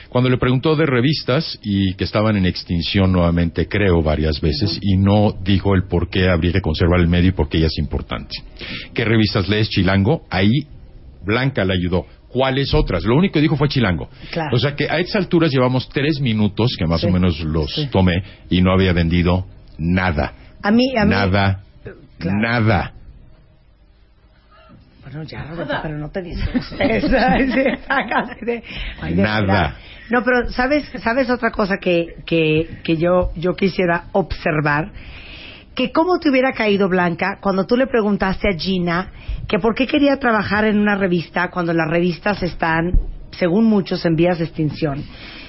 Cuando 0.08 0.28
le 0.28 0.36
preguntó 0.36 0.76
de 0.76 0.84
revistas 0.84 1.58
y 1.62 1.94
que 1.94 2.04
estaban 2.04 2.36
en 2.36 2.44
extinción 2.44 3.12
nuevamente, 3.12 3.66
creo, 3.66 4.02
varias 4.02 4.42
veces, 4.42 4.78
y 4.82 4.98
no 4.98 5.34
dijo 5.42 5.74
el 5.74 5.84
por 5.84 6.10
qué 6.10 6.28
habría 6.28 6.52
que 6.52 6.60
conservar 6.60 7.00
el 7.00 7.08
medio 7.08 7.30
y 7.30 7.32
por 7.32 7.48
qué 7.48 7.56
ella 7.56 7.68
es 7.68 7.78
importante. 7.78 8.36
¿Qué 8.92 9.06
revistas 9.06 9.48
lees, 9.48 9.70
Chilango? 9.70 10.26
Ahí 10.28 10.66
Blanca 11.24 11.64
le 11.64 11.72
ayudó. 11.72 12.04
¿Cuáles 12.32 12.72
otras? 12.72 13.04
Lo 13.04 13.16
único 13.16 13.34
que 13.34 13.40
dijo 13.40 13.56
fue 13.56 13.68
Chilango. 13.68 14.08
Claro. 14.30 14.56
O 14.56 14.58
sea 14.58 14.74
que 14.74 14.88
a 14.88 14.98
estas 14.98 15.16
alturas 15.16 15.50
llevamos 15.52 15.88
tres 15.88 16.18
minutos, 16.20 16.74
que 16.78 16.86
más 16.86 17.02
Sí, 17.02 17.06
o 17.06 17.10
menos 17.10 17.40
los 17.40 17.90
tomé, 17.90 18.22
y 18.48 18.62
no 18.62 18.72
había 18.72 18.92
vendido 18.92 19.46
nada. 19.78 20.32
A 20.62 20.70
mí, 20.70 20.96
a 20.96 21.04
mí. 21.04 21.10
Nada. 21.10 21.60
Claro. 22.18 22.38
Nada. 22.38 22.94
Bueno, 25.02 25.24
ya, 25.24 25.44
Roberto, 25.44 25.74
pero 25.82 25.98
no 25.98 26.10
te 26.10 26.22
de 26.22 26.38
Nada. 29.14 29.76
No, 30.08 30.22
pero 30.24 30.48
¿sabes, 30.50 30.88
sabes 31.02 31.28
otra 31.28 31.50
cosa 31.50 31.76
que, 31.78 32.16
que, 32.24 32.78
que 32.82 32.96
yo, 32.96 33.30
yo 33.36 33.54
quisiera 33.54 34.04
observar? 34.12 34.90
Que 35.74 35.90
cómo 35.90 36.18
te 36.18 36.28
hubiera 36.30 36.52
caído 36.52 36.88
Blanca 36.88 37.38
cuando 37.40 37.66
tú 37.66 37.76
le 37.76 37.86
preguntaste 37.86 38.48
a 38.48 38.58
Gina 38.58 39.10
que 39.48 39.58
por 39.58 39.74
qué 39.74 39.86
quería 39.86 40.18
trabajar 40.18 40.64
en 40.64 40.78
una 40.78 40.96
revista 40.96 41.50
cuando 41.50 41.72
las 41.72 41.88
revistas 41.88 42.42
están, 42.42 42.92
según 43.30 43.64
muchos, 43.64 44.04
en 44.04 44.14
vías 44.14 44.38
de 44.38 44.44
extinción. 44.44 45.04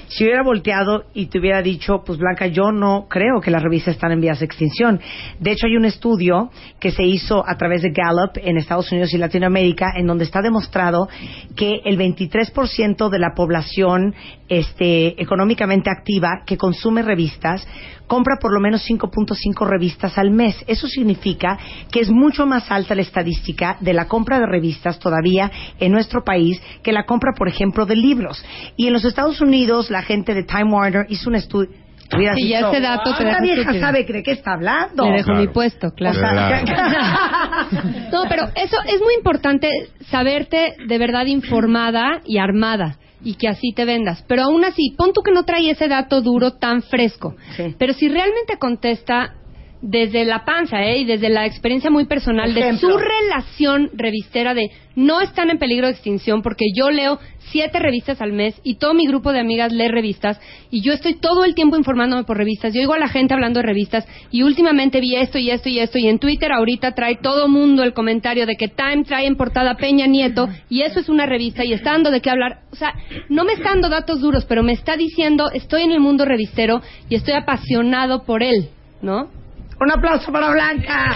Si 0.07 0.23
hubiera 0.23 0.43
volteado 0.43 1.05
y 1.13 1.25
te 1.25 1.39
hubiera 1.39 1.61
dicho, 1.63 2.03
pues 2.05 2.19
Blanca, 2.19 2.45
yo 2.45 2.71
no 2.71 3.07
creo 3.09 3.41
que 3.41 3.49
las 3.49 3.63
revistas 3.63 3.95
están 3.95 4.11
en 4.11 4.21
vías 4.21 4.39
de 4.39 4.45
extinción. 4.45 4.99
De 5.39 5.51
hecho, 5.51 5.65
hay 5.65 5.75
un 5.75 5.85
estudio 5.85 6.51
que 6.79 6.91
se 6.91 7.03
hizo 7.03 7.43
a 7.47 7.57
través 7.57 7.81
de 7.81 7.91
Gallup 7.91 8.37
en 8.37 8.57
Estados 8.57 8.91
Unidos 8.91 9.11
y 9.13 9.17
Latinoamérica 9.17 9.93
en 9.95 10.05
donde 10.05 10.25
está 10.25 10.41
demostrado 10.41 11.07
que 11.55 11.81
el 11.85 11.97
23% 11.97 13.09
de 13.09 13.19
la 13.19 13.33
población 13.35 14.13
este, 14.49 15.19
económicamente 15.19 15.89
activa 15.89 16.43
que 16.45 16.57
consume 16.57 17.01
revistas 17.01 17.65
compra 18.13 18.37
por 18.39 18.53
lo 18.53 18.59
menos 18.59 18.87
5.5 18.87 19.67
revistas 19.67 20.19
al 20.19 20.29
mes. 20.29 20.55
Eso 20.67 20.85
significa 20.87 21.57
que 21.91 21.99
es 21.99 22.11
mucho 22.11 22.45
más 22.45 22.69
alta 22.69 22.93
la 22.93 23.01
estadística 23.01 23.77
de 23.79 23.91
la 23.91 24.05
compra 24.07 24.39
de 24.39 24.45
revistas 24.45 24.99
todavía 24.99 25.49
en 25.79 25.91
nuestro 25.91 26.23
país 26.23 26.61
que 26.83 26.91
la 26.91 27.05
compra, 27.05 27.31
por 27.35 27.47
ejemplo, 27.47 27.87
de 27.87 27.95
libros. 27.95 28.45
Y 28.77 28.85
en 28.85 28.93
los 28.93 29.03
Estados 29.03 29.41
Unidos, 29.41 29.89
la 29.89 30.03
gente 30.03 30.35
de 30.35 30.43
Time 30.43 30.65
Warner 30.71 31.07
hizo 31.09 31.27
un 31.27 31.37
estudio. 31.37 31.71
Hubieras 32.15 32.35
Sí, 32.35 32.49
ya 32.49 32.57
dicho, 32.57 32.71
ese 32.73 32.81
dato 32.81 33.15
te 33.17 33.23
"Ah, 33.23 33.25
deja 33.25 33.31
Esta 33.31 33.41
vieja 33.41 33.61
estúpido". 33.61 33.81
sabe 33.87 34.03
de 34.03 34.21
qué 34.23 34.31
está 34.31 34.53
hablando. 34.53 35.05
Le 35.05 35.11
dejo 35.13 35.33
mi 35.33 35.47
puesto, 35.47 35.89
claro. 35.95 36.15
O 36.15 36.21
sea, 36.21 36.63
No, 38.11 38.25
pero 38.29 38.43
eso 38.55 38.77
es 38.85 39.01
muy 39.01 39.15
importante 39.15 39.67
saberte 40.11 40.75
de 40.85 40.97
verdad 40.99 41.25
informada 41.25 42.21
y 42.25 42.37
armada 42.37 42.97
y 43.23 43.35
que 43.35 43.47
así 43.47 43.73
te 43.73 43.85
vendas. 43.85 44.23
Pero 44.27 44.43
aún 44.43 44.63
así, 44.65 44.93
pon 44.97 45.13
tú 45.13 45.21
que 45.21 45.31
no 45.31 45.43
trae 45.43 45.69
ese 45.69 45.87
dato 45.87 46.21
duro 46.21 46.53
tan 46.53 46.81
fresco. 46.81 47.35
Pero 47.77 47.93
si 47.93 48.07
realmente 48.09 48.57
contesta 48.57 49.35
desde 49.83 50.23
la 50.23 50.45
panza 50.45 50.81
¿eh? 50.81 50.99
y 50.99 51.03
desde 51.03 51.29
la 51.29 51.45
experiencia 51.45 51.89
muy 51.89 52.05
personal 52.05 52.53
de 52.53 52.77
su 52.77 52.97
relación 52.97 53.89
revistera 53.93 54.53
de 54.53 54.71
no 54.95 55.19
están 55.19 55.49
en 55.49 55.57
peligro 55.57 55.87
de 55.87 55.91
extinción 55.91 56.41
porque 56.41 56.67
yo 56.73 56.89
leo 56.89 57.19
siete 57.51 57.79
revistas 57.79 58.21
al 58.21 58.31
mes 58.31 58.55
y 58.63 58.75
todo 58.75 58.93
mi 58.93 59.05
grupo 59.05 59.33
de 59.33 59.41
amigas 59.41 59.73
lee 59.73 59.89
revistas 59.89 60.39
y 60.71 60.81
yo 60.81 60.93
estoy 60.93 61.15
todo 61.15 61.43
el 61.43 61.53
tiempo 61.53 61.75
informándome 61.75 62.23
por 62.23 62.37
revistas. 62.37 62.73
Yo 62.73 62.79
oigo 62.79 62.93
a 62.93 62.97
la 62.97 63.09
gente 63.09 63.33
hablando 63.33 63.59
de 63.59 63.65
revistas 63.65 64.07
y 64.31 64.43
últimamente 64.43 65.01
vi 65.01 65.17
esto 65.17 65.37
y 65.37 65.49
esto 65.49 65.67
y 65.67 65.79
esto 65.79 65.97
y 65.97 66.07
en 66.07 66.17
Twitter 66.17 66.53
ahorita 66.53 66.95
trae 66.95 67.17
todo 67.17 67.49
mundo 67.49 67.83
el 67.83 67.93
comentario 67.93 68.45
de 68.45 68.55
que 68.55 68.69
Time 68.69 69.03
trae 69.03 69.27
en 69.27 69.35
portada 69.35 69.75
Peña 69.75 70.07
Nieto 70.07 70.47
y 70.69 70.83
eso 70.83 71.01
es 71.01 71.09
una 71.09 71.25
revista 71.25 71.65
y 71.65 71.73
está 71.73 71.91
dando 71.91 72.09
de 72.09 72.21
qué 72.21 72.29
hablar. 72.29 72.61
O 72.71 72.77
sea, 72.77 72.93
no 73.27 73.43
me 73.43 73.51
está 73.51 73.71
dando 73.71 73.89
datos 73.89 74.21
duros, 74.21 74.45
pero 74.45 74.63
me 74.63 74.71
está 74.71 74.95
diciendo 74.95 75.51
estoy 75.51 75.81
en 75.81 75.91
el 75.91 75.99
mundo 75.99 76.23
revistero 76.23 76.81
y 77.09 77.15
estoy 77.15 77.33
apasionado 77.33 78.23
por 78.23 78.43
él, 78.43 78.69
¿no? 79.01 79.42
Un 79.83 79.91
aplauso 79.91 80.31
para 80.31 80.49
Blanca. 80.49 81.13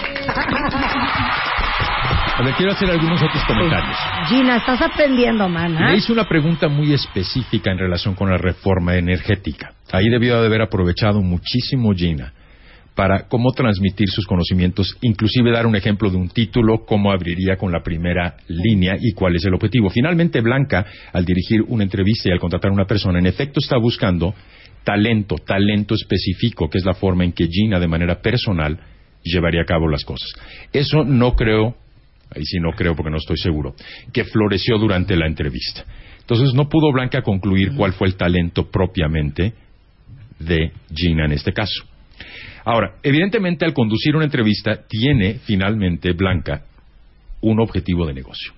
Ver, 2.44 2.54
quiero 2.54 2.72
hacer 2.72 2.90
algunos 2.90 3.22
otros 3.22 3.42
comentarios. 3.46 3.96
Gina, 4.28 4.58
estás 4.58 4.82
aprendiendo, 4.82 5.48
mana. 5.48 5.90
Le 5.90 5.96
hice 5.96 6.12
una 6.12 6.28
pregunta 6.28 6.68
muy 6.68 6.92
específica 6.92 7.70
en 7.72 7.78
relación 7.78 8.14
con 8.14 8.28
la 8.28 8.36
reforma 8.36 8.94
energética. 8.96 9.72
Ahí 9.90 10.10
debió 10.10 10.38
de 10.42 10.46
haber 10.46 10.60
aprovechado 10.60 11.22
muchísimo 11.22 11.94
Gina 11.94 12.34
para 12.94 13.26
cómo 13.26 13.52
transmitir 13.52 14.08
sus 14.08 14.26
conocimientos, 14.26 14.98
inclusive 15.00 15.50
dar 15.50 15.66
un 15.66 15.76
ejemplo 15.76 16.10
de 16.10 16.18
un 16.18 16.28
título, 16.28 16.84
cómo 16.84 17.10
abriría 17.10 17.56
con 17.56 17.72
la 17.72 17.82
primera 17.82 18.36
línea 18.48 18.96
y 19.00 19.12
cuál 19.12 19.34
es 19.36 19.44
el 19.46 19.54
objetivo. 19.54 19.88
Finalmente, 19.88 20.42
Blanca, 20.42 20.84
al 21.14 21.24
dirigir 21.24 21.62
una 21.68 21.84
entrevista 21.84 22.28
y 22.28 22.32
al 22.32 22.40
contratar 22.40 22.70
a 22.70 22.74
una 22.74 22.84
persona, 22.84 23.18
en 23.18 23.26
efecto 23.26 23.60
está 23.62 23.78
buscando 23.78 24.34
talento, 24.88 25.36
talento 25.36 25.94
específico, 25.94 26.70
que 26.70 26.78
es 26.78 26.84
la 26.86 26.94
forma 26.94 27.22
en 27.22 27.32
que 27.32 27.46
Gina, 27.46 27.78
de 27.78 27.86
manera 27.86 28.22
personal, 28.22 28.80
llevaría 29.22 29.60
a 29.60 29.66
cabo 29.66 29.86
las 29.86 30.02
cosas. 30.02 30.30
Eso 30.72 31.04
no 31.04 31.36
creo, 31.36 31.76
ahí 32.34 32.42
sí 32.42 32.58
no 32.58 32.70
creo 32.70 32.96
porque 32.96 33.10
no 33.10 33.18
estoy 33.18 33.36
seguro, 33.36 33.74
que 34.14 34.24
floreció 34.24 34.78
durante 34.78 35.14
la 35.14 35.26
entrevista. 35.26 35.84
Entonces 36.20 36.54
no 36.54 36.70
pudo 36.70 36.90
Blanca 36.90 37.20
concluir 37.20 37.74
cuál 37.76 37.92
fue 37.92 38.08
el 38.08 38.16
talento 38.16 38.70
propiamente 38.70 39.52
de 40.38 40.72
Gina 40.94 41.26
en 41.26 41.32
este 41.32 41.52
caso. 41.52 41.84
Ahora, 42.64 42.94
evidentemente 43.02 43.66
al 43.66 43.74
conducir 43.74 44.16
una 44.16 44.24
entrevista 44.24 44.86
tiene 44.88 45.34
finalmente 45.34 46.12
Blanca 46.14 46.62
un 47.42 47.60
objetivo 47.60 48.06
de 48.06 48.14
negocio. 48.14 48.57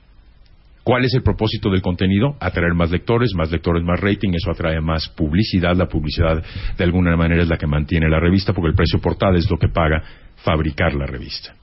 ¿Cuál 0.83 1.05
es 1.05 1.15
el 1.15 1.23
propósito 1.23 1.71
del 1.71 1.83
contenido? 1.83 2.37
Atraer 2.41 2.75
más 2.75 2.91
lectores, 2.91 3.33
más 3.35 3.51
lectores, 3.51 3.85
más 3.85 4.01
rating, 4.01 4.31
eso 4.33 4.51
atrae 4.51 4.81
más 4.81 5.09
publicidad. 5.11 5.77
La 5.77 5.87
publicidad 5.87 6.43
de 6.77 6.85
alguna 6.85 7.17
manera 7.17 7.43
es 7.43 7.49
la 7.49 7.59
que 7.59 7.67
mantiene 7.67 8.09
la 8.09 8.19
revista 8.19 8.53
porque 8.53 8.71
el 8.71 8.75
precio 8.75 9.01
portada 9.01 9.37
es 9.37 9.51
lo 9.51 9.59
que 9.59 9.69
paga 9.69 10.03
fabricar 10.37 10.95
la 10.95 11.07
revista. 11.07 11.55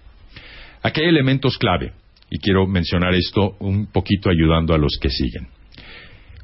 Aquí 0.83 1.01
hay 1.01 1.07
elementos 1.07 1.57
clave 1.57 1.93
y 2.29 2.39
quiero 2.39 2.67
mencionar 2.67 3.13
esto 3.15 3.55
un 3.59 3.87
poquito 3.87 4.29
ayudando 4.29 4.73
a 4.73 4.77
los 4.77 4.97
que 5.01 5.09
siguen. 5.09 5.47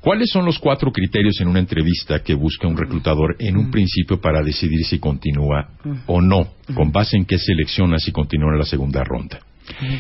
¿Cuáles 0.02 0.32
son 0.32 0.46
los 0.46 0.60
cuatro 0.60 0.92
criterios 0.92 1.40
en 1.40 1.48
una 1.48 1.60
entrevista 1.60 2.22
que 2.22 2.34
busca 2.34 2.68
un 2.68 2.76
reclutador 2.76 3.38
en 3.40 3.56
un 3.56 3.72
principio 3.72 4.20
para 4.20 4.44
decidir 4.44 4.84
si 4.84 5.00
continúa 5.00 5.70
o 6.08 6.20
no? 6.20 6.56
¿Con 6.76 6.92
base 6.92 7.16
en 7.16 7.26
qué 7.26 7.38
selecciona 7.38 7.98
si 8.00 8.12
continúa 8.12 8.52
en 8.52 8.60
la 8.60 8.66
segunda 8.66 9.02
ronda? 9.06 9.40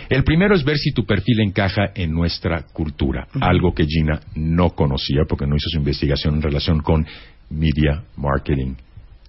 El 0.09 0.23
primero 0.23 0.55
es 0.55 0.63
ver 0.63 0.77
si 0.77 0.91
tu 0.93 1.05
perfil 1.05 1.41
encaja 1.41 1.91
en 1.95 2.13
nuestra 2.13 2.63
cultura, 2.73 3.27
algo 3.41 3.73
que 3.73 3.85
Gina 3.85 4.19
no 4.35 4.71
conocía 4.71 5.23
porque 5.27 5.45
no 5.47 5.55
hizo 5.55 5.69
su 5.69 5.77
investigación 5.77 6.35
en 6.35 6.41
relación 6.41 6.79
con 6.81 7.05
Media 7.49 8.03
Marketing 8.17 8.75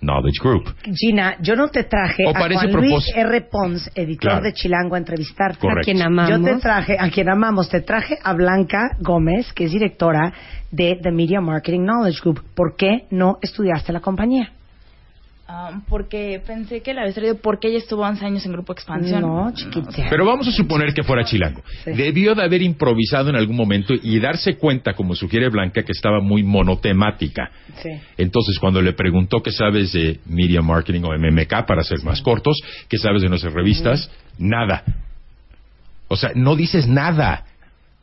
Knowledge 0.01 0.41
Group. 0.43 0.75
Gina, 0.95 1.37
yo 1.41 1.57
no 1.57 1.69
te 1.69 1.85
traje 1.85 2.25
O 2.27 2.31
a 2.31 2.39
Juan 2.39 2.73
Luis. 2.73 3.11
R. 3.15 3.41
Pons, 3.51 3.91
editor 3.95 4.31
Claro. 4.33 4.45
de 4.45 4.53
Chilango, 4.53 4.95
a 4.95 4.99
entrevistarte. 4.99 5.59
Correcto. 5.59 5.81
A 5.81 5.85
quien 5.85 6.03
amamos. 6.03 6.31
Yo 6.31 6.43
te 6.43 6.61
traje, 6.61 6.97
a 6.99 7.11
quien 7.11 7.29
amamos, 7.31 7.69
te 7.71 7.81
traje 7.81 8.19
a 8.23 8.35
Blanca 8.35 8.91
Gómez, 9.01 9.53
que 9.53 9.65
es 9.65 9.73
directora 9.73 10.33
de 10.71 10.99
The 11.03 11.11
Media 11.11 11.41
Marketing 11.41 11.85
Knowledge 11.85 12.21
Group. 12.23 12.43
¿Por 12.55 12.77
qué 12.77 13.07
no 13.11 13.39
estudiaste 13.41 13.93
la 13.93 14.01
compañía? 14.01 14.53
Ah, 15.47 15.83
porque 15.89 16.41
pensé 16.47 16.81
que 16.81 16.95
la 16.95 17.03
había 17.03 17.13
traído 17.13 17.37
porque 17.37 17.69
ella 17.69 17.77
estuvo 17.77 18.03
11 18.03 18.25
años 18.25 18.47
en 18.47 18.53
Grupo 18.53 18.73
Expansión. 18.73 19.21
No, 19.21 19.53
chiquita. 19.53 20.07
Pero 20.09 20.25
vamos 20.25 20.49
a 20.49 20.53
suponer 20.53 20.95
que 20.95 21.03
fuera 21.03 21.23
chilango. 21.25 21.63
Debió 21.85 22.35
de 22.35 22.43
haber 22.43 22.63
improvisado 22.63 23.29
en 23.29 23.37
algún 23.37 23.57
momento 23.57 23.93
y 24.03 24.19
darse 24.21 24.57
cuenta, 24.57 24.95
como 24.95 25.15
sugiere 25.15 25.51
Blanca, 25.51 25.83
que 25.83 25.93
estaba 25.93 26.21
muy 26.21 26.43
monotemática. 26.43 27.51
Sí. 27.83 27.91
Entonces, 28.17 28.59
cuando 28.59 28.81
le 28.81 28.95
preguntó 28.95 29.43
qué 29.43 29.51
sabes 29.51 29.93
de 29.93 30.19
Media 30.25 30.63
Marketing 30.63 31.03
o 31.03 31.13
MMK, 31.13 31.67
para 31.67 31.83
ser 31.83 32.03
más 32.03 32.23
cortos, 32.23 32.63
qué 32.89 32.97
sabes 32.97 33.21
de 33.21 33.29
nuestras 33.29 33.53
revistas, 33.53 34.11
nada. 34.39 34.83
O 36.09 36.17
sea, 36.17 36.31
no 36.35 36.57
dices 36.57 36.87
nada. 36.87 37.45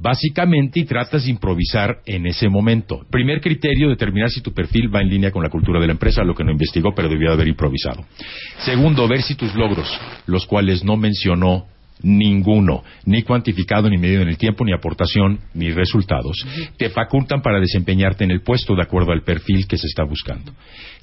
Básicamente, 0.01 0.79
y 0.79 0.85
tratas 0.85 1.25
de 1.25 1.29
improvisar 1.29 1.99
en 2.07 2.25
ese 2.25 2.49
momento. 2.49 3.05
Primer 3.11 3.39
criterio, 3.39 3.87
determinar 3.87 4.31
si 4.31 4.41
tu 4.41 4.51
perfil 4.51 4.93
va 4.93 5.01
en 5.01 5.09
línea 5.09 5.29
con 5.29 5.43
la 5.43 5.49
cultura 5.49 5.79
de 5.79 5.85
la 5.85 5.93
empresa, 5.93 6.23
lo 6.23 6.33
que 6.33 6.43
no 6.43 6.51
investigó, 6.51 6.95
pero 6.95 7.07
debió 7.07 7.27
de 7.27 7.35
haber 7.35 7.47
improvisado. 7.47 8.03
Segundo, 8.59 9.07
ver 9.07 9.21
si 9.21 9.35
tus 9.35 9.53
logros, 9.53 9.87
los 10.25 10.47
cuales 10.47 10.83
no 10.83 10.97
mencionó 10.97 11.67
ninguno, 12.01 12.83
ni 13.05 13.21
cuantificado, 13.21 13.91
ni 13.91 13.99
medido 13.99 14.23
en 14.23 14.29
el 14.29 14.37
tiempo, 14.39 14.65
ni 14.65 14.73
aportación, 14.73 15.39
ni 15.53 15.71
resultados, 15.71 16.35
te 16.77 16.89
facultan 16.89 17.43
para 17.43 17.59
desempeñarte 17.59 18.23
en 18.23 18.31
el 18.31 18.41
puesto 18.41 18.73
de 18.75 18.81
acuerdo 18.81 19.11
al 19.11 19.21
perfil 19.21 19.67
que 19.67 19.77
se 19.77 19.85
está 19.85 20.03
buscando. 20.03 20.51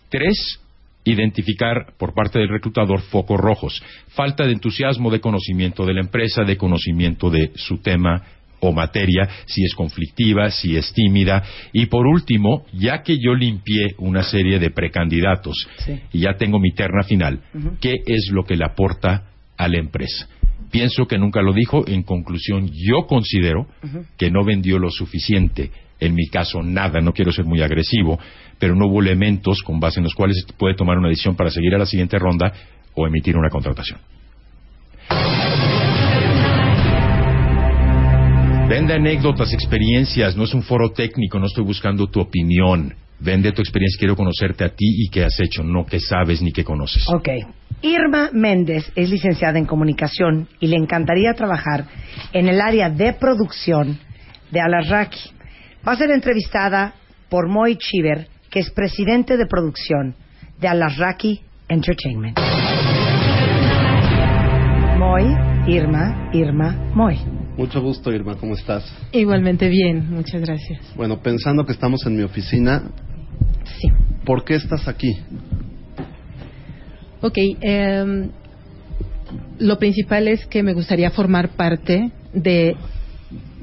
Tres, 0.09 0.61
identificar 1.05 1.93
por 1.97 2.15
parte 2.15 2.41
del 2.41 2.49
reclutador 2.49 3.01
focos 3.03 3.39
rojos, 3.39 3.81
falta 4.09 4.45
de 4.45 4.53
entusiasmo, 4.53 5.11
de 5.11 5.21
conocimiento 5.21 5.87
de 5.87 5.95
la 5.95 6.01
empresa, 6.01 6.43
de 6.43 6.57
conocimiento 6.57 7.31
de 7.31 7.53
su 7.55 7.79
tema 7.79 8.23
o 8.61 8.73
materia, 8.73 9.29
si 9.47 9.65
es 9.65 9.75
conflictiva, 9.75 10.51
si 10.51 10.77
es 10.77 10.93
tímida. 10.93 11.43
Y 11.73 11.87
por 11.87 12.07
último, 12.07 12.65
ya 12.73 13.03
que 13.03 13.19
yo 13.19 13.35
limpié 13.35 13.95
una 13.99 14.23
serie 14.23 14.59
de 14.59 14.71
precandidatos 14.71 15.69
y 16.13 16.21
ya 16.21 16.37
tengo 16.37 16.59
mi 16.59 16.73
terna 16.73 17.03
final, 17.03 17.41
¿qué 17.81 17.95
es 18.07 18.31
lo 18.33 18.45
que 18.45 18.57
le 18.57 18.65
aporta 18.65 19.31
a 19.57 19.69
la 19.69 19.79
empresa? 19.79 20.29
Pienso 20.71 21.07
que 21.07 21.19
nunca 21.19 21.41
lo 21.41 21.53
dijo. 21.53 21.87
En 21.87 22.03
conclusión, 22.03 22.69
yo 22.73 23.07
considero 23.07 23.67
que 24.17 24.31
no 24.31 24.45
vendió 24.45 24.79
lo 24.79 24.91
suficiente. 24.91 25.71
En 26.01 26.15
mi 26.15 26.29
caso, 26.29 26.63
nada, 26.63 27.01
no 27.01 27.13
quiero 27.13 27.33
ser 27.33 27.45
muy 27.45 27.61
agresivo, 27.61 28.19
pero 28.59 28.75
no 28.75 28.87
hubo 28.87 29.03
elementos 29.03 29.63
con 29.63 29.81
base 29.81 29.99
en 29.99 30.05
los 30.05 30.15
cuales 30.15 30.45
se 30.47 30.53
puede 30.53 30.75
tomar 30.75 30.99
una 30.99 31.09
decisión 31.09 31.35
para 31.35 31.51
seguir 31.51 31.75
a 31.75 31.79
la 31.79 31.87
siguiente 31.87 32.19
ronda 32.19 32.53
o 32.95 33.07
emitir 33.07 33.37
una 33.37 33.51
contratación. 33.51 33.99
Vende 38.69 38.93
anécdotas, 38.93 39.55
experiencias, 39.55 40.37
no 40.37 40.45
es 40.45 40.53
un 40.53 40.63
foro 40.63 40.91
técnico, 40.91 41.39
no 41.39 41.47
estoy 41.47 41.65
buscando 41.65 42.07
tu 42.07 42.21
opinión. 42.21 42.95
Vende 43.19 43.51
tu 43.53 43.63
experiencia, 43.63 43.99
quiero 43.99 44.15
conocerte 44.15 44.63
a 44.63 44.69
ti 44.69 44.85
y 44.85 45.09
qué 45.09 45.25
has 45.25 45.41
hecho, 45.41 45.65
no 45.65 45.87
qué 45.87 45.99
sabes 45.99 46.43
ni 46.43 46.53
qué 46.53 46.65
conoces. 46.65 47.09
Ok. 47.09 47.29
Irma 47.81 48.29
Méndez 48.35 48.93
es 48.95 49.09
licenciada 49.09 49.59
en 49.59 49.65
comunicación 49.65 50.49
y 50.61 50.67
le 50.67 50.77
encantaría 50.77 51.33
trabajar 51.33 51.87
en 52.35 52.47
el 52.47 52.61
área 52.61 52.91
de 52.91 53.15
producción 53.15 53.99
de 54.51 54.61
Alarraqui. 54.61 55.31
Va 55.87 55.93
a 55.93 55.97
ser 55.97 56.11
entrevistada 56.11 56.93
por 57.31 57.49
Moy 57.49 57.77
Chiver, 57.77 58.29
que 58.51 58.61
es 58.61 58.71
presidente 58.71 59.39
de 59.39 59.47
producción 59.47 60.15
de 60.61 60.69
Alarraqui 60.69 61.41
Entertainment. 61.69 62.39
Moy, 64.99 65.25
Irma, 65.67 66.31
Irma, 66.35 66.91
Moy. 66.95 67.38
Mucho 67.59 67.83
gusto, 67.83 68.13
Irma, 68.13 68.37
¿cómo 68.37 68.55
estás? 68.55 68.85
Igualmente 69.11 69.69
bien, 69.69 70.11
muchas 70.11 70.41
gracias. 70.43 70.81
Bueno, 70.95 71.21
pensando 71.21 71.67
que 71.67 71.73
estamos 71.73 72.07
en 72.07 72.15
mi 72.17 72.23
oficina, 72.23 72.85
Sí. 73.81 73.89
¿por 74.25 74.45
qué 74.45 74.55
estás 74.55 74.87
aquí? 74.87 75.13
Ok, 77.21 77.37
em, 77.61 78.31
lo 79.59 79.77
principal 79.81 80.29
es 80.29 80.47
que 80.47 80.63
me 80.63 80.73
gustaría 80.73 81.11
formar 81.11 81.49
parte 81.57 82.13
de 82.33 82.77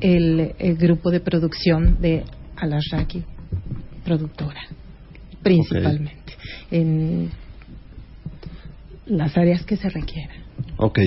el, 0.01 0.51
el 0.59 0.75
grupo 0.75 1.09
de 1.09 1.21
producción 1.21 2.01
de 2.01 2.25
Alarraqui, 2.57 3.23
productora, 4.03 4.59
principalmente, 5.41 6.33
en 6.69 7.29
las 9.05 9.37
áreas 9.37 9.63
que 9.63 9.77
se 9.77 9.87
requieran. 9.89 10.35
Ok, 10.75 10.99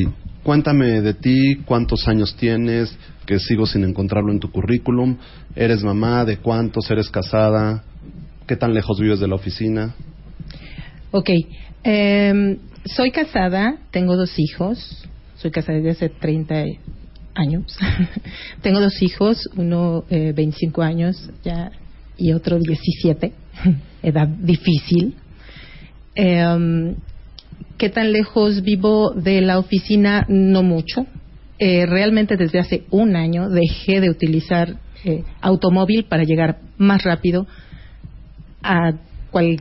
cuéntame 0.48 1.02
de 1.02 1.12
ti, 1.12 1.56
cuántos 1.66 2.08
años 2.08 2.34
tienes, 2.34 2.96
que 3.26 3.38
sigo 3.38 3.66
sin 3.66 3.84
encontrarlo 3.84 4.32
en 4.32 4.40
tu 4.40 4.50
currículum. 4.50 5.18
¿Eres 5.54 5.82
mamá? 5.82 6.24
¿De 6.24 6.38
cuántos? 6.38 6.90
¿Eres 6.90 7.10
casada? 7.10 7.84
¿Qué 8.46 8.56
tan 8.56 8.72
lejos 8.72 8.98
vives 8.98 9.20
de 9.20 9.28
la 9.28 9.34
oficina? 9.34 9.94
Ok, 11.10 11.28
em, 11.82 12.56
soy 12.86 13.10
casada, 13.10 13.76
tengo 13.90 14.16
dos 14.16 14.38
hijos, 14.38 15.06
soy 15.36 15.50
casada 15.50 15.76
desde 15.80 15.90
hace 15.90 16.08
30 16.08 16.64
años. 17.34 17.76
tengo 18.62 18.80
dos 18.80 19.02
hijos, 19.02 19.50
uno 19.54 20.04
eh, 20.08 20.32
25 20.34 20.80
años 20.80 21.30
ya 21.44 21.72
y 22.16 22.32
otro 22.32 22.58
17, 22.58 23.32
edad 24.02 24.26
difícil. 24.26 25.14
Em, 26.14 26.96
¿Qué 27.76 27.88
tan 27.90 28.12
lejos 28.12 28.62
vivo 28.62 29.12
de 29.14 29.40
la 29.40 29.58
oficina? 29.58 30.24
No 30.28 30.62
mucho. 30.62 31.06
Eh, 31.58 31.86
realmente 31.86 32.36
desde 32.36 32.58
hace 32.60 32.84
un 32.90 33.16
año 33.16 33.48
dejé 33.48 34.00
de 34.00 34.10
utilizar 34.10 34.76
eh, 35.04 35.24
automóvil 35.40 36.04
para 36.04 36.24
llegar 36.24 36.58
más 36.76 37.02
rápido 37.04 37.46
a, 38.62 38.92
cual- 39.30 39.60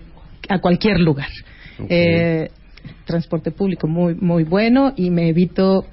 a 0.49 0.60
cualquier 0.60 0.99
lugar. 0.99 1.30
Eh, 1.90 2.49
transporte 3.06 3.52
público 3.52 3.88
muy 3.88 4.15
muy 4.15 4.44
bueno 4.44 4.94
y 4.95 5.10
me 5.11 5.30
evito 5.30 5.86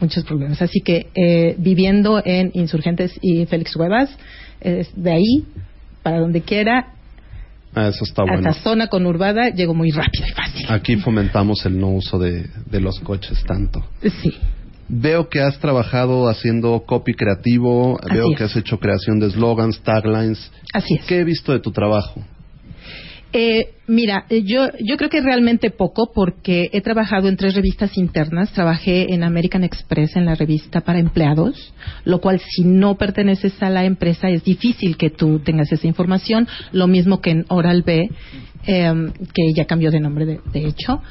muchos 0.00 0.24
problemas. 0.24 0.60
Así 0.62 0.80
que 0.80 1.06
eh, 1.14 1.54
viviendo 1.58 2.20
en 2.24 2.50
Insurgentes 2.54 3.12
y 3.22 3.46
Félix 3.46 3.72
Cuevas, 3.74 4.10
eh, 4.60 4.86
de 4.96 5.12
ahí 5.12 5.44
para 6.02 6.18
donde 6.20 6.40
quiera, 6.42 6.94
Ah, 7.74 7.88
eso 7.88 8.04
está 8.04 8.22
bueno. 8.24 8.48
hasta 8.50 8.62
zona 8.62 8.88
conurbada, 8.88 9.50
llego 9.50 9.74
muy 9.74 9.90
rápido 9.92 10.26
y 10.26 10.30
fácil. 10.32 10.66
Aquí 10.68 10.96
fomentamos 10.96 11.64
el 11.66 11.78
no 11.78 11.88
uso 11.90 12.18
de, 12.18 12.48
de 12.66 12.80
los 12.80 12.98
coches 13.00 13.42
tanto. 13.44 13.84
Sí. 14.02 14.36
Veo 14.88 15.28
que 15.28 15.40
has 15.40 15.56
trabajado 15.60 16.28
haciendo 16.28 16.82
copy 16.84 17.14
creativo, 17.14 17.96
Así 18.02 18.12
veo 18.14 18.32
es. 18.32 18.38
que 18.38 18.44
has 18.44 18.56
hecho 18.56 18.78
creación 18.80 19.20
de 19.20 19.30
slogans, 19.30 19.80
taglines. 19.82 20.50
Así 20.74 20.94
es. 20.94 21.04
¿Qué 21.04 21.20
he 21.20 21.24
visto 21.24 21.52
de 21.52 21.60
tu 21.60 21.70
trabajo? 21.70 22.20
Eh, 23.32 23.74
mira, 23.86 24.24
eh, 24.28 24.42
yo, 24.44 24.68
yo 24.80 24.96
creo 24.96 25.08
que 25.08 25.20
realmente 25.20 25.70
poco 25.70 26.10
porque 26.12 26.68
he 26.72 26.80
trabajado 26.80 27.28
en 27.28 27.36
tres 27.36 27.54
revistas 27.54 27.96
internas. 27.96 28.52
Trabajé 28.52 29.12
en 29.14 29.22
American 29.22 29.62
Express 29.64 30.16
en 30.16 30.26
la 30.26 30.34
revista 30.34 30.80
para 30.80 30.98
empleados, 30.98 31.72
lo 32.04 32.20
cual 32.20 32.40
si 32.40 32.64
no 32.64 32.96
perteneces 32.96 33.62
a 33.62 33.70
la 33.70 33.84
empresa 33.84 34.28
es 34.28 34.42
difícil 34.42 34.96
que 34.96 35.10
tú 35.10 35.38
tengas 35.38 35.70
esa 35.72 35.86
información. 35.86 36.48
Lo 36.72 36.86
mismo 36.86 37.20
que 37.20 37.30
en 37.30 37.44
Oral 37.48 37.82
B, 37.82 38.10
eh, 38.66 38.92
que 39.32 39.42
ya 39.54 39.64
cambió 39.64 39.90
de 39.90 40.00
nombre 40.00 40.26
de, 40.26 40.40
de 40.52 40.66
hecho. 40.66 41.02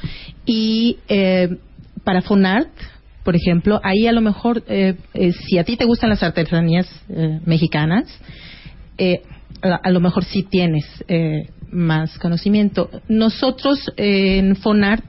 Y 0.46 0.98
eh, 1.08 1.58
para 2.04 2.22
Fonart, 2.22 2.70
por 3.24 3.36
ejemplo, 3.36 3.80
ahí 3.84 4.08
a 4.08 4.12
lo 4.12 4.22
mejor, 4.22 4.64
eh, 4.68 4.96
eh, 5.14 5.32
si 5.32 5.58
a 5.58 5.64
ti 5.64 5.78
te 5.78 5.86
gustan 5.86 6.10
las 6.10 6.24
artesanías 6.24 6.90
mexicanas, 7.46 8.06
eh, 8.98 9.22
a, 9.62 9.90
lo 9.92 10.00
mejor 10.00 10.24
sí 10.26 10.44
tienes 10.44 10.86
eh, 11.08 11.50
más 11.72 12.18
conocimiento. 12.20 12.90
Nosotros 13.08 13.92
eh, 13.98 14.38
en 14.40 14.56
Fonart 14.56 15.06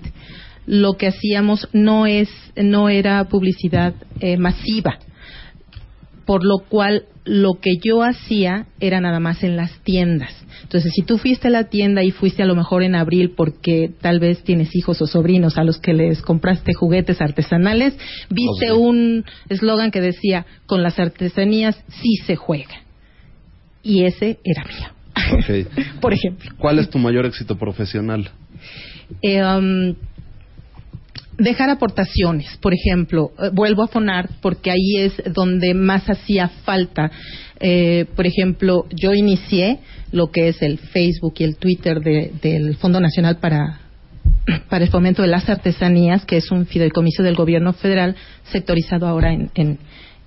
lo 0.67 0.97
que 0.97 1.09
hacíamos 1.09 1.69
no 1.73 2.07
es 2.07 2.29
no 2.57 2.89
era 2.89 3.25
publicidad 3.25 3.95
eh, 4.21 4.37
masiva, 4.37 4.99
por 6.27 6.45
lo 6.45 6.59
cual 6.69 7.07
lo 7.25 7.55
que 7.61 7.77
yo 7.83 8.03
hacía 8.03 8.67
era 8.79 9.01
nada 9.01 9.21
más 9.21 9.43
en 9.43 9.57
las 9.57 9.73
tiendas. 9.81 10.33
Entonces, 10.63 10.93
si 10.95 11.03
tú 11.03 11.19
fuiste 11.19 11.49
a 11.49 11.51
la 11.51 11.65
tienda 11.65 12.03
y 12.03 12.11
fuiste 12.11 12.43
a 12.43 12.47
lo 12.47 12.55
mejor 12.55 12.83
en 12.83 12.95
abril 12.95 13.33
porque 13.37 13.91
tal 14.01 14.21
vez 14.21 14.43
tienes 14.43 14.75
hijos 14.75 15.01
o 15.03 15.07
sobrinos 15.07 15.59
a 15.59 15.65
los 15.65 15.79
que 15.79 15.95
les 15.95 16.23
compraste 16.23 16.75
juguetes 16.75 17.21
artesanales, 17.21 17.97
viste 18.29 18.73
un 18.73 19.25
eslogan 19.49 19.91
que 19.91 20.01
decía, 20.01 20.47
con 20.67 20.83
las 20.83 20.99
artesanías 20.99 21.83
sí 21.89 22.17
se 22.27 22.37
juega 22.37 22.90
y 23.83 24.05
ese 24.05 24.39
era 24.45 24.65
mío. 24.65 25.67
Por 26.01 26.13
ejemplo. 26.13 26.51
¿Cuál 26.59 26.79
es 26.79 26.89
tu 26.91 26.99
mayor 26.99 27.27
éxito 27.27 27.57
profesional? 27.57 28.31
Eh, 29.23 29.43
um, 29.45 29.95
dejar 31.39 31.71
aportaciones, 31.71 32.57
por 32.59 32.73
ejemplo, 32.75 33.33
eh, 33.39 33.51
vuelvo 33.53 33.83
a 33.83 33.89
Fonar 33.89 34.29
porque 34.41 34.71
ahí 34.71 34.97
es 34.99 35.15
donde 35.35 35.75
más 35.75 36.09
hacía 36.09 36.49
falta. 36.49 37.11
Eh, 37.59 38.07
por 38.17 38.27
ejemplo, 38.27 38.87
yo 38.91 39.13
inicié 39.15 39.79
lo 40.13 40.31
que 40.31 40.49
es 40.49 40.61
el 40.63 40.79
Facebook 40.79 41.35
y 41.39 41.45
el 41.45 41.57
Twitter 41.57 42.01
de- 42.01 42.33
del 42.43 42.77
Fondo 42.77 43.01
Nacional 43.01 43.39
para 43.39 43.81
para 44.69 44.85
el 44.85 44.91
fomento 44.91 45.23
de 45.23 45.29
las 45.29 45.49
artesanías, 45.49 46.25
que 46.25 46.37
es 46.37 46.51
un 46.51 46.67
fideicomiso 46.67 47.23
del 47.23 47.35
gobierno 47.35 47.73
federal 47.73 48.17
sectorizado 48.45 49.07
ahora 49.07 49.33
en, 49.33 49.51
en, 49.55 49.79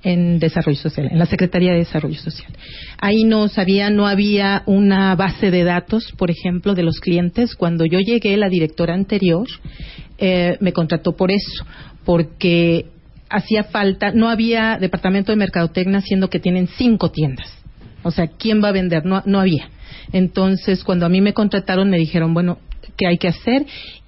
en 0.04 0.40
desarrollo 0.40 0.78
social, 0.78 1.08
en 1.12 1.18
la 1.18 1.26
Secretaría 1.26 1.72
de 1.72 1.80
Desarrollo 1.80 2.20
Social. 2.20 2.52
Ahí 3.00 3.24
no 3.24 3.48
sabía, 3.48 3.90
no 3.90 4.08
había 4.08 4.64
una 4.66 5.16
base 5.16 5.50
de 5.50 5.64
datos, 5.64 6.12
por 6.18 6.30
ejemplo, 6.30 6.76
de 6.76 6.84
los 6.84 7.00
clientes. 7.00 7.56
Cuando 7.56 7.86
yo 7.86 8.00
llegué, 8.00 8.36
la 8.38 8.50
directora 8.50 8.94
anterior 8.94 9.48
eh, 10.18 10.58
me 10.60 10.74
contrató 10.74 11.16
por 11.16 11.32
eso, 11.32 11.66
porque 12.06 12.88
hacía 13.30 13.64
falta, 13.64 14.12
no 14.12 14.30
había 14.30 14.78
departamento 14.80 15.32
de 15.32 15.38
mercadotecnia, 15.38 16.02
siendo 16.02 16.30
que 16.30 16.40
tienen 16.40 16.68
cinco 16.68 17.10
tiendas. 17.10 17.52
O 18.04 18.12
sea, 18.12 18.28
¿quién 18.28 18.62
va 18.64 18.70
a 18.70 18.74
vender? 18.74 19.06
No, 19.06 19.24
no 19.26 19.40
había. 19.40 19.70
Entonces, 20.12 20.84
cuando 20.84 21.06
a 21.06 21.10
mí 21.10 21.22
me 21.22 21.34
contrataron, 21.34 21.90
me 21.90 21.98
dijeron, 21.98 22.34
bueno, 22.34 22.60
¿qué 22.98 23.08
hay 23.08 23.18
que 23.18 23.30
hacer? 23.30 23.66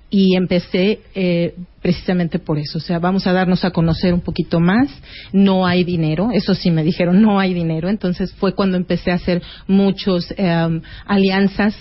Y 0.09 0.35
empecé 0.35 1.01
eh, 1.13 1.55
precisamente 1.81 2.39
por 2.39 2.57
eso. 2.57 2.77
O 2.77 2.81
sea, 2.81 2.99
vamos 2.99 3.27
a 3.27 3.33
darnos 3.33 3.65
a 3.65 3.71
conocer 3.71 4.13
un 4.13 4.21
poquito 4.21 4.59
más. 4.59 4.87
No 5.33 5.65
hay 5.65 5.83
dinero. 5.83 6.29
Eso 6.31 6.55
sí 6.55 6.71
me 6.71 6.83
dijeron, 6.83 7.21
no 7.21 7.39
hay 7.39 7.53
dinero. 7.53 7.89
Entonces 7.89 8.33
fue 8.33 8.53
cuando 8.53 8.77
empecé 8.77 9.11
a 9.11 9.15
hacer 9.15 9.41
muchos 9.67 10.33
eh, 10.37 10.81
alianzas 11.05 11.75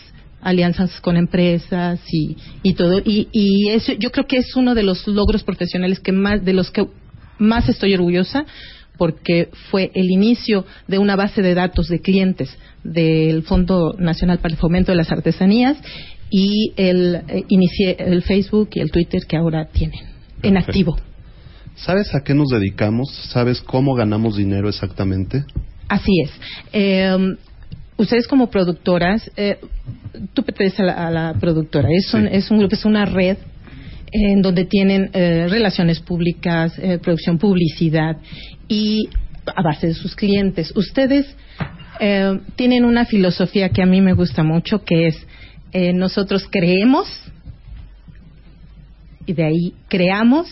alianzas 0.44 1.00
con 1.00 1.16
empresas 1.16 2.00
y, 2.12 2.36
y 2.62 2.74
todo 2.74 2.98
y, 2.98 3.28
y 3.32 3.70
eso 3.70 3.92
yo 3.92 4.12
creo 4.12 4.26
que 4.26 4.36
es 4.36 4.54
uno 4.54 4.74
de 4.74 4.82
los 4.82 5.06
logros 5.06 5.42
profesionales 5.42 6.00
que 6.00 6.12
más 6.12 6.44
de 6.44 6.52
los 6.52 6.70
que 6.70 6.86
más 7.38 7.66
estoy 7.70 7.94
orgullosa 7.94 8.44
porque 8.96 9.48
fue 9.70 9.90
el 9.94 10.10
inicio 10.10 10.66
de 10.86 10.98
una 10.98 11.16
base 11.16 11.42
de 11.42 11.54
datos 11.54 11.88
de 11.88 12.00
clientes 12.00 12.56
del 12.84 13.42
Fondo 13.42 13.94
Nacional 13.98 14.38
para 14.38 14.54
el 14.54 14.60
Fomento 14.60 14.92
de 14.92 14.96
las 14.96 15.10
Artesanías 15.10 15.78
y 16.30 16.72
el 16.76 17.16
eh, 17.28 17.44
inicié 17.48 17.96
el 17.98 18.22
Facebook 18.22 18.70
y 18.74 18.80
el 18.80 18.90
Twitter 18.90 19.22
que 19.26 19.36
ahora 19.36 19.66
tienen 19.66 20.00
en 20.42 20.54
Perfecto. 20.54 20.70
activo. 20.70 20.96
¿Sabes 21.76 22.14
a 22.14 22.22
qué 22.22 22.34
nos 22.34 22.48
dedicamos? 22.48 23.10
¿Sabes 23.32 23.60
cómo 23.60 23.94
ganamos 23.94 24.36
dinero 24.36 24.68
exactamente? 24.68 25.44
Así 25.88 26.12
es. 26.22 26.30
Eh, 26.72 27.36
ustedes 27.96 28.26
como 28.28 28.48
productoras, 28.50 29.30
eh, 29.36 29.58
tú 30.32 30.42
perteneces 30.42 30.80
a 30.80 30.84
la, 30.84 31.06
a 31.06 31.10
la 31.10 31.34
productora, 31.40 31.88
es 31.92 32.12
un, 32.14 32.26
es 32.26 32.50
un 32.50 32.58
grupo, 32.58 32.74
es 32.74 32.84
una 32.84 33.04
red 33.04 33.36
en 34.14 34.42
donde 34.42 34.64
tienen 34.64 35.10
eh, 35.12 35.48
relaciones 35.48 35.98
públicas, 35.98 36.78
eh, 36.78 36.98
producción, 37.02 37.36
publicidad 37.38 38.16
y 38.68 39.08
a 39.44 39.60
base 39.60 39.88
de 39.88 39.94
sus 39.94 40.14
clientes. 40.14 40.72
Ustedes 40.76 41.26
eh, 41.98 42.38
tienen 42.54 42.84
una 42.84 43.06
filosofía 43.06 43.70
que 43.70 43.82
a 43.82 43.86
mí 43.86 44.00
me 44.00 44.12
gusta 44.12 44.44
mucho, 44.44 44.84
que 44.84 45.08
es 45.08 45.26
eh, 45.74 45.92
nosotros 45.92 46.46
creemos 46.50 47.08
y 49.26 49.32
de 49.34 49.44
ahí 49.44 49.74
creamos 49.88 50.48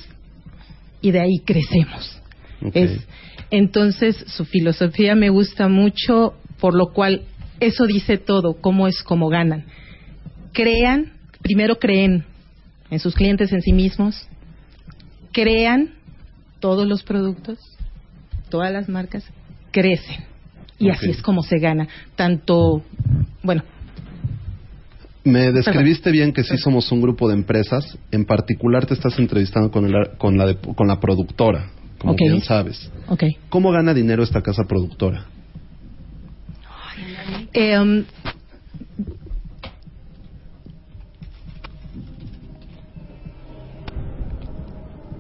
y 1.01 1.11
de 1.13 1.21
ahí 1.21 1.39
crecemos. 1.45 2.21
Es- 2.75 3.07
entonces, 3.51 4.17
su 4.29 4.45
filosofía 4.45 5.15
me 5.15 5.29
gusta 5.31 5.69
mucho, 5.69 6.35
por 6.59 6.75
lo 6.75 6.93
cual 6.93 7.23
eso 7.61 7.87
dice 7.87 8.19
todo, 8.19 8.61
cómo 8.61 8.89
es 8.89 9.03
como 9.03 9.29
ganan. 9.29 9.67
Crean, 10.53 11.13
primero 11.43 11.79
creen 11.79 12.25
en 12.91 12.99
sus 12.99 13.15
clientes, 13.15 13.53
en 13.53 13.63
sí 13.63 13.73
mismos, 13.73 14.27
crean 15.33 15.95
todos 16.61 16.87
los 16.87 17.03
productos, 17.03 17.59
todas 18.51 18.73
las 18.73 18.89
marcas, 18.89 19.25
crecen. 19.71 20.25
Y 20.79 20.91
así 20.91 21.11
es 21.11 21.23
como 21.23 21.43
se 21.43 21.59
gana. 21.59 21.89
Tanto, 22.17 22.83
bueno, 23.43 23.63
Me 25.25 25.53
describiste 25.53 26.11
bien 26.11 26.33
que 26.33 26.43
sí 26.43 26.57
somos 26.59 26.91
un 26.91 27.01
grupo 27.01 27.29
de 27.29 27.35
empresas. 27.35 27.97
En 28.11 28.25
particular 28.25 28.87
te 28.87 28.95
estás 28.95 29.19
entrevistando 29.19 29.71
con, 29.71 29.85
el- 29.87 30.17
con, 30.19 30.37
la, 30.37 30.47
de- 30.47 30.57
con 30.57 30.89
la 30.89 30.99
productora, 30.99 31.71
como 31.99 32.15
Ok. 32.15 32.19
bien 32.19 32.41
sabes. 32.41 32.91
ok. 33.07 33.25
¿Cómo 33.49 33.71
gana 33.71 33.95
dinero 33.95 34.23
esta 34.25 34.43
casa 34.43 34.65
productora? 34.65 35.27
Em, 37.53 38.05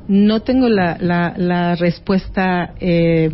no 0.08 0.40
tengo 0.40 0.68
la, 0.68 0.96
la, 1.00 1.34
la 1.36 1.74
respuesta, 1.76 2.74
eh, 2.80 3.30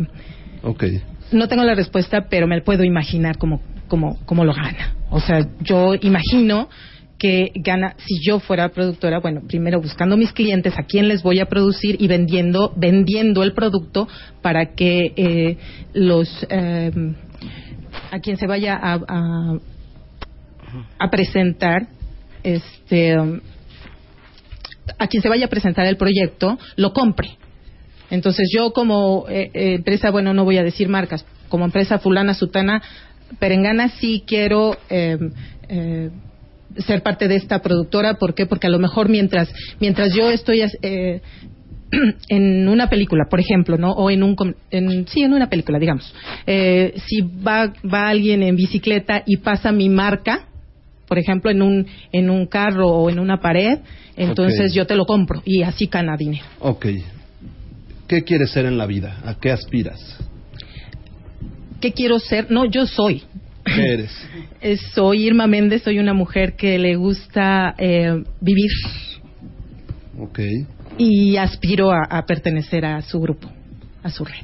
no 1.31 1.47
tengo 1.47 1.63
la 1.63 1.75
respuesta, 1.75 2.27
pero 2.29 2.47
me 2.47 2.61
puedo 2.61 2.83
imaginar 2.83 3.37
cómo, 3.37 3.61
cómo, 3.87 4.19
cómo 4.25 4.45
lo 4.45 4.53
gana. 4.53 4.95
O 5.09 5.19
sea, 5.19 5.47
yo 5.61 5.95
imagino 5.95 6.69
que 7.17 7.51
gana, 7.55 7.95
si 7.97 8.25
yo 8.25 8.39
fuera 8.39 8.69
productora, 8.69 9.19
bueno, 9.19 9.41
primero 9.47 9.81
buscando 9.81 10.15
mis 10.15 10.31
clientes, 10.31 10.77
a 10.77 10.83
quién 10.83 11.07
les 11.09 11.21
voy 11.21 11.39
a 11.41 11.47
producir 11.47 11.97
y 11.99 12.07
vendiendo, 12.07 12.71
vendiendo 12.77 13.43
el 13.43 13.53
producto 13.53 14.07
para 14.41 14.73
que 14.73 15.13
eh, 15.17 15.57
los, 15.93 16.29
eh, 16.49 16.91
a 18.11 18.19
quien 18.19 18.37
se 18.37 18.47
vaya 18.47 18.79
a, 18.81 18.99
a, 19.07 19.57
a 20.97 21.09
presentar, 21.09 21.87
este, 22.43 23.17
a 24.97 25.07
quien 25.07 25.21
se 25.21 25.29
vaya 25.29 25.47
a 25.47 25.49
presentar 25.49 25.85
el 25.87 25.97
proyecto, 25.97 26.57
lo 26.77 26.93
compre. 26.93 27.37
Entonces 28.09 28.49
yo 28.55 28.71
como 28.71 29.25
eh, 29.29 29.51
eh, 29.53 29.73
empresa, 29.75 30.09
bueno, 30.09 30.33
no 30.33 30.45
voy 30.45 30.57
a 30.57 30.63
decir 30.63 30.87
marcas, 30.89 31.25
como 31.47 31.65
empresa 31.65 31.99
fulana, 31.99 32.33
sutana, 32.33 32.81
perengana, 33.37 33.89
sí 33.89 34.23
quiero 34.25 34.77
eh, 34.89 35.17
eh, 35.67 36.09
ser 36.77 37.03
parte 37.03 37.27
de 37.27 37.35
esta 37.35 37.61
productora. 37.61 38.15
¿Por 38.15 38.33
qué? 38.33 38.45
Porque 38.45 38.67
a 38.67 38.69
lo 38.69 38.79
mejor 38.79 39.09
mientras, 39.09 39.51
mientras 39.79 40.13
yo 40.13 40.29
estoy 40.29 40.63
eh, 40.81 41.21
en 42.29 42.67
una 42.67 42.89
película, 42.89 43.25
por 43.29 43.39
ejemplo, 43.39 43.77
¿no? 43.77 43.91
O 43.91 44.09
en 44.09 44.23
un, 44.23 44.35
en, 44.71 45.07
sí, 45.07 45.21
en 45.21 45.33
una 45.33 45.49
película, 45.49 45.79
digamos. 45.79 46.13
Eh, 46.45 46.93
si 47.07 47.21
va, 47.21 47.73
va 47.91 48.09
alguien 48.09 48.43
en 48.43 48.55
bicicleta 48.55 49.23
y 49.25 49.37
pasa 49.37 49.71
mi 49.71 49.89
marca, 49.89 50.47
por 51.07 51.17
ejemplo, 51.17 51.49
en 51.49 51.61
un, 51.61 51.87
en 52.11 52.29
un 52.29 52.45
carro 52.45 52.87
o 52.87 53.09
en 53.09 53.19
una 53.19 53.41
pared, 53.41 53.79
entonces 54.15 54.73
yo 54.73 54.85
te 54.85 54.95
lo 54.95 55.05
compro 55.05 55.41
y 55.43 55.63
así 55.63 55.87
gana 55.87 56.15
dinero. 56.15 56.45
Ok. 56.59 56.85
¿Qué 58.07 58.23
quieres 58.23 58.51
ser 58.51 58.65
en 58.65 58.77
la 58.77 58.85
vida? 58.85 59.19
¿A 59.23 59.35
qué 59.35 59.51
aspiras? 59.51 59.99
¿Qué 61.79 61.93
quiero 61.93 62.19
ser? 62.19 62.49
No, 62.51 62.65
yo 62.65 62.85
soy. 62.85 63.23
¿Qué 63.65 63.93
eres? 63.93 64.11
Eh, 64.61 64.75
Soy 64.93 65.25
Irma 65.25 65.47
Méndez, 65.47 65.83
soy 65.83 65.99
una 65.99 66.13
mujer 66.13 66.57
que 66.57 66.77
le 66.77 66.97
gusta 66.97 67.73
eh, 67.77 68.11
vivir 68.41 68.69
Ok. 70.19 70.37
y 70.97 71.37
aspiro 71.37 71.91
a, 71.93 72.03
a 72.03 72.25
pertenecer 72.25 72.83
a 72.83 73.01
su 73.01 73.21
grupo, 73.21 73.49
a 74.03 74.09
su 74.09 74.25
red. 74.25 74.43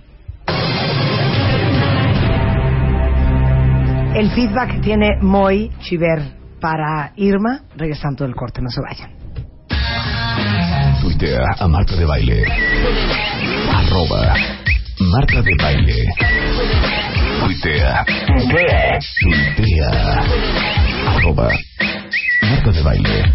El 4.15 4.31
feedback 4.31 4.75
que 4.75 4.79
tiene 4.79 5.17
Moy 5.21 5.69
Chiver 5.81 6.21
para 6.61 7.11
Irma, 7.17 7.63
regresando 7.75 8.23
del 8.23 8.33
corte, 8.35 8.61
no 8.61 8.69
se 8.69 8.79
vayan. 8.79 9.11
Tuitea 11.01 11.41
a 11.59 11.67
Marta 11.67 11.97
de 11.97 12.05
Baile. 12.05 12.43
Arroba 13.69 14.33
Marta 14.99 15.41
de 15.41 15.55
Baile. 15.55 16.05
Tuitea. 17.39 18.05
Tuitea. 19.21 19.91
Arroba 21.07 21.49
Marta 22.41 22.71
de 22.71 22.81
Baile. 22.81 23.33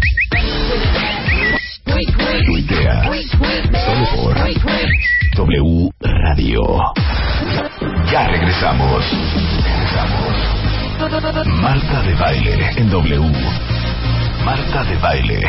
Tuitea. 2.45 3.03
Solo 3.85 4.05
por 4.15 4.35
W 5.35 5.89
Radio. 6.01 6.61
Ya 8.11 8.27
regresamos. 8.27 9.05
Regresamos. 9.63 10.35
Marta 11.61 12.01
de 12.01 12.15
Baile 12.15 12.71
en 12.77 12.89
W. 12.89 13.31
Marta 14.43 14.83
de 14.83 14.95
Baile. 14.97 15.41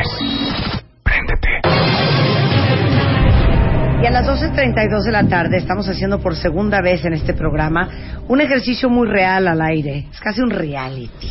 Y 4.02 4.04
a 4.04 4.10
las 4.10 4.26
12.32 4.26 5.04
de 5.04 5.12
la 5.12 5.28
tarde 5.28 5.58
estamos 5.58 5.88
haciendo 5.88 6.18
por 6.18 6.34
segunda 6.34 6.80
vez 6.82 7.04
en 7.04 7.12
este 7.12 7.34
programa 7.34 7.88
un 8.26 8.40
ejercicio 8.40 8.90
muy 8.90 9.06
real 9.06 9.46
al 9.46 9.62
aire. 9.62 10.08
Es 10.12 10.18
casi 10.18 10.40
un 10.40 10.50
reality. 10.50 11.28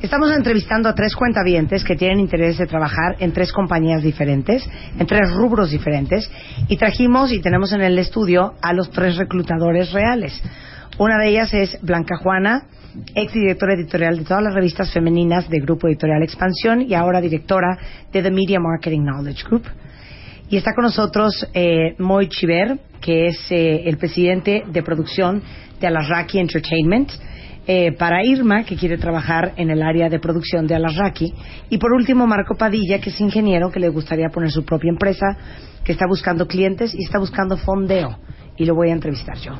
Estamos 0.00 0.34
entrevistando 0.34 0.88
a 0.88 0.94
tres 0.94 1.14
cuentavientes 1.14 1.84
que 1.84 1.94
tienen 1.94 2.20
interés 2.20 2.56
de 2.56 2.66
trabajar 2.66 3.16
en 3.18 3.30
tres 3.32 3.52
compañías 3.52 4.02
diferentes, 4.02 4.66
en 4.98 5.06
tres 5.06 5.30
rubros 5.34 5.70
diferentes, 5.70 6.30
y 6.66 6.78
trajimos 6.78 7.30
y 7.30 7.40
tenemos 7.40 7.70
en 7.74 7.82
el 7.82 7.98
estudio 7.98 8.54
a 8.62 8.72
los 8.72 8.90
tres 8.90 9.18
reclutadores 9.18 9.92
reales. 9.92 10.40
Una 10.96 11.18
de 11.18 11.28
ellas 11.28 11.52
es 11.52 11.78
Blanca 11.82 12.16
Juana, 12.16 12.68
ex 13.14 13.34
directora 13.34 13.74
editorial 13.74 14.16
de 14.16 14.24
todas 14.24 14.42
las 14.42 14.54
revistas 14.54 14.90
femeninas 14.94 15.50
de 15.50 15.60
Grupo 15.60 15.88
Editorial 15.88 16.22
Expansión 16.22 16.80
y 16.80 16.94
ahora 16.94 17.20
directora 17.20 17.76
de 18.10 18.22
The 18.22 18.30
Media 18.30 18.60
Marketing 18.60 19.02
Knowledge 19.02 19.44
Group. 19.44 19.64
Y 20.48 20.56
está 20.56 20.74
con 20.74 20.84
nosotros 20.84 21.46
eh, 21.54 21.94
Moy 21.98 22.28
Chiver, 22.28 22.78
que 23.00 23.26
es 23.26 23.50
eh, 23.50 23.82
el 23.86 23.98
presidente 23.98 24.62
de 24.66 24.82
producción 24.82 25.42
de 25.80 25.86
Alasraki 25.86 26.38
Entertainment. 26.38 27.10
eh, 27.68 27.92
para 27.98 28.24
Irma, 28.24 28.62
que 28.62 28.76
quiere 28.76 28.96
trabajar 28.96 29.54
en 29.56 29.70
el 29.70 29.82
área 29.82 30.08
de 30.08 30.20
producción 30.20 30.66
de 30.68 30.76
Alasraki. 30.76 31.34
Y 31.68 31.78
por 31.78 31.92
último, 31.92 32.24
Marco 32.26 32.54
Padilla, 32.54 33.00
que 33.00 33.10
es 33.10 33.20
ingeniero, 33.20 33.72
que 33.72 33.80
le 33.80 33.88
gustaría 33.88 34.28
poner 34.28 34.52
su 34.52 34.64
propia 34.64 34.90
empresa, 34.90 35.36
que 35.82 35.92
está 35.92 36.06
buscando 36.06 36.46
clientes 36.46 36.94
y 36.94 37.02
está 37.02 37.18
buscando 37.18 37.56
fondeo. 37.56 38.18
Y 38.56 38.64
lo 38.66 38.76
voy 38.76 38.90
a 38.90 38.92
entrevistar 38.92 39.36
yo. 39.38 39.52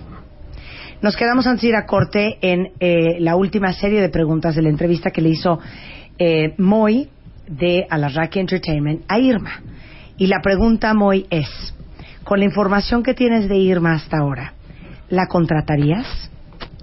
Nos 1.02 1.16
quedamos 1.16 1.46
antes 1.46 1.62
de 1.62 1.68
ir 1.68 1.74
a 1.74 1.84
corte 1.84 2.38
en 2.40 2.68
eh, 2.78 3.18
la 3.20 3.34
última 3.36 3.72
serie 3.72 4.00
de 4.00 4.08
preguntas 4.08 4.54
de 4.54 4.62
la 4.62 4.68
entrevista 4.68 5.10
que 5.10 5.20
le 5.20 5.30
hizo 5.30 5.58
eh, 6.18 6.54
Moy 6.58 7.08
de 7.48 7.86
Alasraki 7.90 8.38
Entertainment 8.38 9.02
a 9.08 9.18
Irma. 9.18 9.62
Y 10.18 10.28
la 10.28 10.40
pregunta, 10.40 10.94
Moy, 10.94 11.26
es, 11.28 11.48
con 12.24 12.38
la 12.38 12.46
información 12.46 13.02
que 13.02 13.12
tienes 13.12 13.50
de 13.50 13.56
Irma 13.56 13.92
hasta 13.92 14.18
ahora, 14.18 14.54
¿la 15.10 15.26
contratarías? 15.26 16.06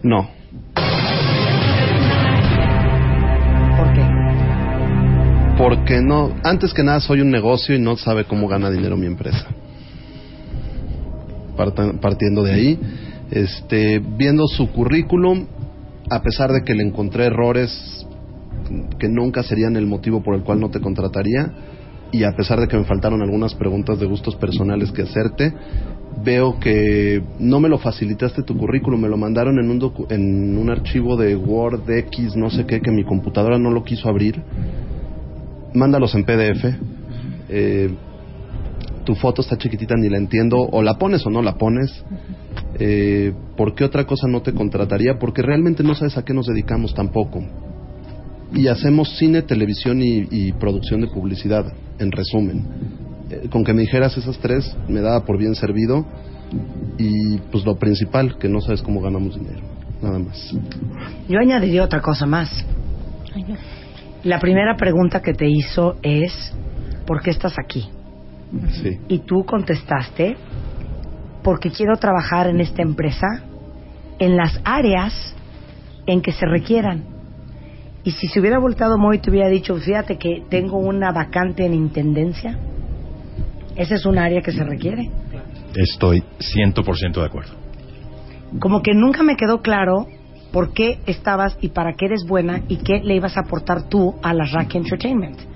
No. 0.04 0.30
¿Por 3.76 3.94
qué? 3.94 4.06
Porque 5.58 6.02
no, 6.02 6.32
antes 6.44 6.76
que 6.76 6.84
nada 6.84 7.00
soy 7.00 7.22
un 7.22 7.32
negocio 7.32 7.76
y 7.76 7.80
no 7.80 7.98
sabe 7.98 8.26
cómo 8.26 8.48
gana 8.48 8.70
dinero 8.70 8.98
mi 8.98 9.08
empresa. 9.08 9.48
Partiendo 12.02 12.44
de 12.44 12.54
ahí, 12.54 12.80
este, 13.32 13.98
viendo 13.98 14.48
su 14.48 14.72
currículum, 14.72 15.48
a 16.12 16.22
pesar 16.22 16.52
de 16.52 16.62
que 16.64 16.76
le 16.76 16.84
encontré 16.84 17.26
errores 17.26 18.06
que 19.00 19.10
nunca 19.10 19.42
serían 19.42 19.76
el 19.76 19.88
motivo 19.88 20.22
por 20.22 20.36
el 20.36 20.44
cual 20.44 20.60
no 20.60 20.70
te 20.70 20.80
contrataría, 20.80 21.52
y 22.14 22.24
a 22.24 22.32
pesar 22.32 22.60
de 22.60 22.68
que 22.68 22.78
me 22.78 22.86
faltaron 22.86 23.24
algunas 23.24 23.56
preguntas 23.56 24.00
de 24.00 24.06
gustos 24.06 24.36
personales 24.36 24.92
que 24.92 25.02
hacerte, 25.02 25.52
veo 26.24 26.60
que 26.60 27.24
no 27.40 27.60
me 27.60 27.68
lo 27.68 27.80
facilitaste 27.80 28.44
tu 28.44 28.56
currículum, 28.56 29.02
me 29.02 29.10
lo 29.10 29.18
mandaron 29.18 29.58
en 29.58 29.70
un, 29.72 29.94
en 30.10 30.58
un 30.58 30.70
archivo 30.70 31.18
de 31.18 31.36
Word, 31.36 31.90
X, 31.90 32.36
no 32.36 32.52
sé 32.52 32.68
qué, 32.68 32.82
que 32.82 32.92
mi 32.92 33.04
computadora 33.04 33.58
no 33.58 33.72
lo 33.72 33.84
quiso 33.84 34.08
abrir. 34.08 34.40
Mándalos 35.74 36.14
en 36.14 36.24
PDF. 36.24 36.66
Eh, 37.50 37.90
tu 39.04 39.16
foto 39.16 39.42
está 39.42 39.58
chiquitita, 39.58 39.96
ni 39.96 40.08
la 40.08 40.18
entiendo, 40.18 40.58
o 40.60 40.84
la 40.84 41.00
pones 41.00 41.26
o 41.26 41.32
no 41.32 41.42
la 41.42 41.56
pones. 41.56 42.06
Eh, 42.80 43.34
¿Por 43.58 43.74
qué 43.74 43.84
otra 43.84 44.06
cosa 44.06 44.28
no 44.28 44.44
te 44.44 44.54
contrataría? 44.54 45.18
Porque 45.18 45.42
realmente 45.42 45.82
no 45.82 45.96
sabes 45.96 46.16
a 46.16 46.24
qué 46.24 46.34
nos 46.34 46.46
dedicamos 46.46 46.94
tampoco. 46.94 47.44
Y 48.54 48.68
hacemos 48.68 49.18
cine, 49.18 49.42
televisión 49.42 50.02
y, 50.02 50.28
y 50.30 50.52
producción 50.54 51.02
de 51.02 51.08
publicidad, 51.08 51.66
en 52.00 52.12
resumen. 52.12 52.68
Eh, 53.30 53.48
con 53.50 53.64
que 53.64 53.74
me 53.74 53.82
dijeras 53.82 54.18
esas 54.18 54.38
tres, 54.40 54.76
me 54.88 55.02
daba 55.02 55.26
por 55.26 55.38
bien 55.38 55.56
servido. 55.56 56.06
Y 56.98 57.38
pues 57.52 57.66
lo 57.66 57.76
principal, 57.78 58.38
que 58.38 58.48
no 58.48 58.62
sabes 58.62 58.82
cómo 58.82 59.02
ganamos 59.02 59.40
dinero. 59.40 59.62
Nada 60.02 60.20
más. 60.20 60.54
Yo 61.28 61.40
añadiría 61.40 61.84
otra 61.84 62.02
cosa 62.02 62.26
más. 62.26 62.66
La 64.24 64.40
primera 64.40 64.76
pregunta 64.78 65.22
que 65.22 65.34
te 65.34 65.50
hizo 65.50 65.98
es, 66.04 66.54
¿por 67.08 67.22
qué 67.22 67.32
estás 67.32 67.56
aquí? 67.58 67.90
Sí. 68.82 69.00
Y 69.08 69.20
tú 69.20 69.46
contestaste, 69.46 70.36
porque 71.42 71.72
quiero 71.72 71.96
trabajar 71.98 72.48
en 72.48 72.60
esta 72.62 72.84
empresa 72.84 73.28
en 74.20 74.38
las 74.38 74.60
áreas 74.64 75.34
en 76.06 76.22
que 76.22 76.32
se 76.32 76.46
requieran. 76.46 77.13
Y 78.04 78.12
si 78.12 78.28
se 78.28 78.40
hubiera 78.40 78.60
voltado 78.60 78.98
Moy 78.98 79.20
te 79.20 79.30
hubiera 79.30 79.48
dicho, 79.48 79.76
fíjate 79.76 80.18
que 80.18 80.44
tengo 80.50 80.78
una 80.78 81.12
vacante 81.12 81.66
en 81.66 81.74
intendencia, 81.74 82.58
esa 83.76 83.96
es 83.96 84.06
un 84.06 84.18
área 84.18 84.42
que 84.42 84.52
se 84.52 84.64
requiere. 84.64 85.10
Estoy 85.76 86.24
100% 86.40 87.14
de 87.14 87.26
acuerdo. 87.26 87.54
Como 88.60 88.82
que 88.82 88.94
nunca 88.94 89.24
me 89.24 89.36
quedó 89.36 89.62
claro 89.62 90.06
por 90.52 90.74
qué 90.74 91.00
estabas 91.08 91.58
y 91.62 91.70
para 91.70 91.94
qué 91.94 92.06
eres 92.06 92.26
buena 92.28 92.62
y 92.68 92.78
qué 92.78 93.00
le 93.04 93.16
ibas 93.16 93.38
a 93.38 93.42
aportar 93.42 93.90
tú 93.90 94.16
a 94.22 94.34
la 94.34 94.46
Rack 94.46 94.76
Entertainment. 94.76 95.53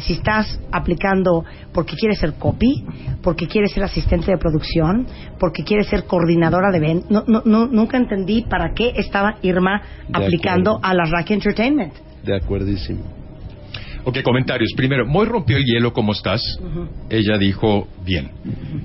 Si 0.00 0.14
estás 0.14 0.58
aplicando 0.72 1.44
porque 1.72 1.94
quieres 1.96 2.18
ser 2.18 2.34
copy, 2.34 2.84
porque 3.22 3.46
quieres 3.46 3.72
ser 3.72 3.84
asistente 3.84 4.30
de 4.30 4.38
producción, 4.38 5.06
porque 5.38 5.64
quieres 5.64 5.88
ser 5.88 6.04
coordinadora 6.04 6.70
de 6.70 6.78
eventos, 6.78 7.10
no, 7.10 7.24
no, 7.26 7.42
no, 7.44 7.66
nunca 7.66 7.96
entendí 7.96 8.42
para 8.42 8.72
qué 8.74 8.92
estaba 8.96 9.36
Irma 9.42 9.82
De 10.08 10.24
aplicando 10.24 10.76
acuerdo. 10.76 10.86
a 10.86 10.94
la 10.94 11.04
Rack 11.04 11.30
Entertainment. 11.32 11.92
De 12.24 12.36
acuerdísimo. 12.36 13.19
Ok, 14.04 14.22
comentarios. 14.22 14.72
Primero, 14.76 15.06
Moy 15.06 15.26
rompió 15.26 15.56
el 15.56 15.64
hielo, 15.64 15.92
¿cómo 15.92 16.12
estás? 16.12 16.40
Ella 17.08 17.36
dijo, 17.38 17.86
bien. 18.04 18.30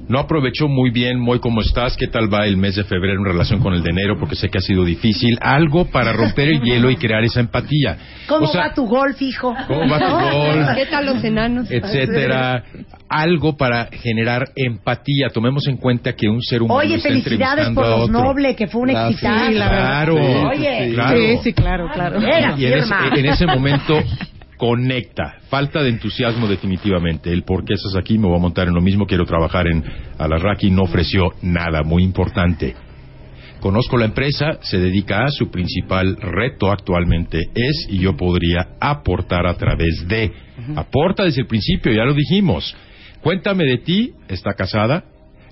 No 0.07 0.19
aprovechó 0.19 0.67
muy 0.67 0.89
bien, 0.91 1.19
Moy, 1.19 1.39
¿cómo 1.39 1.61
estás? 1.61 1.95
¿Qué 1.97 2.07
tal 2.07 2.31
va 2.33 2.45
el 2.45 2.57
mes 2.57 2.75
de 2.75 2.83
febrero 2.83 3.19
en 3.19 3.25
relación 3.25 3.59
con 3.59 3.73
el 3.73 3.81
de 3.83 3.89
enero? 3.91 4.17
Porque 4.19 4.35
sé 4.35 4.49
que 4.49 4.57
ha 4.57 4.61
sido 4.61 4.83
difícil. 4.83 5.37
Algo 5.41 5.85
para 5.85 6.13
romper 6.13 6.49
el 6.49 6.61
hielo 6.61 6.89
y 6.89 6.97
crear 6.97 7.23
esa 7.23 7.39
empatía. 7.39 7.97
¿Cómo 8.27 8.45
O 8.45 8.47
sea, 8.47 8.67
va 8.67 8.73
tu 8.73 8.85
golf, 8.87 9.21
hijo? 9.21 9.55
¿Cómo 9.67 9.89
va 9.89 9.99
tu 9.99 10.11
golf? 10.55 10.67
¿Qué 10.75 10.85
tal 10.87 11.05
los 11.05 11.23
enanos? 11.23 11.69
etcétera, 11.69 12.63
algo 13.09 13.55
para 13.57 13.85
generar 13.91 14.49
empatía. 14.55 15.29
Tomemos 15.29 15.67
en 15.67 15.77
cuenta 15.77 16.13
que 16.13 16.27
un 16.27 16.41
ser 16.41 16.61
humano 16.61 16.79
Oye, 16.79 16.95
está 16.95 17.09
felicidades 17.09 17.69
por 17.69 17.85
los 17.85 17.99
otro. 18.09 18.23
nobles, 18.23 18.55
que 18.55 18.67
fue 18.67 18.81
un 18.81 18.89
exitazo. 18.89 19.47
Sí, 19.47 19.53
la 19.53 19.69
verdad. 19.69 19.85
Claro. 19.85 20.15
Oye, 20.49 20.91
Claro. 20.93 21.17
Sí, 21.17 21.37
sí, 21.43 21.53
claro, 21.53 21.89
claro. 21.93 22.19
Era, 22.21 22.55
y 22.57 22.65
en 22.65 22.83
en 23.17 23.25
ese 23.25 23.45
momento 23.45 23.99
conecta. 24.57 25.39
Falta 25.49 25.81
de 25.83 25.89
entusiasmo 25.89 26.47
definitivamente. 26.47 27.31
El 27.31 27.43
por 27.43 27.65
qué 27.65 27.73
estás 27.73 27.95
aquí, 27.95 28.17
me 28.17 28.27
voy 28.27 28.37
a 28.37 28.41
montar 28.41 28.67
en 28.67 28.73
lo 28.73 28.81
mismo, 28.81 29.05
quiero 29.05 29.25
trabajar 29.25 29.67
en 29.67 29.83
Alarraqui, 30.17 30.71
no 30.71 30.83
ofreció 30.83 31.33
nada 31.41 31.83
muy 31.83 32.03
importante. 32.03 32.75
Conozco 33.59 33.97
la 33.97 34.05
empresa, 34.05 34.59
se 34.61 34.77
dedica 34.77 35.23
a 35.25 35.31
su 35.31 35.49
principal 35.49 36.17
reto 36.17 36.71
actualmente 36.71 37.49
es 37.55 37.87
y 37.89 37.97
yo 37.97 38.15
podría 38.15 38.75
aportar 38.79 39.47
a 39.47 39.55
través 39.55 40.07
de. 40.07 40.31
Aporta 40.75 41.23
desde 41.23 41.41
el 41.41 41.47
principio, 41.47 41.91
ya 41.91 42.03
lo 42.03 42.13
dijimos. 42.13 42.75
Cuéntame 43.21 43.63
de 43.63 43.79
ti, 43.79 44.13
está 44.27 44.53
casada, 44.53 45.05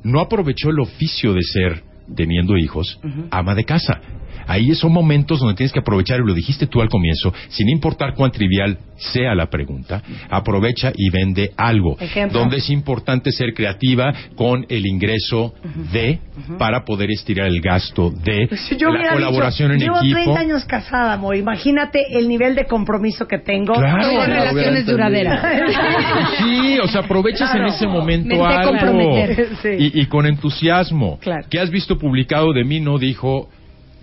no 0.03 0.19
aprovechó 0.19 0.69
el 0.69 0.79
oficio 0.79 1.33
de 1.33 1.41
ser, 1.41 1.81
teniendo 2.15 2.55
hijos, 2.55 2.99
ama 3.31 3.55
de 3.55 3.63
casa. 3.63 3.99
Ahí 4.47 4.73
son 4.75 4.91
momentos 4.91 5.39
donde 5.39 5.55
tienes 5.55 5.71
que 5.71 5.79
aprovechar, 5.79 6.19
y 6.19 6.27
lo 6.27 6.33
dijiste 6.33 6.67
tú 6.67 6.81
al 6.81 6.89
comienzo, 6.89 7.33
sin 7.49 7.69
importar 7.69 8.13
cuán 8.15 8.31
trivial 8.31 8.77
sea 8.95 9.35
la 9.35 9.47
pregunta, 9.49 10.01
aprovecha 10.29 10.91
y 10.95 11.09
vende 11.09 11.51
algo. 11.57 11.97
Ejemplo. 11.99 12.39
Donde 12.39 12.57
es 12.57 12.69
importante 12.69 13.31
ser 13.31 13.53
creativa 13.53 14.13
con 14.35 14.65
el 14.69 14.85
ingreso 14.85 15.53
de, 15.91 16.19
para 16.57 16.83
poder 16.85 17.09
estirar 17.11 17.47
el 17.47 17.59
gasto 17.61 18.11
de, 18.11 18.47
Pues 18.47 18.61
si 18.61 18.77
yo 18.77 18.89
la 18.89 19.13
colaboración 19.13 19.71
dicho, 19.77 19.85
en 19.85 19.91
llevo 19.91 19.97
equipo. 19.99 20.33
30 20.33 20.39
años 20.39 20.65
casada, 20.65 21.13
amor. 21.13 21.35
Imagínate 21.35 22.03
el 22.17 22.27
nivel 22.27 22.55
de 22.55 22.65
compromiso 22.65 23.27
que 23.27 23.39
tengo. 23.39 23.73
Claro. 23.73 24.09
Con 24.15 24.25
relaciones 24.27 24.85
duraderas. 24.85 25.43
Sí, 26.37 26.77
o 26.79 26.87
sea, 26.87 27.01
aprovechas 27.01 27.51
Claro. 27.51 27.67
en 27.67 27.73
ese 27.73 27.87
momento 27.87 28.35
Mente 28.35 28.45
algo. 28.45 28.71
comprometer. 28.71 29.47
Sí. 29.61 29.69
Y, 29.93 30.01
y 30.01 30.05
con 30.07 30.25
entusiasmo. 30.25 31.17
Claro. 31.19 31.45
¿Qué 31.49 31.59
has 31.59 31.69
visto 31.69 31.97
publicado 31.97 32.53
de 32.53 32.63
mí? 32.63 32.79
No 32.79 32.97
dijo 32.97 33.49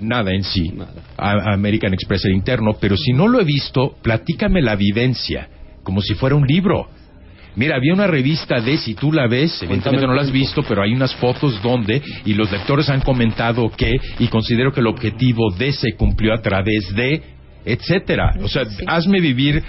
nada 0.01 0.32
en 0.32 0.44
sí. 0.44 0.72
A- 1.16 1.52
American 1.55 1.93
Express 1.94 2.24
era 2.24 2.35
interno, 2.35 2.74
pero 2.81 2.97
si 2.97 3.12
no 3.12 3.28
lo 3.28 3.40
he 3.40 3.44
visto, 3.44 3.97
platícame 4.02 4.62
la 4.62 4.77
vivencia, 4.77 5.48
como 5.82 6.01
si 6.01 6.14
fuera 6.14 6.35
un 6.36 6.47
libro. 6.47 6.89
Mira, 7.56 7.77
había 7.77 7.93
una 7.93 8.06
revista 8.06 8.60
de, 8.60 8.78
si 8.78 8.94
tú 8.94 9.12
la 9.12 9.27
ves, 9.27 9.60
evidentemente 9.62 10.06
no 10.06 10.14
la 10.14 10.22
has 10.22 10.31
visto, 10.31 10.62
pero 10.62 10.82
hay 10.82 10.93
unas 10.94 11.14
fotos 11.16 11.60
donde, 11.62 12.01
y 12.24 12.35
los 12.35 12.51
lectores 12.52 12.89
han 12.89 13.01
comentado 13.01 13.70
que, 13.70 13.90
y 14.20 14.28
considero 14.28 14.72
que 14.72 14.81
el 14.81 14.86
objetivo 14.86 15.51
de 15.59 15.72
se 15.72 15.93
cumplió 15.94 16.32
a 16.32 16.40
través 16.40 16.94
de, 16.94 17.20
etcétera. 17.64 18.35
O 18.43 18.48
sea, 18.48 18.62
hazme 18.86 19.20
vivir 19.20 19.62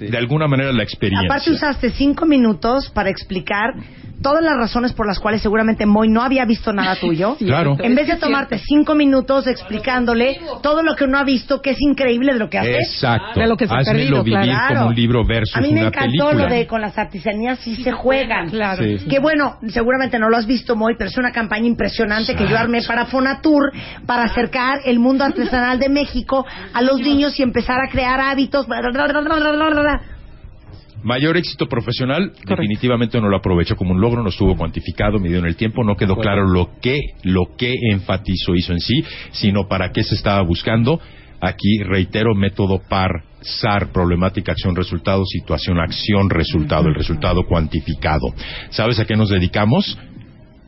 de 0.00 0.16
alguna 0.16 0.46
manera 0.46 0.72
la 0.72 0.84
experiencia. 0.84 1.26
Aparte 1.28 1.50
usaste 1.50 1.90
cinco 1.90 2.24
minutos 2.24 2.88
para 2.90 3.10
explicar 3.10 3.74
todas 4.22 4.42
las 4.42 4.56
razones 4.56 4.92
por 4.92 5.06
las 5.06 5.18
cuales 5.20 5.42
seguramente 5.42 5.86
Moy 5.86 6.08
no 6.08 6.22
había 6.22 6.44
visto 6.44 6.72
nada 6.72 6.96
tuyo. 7.00 7.36
Claro. 7.38 7.76
En 7.80 7.94
vez 7.94 8.06
de 8.08 8.16
tomarte 8.16 8.58
cinco 8.58 8.94
minutos 8.94 9.46
explicándole 9.46 10.40
todo 10.62 10.82
lo 10.82 10.94
que 10.96 11.04
uno 11.04 11.18
ha 11.18 11.24
visto, 11.24 11.62
que 11.62 11.70
es 11.70 11.80
increíble 11.80 12.32
de 12.32 12.38
lo 12.38 12.50
que 12.50 12.58
haces. 12.58 12.76
Exacto. 12.94 13.40
Házmelo 13.70 14.22
vivir 14.24 14.56
como 14.68 14.86
un 14.88 14.94
libro 14.94 15.24
versus 15.26 15.56
A 15.56 15.60
mí 15.60 15.72
me 15.72 15.80
una 15.80 15.88
encantó 15.88 16.06
película. 16.26 16.48
lo 16.48 16.54
de 16.54 16.66
con 16.66 16.80
las 16.80 16.98
artesanías 16.98 17.58
sí 17.60 17.76
se 17.76 17.92
juegan. 17.92 18.50
Claro. 18.50 18.82
Sí. 18.82 19.06
Que 19.08 19.18
bueno, 19.18 19.58
seguramente 19.68 20.18
no 20.18 20.28
lo 20.28 20.36
has 20.36 20.46
visto, 20.46 20.76
Moy, 20.76 20.94
pero 20.98 21.10
es 21.10 21.16
una 21.18 21.32
campaña 21.32 21.66
impresionante 21.66 22.34
que 22.34 22.46
yo 22.48 22.56
armé 22.56 22.82
para 22.82 23.06
Fonatur 23.06 23.72
para 24.06 24.24
acercar 24.24 24.80
el 24.84 24.98
mundo 24.98 25.24
artesanal 25.24 25.78
de 25.78 25.88
México 25.88 26.44
a 26.72 26.82
los 26.82 27.00
niños 27.00 27.38
y 27.38 27.42
empezar 27.42 27.80
a 27.80 27.88
crear 27.88 28.20
hábitos. 28.20 28.66
Mayor 31.02 31.36
éxito 31.36 31.66
profesional, 31.68 32.32
definitivamente 32.44 33.20
no 33.20 33.28
lo 33.28 33.36
aprovecho 33.36 33.76
como 33.76 33.92
un 33.92 34.00
logro, 34.00 34.22
no 34.22 34.30
estuvo 34.30 34.56
cuantificado, 34.56 35.18
midió 35.18 35.38
en 35.38 35.46
el 35.46 35.56
tiempo, 35.56 35.84
no 35.84 35.96
quedó 35.96 36.16
claro 36.16 36.46
lo 36.46 36.70
que, 36.80 36.98
lo 37.22 37.56
que 37.56 37.74
enfatizó 37.92 38.54
hizo 38.54 38.72
en 38.72 38.80
sí, 38.80 39.04
sino 39.30 39.68
para 39.68 39.92
qué 39.92 40.02
se 40.02 40.16
estaba 40.16 40.42
buscando. 40.42 41.00
Aquí 41.40 41.78
reitero 41.84 42.34
método 42.34 42.80
par 42.88 43.22
SAR, 43.40 43.92
problemática, 43.92 44.52
acción, 44.52 44.74
resultado, 44.74 45.22
situación, 45.24 45.78
acción, 45.78 46.28
resultado, 46.30 46.88
el 46.88 46.94
resultado 46.96 47.44
cuantificado. 47.46 48.34
¿Sabes 48.70 48.98
a 48.98 49.04
qué 49.04 49.14
nos 49.14 49.28
dedicamos? 49.28 49.96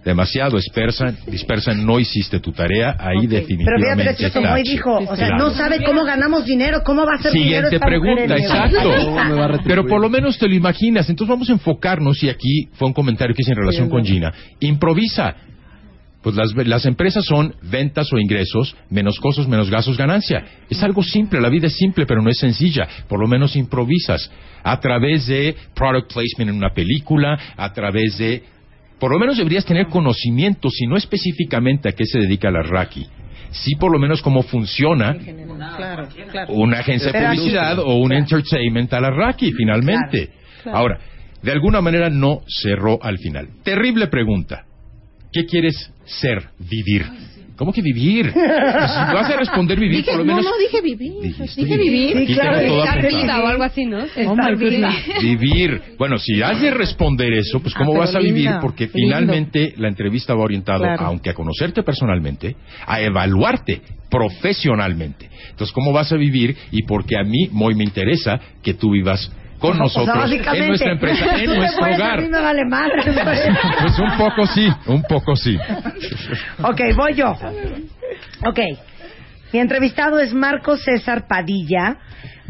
Demasiado 0.04 0.56
dispersa, 0.56 1.14
dispersa, 1.26 1.74
no 1.74 2.00
hiciste 2.00 2.40
tu 2.40 2.52
tarea, 2.52 2.96
ahí 2.98 3.26
Pero 3.26 3.40
definitivamente 3.40 4.02
fíjate, 4.02 4.16
Cheto, 4.24 4.40
como 4.40 4.54
hoy 4.54 4.62
dijo, 4.62 4.96
o 4.96 5.16
sea, 5.16 5.26
Claro. 5.28 5.44
no 5.44 5.50
sabe 5.50 5.84
cómo 5.84 6.04
ganamos 6.04 6.46
dinero, 6.46 6.80
cómo 6.82 7.04
va 7.04 7.16
a 7.16 7.18
ser 7.22 7.32
dinero 7.32 7.68
Siguiente 7.68 7.86
pregunta, 7.86 8.36
exacto. 8.36 9.60
Pero 9.64 9.86
por 9.86 10.00
lo 10.00 10.08
menos 10.08 10.38
te 10.38 10.48
lo 10.48 10.54
imaginas. 10.54 11.10
Entonces 11.10 11.30
vamos 11.30 11.50
a 11.50 11.52
enfocarnos, 11.52 12.22
y 12.22 12.30
aquí 12.30 12.68
fue 12.72 12.88
un 12.88 12.94
comentario 12.94 13.34
que 13.34 13.42
hice 13.42 13.52
en 13.52 13.58
relación 13.58 13.86
Sí, 13.86 13.90
con 13.90 14.04
Gina. 14.04 14.32
Improvisa. 14.60 15.34
Pues 16.22 16.34
las, 16.36 16.54
las 16.54 16.84
empresas 16.84 17.24
son 17.24 17.54
ventas 17.62 18.12
o 18.12 18.18
ingresos, 18.18 18.76
menos 18.90 19.18
costos, 19.20 19.48
menos 19.48 19.70
gastos, 19.70 19.96
ganancia. 19.96 20.44
Es 20.68 20.82
algo 20.82 21.02
simple, 21.02 21.40
la 21.40 21.48
vida 21.48 21.66
es 21.66 21.76
simple, 21.76 22.04
pero 22.06 22.20
no 22.22 22.28
es 22.30 22.38
sencilla. 22.38 22.86
Por 23.08 23.20
lo 23.20 23.26
menos 23.26 23.56
improvisas. 23.56 24.30
A 24.62 24.78
través 24.80 25.26
de 25.26 25.54
product 25.74 26.12
placement 26.12 26.50
en 26.50 26.56
una 26.56 26.72
película, 26.72 27.38
a 27.56 27.72
través 27.72 28.16
de... 28.18 28.42
Por 29.00 29.12
lo 29.12 29.18
menos 29.18 29.38
deberías 29.38 29.64
tener 29.64 29.86
conocimiento, 29.86 30.68
si 30.70 30.86
no 30.86 30.96
específicamente 30.96 31.88
a 31.88 31.92
qué 31.92 32.04
se 32.04 32.18
dedica 32.18 32.50
la 32.50 32.62
Raki. 32.62 33.06
Sí, 33.50 33.74
por 33.74 33.90
lo 33.90 33.98
menos 33.98 34.22
cómo 34.22 34.42
funciona 34.42 35.16
Claro, 35.76 36.08
claro. 36.30 36.52
una 36.52 36.78
agencia 36.78 37.10
de 37.10 37.26
publicidad 37.26 37.78
o 37.78 37.94
un 37.96 38.12
entertainment 38.12 38.92
a 38.92 39.00
la 39.00 39.10
Raki, 39.10 39.52
finalmente. 39.52 40.30
Ahora, 40.66 40.98
de 41.42 41.52
alguna 41.52 41.80
manera 41.80 42.10
no 42.10 42.42
cerró 42.46 43.02
al 43.02 43.18
final. 43.18 43.48
Terrible 43.64 44.06
pregunta. 44.08 44.64
¿Qué 45.32 45.46
quieres 45.46 45.92
ser, 46.04 46.48
vivir? 46.58 47.06
¿Cómo 47.60 47.74
que 47.74 47.82
vivir? 47.82 48.32
Pues, 48.32 48.42
si 48.90 49.14
vas 49.14 49.28
a 49.30 49.36
responder 49.36 49.78
vivir, 49.78 49.98
Dije, 49.98 50.12
por 50.12 50.20
lo 50.20 50.24
no, 50.24 50.36
menos 50.36 50.50
no, 50.50 50.56
dije 50.58 50.80
vivir. 50.80 51.12
Dijiste 51.20 51.60
Dije 51.62 51.76
vivir. 51.76 52.26
tengo 52.26 52.42
todo 52.66 52.84
Estar 52.84 53.06
viva 53.06 53.44
o 53.44 53.46
algo 53.48 53.62
así, 53.64 53.84
¿no? 53.84 53.98
Oh, 53.98 54.34
my 54.34 54.54
goodness. 54.58 54.94
vivir. 55.20 55.82
Bueno, 55.98 56.18
si 56.18 56.40
has 56.40 56.58
de 56.58 56.70
responder 56.70 57.34
eso, 57.34 57.60
pues 57.60 57.74
cómo 57.74 57.94
Ah, 57.96 57.98
vas 57.98 58.14
a 58.14 58.18
vivir, 58.18 58.44
lindo, 58.46 58.60
porque 58.62 58.84
lindo. 58.84 58.94
finalmente 58.98 59.74
la 59.76 59.88
entrevista 59.88 60.32
va 60.34 60.42
orientado, 60.44 60.84
Claro. 60.84 61.04
aunque 61.04 61.28
a 61.28 61.34
conocerte 61.34 61.82
personalmente, 61.82 62.56
a 62.86 63.02
evaluarte 63.02 63.82
profesionalmente. 64.08 65.28
Entonces, 65.50 65.72
¿cómo 65.74 65.92
vas 65.92 66.10
a 66.12 66.16
vivir? 66.16 66.56
Y 66.72 66.84
porque 66.84 67.18
a 67.18 67.24
mí 67.24 67.48
muy 67.52 67.74
me 67.74 67.84
interesa 67.84 68.40
que 68.62 68.72
tú 68.72 68.90
vivas 68.92 69.30
con 69.60 69.70
O 69.80 69.88
sea, 69.88 70.04
nosotros 70.04 70.16
en 70.16 70.20
básicamente, 70.22 70.66
nuestra 70.68 70.92
empresa, 70.92 71.24
en 71.36 71.46
nuestro 71.56 71.80
puedes, 71.80 72.00
A 72.00 72.02
hogar. 72.02 72.20
mí 72.22 72.28
me 72.28 72.40
vale. 72.40 72.62
Pues 73.80 73.98
un 73.98 74.18
poco 74.18 74.46
sí, 74.46 74.68
un 74.86 75.02
poco 75.02 75.36
sí. 75.36 75.58
ok, 76.62 76.80
voy 76.96 77.14
yo. 77.14 77.36
Ok. 78.46 78.58
Mi 79.52 79.58
entrevistado 79.58 80.18
es 80.18 80.32
Marco 80.32 80.76
César 80.76 81.26
Padilla. 81.28 81.96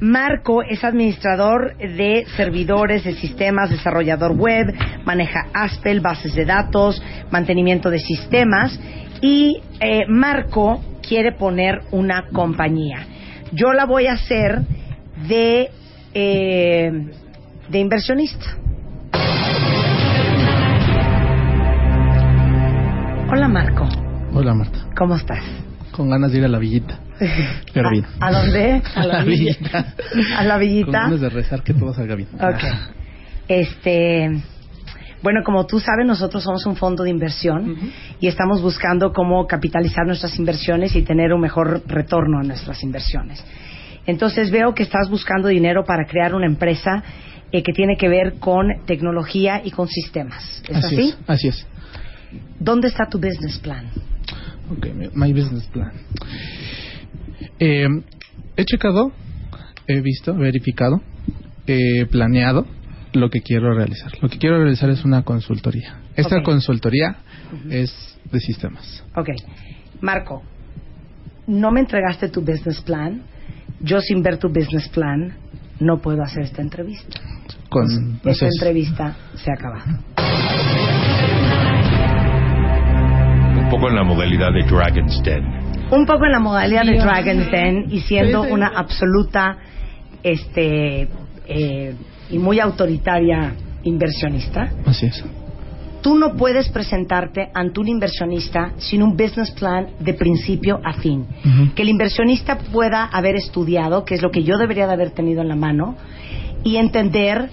Marco 0.01 0.63
es 0.63 0.83
administrador 0.83 1.77
de 1.77 2.25
servidores 2.37 3.05
de 3.05 3.15
sistemas, 3.15 3.69
desarrollador 3.69 4.33
web, 4.33 4.67
maneja 5.05 5.47
Aspel, 5.53 6.01
bases 6.01 6.35
de 6.35 6.47
datos, 6.47 7.03
mantenimiento 7.31 7.91
de 7.91 7.99
sistemas 7.99 8.79
y 9.21 9.61
eh, 9.81 10.07
Marco 10.09 10.83
quiere 11.07 11.33
poner 11.33 11.81
una 11.91 12.29
compañía. 12.33 13.07
Yo 13.53 13.73
la 13.73 13.85
voy 13.85 14.07
a 14.07 14.13
hacer 14.13 14.61
de, 15.29 15.71
eh, 16.15 16.91
de 17.69 17.79
inversionista. 17.79 18.57
Hola 23.33 23.47
Marco, 23.49 23.89
Hola 24.33 24.55
Marta, 24.55 24.79
¿cómo 24.97 25.15
estás? 25.15 25.43
con 25.93 26.09
ganas 26.11 26.33
de 26.33 26.39
ir 26.39 26.45
a 26.45 26.49
la 26.49 26.59
villita. 26.59 26.99
Bien. 27.75 28.05
¿A 28.21 28.33
dónde? 28.33 28.83
A 28.95 29.07
la 29.07 29.23
villita. 29.25 29.95
A 30.37 30.45
la 30.45 30.55
Con 30.55 30.61
villita. 30.61 30.91
ganas 31.03 31.21
de 31.21 31.29
rezar 31.29 31.63
que 31.63 31.75
todo 31.75 31.93
salga 31.93 32.15
bien. 32.15 32.29
Ok. 32.35 32.65
Este, 33.49 34.31
bueno, 35.23 35.41
como 35.45 35.67
tú 35.67 35.79
sabes, 35.81 36.07
nosotros 36.07 36.43
somos 36.43 36.65
un 36.67 36.77
fondo 36.77 37.03
de 37.05 37.11
inversión 37.11 37.77
y 38.21 38.29
estamos 38.29 38.63
buscando 38.63 39.13
cómo 39.13 39.47
capitalizar 39.47 40.07
nuestras 40.07 40.39
inversiones 40.39 40.95
y 40.97 41.03
tener 41.03 41.33
un 41.33 41.41
mejor 41.41 41.83
retorno 41.87 42.39
a 42.39 42.43
nuestras 42.43 42.83
inversiones. 42.83 43.45
Entonces 44.07 44.51
veo 44.51 44.75
que 44.75 44.83
estás 44.83 45.09
buscando 45.11 45.49
dinero 45.49 45.85
para 45.85 46.07
crear 46.07 46.35
una 46.35 46.47
empresa 46.47 47.03
eh, 47.53 47.63
que 47.63 47.73
tiene 47.73 47.97
que 47.97 48.09
ver 48.09 48.35
con 48.39 48.69
tecnología 48.87 49.61
y 49.65 49.71
con 49.71 49.89
sistemas. 49.89 50.63
¿Es 50.69 50.85
así? 50.85 51.09
es, 51.11 51.19
así 51.27 51.49
es. 51.49 51.67
¿Dónde 52.59 52.89
está 52.89 53.07
tu 53.09 53.19
business 53.19 53.59
plan? 53.59 53.87
Ok, 54.71 54.87
mi- 54.95 55.09
my 55.15 55.33
business 55.33 55.67
plan. 55.69 55.93
Eh, 57.59 57.89
he 58.57 58.65
checado, 58.65 59.13
he 59.87 60.01
visto, 60.01 60.35
verificado, 60.35 61.03
he 61.67 62.07
planeado 62.07 62.67
lo 63.13 63.29
que 63.31 63.41
quiero 63.41 63.75
realizar. 63.75 64.13
Lo 64.23 64.29
que 64.29 64.39
quiero 64.39 64.59
realizar 64.63 64.89
es 64.91 65.05
una 65.05 65.23
consultoría. 65.23 65.97
Esta 66.17 66.43
consultoría 66.43 67.17
es 67.69 67.93
de 68.31 68.41
sistemas. 68.41 69.03
Ok. 69.17 69.31
Marco, 70.01 70.43
no 71.47 71.71
me 71.73 71.81
entregaste 71.81 72.29
tu 72.29 72.41
business 72.41 72.81
plan. 72.81 73.23
Yo 73.81 74.01
sin 74.01 74.23
ver 74.23 74.39
tu 74.39 74.49
business 74.49 74.89
plan 74.89 75.33
no 75.79 75.99
puedo 75.99 76.23
hacer 76.23 76.45
esta 76.45 76.61
entrevista. 76.61 77.21
Con 77.69 78.21
Esta 78.25 78.47
entrevista 78.47 79.17
se 79.35 79.51
ha 79.51 79.55
acabado. 79.55 79.85
Un 83.59 83.71
poco 83.71 83.89
en 83.89 83.95
la 83.95 84.05
modalidad 84.05 84.53
de 84.53 84.65
Dragon's 84.69 85.23
Den. 85.23 85.45
Un 85.91 86.05
poco 86.07 86.27
en 86.27 86.33
la 86.33 86.41
modalidad 86.41 86.85
de. 86.85 86.99
Dragon's 86.99 87.51
Den 87.51 87.85
y 87.91 88.01
siendo 88.01 88.43
una 88.43 88.69
absoluta 88.69 89.57
este 90.23 91.09
eh, 91.47 91.95
y 92.31 92.39
muy 92.39 92.61
autoritaria 92.61 93.55
inversionista. 93.83 94.71
Así 94.85 95.07
es. 95.07 95.25
Tú 96.03 96.17
no 96.17 96.35
puedes 96.35 96.69
presentarte 96.71 97.51
ante 97.53 97.81
un 97.81 97.89
inversionista 97.89 98.73
sin 98.79 99.03
un 99.03 99.17
business 99.17 99.51
plan 99.51 99.89
de 99.99 100.15
principio 100.15 100.81
a 100.83 100.95
fin. 100.95 101.27
Que 101.75 101.83
el 101.83 101.91
inversionista 101.91 102.59
pueda 102.59 103.05
haber 103.05 103.37
estudiado, 103.37 104.05
que 104.05 104.15
es 104.15 104.23
lo 104.23 104.31
que 104.31 104.43
yo 104.43 104.57
debería 104.57 104.87
de 104.87 104.95
haber 104.95 105.11
tenido 105.11 105.43
en 105.43 105.49
la 105.49 105.57
mano, 105.57 105.97
y 106.65 106.77
entender 106.77 107.51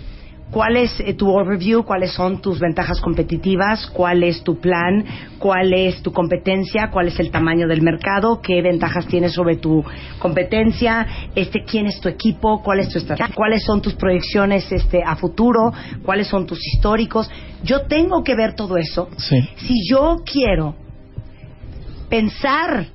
cuál 0.51 0.77
es 0.77 0.99
eh, 0.99 1.13
tu 1.13 1.29
overview, 1.29 1.83
cuáles 1.83 2.13
son 2.13 2.41
tus 2.41 2.59
ventajas 2.59 3.01
competitivas, 3.01 3.87
cuál 3.87 4.23
es 4.23 4.43
tu 4.43 4.59
plan, 4.59 5.05
cuál 5.39 5.73
es 5.73 6.01
tu 6.01 6.11
competencia, 6.11 6.89
cuál 6.91 7.07
es 7.09 7.19
el 7.19 7.31
tamaño 7.31 7.67
del 7.67 7.81
mercado, 7.81 8.41
qué 8.41 8.61
ventajas 8.61 9.07
tienes 9.07 9.33
sobre 9.33 9.57
tu 9.57 9.83
competencia, 10.19 11.05
este 11.35 11.63
quién 11.63 11.87
es 11.87 11.99
tu 11.99 12.09
equipo, 12.09 12.61
cuál 12.63 12.79
es 12.79 12.89
tu 12.89 12.97
estrategia, 12.97 13.33
cuáles 13.35 13.63
son 13.63 13.81
tus 13.81 13.95
proyecciones 13.95 14.71
este 14.71 15.03
a 15.03 15.15
futuro, 15.15 15.73
cuáles 16.03 16.27
son 16.27 16.45
tus 16.45 16.59
históricos. 16.65 17.29
Yo 17.63 17.81
tengo 17.87 18.23
que 18.23 18.35
ver 18.35 18.53
todo 18.53 18.77
eso. 18.77 19.09
Sí. 19.17 19.41
Si 19.57 19.89
yo 19.89 20.17
quiero 20.25 20.75
pensar 22.09 22.87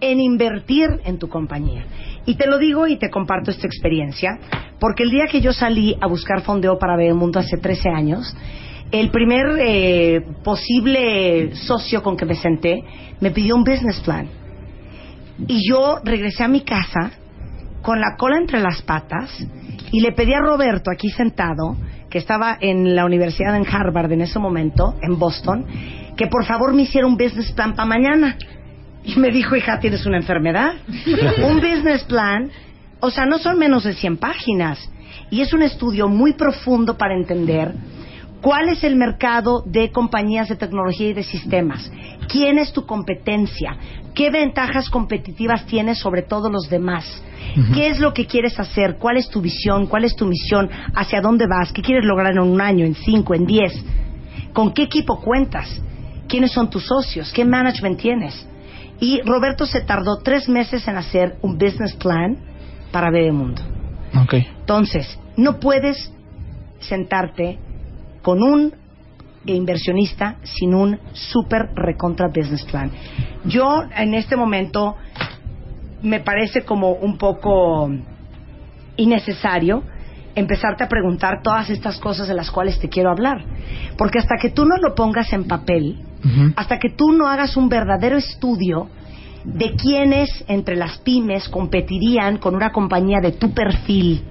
en 0.00 0.20
invertir 0.20 0.88
en 1.04 1.18
tu 1.18 1.28
compañía. 1.28 1.86
Y 2.26 2.36
te 2.36 2.46
lo 2.46 2.58
digo 2.58 2.86
y 2.86 2.96
te 2.96 3.10
comparto 3.10 3.50
esta 3.50 3.66
experiencia, 3.66 4.38
porque 4.84 5.02
el 5.02 5.08
día 5.08 5.24
que 5.30 5.40
yo 5.40 5.54
salí 5.54 5.96
a 5.98 6.06
buscar 6.06 6.42
fondeo 6.42 6.78
para 6.78 6.94
Mundo 7.14 7.40
hace 7.40 7.56
13 7.56 7.88
años, 7.88 8.36
el 8.92 9.08
primer 9.08 9.56
eh, 9.58 10.20
posible 10.44 11.56
socio 11.56 12.02
con 12.02 12.18
que 12.18 12.26
me 12.26 12.34
senté 12.34 12.84
me 13.18 13.30
pidió 13.30 13.56
un 13.56 13.64
business 13.64 13.98
plan. 14.00 14.28
Y 15.48 15.66
yo 15.66 16.00
regresé 16.04 16.44
a 16.44 16.48
mi 16.48 16.60
casa 16.60 17.12
con 17.80 17.98
la 17.98 18.14
cola 18.18 18.36
entre 18.36 18.60
las 18.60 18.82
patas 18.82 19.30
y 19.90 20.02
le 20.02 20.12
pedí 20.12 20.34
a 20.34 20.40
Roberto, 20.40 20.90
aquí 20.90 21.08
sentado, 21.08 21.78
que 22.10 22.18
estaba 22.18 22.58
en 22.60 22.94
la 22.94 23.06
universidad 23.06 23.56
en 23.56 23.66
Harvard 23.66 24.12
en 24.12 24.20
ese 24.20 24.38
momento, 24.38 24.96
en 25.00 25.18
Boston, 25.18 25.64
que 26.14 26.26
por 26.26 26.44
favor 26.44 26.74
me 26.74 26.82
hiciera 26.82 27.06
un 27.06 27.16
business 27.16 27.52
plan 27.52 27.74
para 27.74 27.86
mañana. 27.86 28.36
Y 29.02 29.18
me 29.18 29.30
dijo, 29.30 29.56
hija, 29.56 29.80
tienes 29.80 30.04
una 30.04 30.18
enfermedad. 30.18 30.74
un 31.42 31.56
business 31.56 32.04
plan, 32.04 32.50
o 33.00 33.10
sea, 33.10 33.26
no 33.26 33.38
son 33.38 33.58
menos 33.58 33.84
de 33.84 33.94
100 33.94 34.16
páginas. 34.16 34.90
Y 35.30 35.40
es 35.40 35.52
un 35.52 35.62
estudio 35.62 36.08
muy 36.08 36.34
profundo 36.34 36.96
para 36.96 37.14
entender 37.14 37.74
cuál 38.40 38.68
es 38.68 38.84
el 38.84 38.94
mercado 38.96 39.62
de 39.66 39.90
compañías 39.90 40.48
de 40.48 40.56
tecnología 40.56 41.08
y 41.08 41.14
de 41.14 41.22
sistemas. 41.22 41.90
¿Quién 42.28 42.58
es 42.58 42.72
tu 42.72 42.84
competencia? 42.84 43.76
¿Qué 44.14 44.30
ventajas 44.30 44.90
competitivas 44.90 45.64
tienes 45.66 45.98
sobre 45.98 46.22
todos 46.22 46.52
los 46.52 46.68
demás? 46.68 47.04
¿Qué 47.72 47.88
es 47.88 48.00
lo 48.00 48.12
que 48.12 48.26
quieres 48.26 48.58
hacer? 48.60 48.96
¿Cuál 48.98 49.16
es 49.16 49.28
tu 49.28 49.40
visión? 49.40 49.86
¿Cuál 49.86 50.04
es 50.04 50.14
tu 50.14 50.26
misión? 50.26 50.68
¿Hacia 50.94 51.20
dónde 51.20 51.46
vas? 51.46 51.72
¿Qué 51.72 51.82
quieres 51.82 52.04
lograr 52.04 52.32
en 52.32 52.40
un 52.40 52.60
año, 52.60 52.84
en 52.84 52.94
cinco, 52.94 53.34
en 53.34 53.46
diez? 53.46 53.72
¿Con 54.52 54.72
qué 54.72 54.82
equipo 54.82 55.20
cuentas? 55.20 55.80
¿Quiénes 56.28 56.52
son 56.52 56.68
tus 56.68 56.84
socios? 56.84 57.32
¿Qué 57.32 57.44
management 57.44 57.98
tienes? 57.98 58.46
Y 59.00 59.20
Roberto 59.22 59.66
se 59.66 59.80
tardó 59.80 60.18
tres 60.22 60.48
meses 60.48 60.86
en 60.86 60.96
hacer 60.96 61.36
un 61.42 61.58
business 61.58 61.94
plan 61.94 62.38
para 62.94 63.10
Bebemundo. 63.10 63.60
Ok. 64.22 64.34
Entonces, 64.60 65.18
no 65.36 65.58
puedes 65.58 66.12
sentarte 66.78 67.58
con 68.22 68.40
un 68.40 68.72
inversionista 69.46 70.36
sin 70.44 70.72
un 70.74 71.00
super 71.12 71.70
recontra 71.74 72.28
business 72.28 72.64
plan. 72.64 72.92
Yo 73.46 73.82
en 73.96 74.14
este 74.14 74.36
momento 74.36 74.94
me 76.02 76.20
parece 76.20 76.62
como 76.62 76.92
un 76.92 77.18
poco 77.18 77.90
innecesario 78.96 79.82
empezarte 80.36 80.84
a 80.84 80.88
preguntar 80.88 81.42
todas 81.42 81.70
estas 81.70 81.98
cosas 81.98 82.28
de 82.28 82.34
las 82.34 82.52
cuales 82.52 82.78
te 82.78 82.88
quiero 82.88 83.10
hablar. 83.10 83.44
Porque 83.98 84.20
hasta 84.20 84.36
que 84.40 84.50
tú 84.50 84.64
no 84.66 84.76
lo 84.76 84.94
pongas 84.94 85.32
en 85.32 85.48
papel, 85.48 85.98
hasta 86.54 86.78
que 86.78 86.90
tú 86.90 87.10
no 87.10 87.26
hagas 87.26 87.56
un 87.56 87.68
verdadero 87.68 88.16
estudio 88.16 88.88
de 89.44 89.74
quiénes 89.76 90.30
entre 90.48 90.76
las 90.76 90.98
pymes 90.98 91.48
competirían 91.48 92.38
con 92.38 92.54
una 92.54 92.72
compañía 92.72 93.20
de 93.20 93.32
tu 93.32 93.52
perfil, 93.52 94.22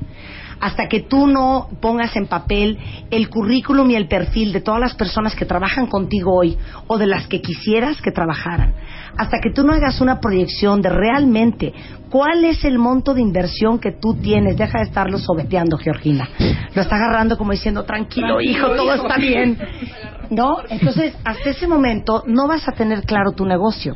hasta 0.60 0.88
que 0.88 1.02
tú 1.02 1.28
no 1.28 1.68
pongas 1.82 2.16
en 2.16 2.28
papel 2.28 2.80
el 3.12 3.30
currículum 3.30 3.90
y 3.92 3.96
el 3.96 4.08
perfil 4.08 4.54
de 4.54 4.62
todas 4.62 4.80
las 4.80 4.96
personas 4.96 5.36
que 5.36 5.46
trabajan 5.46 5.88
contigo 5.88 6.36
hoy 6.36 6.58
o 6.88 6.98
de 6.98 7.08
las 7.08 7.28
que 7.28 7.42
quisieras 7.42 8.02
que 8.02 8.12
trabajaran, 8.12 8.74
hasta 9.18 9.40
que 9.40 9.52
tú 9.52 9.64
no 9.64 9.74
hagas 9.74 10.02
una 10.02 10.20
proyección 10.20 10.82
de 10.82 10.90
realmente 10.90 11.74
cuál 12.10 12.46
es 12.46 12.64
el 12.64 12.78
monto 12.78 13.14
de 13.14 13.22
inversión 13.22 13.80
que 13.80 13.92
tú 13.92 14.16
tienes, 14.16 14.58
deja 14.58 14.80
de 14.80 14.86
estarlo 14.86 15.18
sobeteando, 15.18 15.78
Georgina, 15.78 16.30
lo 16.76 16.82
está 16.82 16.96
agarrando 16.96 17.38
como 17.38 17.52
diciendo, 17.52 17.84
tranquilo, 17.84 18.42
hijo, 18.42 18.70
todo 18.76 18.94
está 18.94 19.18
bien. 19.18 19.58
¿No? 20.30 20.58
Entonces, 20.70 21.16
hasta 21.24 21.50
ese 21.50 21.68
momento 21.68 22.24
no 22.26 22.48
vas 22.48 22.68
a 22.68 22.72
tener 22.72 23.04
claro 23.04 23.34
tu 23.34 23.46
negocio. 23.46 23.96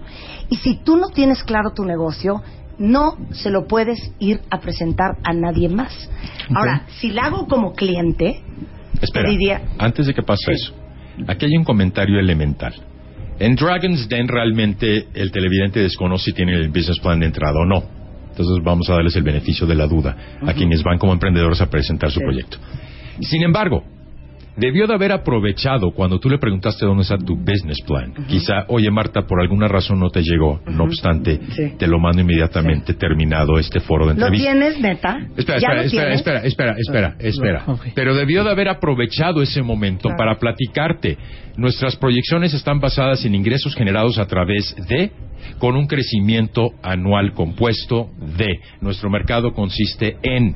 Y 0.49 0.57
si 0.57 0.75
tú 0.75 0.97
no 0.97 1.09
tienes 1.09 1.43
claro 1.43 1.71
tu 1.71 1.83
negocio, 1.83 2.43
no 2.77 3.17
se 3.31 3.49
lo 3.49 3.65
puedes 3.65 4.11
ir 4.19 4.41
a 4.49 4.59
presentar 4.59 5.17
a 5.23 5.33
nadie 5.33 5.69
más. 5.69 6.09
Ahora, 6.53 6.83
si 6.99 7.11
la 7.11 7.23
hago 7.23 7.47
como 7.47 7.73
cliente, 7.73 8.41
Espera, 9.01 9.29
diría, 9.29 9.61
antes 9.79 10.05
de 10.07 10.13
que 10.13 10.21
pase 10.21 10.51
eso, 10.51 10.73
aquí 11.27 11.45
hay 11.45 11.57
un 11.57 11.63
comentario 11.63 12.19
elemental. 12.19 12.75
En 13.39 13.55
Dragon's 13.55 14.07
Den 14.09 14.27
realmente 14.27 15.07
el 15.13 15.31
televidente 15.31 15.79
desconoce 15.79 16.25
si 16.25 16.33
tiene 16.33 16.55
el 16.55 16.69
business 16.69 16.99
plan 16.99 17.19
de 17.19 17.27
entrada 17.27 17.59
o 17.59 17.65
no. 17.65 17.83
Entonces 18.29 18.63
vamos 18.63 18.89
a 18.89 18.93
darles 18.93 19.15
el 19.15 19.23
beneficio 19.23 19.65
de 19.65 19.75
la 19.75 19.87
duda 19.87 20.15
a 20.45 20.53
quienes 20.53 20.83
van 20.83 20.97
como 20.97 21.13
emprendedores 21.13 21.59
a 21.61 21.69
presentar 21.69 22.11
su 22.11 22.19
proyecto. 22.19 22.57
Sin 23.21 23.43
embargo, 23.43 23.83
debió 24.57 24.87
de 24.87 24.93
haber 24.93 25.11
aprovechado 25.11 25.91
cuando 25.91 26.19
tú 26.19 26.29
le 26.29 26.37
preguntaste 26.37 26.85
dónde 26.85 27.03
está 27.03 27.17
tu 27.17 27.35
business 27.35 27.79
plan. 27.85 28.13
Quizá, 28.27 28.65
oye 28.67 28.89
Marta, 28.91 29.21
por 29.27 29.41
alguna 29.41 29.67
razón 29.67 29.99
no 29.99 30.09
te 30.09 30.21
llegó, 30.23 30.59
no 30.67 30.83
obstante, 30.85 31.39
Sí. 31.51 31.73
te 31.77 31.87
lo 31.87 31.99
mando 31.99 32.21
inmediatamente 32.21 32.93
terminado 32.95 33.57
este 33.59 33.79
foro 33.79 34.07
de 34.07 34.13
¿lo 34.15 34.25
entrevista. 34.27 34.51
tienes, 34.51 34.79
neta? 34.79 35.19
Espera, 35.37 35.59
¿Ya 35.59 35.67
espera, 35.67 35.75
lo 35.75 35.81
espera, 35.81 36.01
tienes? 36.03 36.17
espera, 36.19 36.39
espera, 36.41 36.75
espera, 36.77 37.15
espera. 37.19 37.65
Pero 37.95 38.15
debió 38.15 38.43
de 38.43 38.51
haber 38.51 38.69
aprovechado 38.69 39.41
ese 39.41 39.61
momento 39.61 40.03
Claro. 40.09 40.17
para 40.17 40.39
platicarte. 40.39 41.17
Nuestras 41.57 41.95
proyecciones 41.95 42.53
están 42.53 42.79
basadas 42.79 43.25
en 43.25 43.33
ingresos 43.35 43.75
generados 43.75 44.17
a 44.19 44.25
través 44.27 44.75
de, 44.87 45.11
con 45.59 45.75
un 45.75 45.87
crecimiento 45.87 46.71
anual 46.83 47.33
compuesto 47.33 48.09
de. 48.37 48.59
Nuestro 48.81 49.09
mercado 49.09 49.53
consiste 49.53 50.17
en. 50.23 50.55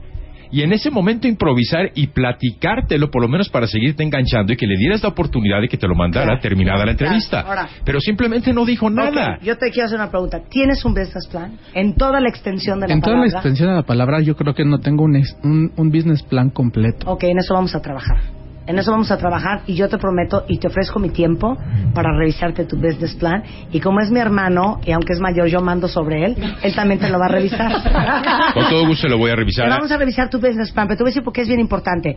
Y 0.51 0.63
en 0.63 0.73
ese 0.73 0.91
momento 0.91 1.27
improvisar 1.27 1.91
y 1.95 2.07
platicártelo, 2.07 3.09
por 3.09 3.21
lo 3.21 3.27
menos 3.29 3.49
para 3.49 3.67
seguirte 3.67 4.03
enganchando 4.03 4.51
y 4.53 4.57
que 4.57 4.67
le 4.67 4.77
dieras 4.77 5.01
la 5.03 5.09
oportunidad 5.09 5.61
de 5.61 5.67
que 5.69 5.77
te 5.77 5.87
lo 5.87 5.95
mandara 5.95 6.39
terminada 6.39 6.85
la 6.85 6.91
entrevista. 6.91 7.43
Claro. 7.43 7.47
Ahora- 7.61 7.69
Pero 7.85 7.99
simplemente 8.01 8.53
no 8.53 8.65
dijo 8.65 8.89
nada. 8.89 9.39
Yo 9.41 9.57
te 9.57 9.69
quiero 9.71 9.85
hacer 9.85 9.97
una 9.99 10.09
pregunta. 10.09 10.41
¿Tienes 10.49 10.83
un 10.85 10.93
business 10.93 11.27
plan? 11.29 11.57
En 11.73 11.95
toda 11.95 12.19
la 12.19 12.29
extensión 12.29 12.79
de 12.79 12.87
la 12.87 12.93
En 12.93 13.01
toda 13.01 13.15
la 13.15 13.21
palabra. 13.21 13.39
extensión 13.39 13.69
de 13.69 13.75
la 13.75 13.83
palabra, 13.83 14.19
yo 14.21 14.35
creo 14.35 14.53
que 14.53 14.65
no 14.65 14.79
tengo 14.79 15.03
un, 15.05 15.15
un, 15.43 15.71
un 15.75 15.89
business 15.91 16.21
plan 16.23 16.49
completo. 16.49 17.09
Ok, 17.09 17.23
en 17.23 17.37
eso 17.39 17.53
vamos 17.53 17.73
a 17.75 17.81
trabajar. 17.81 18.17
En 18.67 18.77
eso 18.77 18.91
vamos 18.91 19.09
a 19.11 19.17
trabajar 19.17 19.63
y 19.65 19.73
yo 19.73 19.89
te 19.89 19.97
prometo 19.97 20.45
y 20.47 20.59
te 20.59 20.67
ofrezco 20.67 20.99
mi 20.99 21.09
tiempo 21.09 21.57
para 21.93 22.15
revisarte 22.15 22.65
tu 22.65 22.77
business 22.77 23.15
plan. 23.15 23.43
Y 23.71 23.79
como 23.79 23.99
es 24.01 24.11
mi 24.11 24.19
hermano, 24.19 24.79
y 24.85 24.91
aunque 24.91 25.13
es 25.13 25.19
mayor, 25.19 25.47
yo 25.47 25.61
mando 25.61 25.87
sobre 25.87 26.25
él, 26.25 26.37
él 26.61 26.75
también 26.75 26.99
te 26.99 27.09
lo 27.09 27.17
va 27.17 27.25
a 27.25 27.29
revisar. 27.29 27.71
Con 28.53 28.69
todo 28.69 28.85
gusto 28.85 29.07
lo 29.07 29.17
voy 29.17 29.31
a 29.31 29.35
revisar. 29.35 29.67
Vamos 29.67 29.91
a 29.91 29.97
revisar 29.97 30.29
tu 30.29 30.39
business 30.39 30.71
plan, 30.71 30.87
pero 30.87 30.97
te 30.97 31.03
voy 31.03 31.09
a 31.09 31.11
decir 31.11 31.23
por 31.23 31.33
qué 31.33 31.41
es 31.41 31.47
bien 31.47 31.59
importante. 31.59 32.15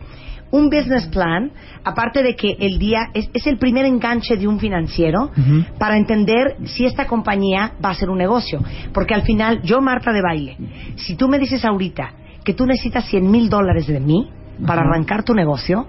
Un 0.51 0.69
business 0.69 1.07
plan, 1.07 1.51
aparte 1.83 2.21
de 2.21 2.35
que 2.35 2.55
el 2.59 2.77
día 2.77 3.09
es, 3.15 3.27
es 3.33 3.47
el 3.47 3.57
primer 3.57 3.85
enganche 3.85 4.37
de 4.37 4.47
un 4.47 4.59
financiero 4.59 5.31
para 5.79 5.97
entender 5.97 6.57
si 6.65 6.85
esta 6.85 7.07
compañía 7.07 7.73
va 7.83 7.89
a 7.89 7.95
ser 7.95 8.09
un 8.11 8.19
negocio. 8.19 8.63
Porque 8.93 9.15
al 9.15 9.23
final, 9.23 9.63
yo, 9.63 9.81
Marta 9.81 10.13
de 10.13 10.21
Baile, 10.21 10.57
si 10.97 11.15
tú 11.15 11.27
me 11.27 11.39
dices 11.39 11.65
ahorita 11.65 12.11
que 12.43 12.53
tú 12.53 12.67
necesitas 12.67 13.05
100 13.07 13.29
mil 13.29 13.49
dólares 13.49 13.87
de 13.87 13.99
mí 13.99 14.29
para 14.65 14.81
arrancar 14.81 15.23
tu 15.23 15.33
negocio, 15.33 15.87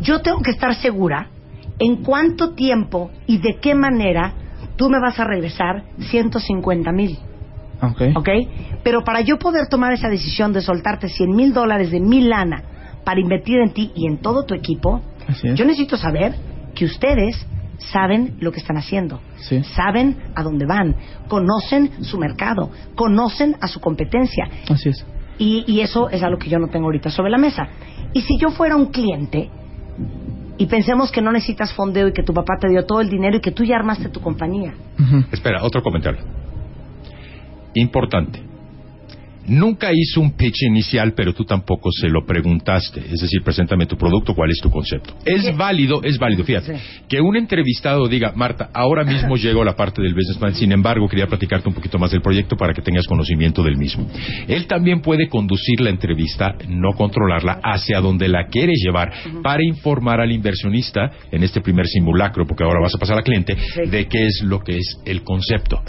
yo 0.00 0.20
tengo 0.20 0.40
que 0.40 0.50
estar 0.50 0.74
segura 0.74 1.28
en 1.78 1.96
cuánto 2.02 2.54
tiempo 2.54 3.10
y 3.26 3.38
de 3.38 3.56
qué 3.60 3.74
manera 3.74 4.32
tú 4.76 4.88
me 4.88 5.00
vas 5.00 5.18
a 5.18 5.24
regresar 5.24 5.84
150 5.98 6.92
mil. 6.92 7.18
Ok. 7.82 8.02
¿Ok? 8.16 8.28
Pero 8.82 9.02
para 9.04 9.20
yo 9.20 9.38
poder 9.38 9.68
tomar 9.68 9.92
esa 9.92 10.08
decisión 10.08 10.52
de 10.52 10.60
soltarte 10.60 11.08
100 11.08 11.30
mil 11.34 11.52
dólares 11.52 11.90
de 11.90 12.00
mi 12.00 12.20
lana 12.22 12.62
para 13.04 13.20
invertir 13.20 13.58
en 13.58 13.70
ti 13.72 13.92
y 13.94 14.06
en 14.06 14.18
todo 14.18 14.44
tu 14.44 14.54
equipo, 14.54 15.02
yo 15.54 15.64
necesito 15.64 15.96
saber 15.96 16.34
que 16.74 16.84
ustedes 16.84 17.46
saben 17.78 18.36
lo 18.40 18.52
que 18.52 18.60
están 18.60 18.76
haciendo, 18.76 19.20
Sí. 19.36 19.62
saben 19.74 20.16
a 20.34 20.42
dónde 20.42 20.64
van, 20.64 20.94
conocen 21.28 22.04
su 22.04 22.18
mercado, 22.18 22.70
conocen 22.94 23.56
a 23.60 23.68
su 23.68 23.80
competencia. 23.80 24.48
Así 24.70 24.90
es. 24.90 25.04
Y, 25.38 25.64
y 25.66 25.80
eso 25.80 26.08
es 26.08 26.22
algo 26.22 26.38
que 26.38 26.48
yo 26.48 26.58
no 26.58 26.68
tengo 26.68 26.86
ahorita 26.86 27.10
sobre 27.10 27.30
la 27.30 27.38
mesa. 27.38 27.66
Y 28.12 28.20
si 28.22 28.38
yo 28.38 28.50
fuera 28.50 28.76
un 28.76 28.86
cliente 28.86 29.50
y 30.56 30.66
pensemos 30.66 31.10
que 31.10 31.20
no 31.20 31.32
necesitas 31.32 31.72
fondeo 31.74 32.08
y 32.08 32.12
que 32.12 32.22
tu 32.22 32.32
papá 32.32 32.54
te 32.60 32.68
dio 32.68 32.84
todo 32.86 33.00
el 33.00 33.08
dinero 33.08 33.36
y 33.36 33.40
que 33.40 33.50
tú 33.50 33.64
ya 33.64 33.76
armaste 33.76 34.08
tu 34.08 34.20
compañía, 34.20 34.74
Espera, 35.32 35.62
otro 35.62 35.82
comentario. 35.82 36.22
Importante. 37.74 38.53
Nunca 39.46 39.90
hizo 39.92 40.20
un 40.20 40.32
pitch 40.32 40.62
inicial, 40.62 41.12
pero 41.14 41.34
tú 41.34 41.44
tampoco 41.44 41.90
se 41.92 42.08
lo 42.08 42.24
preguntaste. 42.24 43.00
Es 43.00 43.20
decir, 43.20 43.42
preséntame 43.42 43.86
tu 43.86 43.96
producto, 43.96 44.34
cuál 44.34 44.50
es 44.50 44.58
tu 44.58 44.70
concepto. 44.70 45.14
Es 45.26 45.54
válido, 45.56 46.02
es 46.02 46.18
válido, 46.18 46.44
fíjate. 46.44 46.78
Que 47.08 47.20
un 47.20 47.36
entrevistado 47.36 48.08
diga, 48.08 48.32
Marta, 48.34 48.70
ahora 48.72 49.04
mismo 49.04 49.36
llegó 49.44 49.62
la 49.62 49.76
parte 49.76 50.00
del 50.00 50.14
business 50.14 50.38
plan, 50.38 50.54
sin 50.54 50.72
embargo, 50.72 51.08
quería 51.08 51.26
platicarte 51.26 51.68
un 51.68 51.74
poquito 51.74 51.98
más 51.98 52.10
del 52.10 52.22
proyecto 52.22 52.56
para 52.56 52.72
que 52.72 52.80
tengas 52.80 53.06
conocimiento 53.06 53.62
del 53.62 53.76
mismo. 53.76 54.06
Él 54.48 54.66
también 54.66 55.02
puede 55.02 55.28
conducir 55.28 55.80
la 55.80 55.90
entrevista, 55.90 56.54
no 56.68 56.92
controlarla, 56.92 57.60
hacia 57.62 58.00
donde 58.00 58.28
la 58.28 58.46
quiere 58.46 58.72
llevar, 58.74 59.12
para 59.42 59.62
informar 59.62 60.20
al 60.20 60.32
inversionista 60.32 61.10
en 61.30 61.42
este 61.42 61.60
primer 61.60 61.86
simulacro, 61.86 62.46
porque 62.46 62.64
ahora 62.64 62.80
vas 62.80 62.94
a 62.94 62.98
pasar 62.98 63.18
al 63.18 63.24
cliente, 63.24 63.56
de 63.90 64.06
qué 64.06 64.26
es 64.26 64.42
lo 64.42 64.60
que 64.60 64.78
es 64.78 64.98
el 65.04 65.22
concepto. 65.22 65.82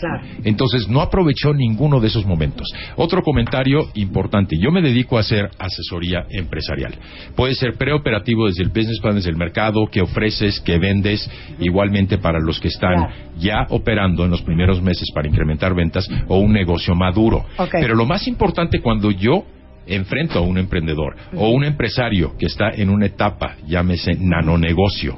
Entonces, 0.43 0.89
no 0.89 1.01
aprovechó 1.01 1.53
ninguno 1.53 2.01
de 2.01 2.07
esos 2.07 2.25
momentos. 2.25 2.67
Otro 2.97 3.21
comentario 3.21 3.44
importante. 3.93 4.55
Yo 4.59 4.71
me 4.71 4.81
dedico 4.81 5.17
a 5.17 5.21
hacer 5.21 5.49
asesoría 5.59 6.25
empresarial. 6.29 6.95
Puede 7.35 7.55
ser 7.55 7.73
preoperativo 7.73 8.47
desde 8.47 8.63
el 8.63 8.69
business 8.69 8.99
plan, 9.01 9.15
desde 9.15 9.29
el 9.29 9.37
mercado, 9.37 9.87
que 9.87 10.01
ofreces, 10.01 10.59
que 10.61 10.77
vendes, 10.77 11.29
igualmente 11.59 12.17
para 12.17 12.39
los 12.39 12.59
que 12.59 12.67
están 12.67 13.07
ya 13.37 13.65
operando 13.69 14.25
en 14.25 14.31
los 14.31 14.41
primeros 14.41 14.81
meses 14.81 15.09
para 15.13 15.27
incrementar 15.27 15.75
ventas 15.75 16.09
o 16.27 16.37
un 16.37 16.53
negocio 16.53 16.95
maduro. 16.95 17.45
Pero 17.71 17.95
lo 17.95 18.05
más 18.05 18.27
importante 18.27 18.79
cuando 18.79 19.11
yo 19.11 19.45
enfrento 19.87 20.39
a 20.39 20.41
un 20.41 20.57
emprendedor 20.57 21.15
o 21.35 21.49
un 21.49 21.63
empresario 21.63 22.35
que 22.37 22.47
está 22.47 22.69
en 22.69 22.89
una 22.89 23.05
etapa, 23.05 23.55
llámese 23.67 24.15
nanonegocio, 24.15 25.17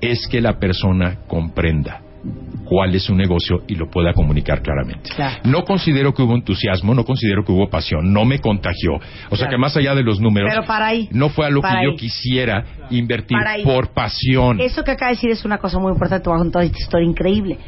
es 0.00 0.26
que 0.28 0.40
la 0.40 0.58
persona 0.58 1.18
comprenda 1.26 2.02
cuál 2.64 2.94
es 2.94 3.04
su 3.04 3.14
negocio 3.14 3.62
y 3.66 3.74
lo 3.74 3.90
pueda 3.90 4.12
comunicar 4.12 4.62
claramente. 4.62 5.10
No 5.44 5.64
considero 5.64 6.14
que 6.14 6.22
hubo 6.22 6.34
entusiasmo, 6.34 6.94
no 6.94 7.04
considero 7.04 7.44
que 7.44 7.52
hubo 7.52 7.68
pasión, 7.68 8.12
no 8.12 8.24
me 8.24 8.38
contagió. 8.38 8.92
O 9.30 9.36
sea 9.36 9.48
que 9.48 9.58
más 9.58 9.76
allá 9.76 9.94
de 9.94 10.02
los 10.02 10.20
números, 10.20 10.50
Pero 10.52 10.66
para 10.66 10.88
ahí. 10.88 11.08
no 11.12 11.28
fue 11.30 11.46
a 11.46 11.50
lo 11.50 11.60
que 11.62 11.68
yo 11.84 11.96
quisiera 11.96 12.64
invertir 12.90 13.38
por 13.64 13.92
pasión. 13.92 14.60
Eso 14.60 14.84
que 14.84 14.92
acaba 14.92 15.10
de 15.10 15.16
decir 15.16 15.30
es 15.30 15.44
una 15.44 15.58
cosa 15.58 15.78
muy 15.78 15.92
importante, 15.92 16.24
te 16.24 16.30
voy 16.30 16.38
a 16.38 16.42
contar 16.42 16.62
esta 16.64 16.78
historia 16.78 17.08
increíble. 17.08 17.58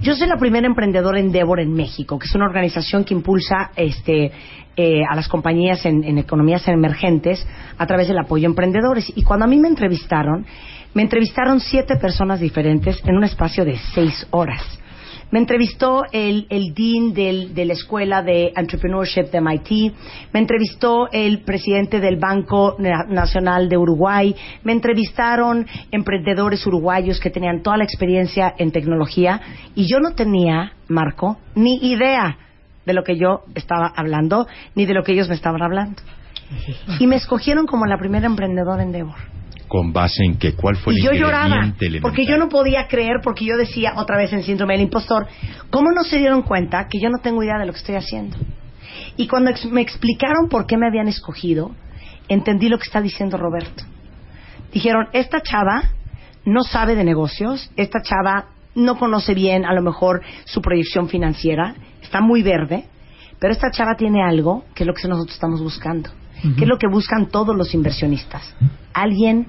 Yo 0.00 0.14
soy 0.14 0.28
la 0.28 0.38
primera 0.38 0.66
emprendedora 0.66 1.20
Endeavor 1.20 1.60
en 1.60 1.74
México, 1.74 2.18
que 2.18 2.26
es 2.26 2.34
una 2.34 2.46
organización 2.46 3.04
que 3.04 3.12
impulsa 3.12 3.70
este, 3.76 4.32
eh, 4.74 5.02
a 5.06 5.14
las 5.14 5.28
compañías 5.28 5.84
en, 5.84 6.02
en 6.04 6.16
economías 6.16 6.66
emergentes 6.68 7.46
a 7.76 7.86
través 7.86 8.08
del 8.08 8.18
apoyo 8.18 8.48
a 8.48 8.50
emprendedores. 8.50 9.12
Y 9.14 9.22
cuando 9.22 9.44
a 9.44 9.48
mí 9.48 9.58
me 9.58 9.68
entrevistaron, 9.68 10.46
me 10.94 11.02
entrevistaron 11.02 11.60
siete 11.60 11.96
personas 11.96 12.40
diferentes 12.40 13.00
en 13.04 13.16
un 13.16 13.24
espacio 13.24 13.64
de 13.64 13.76
seis 13.94 14.26
horas. 14.30 14.62
Me 15.32 15.38
entrevistó 15.38 16.02
el, 16.10 16.48
el 16.50 16.74
dean 16.74 17.12
del- 17.14 17.54
de 17.54 17.64
la 17.64 17.74
escuela 17.74 18.20
de 18.20 18.52
entrepreneurship 18.56 19.30
de 19.30 19.40
MIT, 19.40 19.94
me 20.32 20.40
entrevistó 20.40 21.08
el 21.12 21.42
presidente 21.44 22.00
del 22.00 22.16
Banco 22.16 22.74
Na- 22.80 23.04
Nacional 23.08 23.68
de 23.68 23.76
Uruguay, 23.76 24.34
me 24.64 24.72
entrevistaron 24.72 25.66
emprendedores 25.92 26.66
uruguayos 26.66 27.20
que 27.20 27.30
tenían 27.30 27.62
toda 27.62 27.76
la 27.76 27.84
experiencia 27.84 28.52
en 28.58 28.72
tecnología 28.72 29.40
y 29.76 29.86
yo 29.86 30.00
no 30.00 30.16
tenía, 30.16 30.72
Marco, 30.88 31.38
ni 31.54 31.76
idea 31.76 32.36
de 32.84 32.92
lo 32.92 33.04
que 33.04 33.16
yo 33.16 33.42
estaba 33.54 33.92
hablando 33.94 34.48
ni 34.74 34.84
de 34.84 34.94
lo 34.94 35.04
que 35.04 35.12
ellos 35.12 35.28
me 35.28 35.36
estaban 35.36 35.62
hablando. 35.62 36.02
Y 36.98 37.06
me 37.06 37.14
escogieron 37.14 37.66
como 37.66 37.86
la 37.86 37.98
primera 37.98 38.26
emprendedora 38.26 38.82
en 38.82 38.90
Devor. 38.90 39.14
¿Con 39.70 39.92
base 39.92 40.24
en 40.24 40.36
qué? 40.36 40.54
¿Cuál 40.56 40.74
fue 40.76 40.92
el 40.94 40.98
Y 40.98 41.02
yo 41.04 41.12
lloraba, 41.12 41.46
elemental? 41.46 42.00
porque 42.02 42.26
yo 42.26 42.36
no 42.36 42.48
podía 42.48 42.88
creer, 42.88 43.20
porque 43.22 43.44
yo 43.44 43.56
decía 43.56 43.92
otra 43.96 44.16
vez 44.16 44.32
en 44.32 44.42
síndrome 44.42 44.74
del 44.74 44.82
impostor, 44.82 45.28
¿cómo 45.70 45.92
no 45.92 46.02
se 46.02 46.18
dieron 46.18 46.42
cuenta 46.42 46.88
que 46.88 46.98
yo 47.00 47.08
no 47.08 47.18
tengo 47.22 47.40
idea 47.44 47.56
de 47.56 47.66
lo 47.66 47.72
que 47.72 47.78
estoy 47.78 47.94
haciendo? 47.94 48.36
Y 49.16 49.28
cuando 49.28 49.50
ex- 49.50 49.66
me 49.70 49.80
explicaron 49.80 50.48
por 50.50 50.66
qué 50.66 50.76
me 50.76 50.88
habían 50.88 51.06
escogido, 51.06 51.70
entendí 52.28 52.68
lo 52.68 52.78
que 52.78 52.84
está 52.86 53.00
diciendo 53.00 53.36
Roberto. 53.36 53.84
Dijeron, 54.72 55.06
esta 55.12 55.40
chava 55.40 55.84
no 56.44 56.62
sabe 56.64 56.96
de 56.96 57.04
negocios, 57.04 57.70
esta 57.76 58.02
chava 58.02 58.46
no 58.74 58.98
conoce 58.98 59.34
bien 59.34 59.64
a 59.64 59.72
lo 59.72 59.82
mejor 59.82 60.20
su 60.46 60.60
proyección 60.60 61.08
financiera, 61.08 61.76
está 62.02 62.20
muy 62.20 62.42
verde, 62.42 62.86
pero 63.38 63.52
esta 63.52 63.70
chava 63.70 63.94
tiene 63.96 64.22
algo 64.22 64.64
que 64.74 64.82
es 64.82 64.86
lo 64.88 64.94
que 64.94 65.06
nosotros 65.06 65.34
estamos 65.34 65.60
buscando, 65.62 66.10
que 66.42 66.64
es 66.64 66.68
lo 66.68 66.78
que 66.78 66.88
buscan 66.88 67.28
todos 67.28 67.56
los 67.56 67.74
inversionistas. 67.74 68.54
Alguien 68.92 69.46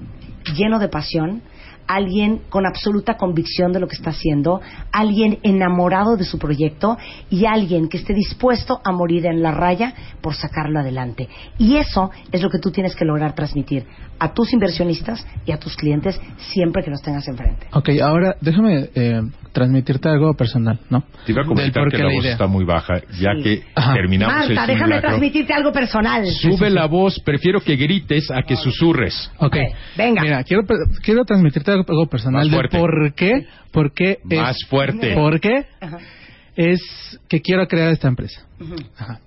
lleno 0.54 0.78
de 0.78 0.88
pasión, 0.88 1.42
alguien 1.86 2.42
con 2.48 2.66
absoluta 2.66 3.16
convicción 3.16 3.72
de 3.72 3.80
lo 3.80 3.86
que 3.86 3.96
está 3.96 4.10
haciendo, 4.10 4.60
alguien 4.92 5.38
enamorado 5.42 6.16
de 6.16 6.24
su 6.24 6.38
proyecto 6.38 6.96
y 7.30 7.46
alguien 7.46 7.88
que 7.88 7.98
esté 7.98 8.14
dispuesto 8.14 8.80
a 8.84 8.92
morir 8.92 9.26
en 9.26 9.42
la 9.42 9.52
raya 9.52 9.94
por 10.20 10.34
sacarlo 10.34 10.80
adelante. 10.80 11.28
Y 11.58 11.76
eso 11.76 12.10
es 12.30 12.42
lo 12.42 12.50
que 12.50 12.58
tú 12.58 12.70
tienes 12.70 12.94
que 12.94 13.04
lograr 13.04 13.34
transmitir 13.34 13.86
a 14.22 14.32
tus 14.32 14.52
inversionistas 14.52 15.26
y 15.44 15.50
a 15.52 15.58
tus 15.58 15.74
clientes 15.76 16.20
siempre 16.52 16.84
que 16.84 16.90
los 16.90 17.02
tengas 17.02 17.26
enfrente. 17.26 17.66
Ok, 17.72 17.88
ahora 18.02 18.36
déjame 18.40 18.88
eh, 18.94 19.20
transmitirte 19.52 20.08
algo 20.08 20.34
personal, 20.34 20.78
¿no? 20.90 21.02
Te 21.26 21.32
iba 21.32 21.42
a 21.42 21.44
comentar 21.44 21.88
que 21.90 21.98
la 21.98 22.04
la 22.04 22.14
voz 22.14 22.22
idea. 22.22 22.32
está 22.32 22.46
muy 22.46 22.64
baja, 22.64 22.94
ya 23.20 23.32
Sí. 23.36 23.42
que 23.42 23.62
Ajá. 23.74 23.94
terminamos 23.94 24.34
Marta, 24.36 24.48
el 24.50 24.56
déjame 24.56 24.76
simulacro. 24.76 25.08
transmitirte 25.08 25.52
algo 25.52 25.72
personal. 25.72 26.26
Sube 26.26 26.70
la 26.70 26.86
voz, 26.86 27.18
prefiero 27.24 27.60
que 27.60 27.74
grites 27.76 28.30
a 28.30 28.42
que 28.42 28.54
susurres. 28.56 29.30
Ok. 29.38 29.56
Venga. 29.96 30.22
Mira, 30.22 30.44
quiero, 30.44 30.62
quiero 31.02 31.24
transmitirte 31.24 31.72
algo, 31.72 31.84
algo 31.88 32.06
personal 32.06 32.42
Más 32.42 32.50
de 32.50 32.56
fuerte. 32.56 32.78
por 32.78 33.14
qué, 33.14 33.46
por 33.72 33.92
qué 33.92 34.18
es- 34.30 34.38
Más 34.40 34.56
fuerte. 34.68 35.14
¿Por 35.14 35.40
qué? 35.40 35.66
Ajá. 35.80 35.98
Es 36.54 36.80
que 37.28 37.40
quiero 37.40 37.66
crear 37.66 37.90
esta 37.92 38.08
empresa. 38.08 38.46
Ajá. 38.98 39.20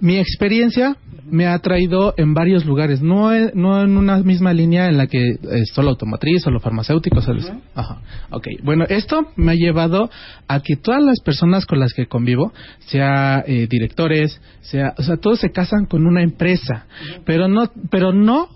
Mi 0.00 0.18
experiencia 0.18 0.96
me 1.24 1.46
ha 1.46 1.56
traído 1.60 2.12
en 2.16 2.34
varios 2.34 2.64
lugares, 2.66 3.00
no, 3.00 3.32
en- 3.32 3.52
no 3.54 3.80
en 3.82 3.96
una 3.96 4.18
misma 4.18 4.52
línea 4.52 4.88
en 4.88 4.96
la 4.98 5.06
que 5.06 5.22
es 5.52 5.70
solo 5.72 5.90
automotriz, 5.90 6.42
solo 6.42 6.58
farmacéutico, 6.58 7.20
solo 7.22 7.38
eso. 7.40 7.54
Ajá. 7.76 8.00
Ok, 8.30 8.48
bueno, 8.64 8.84
esto 8.88 9.28
me 9.36 9.52
ha 9.52 9.54
llevado 9.54 10.10
a 10.48 10.60
que 10.60 10.74
todas 10.76 11.02
las 11.02 11.20
personas 11.20 11.66
con 11.66 11.78
las 11.78 11.92
que 11.94 12.06
convivo, 12.06 12.52
sea 12.80 13.44
eh, 13.46 13.68
directores, 13.70 14.40
sea, 14.62 14.92
o 14.98 15.02
sea, 15.02 15.16
todos 15.18 15.38
se 15.38 15.52
casan 15.52 15.86
con 15.86 16.04
una 16.04 16.22
empresa, 16.24 16.86
pero 17.24 17.46
no, 17.46 17.70
pero 17.90 18.12
no, 18.12 18.48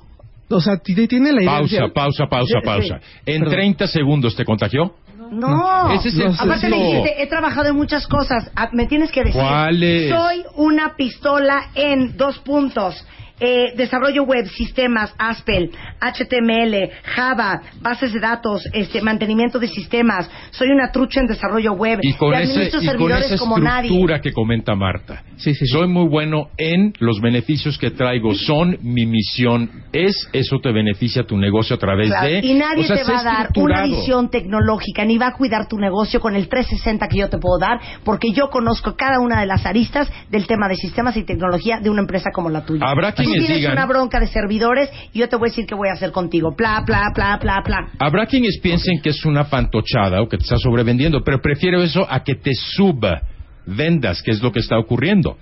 o 0.49 0.61
sea, 0.61 0.79
tiene 0.79 1.33
la 1.33 1.43
idea. 1.43 1.59
Pausa, 1.59 1.89
pausa, 1.95 2.27
pausa, 2.29 2.59
pausa. 2.65 3.01
En 3.25 3.41
Perdón. 3.43 3.55
30 3.55 3.87
segundos 3.87 4.35
te 4.35 4.45
contagió. 4.45 4.95
No, 5.31 5.93
Ese 5.93 6.09
es 6.09 6.15
el 6.19 6.27
aparte 6.27 6.69
le 6.69 6.77
dijiste, 6.77 7.23
he 7.23 7.27
trabajado 7.27 7.69
en 7.69 7.77
muchas 7.77 8.07
cosas. 8.07 8.51
Ah, 8.55 8.69
Me 8.73 8.87
tienes 8.87 9.11
que 9.11 9.25
decir, 9.25 9.41
¿Cuál 9.41 9.83
es? 9.83 10.11
soy 10.11 10.45
una 10.55 10.95
pistola 10.97 11.69
en 11.75 12.17
dos 12.17 12.39
puntos. 12.39 13.05
Eh, 13.39 13.75
desarrollo 13.77 14.23
web, 14.23 14.47
sistemas, 14.49 15.15
Aspel, 15.19 15.71
HTML, 16.01 16.91
Java, 17.03 17.61
bases 17.83 18.15
de 18.15 18.21
datos, 18.21 18.67
este, 18.73 19.03
mantenimiento 19.03 19.59
de 19.59 19.69
sistemas. 19.69 20.31
Soy 20.51 20.69
una 20.69 20.91
trucha 20.91 21.21
en 21.21 21.27
desarrollo 21.27 21.73
web. 21.75 21.99
Y 22.01 22.15
con, 22.15 22.33
y 22.33 22.37
ese, 22.37 22.53
administro 22.53 22.81
y 22.81 22.97
con 22.97 23.13
esa 23.13 23.37
como 23.37 23.59
nadie. 23.59 23.89
estructura 23.89 24.21
que 24.21 24.33
comenta 24.33 24.75
Marta. 24.75 25.23
Soy 25.37 25.87
muy 25.87 26.09
bueno 26.09 26.49
en 26.57 26.95
los 26.99 27.21
beneficios 27.21 27.77
que 27.77 27.91
traigo. 27.91 28.35
Son 28.35 28.79
mi 28.81 29.05
misión. 29.05 29.71
Es 29.93 30.29
eso 30.33 30.59
te 30.61 30.73
beneficia 30.73 31.25
tu 31.25 31.37
negocio 31.37 31.77
a 31.77 31.79
través 31.79 32.09
Claro, 32.09 32.27
de. 32.27 32.41
Y 32.43 32.55
nadie 32.55 32.85
o 32.85 32.87
sea, 32.87 32.97
te 32.97 33.05
va 33.05 33.21
a 33.21 33.23
dar 33.23 33.49
una 33.57 33.85
visión 33.85 34.31
tecnológica, 34.31 35.05
ni 35.05 35.19
va 35.19 35.29
a 35.29 35.33
cuidar 35.35 35.69
tu 35.69 35.77
negocio 35.79 36.21
con 36.21 36.37
el 36.37 36.49
360 36.49 37.07
que 37.09 37.19
yo 37.19 37.29
te 37.29 37.37
puedo 37.39 37.59
dar, 37.59 37.81
porque 38.03 38.33
yo 38.33 38.49
conozco 38.49 38.97
cada 38.97 39.21
una 39.21 39.41
de 39.41 39.47
las 39.47 39.67
aristas 39.67 40.11
del 40.31 40.47
tema 40.47 40.69
de 40.69 40.77
sistemas 40.77 41.17
y 41.19 41.25
tecnología 41.25 41.81
de 41.81 41.91
una 41.91 42.01
empresa 42.01 42.31
como 42.33 42.49
la 42.49 42.65
tuya. 42.65 42.87
Habrá 42.87 43.13
Tú 43.27 43.47
tienes 43.47 43.67
una 43.71 43.87
bronca 43.87 44.21
de 44.21 44.27
servidores 44.27 44.91
y 45.13 45.21
yo 45.21 45.29
te 45.29 45.37
voy 45.37 45.49
a 45.49 45.51
decir 45.51 45.67
qué 45.67 45.75
voy 45.75 45.89
a 45.89 45.93
hacer 45.93 46.13
contigo. 46.13 46.55
Pla, 46.57 46.83
pla, 46.87 47.11
pla, 47.15 47.39
pla, 47.41 47.63
pla. 47.65 47.89
Habrá 47.99 48.27
quienes 48.27 48.59
piensen 48.59 49.01
que 49.03 49.11
es 49.11 49.25
una 49.25 49.45
fantochada 49.45 50.23
o 50.23 50.29
que 50.29 50.37
te 50.37 50.45
está 50.45 50.59
sobrevendiendo, 50.59 51.23
pero 51.25 51.41
prefiero 51.41 51.83
eso 51.83 52.07
a 52.09 52.23
que 52.23 52.35
te 52.35 52.53
suba 52.55 53.23
vendas, 53.67 54.23
que 54.23 54.31
es 54.31 54.43
lo 54.43 54.53
que 54.53 54.61
está 54.61 54.79
ocurriendo. 54.79 55.37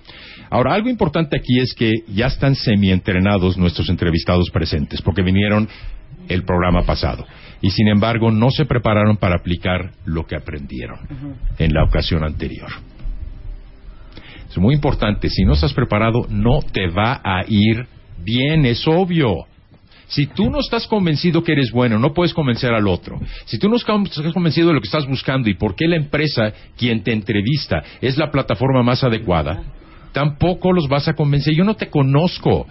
Ahora, 0.51 0.75
algo 0.75 0.89
importante 0.89 1.37
aquí 1.37 1.59
es 1.61 1.75
que 1.75 1.93
ya 2.09 2.27
están 2.27 2.55
semi-entrenados 2.55 3.57
nuestros 3.57 3.89
entrevistados 3.89 4.51
presentes, 4.51 5.03
porque 5.03 5.23
vinieron 5.23 5.69
el 6.29 6.45
programa 6.45 6.83
pasado. 6.83 7.27
Y 7.61 7.71
sin 7.71 7.89
embargo, 7.89 8.31
no 8.31 8.51
se 8.51 8.65
prepararon 8.65 9.17
para 9.17 9.37
aplicar 9.37 9.93
lo 10.05 10.27
que 10.27 10.37
aprendieron 10.37 10.99
en 11.59 11.73
la 11.73 11.85
ocasión 11.85 12.25
anterior. 12.25 12.71
Es 14.55 14.59
muy 14.59 14.77
importante, 14.77 15.29
si 15.31 15.45
no 15.45 15.55
estás 15.55 15.73
preparado, 15.73 16.29
no 16.31 16.61
te 16.63 16.87
va 16.87 17.21
a 17.25 17.45
ir 17.49 17.89
bien, 18.23 18.65
es 18.65 18.87
obvio. 18.87 19.47
Si 20.07 20.29
tú 20.29 20.49
no 20.49 20.61
estás 20.61 20.87
convencido 20.87 21.43
que 21.43 21.51
eres 21.51 21.73
bueno, 21.73 21.99
no 21.99 22.15
puedes 22.15 22.33
convencer 22.33 22.73
al 22.73 22.87
otro. 22.87 23.19
Si 23.47 23.59
tú 23.59 23.69
no 23.69 23.75
estás 23.75 24.33
convencido 24.33 24.69
de 24.69 24.75
lo 24.75 24.81
que 24.81 24.87
estás 24.87 25.09
buscando 25.09 25.51
y 25.51 25.55
por 25.55 25.75
qué 25.75 25.89
la 25.89 25.97
empresa, 25.97 26.53
quien 26.77 27.03
te 27.03 27.11
entrevista, 27.11 27.83
es 28.01 28.17
la 28.17 28.31
plataforma 28.31 28.85
más 28.85 29.03
adecuada, 29.03 29.61
tampoco 30.13 30.73
los 30.73 30.87
vas 30.87 31.09
a 31.09 31.15
convencer. 31.15 31.53
Yo 31.53 31.65
no 31.65 31.75
te 31.75 31.91
conozco. 31.91 32.69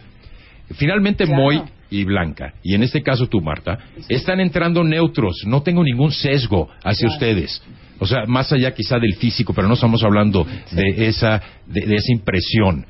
Finalmente, 0.76 1.26
Moy 1.26 1.64
y 1.90 2.06
Blanca, 2.06 2.54
y 2.64 2.76
en 2.76 2.84
este 2.84 3.04
caso 3.04 3.28
tú, 3.28 3.42
Marta, 3.42 3.78
están 4.08 4.40
entrando 4.40 4.86
neutros. 4.86 5.44
No 5.46 5.64
tengo 5.64 5.84
ningún 5.84 6.14
sesgo 6.14 6.70
hacia 6.82 7.10
ustedes. 7.10 7.62
O 8.00 8.06
sea, 8.06 8.26
más 8.28 8.52
allá 8.52 8.74
quizá 8.74 9.00
del 9.00 9.16
físico, 9.16 9.54
pero 9.54 9.68
no 9.68 9.76
estamos 9.76 10.04
hablando 10.04 10.46
de 10.72 11.08
esa, 11.08 11.42
de, 11.68 11.82
de 11.82 11.96
esa 11.96 12.12
impresión, 12.12 12.86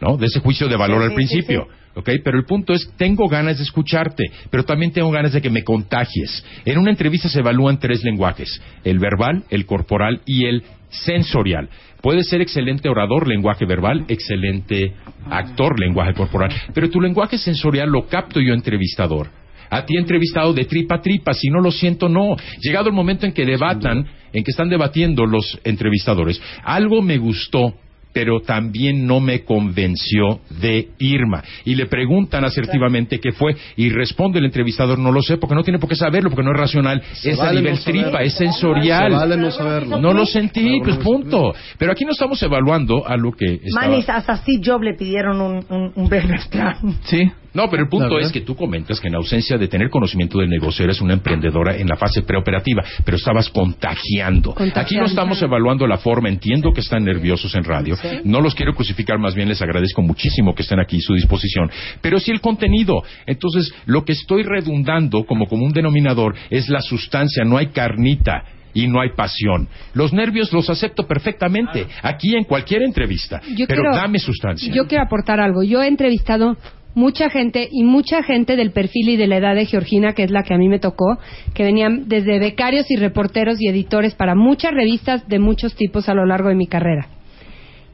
¿no? 0.00 0.16
De 0.16 0.26
ese 0.26 0.40
juicio 0.40 0.68
de 0.68 0.76
valor 0.76 1.02
Sí, 1.02 1.08
al 1.08 1.14
principio. 1.14 1.68
¿ok? 1.94 2.10
Pero 2.22 2.38
el 2.38 2.44
punto 2.44 2.72
es, 2.72 2.90
tengo 2.96 3.28
ganas 3.28 3.58
de 3.58 3.64
escucharte, 3.64 4.24
pero 4.50 4.64
también 4.64 4.92
tengo 4.92 5.10
ganas 5.10 5.32
de 5.32 5.40
que 5.40 5.50
me 5.50 5.64
contagies. 5.64 6.44
En 6.64 6.78
una 6.78 6.90
entrevista 6.90 7.28
se 7.28 7.40
evalúan 7.40 7.78
tres 7.78 8.02
lenguajes, 8.04 8.60
el 8.84 8.98
verbal, 8.98 9.44
el 9.50 9.66
corporal 9.66 10.20
y 10.26 10.46
el 10.46 10.62
sensorial. 10.90 11.68
Puedes 12.00 12.28
ser 12.28 12.40
excelente 12.40 12.88
orador, 12.88 13.26
lenguaje 13.26 13.64
verbal, 13.64 14.04
excelente 14.08 14.92
actor, 15.30 15.80
lenguaje 15.80 16.12
corporal, 16.12 16.50
pero 16.74 16.90
tu 16.90 17.00
lenguaje 17.00 17.38
sensorial 17.38 17.88
lo 17.88 18.06
capto 18.06 18.40
yo 18.40 18.52
entrevistador. 18.52 19.28
A 19.70 19.84
ti 19.84 19.96
entrevistado 19.96 20.52
de 20.52 20.64
tripa 20.64 20.96
a 20.96 21.00
tripa, 21.02 21.34
si 21.34 21.48
no 21.48 21.60
lo 21.60 21.70
siento, 21.70 22.08
no. 22.08 22.36
Llegado 22.60 22.88
el 22.88 22.94
momento 22.94 23.26
en 23.26 23.32
que 23.32 23.44
debatan, 23.44 24.06
en 24.32 24.44
que 24.44 24.50
están 24.50 24.68
debatiendo 24.68 25.26
los 25.26 25.58
entrevistadores, 25.64 26.40
algo 26.64 27.02
me 27.02 27.18
gustó 27.18 27.74
pero 28.14 28.40
también 28.40 29.06
no 29.06 29.18
me 29.20 29.42
convenció 29.42 30.38
de 30.60 30.88
Irma. 30.98 31.42
Y 31.64 31.74
le 31.74 31.86
preguntan 31.86 32.44
asertivamente 32.44 33.18
qué 33.18 33.32
fue, 33.32 33.56
y 33.76 33.90
responde 33.90 34.38
el 34.38 34.44
entrevistador, 34.46 34.98
no 35.00 35.10
lo 35.10 35.20
sé, 35.20 35.36
porque 35.36 35.56
no 35.56 35.64
tiene 35.64 35.80
por 35.80 35.88
qué 35.88 35.96
saberlo, 35.96 36.30
porque 36.30 36.44
no 36.44 36.52
es 36.52 36.60
racional, 36.60 37.02
Se 37.12 37.32
es 37.32 37.40
a 37.40 37.52
nivel 37.52 37.72
no 37.72 37.76
saberlo. 37.76 38.02
tripa, 38.02 38.22
es 38.22 38.34
sensorial. 38.34 39.10
Se 39.10 39.16
vale 39.18 39.36
no 39.36 39.50
saberlo. 39.50 40.00
No 40.00 40.12
lo 40.12 40.24
sentí, 40.24 40.78
pues 40.82 40.96
punto. 40.98 41.52
Pero 41.76 41.90
aquí 41.90 42.04
no 42.04 42.12
estamos 42.12 42.40
evaluando 42.40 43.04
a 43.06 43.16
lo 43.16 43.32
que 43.32 43.58
estaba... 43.64 43.88
Manis, 43.88 44.08
hasta 44.08 44.36
Steve 44.36 44.62
Jobs 44.64 44.84
le 44.84 44.94
pidieron 44.94 45.40
un, 45.40 45.66
un, 45.68 45.92
un 45.96 46.04
business 46.08 46.46
plan. 46.46 46.76
Sí. 47.06 47.28
No, 47.54 47.70
pero 47.70 47.84
el 47.84 47.88
punto 47.88 48.18
es 48.18 48.32
que 48.32 48.40
tú 48.40 48.54
comentas 48.56 49.00
que 49.00 49.08
en 49.08 49.14
ausencia 49.14 49.56
de 49.56 49.68
tener 49.68 49.88
conocimiento 49.88 50.38
del 50.38 50.50
negocio 50.50 50.84
eres 50.84 51.00
una 51.00 51.14
emprendedora 51.14 51.76
en 51.76 51.86
la 51.86 51.96
fase 51.96 52.22
preoperativa, 52.22 52.82
pero 53.04 53.16
estabas 53.16 53.48
contagiando. 53.48 54.50
Contagiando. 54.54 54.80
Aquí 54.80 54.96
no 54.96 55.04
estamos 55.04 55.40
evaluando 55.42 55.86
la 55.86 55.98
forma, 55.98 56.28
entiendo 56.28 56.72
que 56.72 56.80
están 56.80 57.04
nerviosos 57.04 57.54
en 57.54 57.64
radio, 57.64 57.96
Sí. 57.96 58.08
no 58.24 58.40
los 58.40 58.54
quiero 58.54 58.74
crucificar, 58.74 59.18
más 59.18 59.34
bien 59.34 59.48
les 59.48 59.62
agradezco 59.62 60.02
muchísimo 60.02 60.54
que 60.54 60.62
estén 60.62 60.80
aquí 60.80 60.96
a 60.96 61.00
su 61.00 61.14
disposición, 61.14 61.70
pero 62.00 62.18
sí 62.18 62.30
el 62.30 62.40
contenido. 62.40 63.02
Entonces, 63.26 63.72
lo 63.86 64.04
que 64.04 64.12
estoy 64.12 64.42
redundando 64.42 65.24
como 65.24 65.46
común 65.46 65.72
denominador 65.72 66.34
es 66.50 66.68
la 66.68 66.80
sustancia, 66.80 67.44
no 67.44 67.56
hay 67.56 67.68
carnita. 67.68 68.42
Y 68.76 68.88
no 68.88 69.00
hay 69.00 69.10
pasión. 69.10 69.68
Los 69.92 70.12
nervios 70.12 70.52
los 70.52 70.68
acepto 70.68 71.06
perfectamente, 71.06 71.86
aquí 72.02 72.34
en 72.34 72.42
cualquier 72.42 72.82
entrevista. 72.82 73.40
Yo 73.56 73.66
pero 73.68 73.82
quiero- 73.82 73.94
dame 73.96 74.18
sustancia. 74.18 74.74
Yo 74.74 74.88
quiero 74.88 75.04
aportar 75.04 75.38
algo. 75.38 75.62
Yo 75.62 75.80
he 75.80 75.86
entrevistado 75.86 76.56
mucha 76.94 77.28
gente 77.28 77.68
y 77.70 77.84
mucha 77.84 78.22
gente 78.22 78.56
del 78.56 78.70
perfil 78.70 79.10
y 79.10 79.16
de 79.16 79.26
la 79.26 79.36
edad 79.36 79.54
de 79.54 79.66
Georgina, 79.66 80.14
que 80.14 80.24
es 80.24 80.30
la 80.30 80.42
que 80.42 80.54
a 80.54 80.58
mí 80.58 80.68
me 80.68 80.78
tocó, 80.78 81.18
que 81.54 81.64
venían 81.64 82.08
desde 82.08 82.38
becarios 82.38 82.90
y 82.90 82.96
reporteros 82.96 83.60
y 83.60 83.68
editores 83.68 84.14
para 84.14 84.34
muchas 84.34 84.72
revistas 84.72 85.28
de 85.28 85.38
muchos 85.38 85.74
tipos 85.74 86.08
a 86.08 86.14
lo 86.14 86.24
largo 86.26 86.48
de 86.48 86.54
mi 86.54 86.66
carrera. 86.66 87.08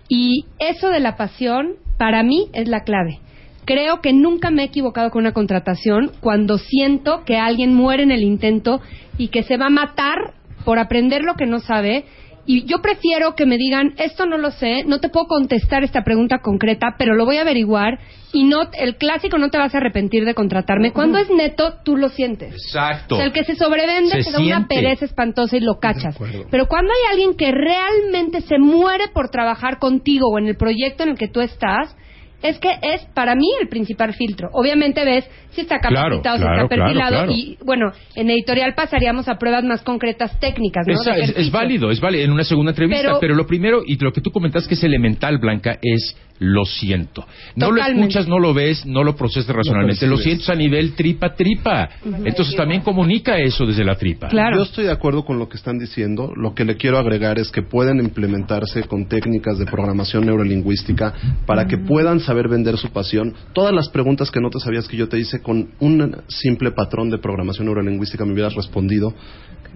Y 0.09 0.47
eso 0.59 0.89
de 0.89 1.01
la 1.01 1.17
pasión, 1.17 1.75
para 1.97 2.23
mí, 2.23 2.49
es 2.53 2.69
la 2.69 2.81
clave. 2.81 3.21
Creo 3.65 4.01
que 4.01 4.13
nunca 4.13 4.51
me 4.51 4.63
he 4.63 4.67
equivocado 4.67 5.11
con 5.11 5.21
una 5.21 5.33
contratación 5.33 6.11
cuando 6.21 6.59
siento 6.59 7.25
que 7.25 7.37
alguien 7.37 7.75
muere 7.75 8.03
en 8.03 8.11
el 8.11 8.23
intento 8.23 8.81
y 9.17 9.29
que 9.29 9.43
se 9.43 9.57
va 9.57 9.67
a 9.67 9.71
matar 9.71 10.35
por 10.65 10.79
aprender 10.79 11.23
lo 11.23 11.35
que 11.35 11.47
no 11.47 11.61
sabe 11.61 12.05
Y 12.47 12.65
yo 12.65 12.79
prefiero 12.81 13.35
que 13.35 13.47
me 13.47 13.59
digan, 13.59 13.95
esto 13.99 14.27
no 14.27 14.39
lo 14.39 14.51
sé, 14.51 14.85
no 14.85 14.99
te 14.99 15.09
puedo 15.09 15.27
contestar 15.27 15.85
esta 15.85 16.03
pregunta 16.03 16.39
concreta, 16.39 16.95
pero 16.99 17.15
lo 17.15 17.25
voy 17.25 17.37
a 17.37 17.43
averiguar 17.43 17.99
y 18.33 18.45
no 18.45 18.63
el 18.73 18.97
clásico 18.97 19.39
no 19.39 19.51
te 19.51 19.59
vas 19.59 19.75
a 19.75 19.79
arrepentir 19.79 20.25
de 20.25 20.35
contratarme. 20.35 20.93
Cuando 20.93 21.19
es 21.19 21.31
neto, 21.31 21.75
tú 21.85 21.97
lo 21.97 22.09
sientes. 22.09 22.53
Exacto. 22.53 23.17
O 23.17 23.19
sea, 23.19 23.27
el 23.27 23.33
que 23.33 23.45
se 23.45 23.57
sobrevende 23.57 24.23
Se 24.23 24.33
da 24.33 24.41
una 24.41 24.67
pereza 24.67 25.05
espantosa 25.05 25.57
y 25.57 25.61
lo 25.61 25.79
cachas. 25.79 26.17
Pero 26.51 26.67
cuando 26.67 26.93
hay 26.93 27.13
alguien 27.13 27.37
que 27.37 27.53
realmente 27.53 28.41
se 28.43 28.59
muere 28.59 29.09
por 29.09 29.31
trabajar 29.31 29.79
contigo 29.79 30.29
o 30.29 30.39
en 30.39 30.47
el 30.47 30.57
proyecto 30.57 31.03
en 31.03 31.11
el 31.11 31.19
que 31.19 31.29
tú 31.29 31.41
estás, 31.41 31.97
es 32.43 32.59
que 32.59 32.71
es 32.83 33.03
para 33.15 33.35
mí 33.35 33.47
el 33.61 33.69
principal 33.69 34.15
filtro. 34.15 34.49
Obviamente 34.53 35.05
ves 35.05 35.29
si 35.51 35.63
está 35.63 35.79
Claro, 35.81 36.23
capacitado, 36.23 36.37
si 36.37 36.43
claro, 36.43 36.63
está 36.63 36.69
perfilado 36.69 37.11
claro, 37.11 37.27
claro. 37.27 37.33
y 37.33 37.59
bueno, 37.65 37.93
en 38.15 38.31
editorial 38.31 38.75
pasaríamos 38.75 39.29
a 39.29 39.35
pruebas 39.37 39.65
más 39.65 39.83
concretas 39.83 40.39
técnicas, 40.41 40.87
¿no? 40.87 40.95
Es, 41.15 41.51
válido, 41.51 41.91
es 41.91 42.01
válido 42.01 42.25
en 42.25 42.33
una 42.33 42.45
segunda 42.45 42.71
entrevista, 42.71 43.03
Pero- 43.03 43.19
pero, 43.21 43.35
lo 43.35 43.47
primero 43.47 43.83
y 43.85 43.97
lo 43.99 44.13
que 44.13 44.21
tú 44.21 44.31
comentas 44.31 44.67
que 44.67 44.75
es 44.75 44.83
elemental, 44.85 45.39
Blanca, 45.39 45.79
es 45.83 46.17
lo 46.41 46.65
siento. 46.65 47.27
No 47.55 47.71
lo 47.71 47.83
escuchas, 47.85 48.27
no 48.27 48.39
lo 48.39 48.55
ves, 48.55 48.87
no 48.87 49.05
lo 49.05 49.15
procesas 49.15 49.55
racionalmente, 49.55 50.07
lo 50.07 50.17
percibes. 50.17 50.39
sientes 50.39 50.49
a 50.49 50.55
nivel 50.55 50.95
tripa 50.95 51.35
tripa. 51.35 51.89
Entonces 52.25 52.57
también 52.57 52.81
comunica 52.81 53.39
eso 53.39 53.67
desde 53.67 53.85
la 53.85 53.95
tripa. 53.95 54.31
Yo 54.31 54.63
estoy 54.63 54.85
de 54.85 54.91
acuerdo 54.91 55.25
con 55.25 55.39
lo 55.39 55.49
que 55.49 55.59
están 55.59 55.79
diciendo. 55.79 56.33
Lo 56.35 56.55
que 56.55 56.65
le 56.65 56.77
quiero 56.77 56.99
agregar 56.99 57.39
es 57.39 57.51
que 57.51 57.63
pueden 57.63 58.01
implementarse 58.01 58.85
con 58.85 59.07
técnicas 59.07 59.59
de 59.59 59.67
programación 59.67 60.25
neurolingüística 60.25 61.13
para 61.45 61.67
que 61.67 61.77
puedan 61.77 62.21
saber 62.21 62.49
vender 62.49 62.79
su 62.79 62.89
pasión. 62.89 63.35
Todas 63.53 63.75
las 63.75 63.91
preguntas 63.91 64.31
que 64.31 64.41
no 64.41 64.49
te 64.49 64.61
sabías 64.61 64.89
que 64.89 64.97
yo 64.97 65.09
te 65.09 65.19
hice 65.19 65.43
con 65.43 65.73
un 65.79 66.17
simple 66.29 66.71
patrón 66.73 67.11
de 67.11 67.19
programación 67.19 67.67
neurolingüística 67.67 68.25
me 68.25 68.33
hubieras 68.33 68.55
respondido 68.55 69.15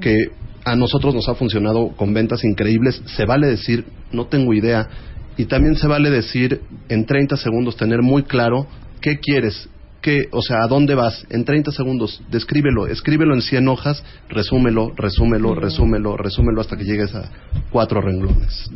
que 0.01 0.31
a 0.65 0.77
nosotros 0.77 1.15
nos 1.15 1.29
ha 1.29 1.35
funcionado 1.35 1.89
con 1.89 2.15
ventas 2.15 2.43
increíbles. 2.43 3.03
Se 3.05 3.27
vale 3.27 3.49
decir, 3.49 3.85
no 4.13 4.27
tengo 4.27 4.55
idea. 4.55 4.89
Y 5.37 5.47
también 5.47 5.77
se 5.77 5.89
vale 5.89 6.11
decir 6.11 6.61
en 6.89 7.07
30 7.07 7.37
segundos, 7.37 7.77
tener 7.77 8.03
muy 8.03 8.23
claro 8.23 8.67
qué 9.01 9.19
quieres, 9.19 9.69
qué, 10.01 10.29
o 10.31 10.43
sea, 10.43 10.63
a 10.63 10.69
dónde 10.69 10.95
vas. 10.95 11.27
En 11.31 11.45
30 11.45 11.73
segundos, 11.73 12.23
descríbelo, 12.31 12.87
escríbelo 12.87 13.35
en 13.35 13.43
100 13.43 13.69
hojas, 13.69 14.05
resúmelo, 14.29 14.93
resúmelo, 14.97 15.55
resúmelo, 15.55 16.17
resúmelo 16.17 16.61
hasta 16.61 16.77
que 16.77 16.85
llegues 16.85 17.15
a 17.15 17.31
cuatro 17.71 18.01
renglones. 18.01 18.71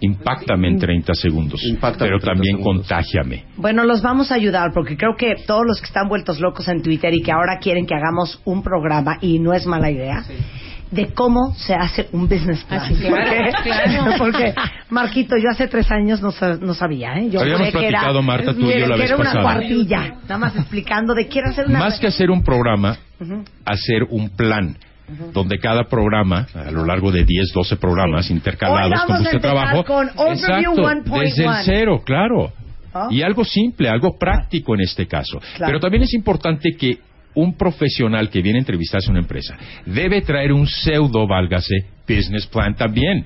Impáctame 0.00 0.68
en 0.68 0.78
30 0.78 1.14
segundos, 1.14 1.60
pero 1.98 2.18
también 2.18 2.60
contágiame. 2.60 3.44
Bueno, 3.56 3.84
los 3.84 4.02
vamos 4.02 4.32
a 4.32 4.34
ayudar 4.34 4.72
porque 4.74 4.96
creo 4.96 5.16
que 5.16 5.34
todos 5.46 5.62
los 5.64 5.80
que 5.80 5.86
están 5.86 6.08
vueltos 6.08 6.40
locos 6.40 6.68
en 6.68 6.82
Twitter 6.82 7.14
y 7.14 7.22
que 7.22 7.32
ahora 7.32 7.58
quieren 7.58 7.86
que 7.86 7.94
hagamos 7.94 8.40
un 8.44 8.62
programa, 8.62 9.18
y 9.20 9.38
no 9.38 9.54
es 9.54 9.66
mala 9.66 9.90
idea, 9.90 10.24
de 10.94 11.08
cómo 11.12 11.54
se 11.56 11.74
hace 11.74 12.08
un 12.12 12.28
business 12.28 12.62
plan. 12.64 12.86
Sí, 12.88 12.94
claro, 12.94 13.16
porque, 13.24 13.62
claro. 13.62 14.12
porque, 14.18 14.54
Marquito, 14.90 15.36
yo 15.36 15.50
hace 15.50 15.66
tres 15.68 15.90
años 15.90 16.22
no, 16.22 16.30
no 16.60 16.74
sabía, 16.74 17.14
¿eh? 17.18 17.28
Yo 17.30 17.40
Habíamos 17.40 17.68
juré 17.68 17.72
que 17.72 17.88
era- 17.88 17.98
platicado, 18.00 18.22
Marta, 18.22 18.54
tú 18.54 18.70
y 18.70 18.78
yo 18.80 18.86
la 18.86 18.96
vez 18.96 19.06
era 19.06 19.16
una 19.16 19.24
pasada. 19.24 19.42
cuartilla, 19.42 20.14
nada 20.22 20.38
más 20.38 20.56
explicando 20.56 21.14
de 21.14 21.26
quiero 21.28 21.50
hacer 21.50 21.66
una... 21.66 21.78
Más 21.80 21.98
que 21.98 22.06
hacer 22.06 22.30
un 22.30 22.42
programa, 22.42 22.96
Ujú. 23.20 23.44
hacer 23.64 24.04
un 24.10 24.30
plan. 24.30 24.76
Donde 25.34 25.58
cada 25.58 25.84
programa, 25.84 26.46
a 26.54 26.70
lo 26.70 26.86
largo 26.86 27.12
de 27.12 27.24
10, 27.26 27.52
12 27.52 27.76
programas 27.76 28.30
Hoy 28.30 28.36
intercalados 28.36 29.02
con 29.04 29.16
empezar 29.18 29.40
trabajo, 29.40 29.84
con 29.84 30.08
Overview 30.16 30.72
exacto, 30.72 31.10
1.1. 31.10 31.20
desde 31.20 31.44
el 31.44 31.52
cero, 31.62 32.02
claro. 32.06 32.52
¿Ah? 32.94 33.08
Y 33.10 33.20
algo 33.20 33.44
simple, 33.44 33.90
algo 33.90 34.16
práctico 34.18 34.74
en 34.74 34.80
este 34.80 35.06
caso. 35.06 35.38
Claro. 35.56 35.66
Pero 35.72 35.80
también 35.80 36.04
es 36.04 36.14
importante 36.14 36.70
que 36.78 37.00
un 37.34 37.56
profesional 37.56 38.30
que 38.30 38.42
viene 38.42 38.58
a 38.58 38.60
entrevistarse 38.60 39.08
a 39.08 39.10
una 39.10 39.20
empresa 39.20 39.56
debe 39.86 40.22
traer 40.22 40.52
un 40.52 40.66
pseudo, 40.66 41.26
válgase, 41.26 41.86
business 42.08 42.46
plan 42.46 42.74
también. 42.74 43.24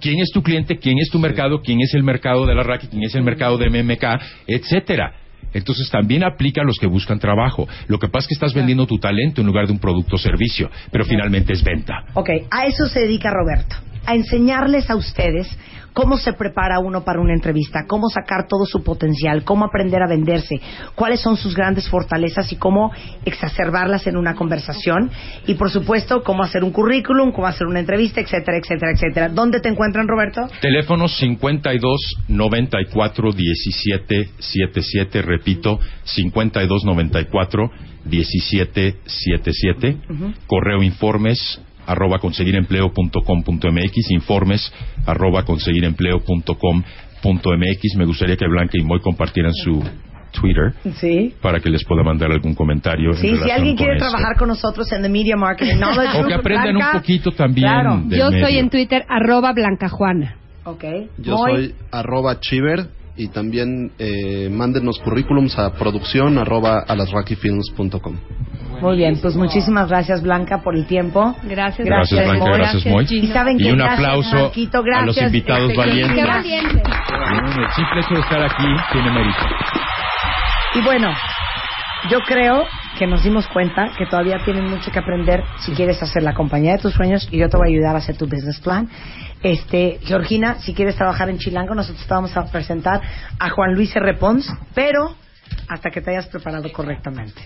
¿Quién 0.00 0.20
es 0.20 0.30
tu 0.32 0.42
cliente? 0.42 0.78
¿Quién 0.78 0.98
es 0.98 1.10
tu 1.10 1.18
mercado? 1.18 1.60
¿Quién 1.62 1.80
es 1.80 1.94
el 1.94 2.02
mercado 2.02 2.46
de 2.46 2.54
la 2.54 2.62
RAC? 2.62 2.88
¿Quién 2.88 3.02
es 3.02 3.14
el 3.14 3.22
mercado 3.22 3.58
de 3.58 3.70
MMK? 3.70 4.04
Etcétera. 4.46 5.12
Entonces 5.52 5.88
también 5.90 6.24
aplica 6.24 6.62
a 6.62 6.64
los 6.64 6.78
que 6.78 6.86
buscan 6.86 7.18
trabajo. 7.18 7.66
Lo 7.88 7.98
que 7.98 8.08
pasa 8.08 8.24
es 8.24 8.28
que 8.28 8.34
estás 8.34 8.52
vendiendo 8.52 8.86
tu 8.86 8.98
talento 8.98 9.40
en 9.40 9.46
lugar 9.46 9.66
de 9.66 9.72
un 9.72 9.78
producto 9.78 10.16
o 10.16 10.18
servicio, 10.18 10.70
pero 10.90 11.04
finalmente 11.04 11.52
es 11.52 11.62
venta. 11.62 12.04
Ok, 12.14 12.30
a 12.50 12.66
eso 12.66 12.86
se 12.86 13.00
dedica 13.00 13.30
Roberto, 13.30 13.76
a 14.06 14.14
enseñarles 14.14 14.88
a 14.90 14.96
ustedes 14.96 15.48
cómo 15.96 16.18
se 16.18 16.34
prepara 16.34 16.78
uno 16.78 17.04
para 17.04 17.20
una 17.20 17.32
entrevista, 17.32 17.86
cómo 17.88 18.10
sacar 18.10 18.46
todo 18.46 18.66
su 18.66 18.84
potencial, 18.84 19.44
cómo 19.44 19.64
aprender 19.64 20.02
a 20.02 20.06
venderse, 20.06 20.60
cuáles 20.94 21.20
son 21.20 21.38
sus 21.38 21.56
grandes 21.56 21.88
fortalezas 21.88 22.52
y 22.52 22.56
cómo 22.56 22.92
exacerbarlas 23.24 24.06
en 24.06 24.18
una 24.18 24.34
conversación 24.34 25.10
y 25.46 25.54
por 25.54 25.70
supuesto 25.70 26.22
cómo 26.22 26.42
hacer 26.42 26.64
un 26.64 26.70
currículum, 26.70 27.32
cómo 27.32 27.46
hacer 27.46 27.66
una 27.66 27.80
entrevista, 27.80 28.20
etcétera, 28.20 28.58
etcétera, 28.58 28.92
etcétera. 28.92 29.28
¿Dónde 29.30 29.60
te 29.60 29.70
encuentran, 29.70 30.06
Roberto? 30.06 30.46
Teléfono 30.60 31.08
52 31.08 32.24
94 32.28 33.32
17 33.32 34.30
77, 34.38 35.22
repito, 35.22 35.80
52 36.04 36.84
94 36.84 37.70
17 38.04 38.96
77. 39.06 39.96
Correo 40.46 40.82
informes 40.82 41.58
arroba 41.86 42.18
conseguirempleo.com.mx, 42.18 44.10
informes 44.10 44.72
arroba 45.06 45.44
conseguirempleo.com.mx. 45.44 47.96
Me 47.96 48.04
gustaría 48.04 48.36
que 48.36 48.46
Blanca 48.46 48.72
y 48.78 48.82
Moy 48.82 49.00
compartieran 49.00 49.52
su 49.54 49.82
Twitter 50.32 50.74
Sí. 51.00 51.34
para 51.40 51.60
que 51.60 51.70
les 51.70 51.84
pueda 51.84 52.02
mandar 52.02 52.30
algún 52.30 52.54
comentario. 52.54 53.10
en 53.10 53.16
Sí, 53.16 53.36
si 53.42 53.50
alguien 53.50 53.76
quiere 53.76 53.94
esto. 53.94 54.08
trabajar 54.10 54.36
con 54.36 54.48
nosotros 54.48 54.90
en 54.92 55.02
The 55.02 55.08
Media 55.08 55.36
Marketing 55.36 55.76
Knowledge 55.76 56.18
O 56.22 56.26
que 56.26 56.34
aprendan 56.34 56.76
un 56.76 56.82
Blanca, 56.82 56.98
poquito 56.98 57.32
también 57.32 57.68
Claro. 57.68 58.00
del 58.04 58.18
Yo 58.18 58.30
medio. 58.30 58.44
estoy 58.46 58.58
en 58.58 58.70
Twitter, 58.70 59.04
arroba 59.08 59.52
blancajuana. 59.52 60.36
Ok. 60.64 60.84
Yo 61.18 61.36
Moy. 61.36 61.52
soy 61.52 61.74
arroba 61.92 62.40
chiver 62.40 62.86
y 63.16 63.28
también 63.28 63.92
eh, 63.98 64.48
mándenos 64.50 64.98
currículums 65.00 65.58
a 65.58 65.72
producción 65.74 66.38
arroba 66.38 66.80
alasrakifilms.com. 66.86 68.16
Muy 68.80 68.96
bien, 68.98 69.18
pues 69.22 69.36
muchísimas 69.36 69.88
gracias 69.88 70.22
Blanca 70.22 70.60
por 70.62 70.76
el 70.76 70.86
tiempo. 70.86 71.34
Gracias. 71.44 71.86
Gracias, 71.86 72.26
Blanca, 72.26 72.44
Moy. 72.44 72.58
gracias, 72.58 72.86
Moy. 72.86 73.06
Y 73.10 73.26
saben 73.28 73.58
Y 73.58 73.64
que 73.64 73.72
un 73.72 73.78
gracias, 73.78 73.98
aplauso 73.98 74.36
Marquito, 74.36 74.82
a 74.94 75.06
los 75.06 75.16
invitados 75.22 75.70
Este, 75.70 75.76
valientes. 75.78 76.18
El 76.18 77.72
simple 77.74 78.00
hecho 78.00 78.14
de 78.14 78.20
estar 78.20 78.42
aquí 78.42 78.66
tiene 78.92 79.10
mérito. 79.10 79.38
Y 80.74 80.80
bueno, 80.82 81.08
yo 82.10 82.20
creo 82.20 82.64
que 82.98 83.06
nos 83.06 83.22
dimos 83.24 83.46
cuenta 83.48 83.90
que 83.96 84.06
todavía 84.06 84.38
tienen 84.44 84.68
mucho 84.68 84.90
que 84.90 84.98
aprender 84.98 85.42
si 85.58 85.72
quieres 85.72 86.02
hacer 86.02 86.22
la 86.22 86.34
compañía 86.34 86.72
de 86.72 86.78
tus 86.78 86.92
sueños 86.94 87.28
y 87.30 87.38
yo 87.38 87.48
te 87.48 87.56
voy 87.56 87.68
a 87.68 87.72
ayudar 87.72 87.94
a 87.94 87.98
hacer 87.98 88.16
tu 88.16 88.26
business 88.26 88.60
plan. 88.60 88.88
Este, 89.46 90.00
Georgina, 90.02 90.56
si 90.56 90.74
quieres 90.74 90.96
trabajar 90.96 91.30
en 91.30 91.38
Chilango, 91.38 91.72
nosotros 91.76 92.04
te 92.04 92.12
vamos 92.12 92.36
a 92.36 92.50
presentar 92.50 93.00
a 93.38 93.48
Juan 93.50 93.74
Luis 93.74 93.94
R. 93.94 94.14
Pons, 94.14 94.52
pero 94.74 95.14
hasta 95.68 95.88
que 95.90 96.00
te 96.00 96.10
hayas 96.10 96.26
preparado 96.26 96.72
correctamente. 96.72 97.40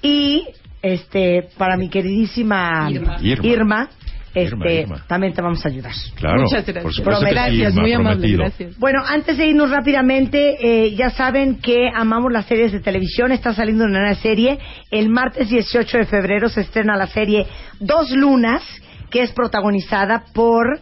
Y 0.00 0.46
este, 0.80 1.48
para 1.58 1.76
mi 1.76 1.90
queridísima 1.90 2.88
Irma. 2.90 3.18
Irma, 3.20 3.46
Irma. 3.46 3.88
este, 4.34 4.40
Irma, 4.54 4.70
Irma. 4.72 5.04
también 5.06 5.34
te 5.34 5.42
vamos 5.42 5.62
a 5.66 5.68
ayudar. 5.68 5.92
Claro, 6.14 6.44
Muchas 6.44 6.64
gracias. 6.64 6.82
por 6.82 6.94
supuesto 6.94 7.26
Gracias, 7.28 7.72
Irma, 7.72 7.82
muy 7.82 7.92
amable, 7.92 8.16
prometido. 8.20 8.38
gracias. 8.44 8.78
Bueno, 8.78 9.00
antes 9.06 9.36
de 9.36 9.46
irnos 9.48 9.68
rápidamente, 9.70 10.56
eh, 10.86 10.94
ya 10.94 11.10
saben 11.10 11.60
que 11.60 11.90
amamos 11.94 12.32
las 12.32 12.46
series 12.46 12.72
de 12.72 12.80
televisión. 12.80 13.32
Está 13.32 13.52
saliendo 13.52 13.84
una 13.84 13.98
nueva 14.00 14.14
serie. 14.14 14.58
El 14.90 15.10
martes 15.10 15.50
18 15.50 15.98
de 15.98 16.06
febrero 16.06 16.48
se 16.48 16.62
estrena 16.62 16.96
la 16.96 17.06
serie 17.08 17.46
Dos 17.80 18.10
Lunas, 18.12 18.62
que 19.10 19.20
es 19.24 19.32
protagonizada 19.32 20.24
por 20.32 20.80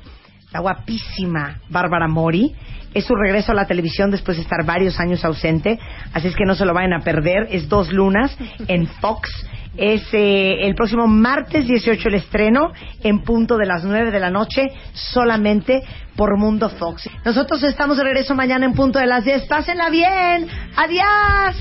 la 0.56 0.60
guapísima 0.60 1.58
Bárbara 1.68 2.08
Mori. 2.08 2.54
Es 2.94 3.04
su 3.04 3.14
regreso 3.14 3.52
a 3.52 3.54
la 3.54 3.66
televisión 3.66 4.10
después 4.10 4.38
de 4.38 4.42
estar 4.42 4.64
varios 4.64 4.98
años 4.98 5.22
ausente, 5.22 5.78
así 6.14 6.28
es 6.28 6.34
que 6.34 6.46
no 6.46 6.54
se 6.54 6.64
lo 6.64 6.72
vayan 6.72 6.94
a 6.94 7.00
perder. 7.00 7.48
Es 7.50 7.68
Dos 7.68 7.92
Lunas 7.92 8.34
en 8.66 8.86
Fox. 8.86 9.28
Es 9.76 10.02
eh, 10.14 10.66
el 10.66 10.74
próximo 10.74 11.06
martes 11.06 11.66
18 11.66 12.08
el 12.08 12.14
estreno 12.14 12.72
en 13.02 13.20
punto 13.20 13.58
de 13.58 13.66
las 13.66 13.84
9 13.84 14.10
de 14.10 14.20
la 14.20 14.30
noche 14.30 14.62
solamente 14.94 15.82
por 16.16 16.38
Mundo 16.38 16.70
Fox. 16.70 17.10
Nosotros 17.22 17.62
estamos 17.62 17.98
de 17.98 18.04
regreso 18.04 18.34
mañana 18.34 18.64
en 18.64 18.72
punto 18.72 18.98
de 18.98 19.06
las 19.06 19.22
10. 19.26 19.46
Pásenla 19.46 19.90
bien. 19.90 20.48
Adiós. 20.76 21.54